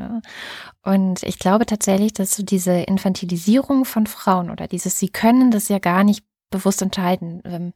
Und 0.84 1.24
ich 1.24 1.40
glaube 1.40 1.66
tatsächlich, 1.66 2.14
dass 2.14 2.36
so 2.36 2.44
diese 2.44 2.74
Infantilisierung 2.74 3.86
von 3.86 4.08
Frauen 4.08 4.50
oder 4.50 4.68
dieses, 4.68 5.00
sie 5.00 5.10
können 5.10 5.52
das 5.52 5.70
ja 5.70 5.80
gar 5.80 6.04
nicht 6.04 6.26
bewusst 6.50 6.82
entscheiden, 6.82 7.42
ähm, 7.46 7.74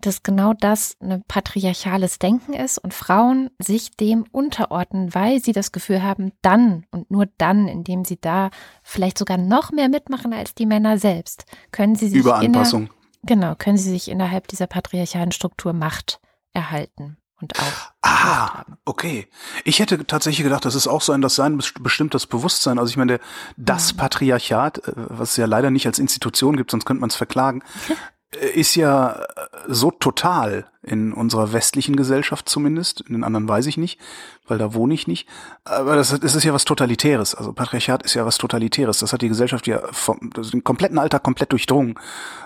dass 0.00 0.22
genau 0.22 0.52
das 0.52 0.96
ein 1.00 1.22
patriarchales 1.26 2.18
Denken 2.18 2.52
ist 2.52 2.78
und 2.78 2.94
Frauen 2.94 3.50
sich 3.58 3.96
dem 3.96 4.24
unterordnen, 4.30 5.14
weil 5.14 5.40
sie 5.40 5.52
das 5.52 5.72
Gefühl 5.72 6.02
haben, 6.02 6.32
dann 6.40 6.86
und 6.90 7.10
nur 7.10 7.26
dann, 7.38 7.68
indem 7.68 8.04
sie 8.04 8.20
da 8.20 8.50
vielleicht 8.82 9.18
sogar 9.18 9.38
noch 9.38 9.72
mehr 9.72 9.88
mitmachen 9.88 10.32
als 10.32 10.54
die 10.54 10.66
Männer 10.66 10.98
selbst, 10.98 11.44
können 11.72 11.96
sie 11.96 12.08
sich 12.08 12.18
Überanpassung. 12.18 12.90
genau, 13.24 13.54
können 13.56 13.76
sie 13.76 13.90
sich 13.90 14.08
innerhalb 14.08 14.46
dieser 14.48 14.66
patriarchalen 14.66 15.32
Struktur 15.32 15.72
Macht 15.72 16.20
erhalten 16.52 17.16
und 17.42 17.58
auch. 17.58 17.92
Ah, 18.02 18.64
okay. 18.84 19.28
Ich 19.64 19.80
hätte 19.80 20.06
tatsächlich 20.06 20.44
gedacht, 20.44 20.64
das 20.64 20.74
ist 20.74 20.86
auch 20.86 21.02
so 21.02 21.12
ein 21.12 21.20
das 21.20 21.34
sein 21.34 21.60
bestimmtes 21.80 22.26
Bewusstsein. 22.26 22.78
Also 22.78 22.90
ich 22.90 22.96
meine, 22.96 23.20
das 23.56 23.92
mhm. 23.92 23.98
Patriarchat, 23.98 24.78
äh, 24.78 24.92
was 24.94 25.32
es 25.32 25.36
ja 25.36 25.46
leider 25.46 25.70
nicht 25.70 25.86
als 25.86 25.98
Institution 25.98 26.56
gibt, 26.56 26.70
sonst 26.70 26.84
könnte 26.84 27.00
man 27.00 27.10
es 27.10 27.16
verklagen, 27.16 27.62
äh, 28.40 28.46
ist 28.48 28.76
ja 28.76 29.12
äh, 29.12 29.24
so 29.68 29.90
total 29.90 30.66
in 30.82 31.12
unserer 31.12 31.52
westlichen 31.52 31.96
Gesellschaft 31.96 32.48
zumindest. 32.48 33.02
In 33.02 33.14
den 33.14 33.24
anderen 33.24 33.48
weiß 33.48 33.66
ich 33.66 33.76
nicht, 33.76 34.00
weil 34.46 34.58
da 34.58 34.74
wohne 34.74 34.94
ich 34.94 35.06
nicht. 35.06 35.28
Aber 35.64 35.96
das, 35.96 36.18
das 36.18 36.34
ist 36.34 36.44
ja 36.44 36.52
was 36.52 36.64
Totalitäres. 36.64 37.34
Also 37.34 37.52
Patriarchat 37.52 38.02
ist 38.02 38.14
ja 38.14 38.26
was 38.26 38.38
Totalitäres. 38.38 38.98
Das 38.98 39.12
hat 39.12 39.22
die 39.22 39.28
Gesellschaft 39.28 39.66
ja 39.66 39.80
vom 39.92 40.30
den 40.30 40.64
kompletten 40.64 40.98
Alltag 40.98 41.22
komplett 41.22 41.52
durchdrungen, 41.52 41.98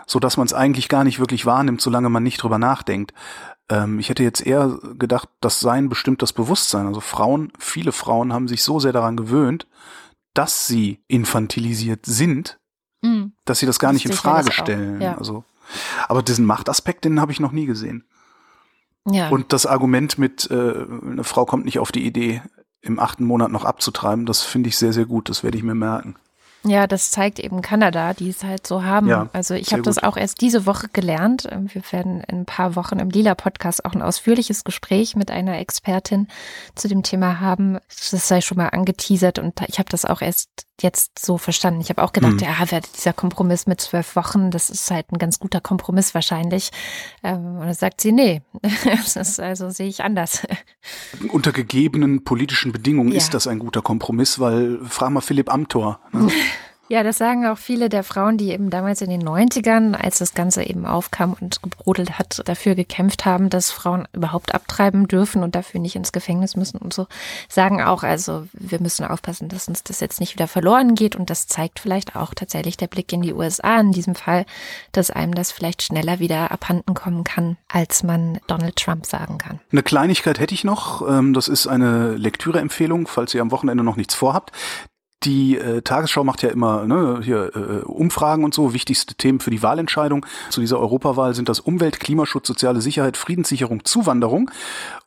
so 0.06 0.18
dass 0.20 0.36
man 0.36 0.46
es 0.46 0.52
eigentlich 0.52 0.88
gar 0.88 1.04
nicht 1.04 1.18
wirklich 1.18 1.46
wahrnimmt, 1.46 1.80
solange 1.80 2.10
man 2.10 2.22
nicht 2.22 2.42
drüber 2.42 2.58
nachdenkt. 2.58 3.14
Ähm, 3.68 3.98
ich 3.98 4.08
hätte 4.08 4.22
jetzt 4.22 4.44
eher 4.46 4.78
gedacht, 4.98 5.28
das 5.40 5.60
seien 5.60 5.88
bestimmt 5.88 6.22
das 6.22 6.32
Bewusstsein. 6.32 6.86
Also 6.86 7.00
Frauen, 7.00 7.52
viele 7.58 7.92
Frauen 7.92 8.32
haben 8.32 8.48
sich 8.48 8.62
so 8.62 8.78
sehr 8.78 8.92
daran 8.92 9.16
gewöhnt, 9.16 9.66
dass 10.34 10.66
sie 10.66 11.00
infantilisiert 11.08 12.04
sind, 12.06 12.58
mhm. 13.02 13.32
dass 13.44 13.58
sie 13.58 13.66
das 13.66 13.78
gar 13.78 13.92
das 13.92 14.02
nicht 14.02 14.06
in 14.06 14.16
Frage 14.16 14.52
stellen. 14.52 15.00
Ja. 15.00 15.16
Also, 15.18 15.44
aber 16.08 16.22
diesen 16.22 16.44
Machtaspekt, 16.44 17.04
den 17.04 17.20
habe 17.20 17.32
ich 17.32 17.40
noch 17.40 17.52
nie 17.52 17.66
gesehen. 17.66 18.04
Ja. 19.08 19.28
Und 19.28 19.52
das 19.52 19.66
Argument 19.66 20.18
mit, 20.18 20.50
äh, 20.50 20.86
eine 21.02 21.24
Frau 21.24 21.44
kommt 21.44 21.64
nicht 21.64 21.78
auf 21.78 21.92
die 21.92 22.04
Idee, 22.04 22.42
im 22.82 22.98
achten 22.98 23.24
Monat 23.24 23.50
noch 23.50 23.64
abzutreiben, 23.64 24.26
das 24.26 24.42
finde 24.42 24.68
ich 24.68 24.76
sehr, 24.76 24.92
sehr 24.92 25.06
gut. 25.06 25.28
Das 25.28 25.42
werde 25.42 25.56
ich 25.56 25.64
mir 25.64 25.74
merken. 25.74 26.16
Ja, 26.66 26.86
das 26.86 27.10
zeigt 27.12 27.38
eben 27.38 27.62
Kanada, 27.62 28.12
die 28.12 28.28
es 28.28 28.42
halt 28.42 28.66
so 28.66 28.82
haben. 28.82 29.08
Ja, 29.08 29.28
also 29.32 29.54
ich 29.54 29.72
habe 29.72 29.82
das 29.82 30.02
auch 30.02 30.16
erst 30.16 30.40
diese 30.40 30.66
Woche 30.66 30.88
gelernt. 30.92 31.48
Wir 31.72 31.82
werden 31.92 32.22
in 32.22 32.40
ein 32.40 32.44
paar 32.44 32.74
Wochen 32.74 32.98
im 32.98 33.08
Lila-Podcast 33.10 33.84
auch 33.84 33.94
ein 33.94 34.02
ausführliches 34.02 34.64
Gespräch 34.64 35.14
mit 35.14 35.30
einer 35.30 35.58
Expertin 35.58 36.26
zu 36.74 36.88
dem 36.88 37.02
Thema 37.02 37.40
haben. 37.40 37.78
Das 37.88 38.26
sei 38.26 38.40
schon 38.40 38.58
mal 38.58 38.68
angeteasert 38.68 39.38
und 39.38 39.60
ich 39.68 39.78
habe 39.78 39.88
das 39.90 40.04
auch 40.04 40.22
erst 40.22 40.65
jetzt 40.82 41.24
so 41.24 41.38
verstanden. 41.38 41.80
Ich 41.80 41.88
habe 41.88 42.02
auch 42.02 42.12
gedacht, 42.12 42.34
mhm. 42.34 42.38
ja, 42.40 42.56
dieser 42.94 43.12
Kompromiss 43.12 43.66
mit 43.66 43.80
zwölf 43.80 44.16
Wochen, 44.16 44.50
das 44.50 44.70
ist 44.70 44.90
halt 44.90 45.10
ein 45.12 45.18
ganz 45.18 45.38
guter 45.38 45.60
Kompromiss 45.60 46.14
wahrscheinlich. 46.14 46.70
Ähm, 47.22 47.56
und 47.56 47.66
dann 47.66 47.74
sagt 47.74 48.00
sie, 48.00 48.12
nee, 48.12 48.42
das 48.84 49.16
ist 49.16 49.40
also 49.40 49.70
sehe 49.70 49.88
ich 49.88 50.02
anders. 50.02 50.46
Unter 51.30 51.52
gegebenen 51.52 52.24
politischen 52.24 52.72
Bedingungen 52.72 53.12
ja. 53.12 53.18
ist 53.18 53.34
das 53.34 53.46
ein 53.46 53.58
guter 53.58 53.82
Kompromiss, 53.82 54.38
weil 54.38 54.78
frag 54.84 55.10
mal 55.10 55.20
Philipp 55.20 55.52
Amthor. 55.52 56.00
Ne? 56.12 56.28
Ja, 56.88 57.02
das 57.02 57.18
sagen 57.18 57.46
auch 57.46 57.58
viele 57.58 57.88
der 57.88 58.04
Frauen, 58.04 58.38
die 58.38 58.52
eben 58.52 58.70
damals 58.70 59.00
in 59.00 59.10
den 59.10 59.22
90ern, 59.22 59.94
als 59.94 60.18
das 60.18 60.34
Ganze 60.34 60.62
eben 60.62 60.86
aufkam 60.86 61.36
und 61.40 61.60
gebrodelt 61.60 62.16
hat, 62.16 62.42
dafür 62.44 62.76
gekämpft 62.76 63.24
haben, 63.24 63.50
dass 63.50 63.72
Frauen 63.72 64.06
überhaupt 64.12 64.54
abtreiben 64.54 65.08
dürfen 65.08 65.42
und 65.42 65.56
dafür 65.56 65.80
nicht 65.80 65.96
ins 65.96 66.12
Gefängnis 66.12 66.54
müssen 66.54 66.78
und 66.78 66.92
so, 66.92 67.08
sagen 67.48 67.82
auch, 67.82 68.04
also 68.04 68.46
wir 68.52 68.80
müssen 68.80 69.04
aufpassen, 69.04 69.48
dass 69.48 69.66
uns 69.66 69.82
das 69.82 69.98
jetzt 69.98 70.20
nicht 70.20 70.34
wieder 70.34 70.46
verloren 70.46 70.94
geht 70.94 71.16
und 71.16 71.28
das 71.28 71.48
zeigt 71.48 71.80
vielleicht 71.80 72.14
auch 72.14 72.34
tatsächlich 72.34 72.76
der 72.76 72.86
Blick 72.86 73.12
in 73.12 73.22
die 73.22 73.34
USA 73.34 73.80
in 73.80 73.90
diesem 73.90 74.14
Fall, 74.14 74.46
dass 74.92 75.10
einem 75.10 75.34
das 75.34 75.50
vielleicht 75.50 75.82
schneller 75.82 76.20
wieder 76.20 76.52
abhanden 76.52 76.94
kommen 76.94 77.24
kann, 77.24 77.56
als 77.68 78.04
man 78.04 78.38
Donald 78.46 78.76
Trump 78.76 79.06
sagen 79.06 79.38
kann. 79.38 79.58
Eine 79.72 79.82
Kleinigkeit 79.82 80.38
hätte 80.38 80.54
ich 80.54 80.62
noch, 80.62 81.06
ähm, 81.08 81.34
das 81.34 81.48
ist 81.48 81.66
eine 81.66 82.14
Lektüreempfehlung, 82.14 83.08
falls 83.08 83.34
ihr 83.34 83.42
am 83.42 83.50
Wochenende 83.50 83.82
noch 83.82 83.96
nichts 83.96 84.14
vorhabt. 84.14 84.52
Die 85.24 85.56
äh, 85.56 85.80
Tagesschau 85.80 86.24
macht 86.24 86.42
ja 86.42 86.50
immer 86.50 86.86
ne, 86.86 87.20
hier 87.22 87.50
äh, 87.56 87.84
Umfragen 87.84 88.44
und 88.44 88.54
so, 88.54 88.74
wichtigste 88.74 89.14
Themen 89.14 89.40
für 89.40 89.50
die 89.50 89.62
Wahlentscheidung. 89.62 90.26
Zu 90.50 90.60
dieser 90.60 90.78
Europawahl 90.78 91.34
sind 91.34 91.48
das 91.48 91.58
Umwelt, 91.58 92.00
Klimaschutz, 92.00 92.46
soziale 92.46 92.80
Sicherheit, 92.82 93.16
Friedenssicherung, 93.16 93.84
Zuwanderung. 93.84 94.50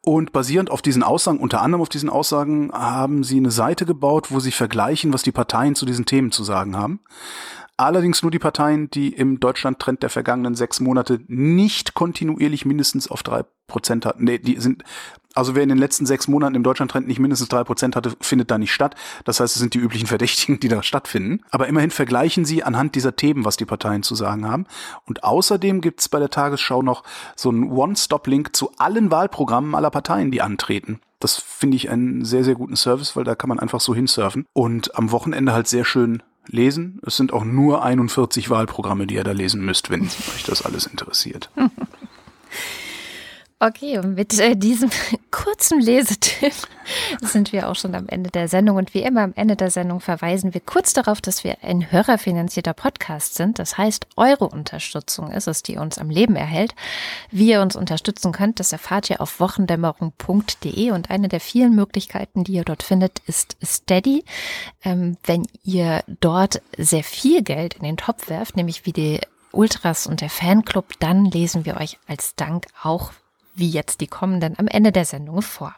Und 0.02 0.32
basierend 0.32 0.72
auf 0.72 0.82
diesen 0.82 1.04
Aussagen, 1.04 1.40
unter 1.40 1.62
anderem 1.62 1.82
auf 1.82 1.90
diesen 1.90 2.10
Aussagen, 2.10 2.72
haben 2.74 3.24
sie 3.24 3.38
eine 3.38 3.52
Seite 3.52 3.86
gebaut, 3.86 4.32
wo 4.32 4.40
sie 4.40 4.52
vergleichen, 4.52 5.14
was 5.14 5.22
die 5.22 5.32
Parteien 5.32 5.76
zu 5.76 5.86
diesen 5.86 6.06
Themen 6.06 6.32
zu 6.32 6.44
sagen 6.44 6.76
haben. 6.76 7.02
Allerdings 7.78 8.22
nur 8.24 8.32
die 8.32 8.40
Parteien, 8.40 8.90
die 8.90 9.14
im 9.14 9.40
Deutschland-Trend 9.40 10.04
der 10.04 10.10
vergangenen 10.10 10.54
sechs 10.54 10.82
Monate 10.82 11.22
nicht 11.28 11.94
kontinuierlich 11.94 12.66
mindestens 12.66 13.10
auf 13.10 13.24
drei 13.24 13.44
Prozent 13.68 14.06
hatten. 14.06 14.26
Nee, 14.26 14.40
die 14.40 14.60
sind, 14.60 14.84
also 15.36 15.56
wer 15.56 15.64
in 15.64 15.70
den 15.70 15.78
letzten 15.78 16.06
sechs 16.06 16.28
Monaten 16.28 16.56
im 16.56 16.64
Deutschland-Trend 16.64 17.08
nicht 17.08 17.20
mindestens 17.20 17.50
drei 17.50 17.64
Prozent 17.64 17.96
hatte, 17.96 18.14
findet 18.20 18.50
da 18.50 18.58
nicht 18.58 18.74
statt. 18.74 18.96
Das 19.26 19.40
heißt, 19.40 19.56
es 19.56 19.60
sind 19.60 19.74
die 19.74 19.80
üblichen 19.80 20.08
Verdächtigen, 20.08 20.60
die 20.60 20.68
da 20.68 20.82
stattfinden. 20.82 21.42
Aber 21.52 21.68
immerhin 21.68 21.92
vergleichen 21.92 22.46
sie 22.46 22.64
anhand 22.64 22.96
dieser 22.96 23.16
Themen, 23.16 23.46
was 23.46 23.58
die 23.58 23.66
Parteien 23.66 24.04
zu 24.04 24.16
sagen 24.16 24.48
haben. 24.48 24.66
Und 25.06 25.24
außerdem 25.24 25.82
gibt's 25.82 26.10
bei 26.10 26.20
der 26.20 26.30
Tagesschau 26.30 26.82
noch 26.82 27.04
so 27.36 27.50
einen 27.50 27.72
One-Stop-Link 27.72 28.56
zu 28.56 28.72
allen 28.78 29.12
Wahlprogrammen 29.12 29.76
aller 29.76 29.92
Parteien, 29.92 30.32
die 30.32 30.42
antreten. 30.42 31.00
Das 31.20 31.36
finde 31.36 31.76
ich 31.78 31.90
einen 31.90 32.26
sehr, 32.26 32.44
sehr 32.44 32.56
guten 32.56 32.76
Service, 32.76 33.16
weil 33.16 33.26
da 33.26 33.36
kann 33.36 33.50
man 33.50 33.60
einfach 33.60 33.82
so 33.82 33.94
hinsurfen 33.94 34.46
und 34.54 34.96
am 34.96 35.12
Wochenende 35.12 35.54
halt 35.54 35.68
sehr 35.68 35.84
schön 35.84 36.24
lesen. 36.48 37.00
Es 37.06 37.18
sind 37.18 37.34
auch 37.34 37.44
nur 37.44 37.84
41 37.84 38.50
Wahlprogramme, 38.50 39.06
die 39.06 39.16
ihr 39.16 39.24
da 39.24 39.34
lesen 39.34 39.64
müsst, 39.64 39.90
wenn 39.90 40.04
euch 40.04 40.44
das 40.46 40.64
alles 40.64 40.88
interessiert. 40.88 41.52
Okay, 43.62 43.98
und 43.98 44.16
mit 44.16 44.40
äh, 44.40 44.56
diesem 44.56 44.90
kurzen 45.32 45.82
Lesetipp 45.82 46.54
sind 47.20 47.52
wir 47.52 47.68
auch 47.68 47.76
schon 47.76 47.94
am 47.94 48.08
Ende 48.08 48.30
der 48.30 48.48
Sendung. 48.48 48.78
Und 48.78 48.94
wie 48.94 49.02
immer 49.02 49.22
am 49.22 49.34
Ende 49.36 49.58
der 49.58 49.70
Sendung 49.70 50.00
verweisen 50.00 50.54
wir 50.54 50.62
kurz 50.62 50.94
darauf, 50.94 51.20
dass 51.20 51.44
wir 51.44 51.58
ein 51.62 51.92
hörerfinanzierter 51.92 52.74
Podcast 52.74 53.36
sind. 53.36 53.60
Das 53.60 53.78
heißt, 53.78 54.08
eure 54.16 54.48
Unterstützung 54.48 55.30
ist 55.32 55.50
es, 55.50 55.62
die 55.62 55.76
uns 55.76 55.98
am 55.98 56.10
Leben 56.10 56.38
erhält. 56.38 56.74
Wie 57.32 57.50
ihr 57.50 57.62
uns 57.62 57.76
unterstützen 57.76 58.32
könnt, 58.32 58.62
das 58.62 58.72
erfahrt 58.72 59.10
ihr 59.10 59.20
auf 59.20 59.42
wochendämmerung.de. 59.42 60.92
Und 60.92 61.10
eine 61.10 61.28
der 61.28 61.42
vielen 61.42 61.76
Möglichkeiten, 61.76 62.46
die 62.46 62.54
ihr 62.54 62.64
dort 62.64 62.82
findet, 62.82 63.20
ist 63.28 63.58
Steady. 63.62 64.24
Ähm, 64.86 65.18
wenn 65.26 65.46
ihr 65.66 66.06
dort 66.22 66.62
sehr 66.78 67.04
viel 67.04 67.44
Geld 67.44 67.74
in 67.74 67.84
den 67.84 67.98
Topf 67.98 68.30
werft, 68.30 68.56
nämlich 68.56 68.86
wie 68.86 68.94
die 68.94 69.20
Ultras 69.52 70.08
und 70.08 70.22
der 70.22 70.30
Fanclub, 70.30 70.94
dann 71.00 71.26
lesen 71.26 71.66
wir 71.66 71.76
euch 71.76 72.00
als 72.08 72.36
Dank 72.36 72.68
auch 72.82 73.12
wie 73.56 73.70
jetzt 73.70 74.02
die 74.02 74.08
kommenden 74.08 74.56
am 74.58 74.68
Ende 74.68 74.92
der 74.92 75.06
Sendung 75.06 75.42
vor. 75.42 75.76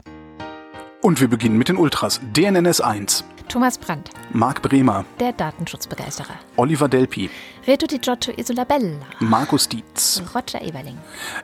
Und 1.02 1.20
wir 1.20 1.28
beginnen 1.28 1.58
mit 1.58 1.68
den 1.70 1.78
Ultras. 1.78 2.22
DNNS 2.34 2.80
1. 2.82 3.24
Thomas 3.48 3.78
Brandt, 3.78 4.12
Marc 4.32 4.62
Bremer. 4.62 5.04
der 5.20 5.34
Datenschutzbegeisterer. 5.34 6.36
Oliver 6.56 6.88
Delpi. 6.88 7.30
Reto 7.68 7.86
Di 7.86 7.98
Giotto 8.00 8.32
Isola 8.32 8.64
Bella. 8.64 8.96
Markus 9.20 9.68
Dietz. 9.68 10.22
Roger 10.34 10.62
Eberling. 10.62 10.98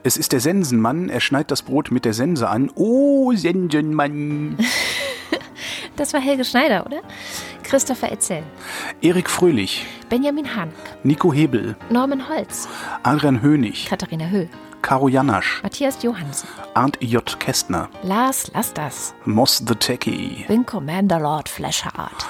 Es 0.03 0.15
ist 0.15 0.31
der 0.31 0.39
Sensenmann. 0.39 1.09
Er 1.09 1.19
schneidet 1.19 1.51
das 1.51 1.63
Brot 1.63 1.91
mit 1.91 2.05
der 2.05 2.13
Sense 2.13 2.47
an. 2.47 2.71
Oh, 2.75 3.33
Sensenmann. 3.33 4.57
Das 5.95 6.13
war 6.13 6.21
Helge 6.21 6.45
Schneider, 6.45 6.85
oder? 6.85 7.01
Christopher 7.63 8.11
Etzel. 8.11 8.43
Erik 9.01 9.27
Fröhlich. 9.31 9.83
Benjamin 10.09 10.55
Hank. 10.55 10.75
Nico 11.03 11.33
Hebel. 11.33 11.75
Norman 11.89 12.29
Holz. 12.29 12.67
Adrian 13.01 13.41
Hönig. 13.41 13.87
Katharina 13.89 14.27
Höhl. 14.27 14.47
Caro 14.87 15.09
Janasch. 15.09 15.61
Matthias 15.63 16.01
Johansen. 16.01 16.47
Arndt 16.73 16.97
J. 17.01 17.37
Kästner. 17.41 17.89
Lars 18.03 18.49
Lastas. 18.53 19.13
Moss 19.25 19.57
the 19.67 19.75
Techie. 19.75 20.47
Wing 20.47 20.65
Commander 20.65 21.19
Lord 21.19 21.49
Flesherart. 21.49 22.25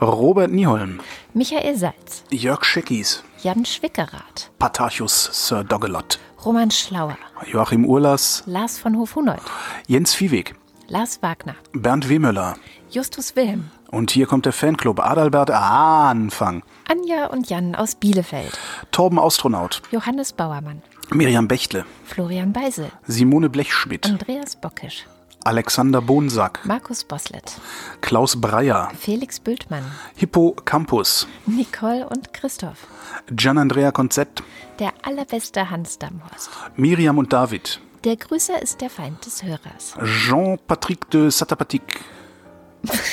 Robert 0.00 0.50
Nieholm. 0.50 1.00
Michael 1.34 1.76
Salz. 1.76 2.24
Jörg 2.30 2.64
Scheckis. 2.64 3.22
Jan 3.42 3.66
Schwickerath. 3.66 4.48
Patarchus 4.58 5.28
Sir 5.34 5.64
Doggelot. 5.64 6.18
Roman 6.46 6.70
Schlauer. 6.70 7.18
Joachim 7.46 7.84
Urlas. 7.84 8.42
Lars 8.46 8.78
von 8.78 8.96
Hof-Hunold. 8.96 9.42
Jens 9.86 10.14
Viehweg. 10.14 10.54
Lars 10.86 11.20
Wagner. 11.20 11.56
Bernd 11.74 12.08
Wehmöller. 12.08 12.54
Justus 12.88 13.36
Wilhelm. 13.36 13.70
Und 13.90 14.10
hier 14.12 14.26
kommt 14.26 14.46
der 14.46 14.54
Fanclub 14.54 14.98
Adalbert 15.00 15.50
Anfang. 15.50 16.62
Anja 16.88 17.26
und 17.26 17.50
Jan 17.50 17.74
aus 17.74 17.96
Bielefeld. 17.96 18.58
Torben 18.92 19.18
Astronaut. 19.18 19.82
Johannes 19.90 20.32
Bauermann. 20.32 20.82
Miriam 21.10 21.46
Bechtle. 21.46 21.84
Florian 22.04 22.52
Beisel. 22.54 22.90
Simone 23.06 23.50
Blechschmidt. 23.50 24.06
Andreas 24.06 24.56
Bockisch. 24.56 25.04
Alexander 25.44 26.00
Bonsack. 26.00 26.60
Markus 26.64 27.04
Boslett. 27.04 27.60
Klaus 28.00 28.40
Breyer. 28.40 28.90
Felix 28.98 29.38
Bültmann. 29.38 29.84
Hippo 30.16 30.56
Campus. 30.64 31.26
Nicole 31.46 32.08
und 32.08 32.32
Christoph. 32.32 32.86
Gian 33.30 33.58
Andrea 33.58 33.92
Konzett. 33.92 34.42
Der 34.78 34.92
allerbeste 35.02 35.70
Hans 35.70 35.98
Damhorst. 35.98 36.50
Miriam 36.76 37.18
und 37.18 37.32
David. 37.32 37.80
Der 38.04 38.16
Grüßer 38.16 38.62
ist 38.62 38.80
der 38.80 38.90
Feind 38.90 39.26
des 39.26 39.42
Hörers. 39.42 39.96
Jean-Patrick 40.04 41.10
de 41.10 41.30
Satapatik. 41.30 42.00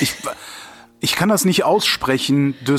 Ich, 0.00 0.14
ich 1.00 1.14
kann 1.14 1.28
das 1.28 1.44
nicht 1.44 1.64
aussprechen. 1.64 2.54
De 2.66 2.78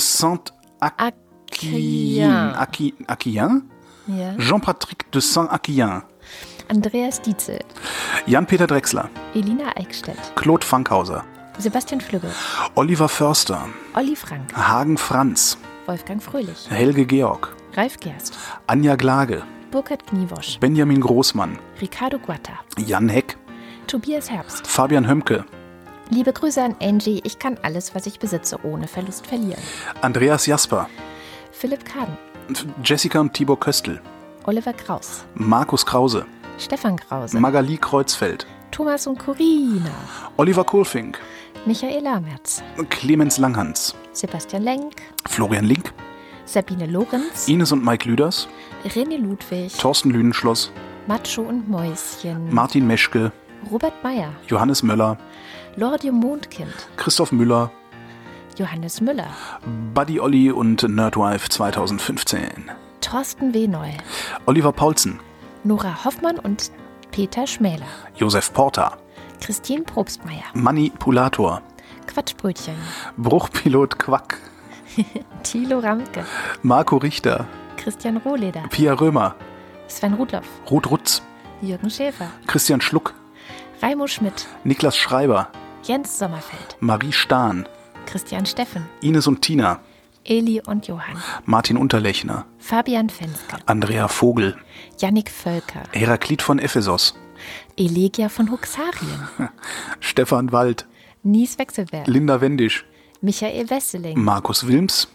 Saint-Aquilin. 0.80 2.54
Aqui- 2.56 2.96
Aquilin? 3.08 3.70
Ja. 4.08 4.36
Jean-Patrick 4.38 5.12
de 5.12 5.20
Saint-Aquilin. 5.22 6.02
Andreas 6.70 7.22
Dietzel. 7.22 7.60
Jan-Peter 8.26 8.68
Drechsler. 8.68 9.10
Elina 9.34 9.76
Eickstedt. 9.78 10.18
Claude 10.36 10.66
Fankhauser. 10.66 11.24
Sebastian 11.58 12.02
Flügge. 12.02 12.30
Oliver 12.76 13.08
Förster. 13.08 13.68
Olli 13.96 14.16
Frank. 14.16 14.54
Hagen 14.56 14.98
Franz. 14.98 15.58
Wolfgang 15.88 16.22
Fröhlich. 16.22 16.70
Helge 16.70 17.06
Georg. 17.06 17.56
Ralf 17.76 17.98
Gerst. 18.00 18.38
Anja 18.68 18.96
Glage. 18.96 19.44
Burkhard 19.72 20.06
Kniewosch. 20.08 20.60
Benjamin 20.60 21.02
Großmann. 21.02 21.58
Ricardo 21.82 22.20
Guatta. 22.20 22.54
Jan 22.78 23.10
Heck. 23.10 23.38
Tobias 23.88 24.30
Herbst. 24.30 24.68
Fabian 24.68 25.08
Hömke. 25.08 25.46
Liebe 26.10 26.32
Grüße 26.32 26.62
an 26.64 26.76
Angie. 26.82 27.22
Ich 27.24 27.38
kann 27.38 27.58
alles, 27.64 27.94
was 27.94 28.06
ich 28.06 28.20
besitze, 28.20 28.58
ohne 28.64 28.88
Verlust 28.88 29.28
verlieren. 29.28 29.62
Andreas 30.02 30.46
Jasper. 30.46 30.90
Philipp 31.52 31.84
Kaden. 31.86 32.18
Jessica 32.84 33.20
und 33.20 33.34
Tibor 33.34 33.60
Köstl. 33.60 34.00
Oliver 34.46 34.74
Kraus. 34.74 35.26
Markus 35.36 35.86
Krause. 35.86 36.26
Stefan 36.58 36.96
Krause. 36.98 37.38
Magali 37.40 37.78
Kreuzfeld. 37.78 38.48
Thomas 38.72 39.06
und 39.08 39.20
Corina. 39.20 39.92
Oliver 40.38 40.64
Kohlfink. 40.64 41.20
Michael 41.66 42.04
Lamertz. 42.04 42.64
Clemens 42.90 43.38
Langhans. 43.38 43.94
Sebastian 44.14 44.64
Lenk. 44.64 44.94
Florian 45.28 45.66
Link. 45.66 45.94
Sabine 46.46 46.86
Lorenz. 46.86 47.50
Ines 47.50 47.74
und 47.74 47.84
Mike 47.84 48.08
Lüders. 48.08 48.48
René 48.86 49.18
Ludwig. 49.18 49.78
Thorsten 49.78 50.12
Lüdenschloss. 50.12 50.72
Macho 51.08 51.42
und 51.42 51.68
Mäuschen. 51.68 52.54
Martin 52.54 52.88
Meschke. 52.88 53.34
Robert 53.70 54.02
Meyer. 54.04 54.32
Johannes 54.48 54.84
Möller. 54.84 55.18
Lordio 55.78 56.12
Mondkind. 56.12 56.74
Christoph 56.96 57.32
Müller. 57.32 57.70
Johannes 58.58 59.00
Müller. 59.00 59.28
Buddy 59.94 60.20
Olli 60.20 60.50
und 60.50 60.82
Nerdwife 60.82 61.50
2015. 61.50 62.72
Thorsten 63.00 63.54
W. 63.54 63.68
Neu. 63.68 63.90
Oliver 64.48 64.72
Paulsen. 64.72 65.20
Nora 65.64 66.04
Hoffmann 66.04 66.40
und 66.40 66.72
Peter 67.12 67.46
Schmäler. 67.46 67.86
Josef 68.16 68.52
Porter. 68.54 68.98
Christine 69.40 69.84
Probstmeier. 69.84 70.46
Manipulator. 70.56 71.62
Quatschbrötchen. 72.08 72.74
Bruchpilot 73.18 74.00
Quack. 74.00 74.40
Thilo 75.44 75.78
Ramke. 75.78 76.26
Marco 76.64 76.98
Richter. 76.98 77.46
Christian 77.78 78.18
Rohleder. 78.18 78.64
Pia 78.72 78.94
Römer. 78.94 79.36
Sven 79.88 80.16
Rudloff. 80.16 80.48
Ruth 80.72 80.90
Rutz. 80.90 81.22
Jürgen 81.62 81.92
Schäfer. 81.92 82.32
Christian 82.48 82.82
Schluck. 82.82 83.14
Raimo 83.84 84.08
Schmidt. 84.08 84.48
Niklas 84.64 84.98
Schreiber. 84.98 85.52
Jens 85.88 86.20
Sommerfeld. 86.20 86.76
Marie 86.82 87.14
Stahn. 87.14 87.66
Christian 88.06 88.46
Steffen. 88.46 88.86
Ines 89.00 89.26
und 89.26 89.42
Tina. 89.42 89.80
Eli 90.26 90.62
und 90.66 90.86
Johann. 90.88 91.24
Martin 91.46 91.78
Unterlechner. 91.78 92.46
Fabian 92.60 93.10
Fenske. 93.10 93.56
Andrea 93.66 94.10
Vogel. 94.10 94.58
Yannick 95.00 95.30
Völker. 95.30 95.84
Heraklit 95.94 96.42
von 96.42 96.60
Ephesos. 96.60 97.16
Elegia 97.78 98.28
von 98.28 98.52
Huxarien. 98.52 99.30
Stefan 100.02 100.52
Wald. 100.52 100.86
Nies 101.24 101.58
Wechselberg. 101.58 102.06
Linda 102.08 102.42
Wendisch. 102.42 102.86
Michael 103.22 103.70
Wesseling. 103.70 104.22
Markus 104.22 104.68
Wilms. 104.68 105.08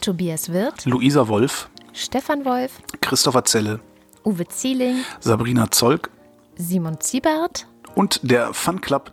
Tobias 0.00 0.50
Wirth. 0.50 0.86
Luisa 0.86 1.28
Wolf. 1.28 1.68
Stefan 1.92 2.46
Wolf. 2.46 2.80
Christopher 3.02 3.44
Zelle. 3.44 3.80
Uwe 4.24 4.48
Zieling. 4.48 5.04
Sabrina 5.20 5.70
Zolk. 5.70 6.08
Simon 6.56 6.98
Ziebert. 7.00 7.66
Und 7.94 8.20
der 8.22 8.54
Fanclub 8.54 9.12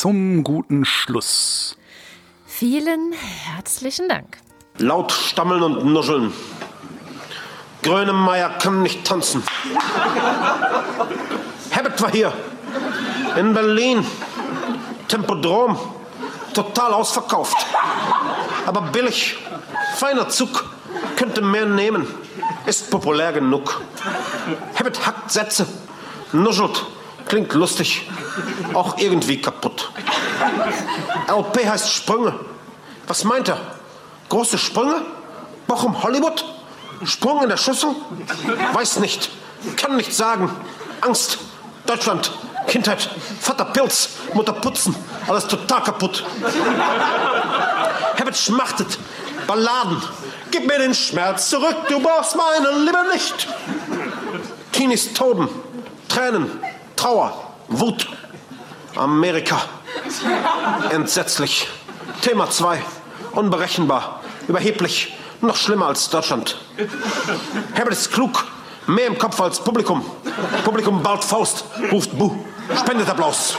zum 0.00 0.44
guten 0.44 0.84
Schluss. 0.84 1.76
Vielen 2.46 3.12
herzlichen 3.12 4.08
Dank. 4.08 4.38
Laut 4.78 5.10
stammeln 5.10 5.60
und 5.60 5.84
nuscheln. 5.86 6.32
Grönemeyer 7.82 8.50
kann 8.50 8.84
nicht 8.84 9.04
tanzen. 9.04 9.42
Habit 11.74 12.00
war 12.00 12.12
hier. 12.12 12.32
In 13.36 13.54
Berlin. 13.54 14.06
Tempodrom. 15.08 15.76
Total 16.54 16.92
ausverkauft. 16.92 17.56
Aber 18.66 18.82
billig. 18.82 19.36
Feiner 19.96 20.28
Zug. 20.28 20.64
Könnte 21.16 21.42
mehr 21.42 21.66
nehmen. 21.66 22.06
Ist 22.66 22.88
populär 22.88 23.32
genug. 23.32 23.80
Habit 24.78 25.04
hackt 25.04 25.32
Sätze. 25.32 25.66
Nuschelt. 26.30 26.86
Klingt 27.26 27.52
lustig. 27.52 28.08
Auch 28.74 28.98
irgendwie 28.98 29.40
kaputt. 29.40 29.90
LP 31.28 31.66
heißt 31.66 31.92
Sprünge. 31.92 32.34
Was 33.06 33.24
meint 33.24 33.48
er? 33.48 33.58
Große 34.28 34.58
Sprünge? 34.58 35.02
Bochum 35.66 36.02
Hollywood? 36.02 36.44
Sprung 37.04 37.42
in 37.42 37.48
der 37.48 37.56
Schüssel? 37.56 37.90
Weiß 38.72 38.98
nicht. 38.98 39.30
Kann 39.76 39.96
nicht 39.96 40.14
sagen. 40.14 40.50
Angst. 41.00 41.38
Deutschland. 41.86 42.30
Kindheit. 42.66 43.08
Vater 43.40 43.64
Pilz. 43.66 44.10
Mutter 44.34 44.52
Putzen. 44.52 44.94
Alles 45.26 45.46
total 45.46 45.82
kaputt. 45.82 46.24
Herbert 48.16 48.36
schmachtet. 48.36 48.98
Balladen. 49.46 50.02
Gib 50.50 50.66
mir 50.66 50.78
den 50.78 50.94
Schmerz 50.94 51.48
zurück. 51.48 51.76
Du 51.88 52.00
brauchst 52.00 52.36
meine 52.36 52.84
Liebe 52.84 52.98
nicht. 53.12 53.48
Teenies 54.72 55.12
toben. 55.14 55.48
Tränen. 56.08 56.60
Trauer. 56.96 57.32
Wut. 57.68 58.08
Amerika. 58.98 59.62
Entsetzlich. 60.90 61.68
Thema 62.20 62.50
2. 62.50 62.82
Unberechenbar. 63.32 64.20
überheblich, 64.48 65.16
noch 65.40 65.56
schlimmer 65.56 65.86
als 65.86 66.08
Deutschland. 66.08 66.56
Herbert 67.74 67.92
ist 67.92 68.12
klug, 68.12 68.44
mehr 68.86 69.06
im 69.06 69.18
Kopf 69.18 69.40
als 69.40 69.60
Publikum. 69.60 70.04
Publikum 70.64 71.02
bald 71.02 71.22
Faust, 71.22 71.64
ruft 71.92 72.18
Buh, 72.18 72.34
spendet 72.76 73.08
Applaus. 73.08 73.56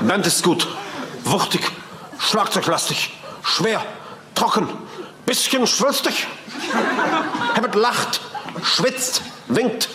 Band 0.00 0.26
ist 0.26 0.42
gut, 0.42 0.66
wuchtig, 1.24 1.62
schlagzeuglastig, 2.18 3.12
schwer, 3.42 3.84
trocken, 4.34 4.68
bisschen 5.26 5.66
schwülstig. 5.66 6.26
Herbert 7.54 7.74
lacht, 7.74 8.20
schwitzt, 8.62 9.22
winkt, 9.48 9.88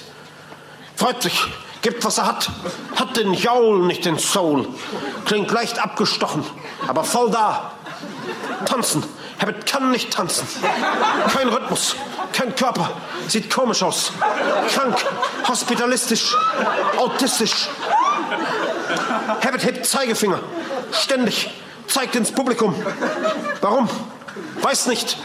freut 0.96 1.22
sich, 1.24 1.48
gibt 1.82 2.06
was 2.06 2.18
er 2.18 2.26
hat, 2.26 2.50
hat 2.96 3.18
den 3.18 3.34
Jaul, 3.34 3.80
nicht 3.86 4.06
den 4.06 4.20
Soul. 4.20 4.68
Klingt 5.26 5.52
leicht 5.52 5.80
abgestochen, 5.80 6.46
aber 6.88 7.04
voll 7.04 7.32
da. 7.32 7.72
Tanzen, 8.66 9.04
Herbert 9.38 9.66
kann 9.66 9.92
nicht 9.92 10.12
tanzen. 10.14 10.48
Kein 11.34 11.50
Rhythmus, 11.50 11.96
kein 12.32 12.56
Körper, 12.56 12.92
sieht 13.28 13.54
komisch 13.54 13.82
aus. 13.84 14.12
Krank, 14.74 14.98
hospitalistisch, 15.48 16.36
autistisch. 16.98 17.70
Herbert 19.40 19.66
hebt 19.66 19.86
Zeigefinger, 19.86 20.40
ständig, 20.92 21.50
zeigt 21.88 22.16
ins 22.16 22.32
Publikum. 22.32 22.76
Warum? 23.62 23.90
Weiß 24.62 24.86
nicht. 24.88 25.18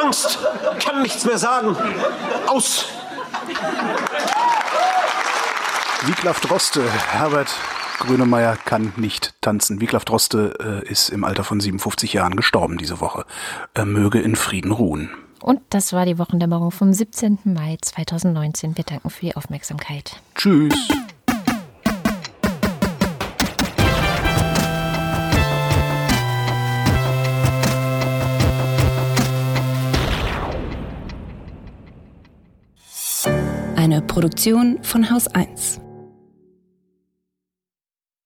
Angst, 0.00 0.38
kann 0.84 1.02
nichts 1.02 1.24
mehr 1.24 1.38
sagen. 1.38 1.76
Aus. 2.46 2.86
Wiglaf 6.06 6.40
Droste, 6.40 6.82
Herbert 7.12 7.48
Grönemeyer 7.98 8.56
kann 8.56 8.92
nicht 8.96 9.32
tanzen. 9.40 9.80
Wiglaf 9.80 10.04
Droste 10.04 10.82
äh, 10.84 10.90
ist 10.90 11.08
im 11.08 11.24
Alter 11.24 11.44
von 11.44 11.60
57 11.60 12.12
Jahren 12.12 12.36
gestorben 12.36 12.76
diese 12.76 13.00
Woche. 13.00 13.24
Er 13.72 13.86
möge 13.86 14.20
in 14.20 14.36
Frieden 14.36 14.70
ruhen. 14.70 15.08
Und 15.40 15.62
das 15.70 15.94
war 15.94 16.04
die 16.04 16.18
Wochendämmerung 16.18 16.72
vom 16.72 16.92
17. 16.92 17.38
Mai 17.44 17.78
2019. 17.80 18.76
Wir 18.76 18.84
danken 18.84 19.08
für 19.08 19.20
die 19.20 19.34
Aufmerksamkeit. 19.34 20.20
Tschüss. 20.34 20.74
Eine 33.74 34.02
Produktion 34.02 34.82
von 34.82 35.10
Haus 35.10 35.28
1. 35.28 35.80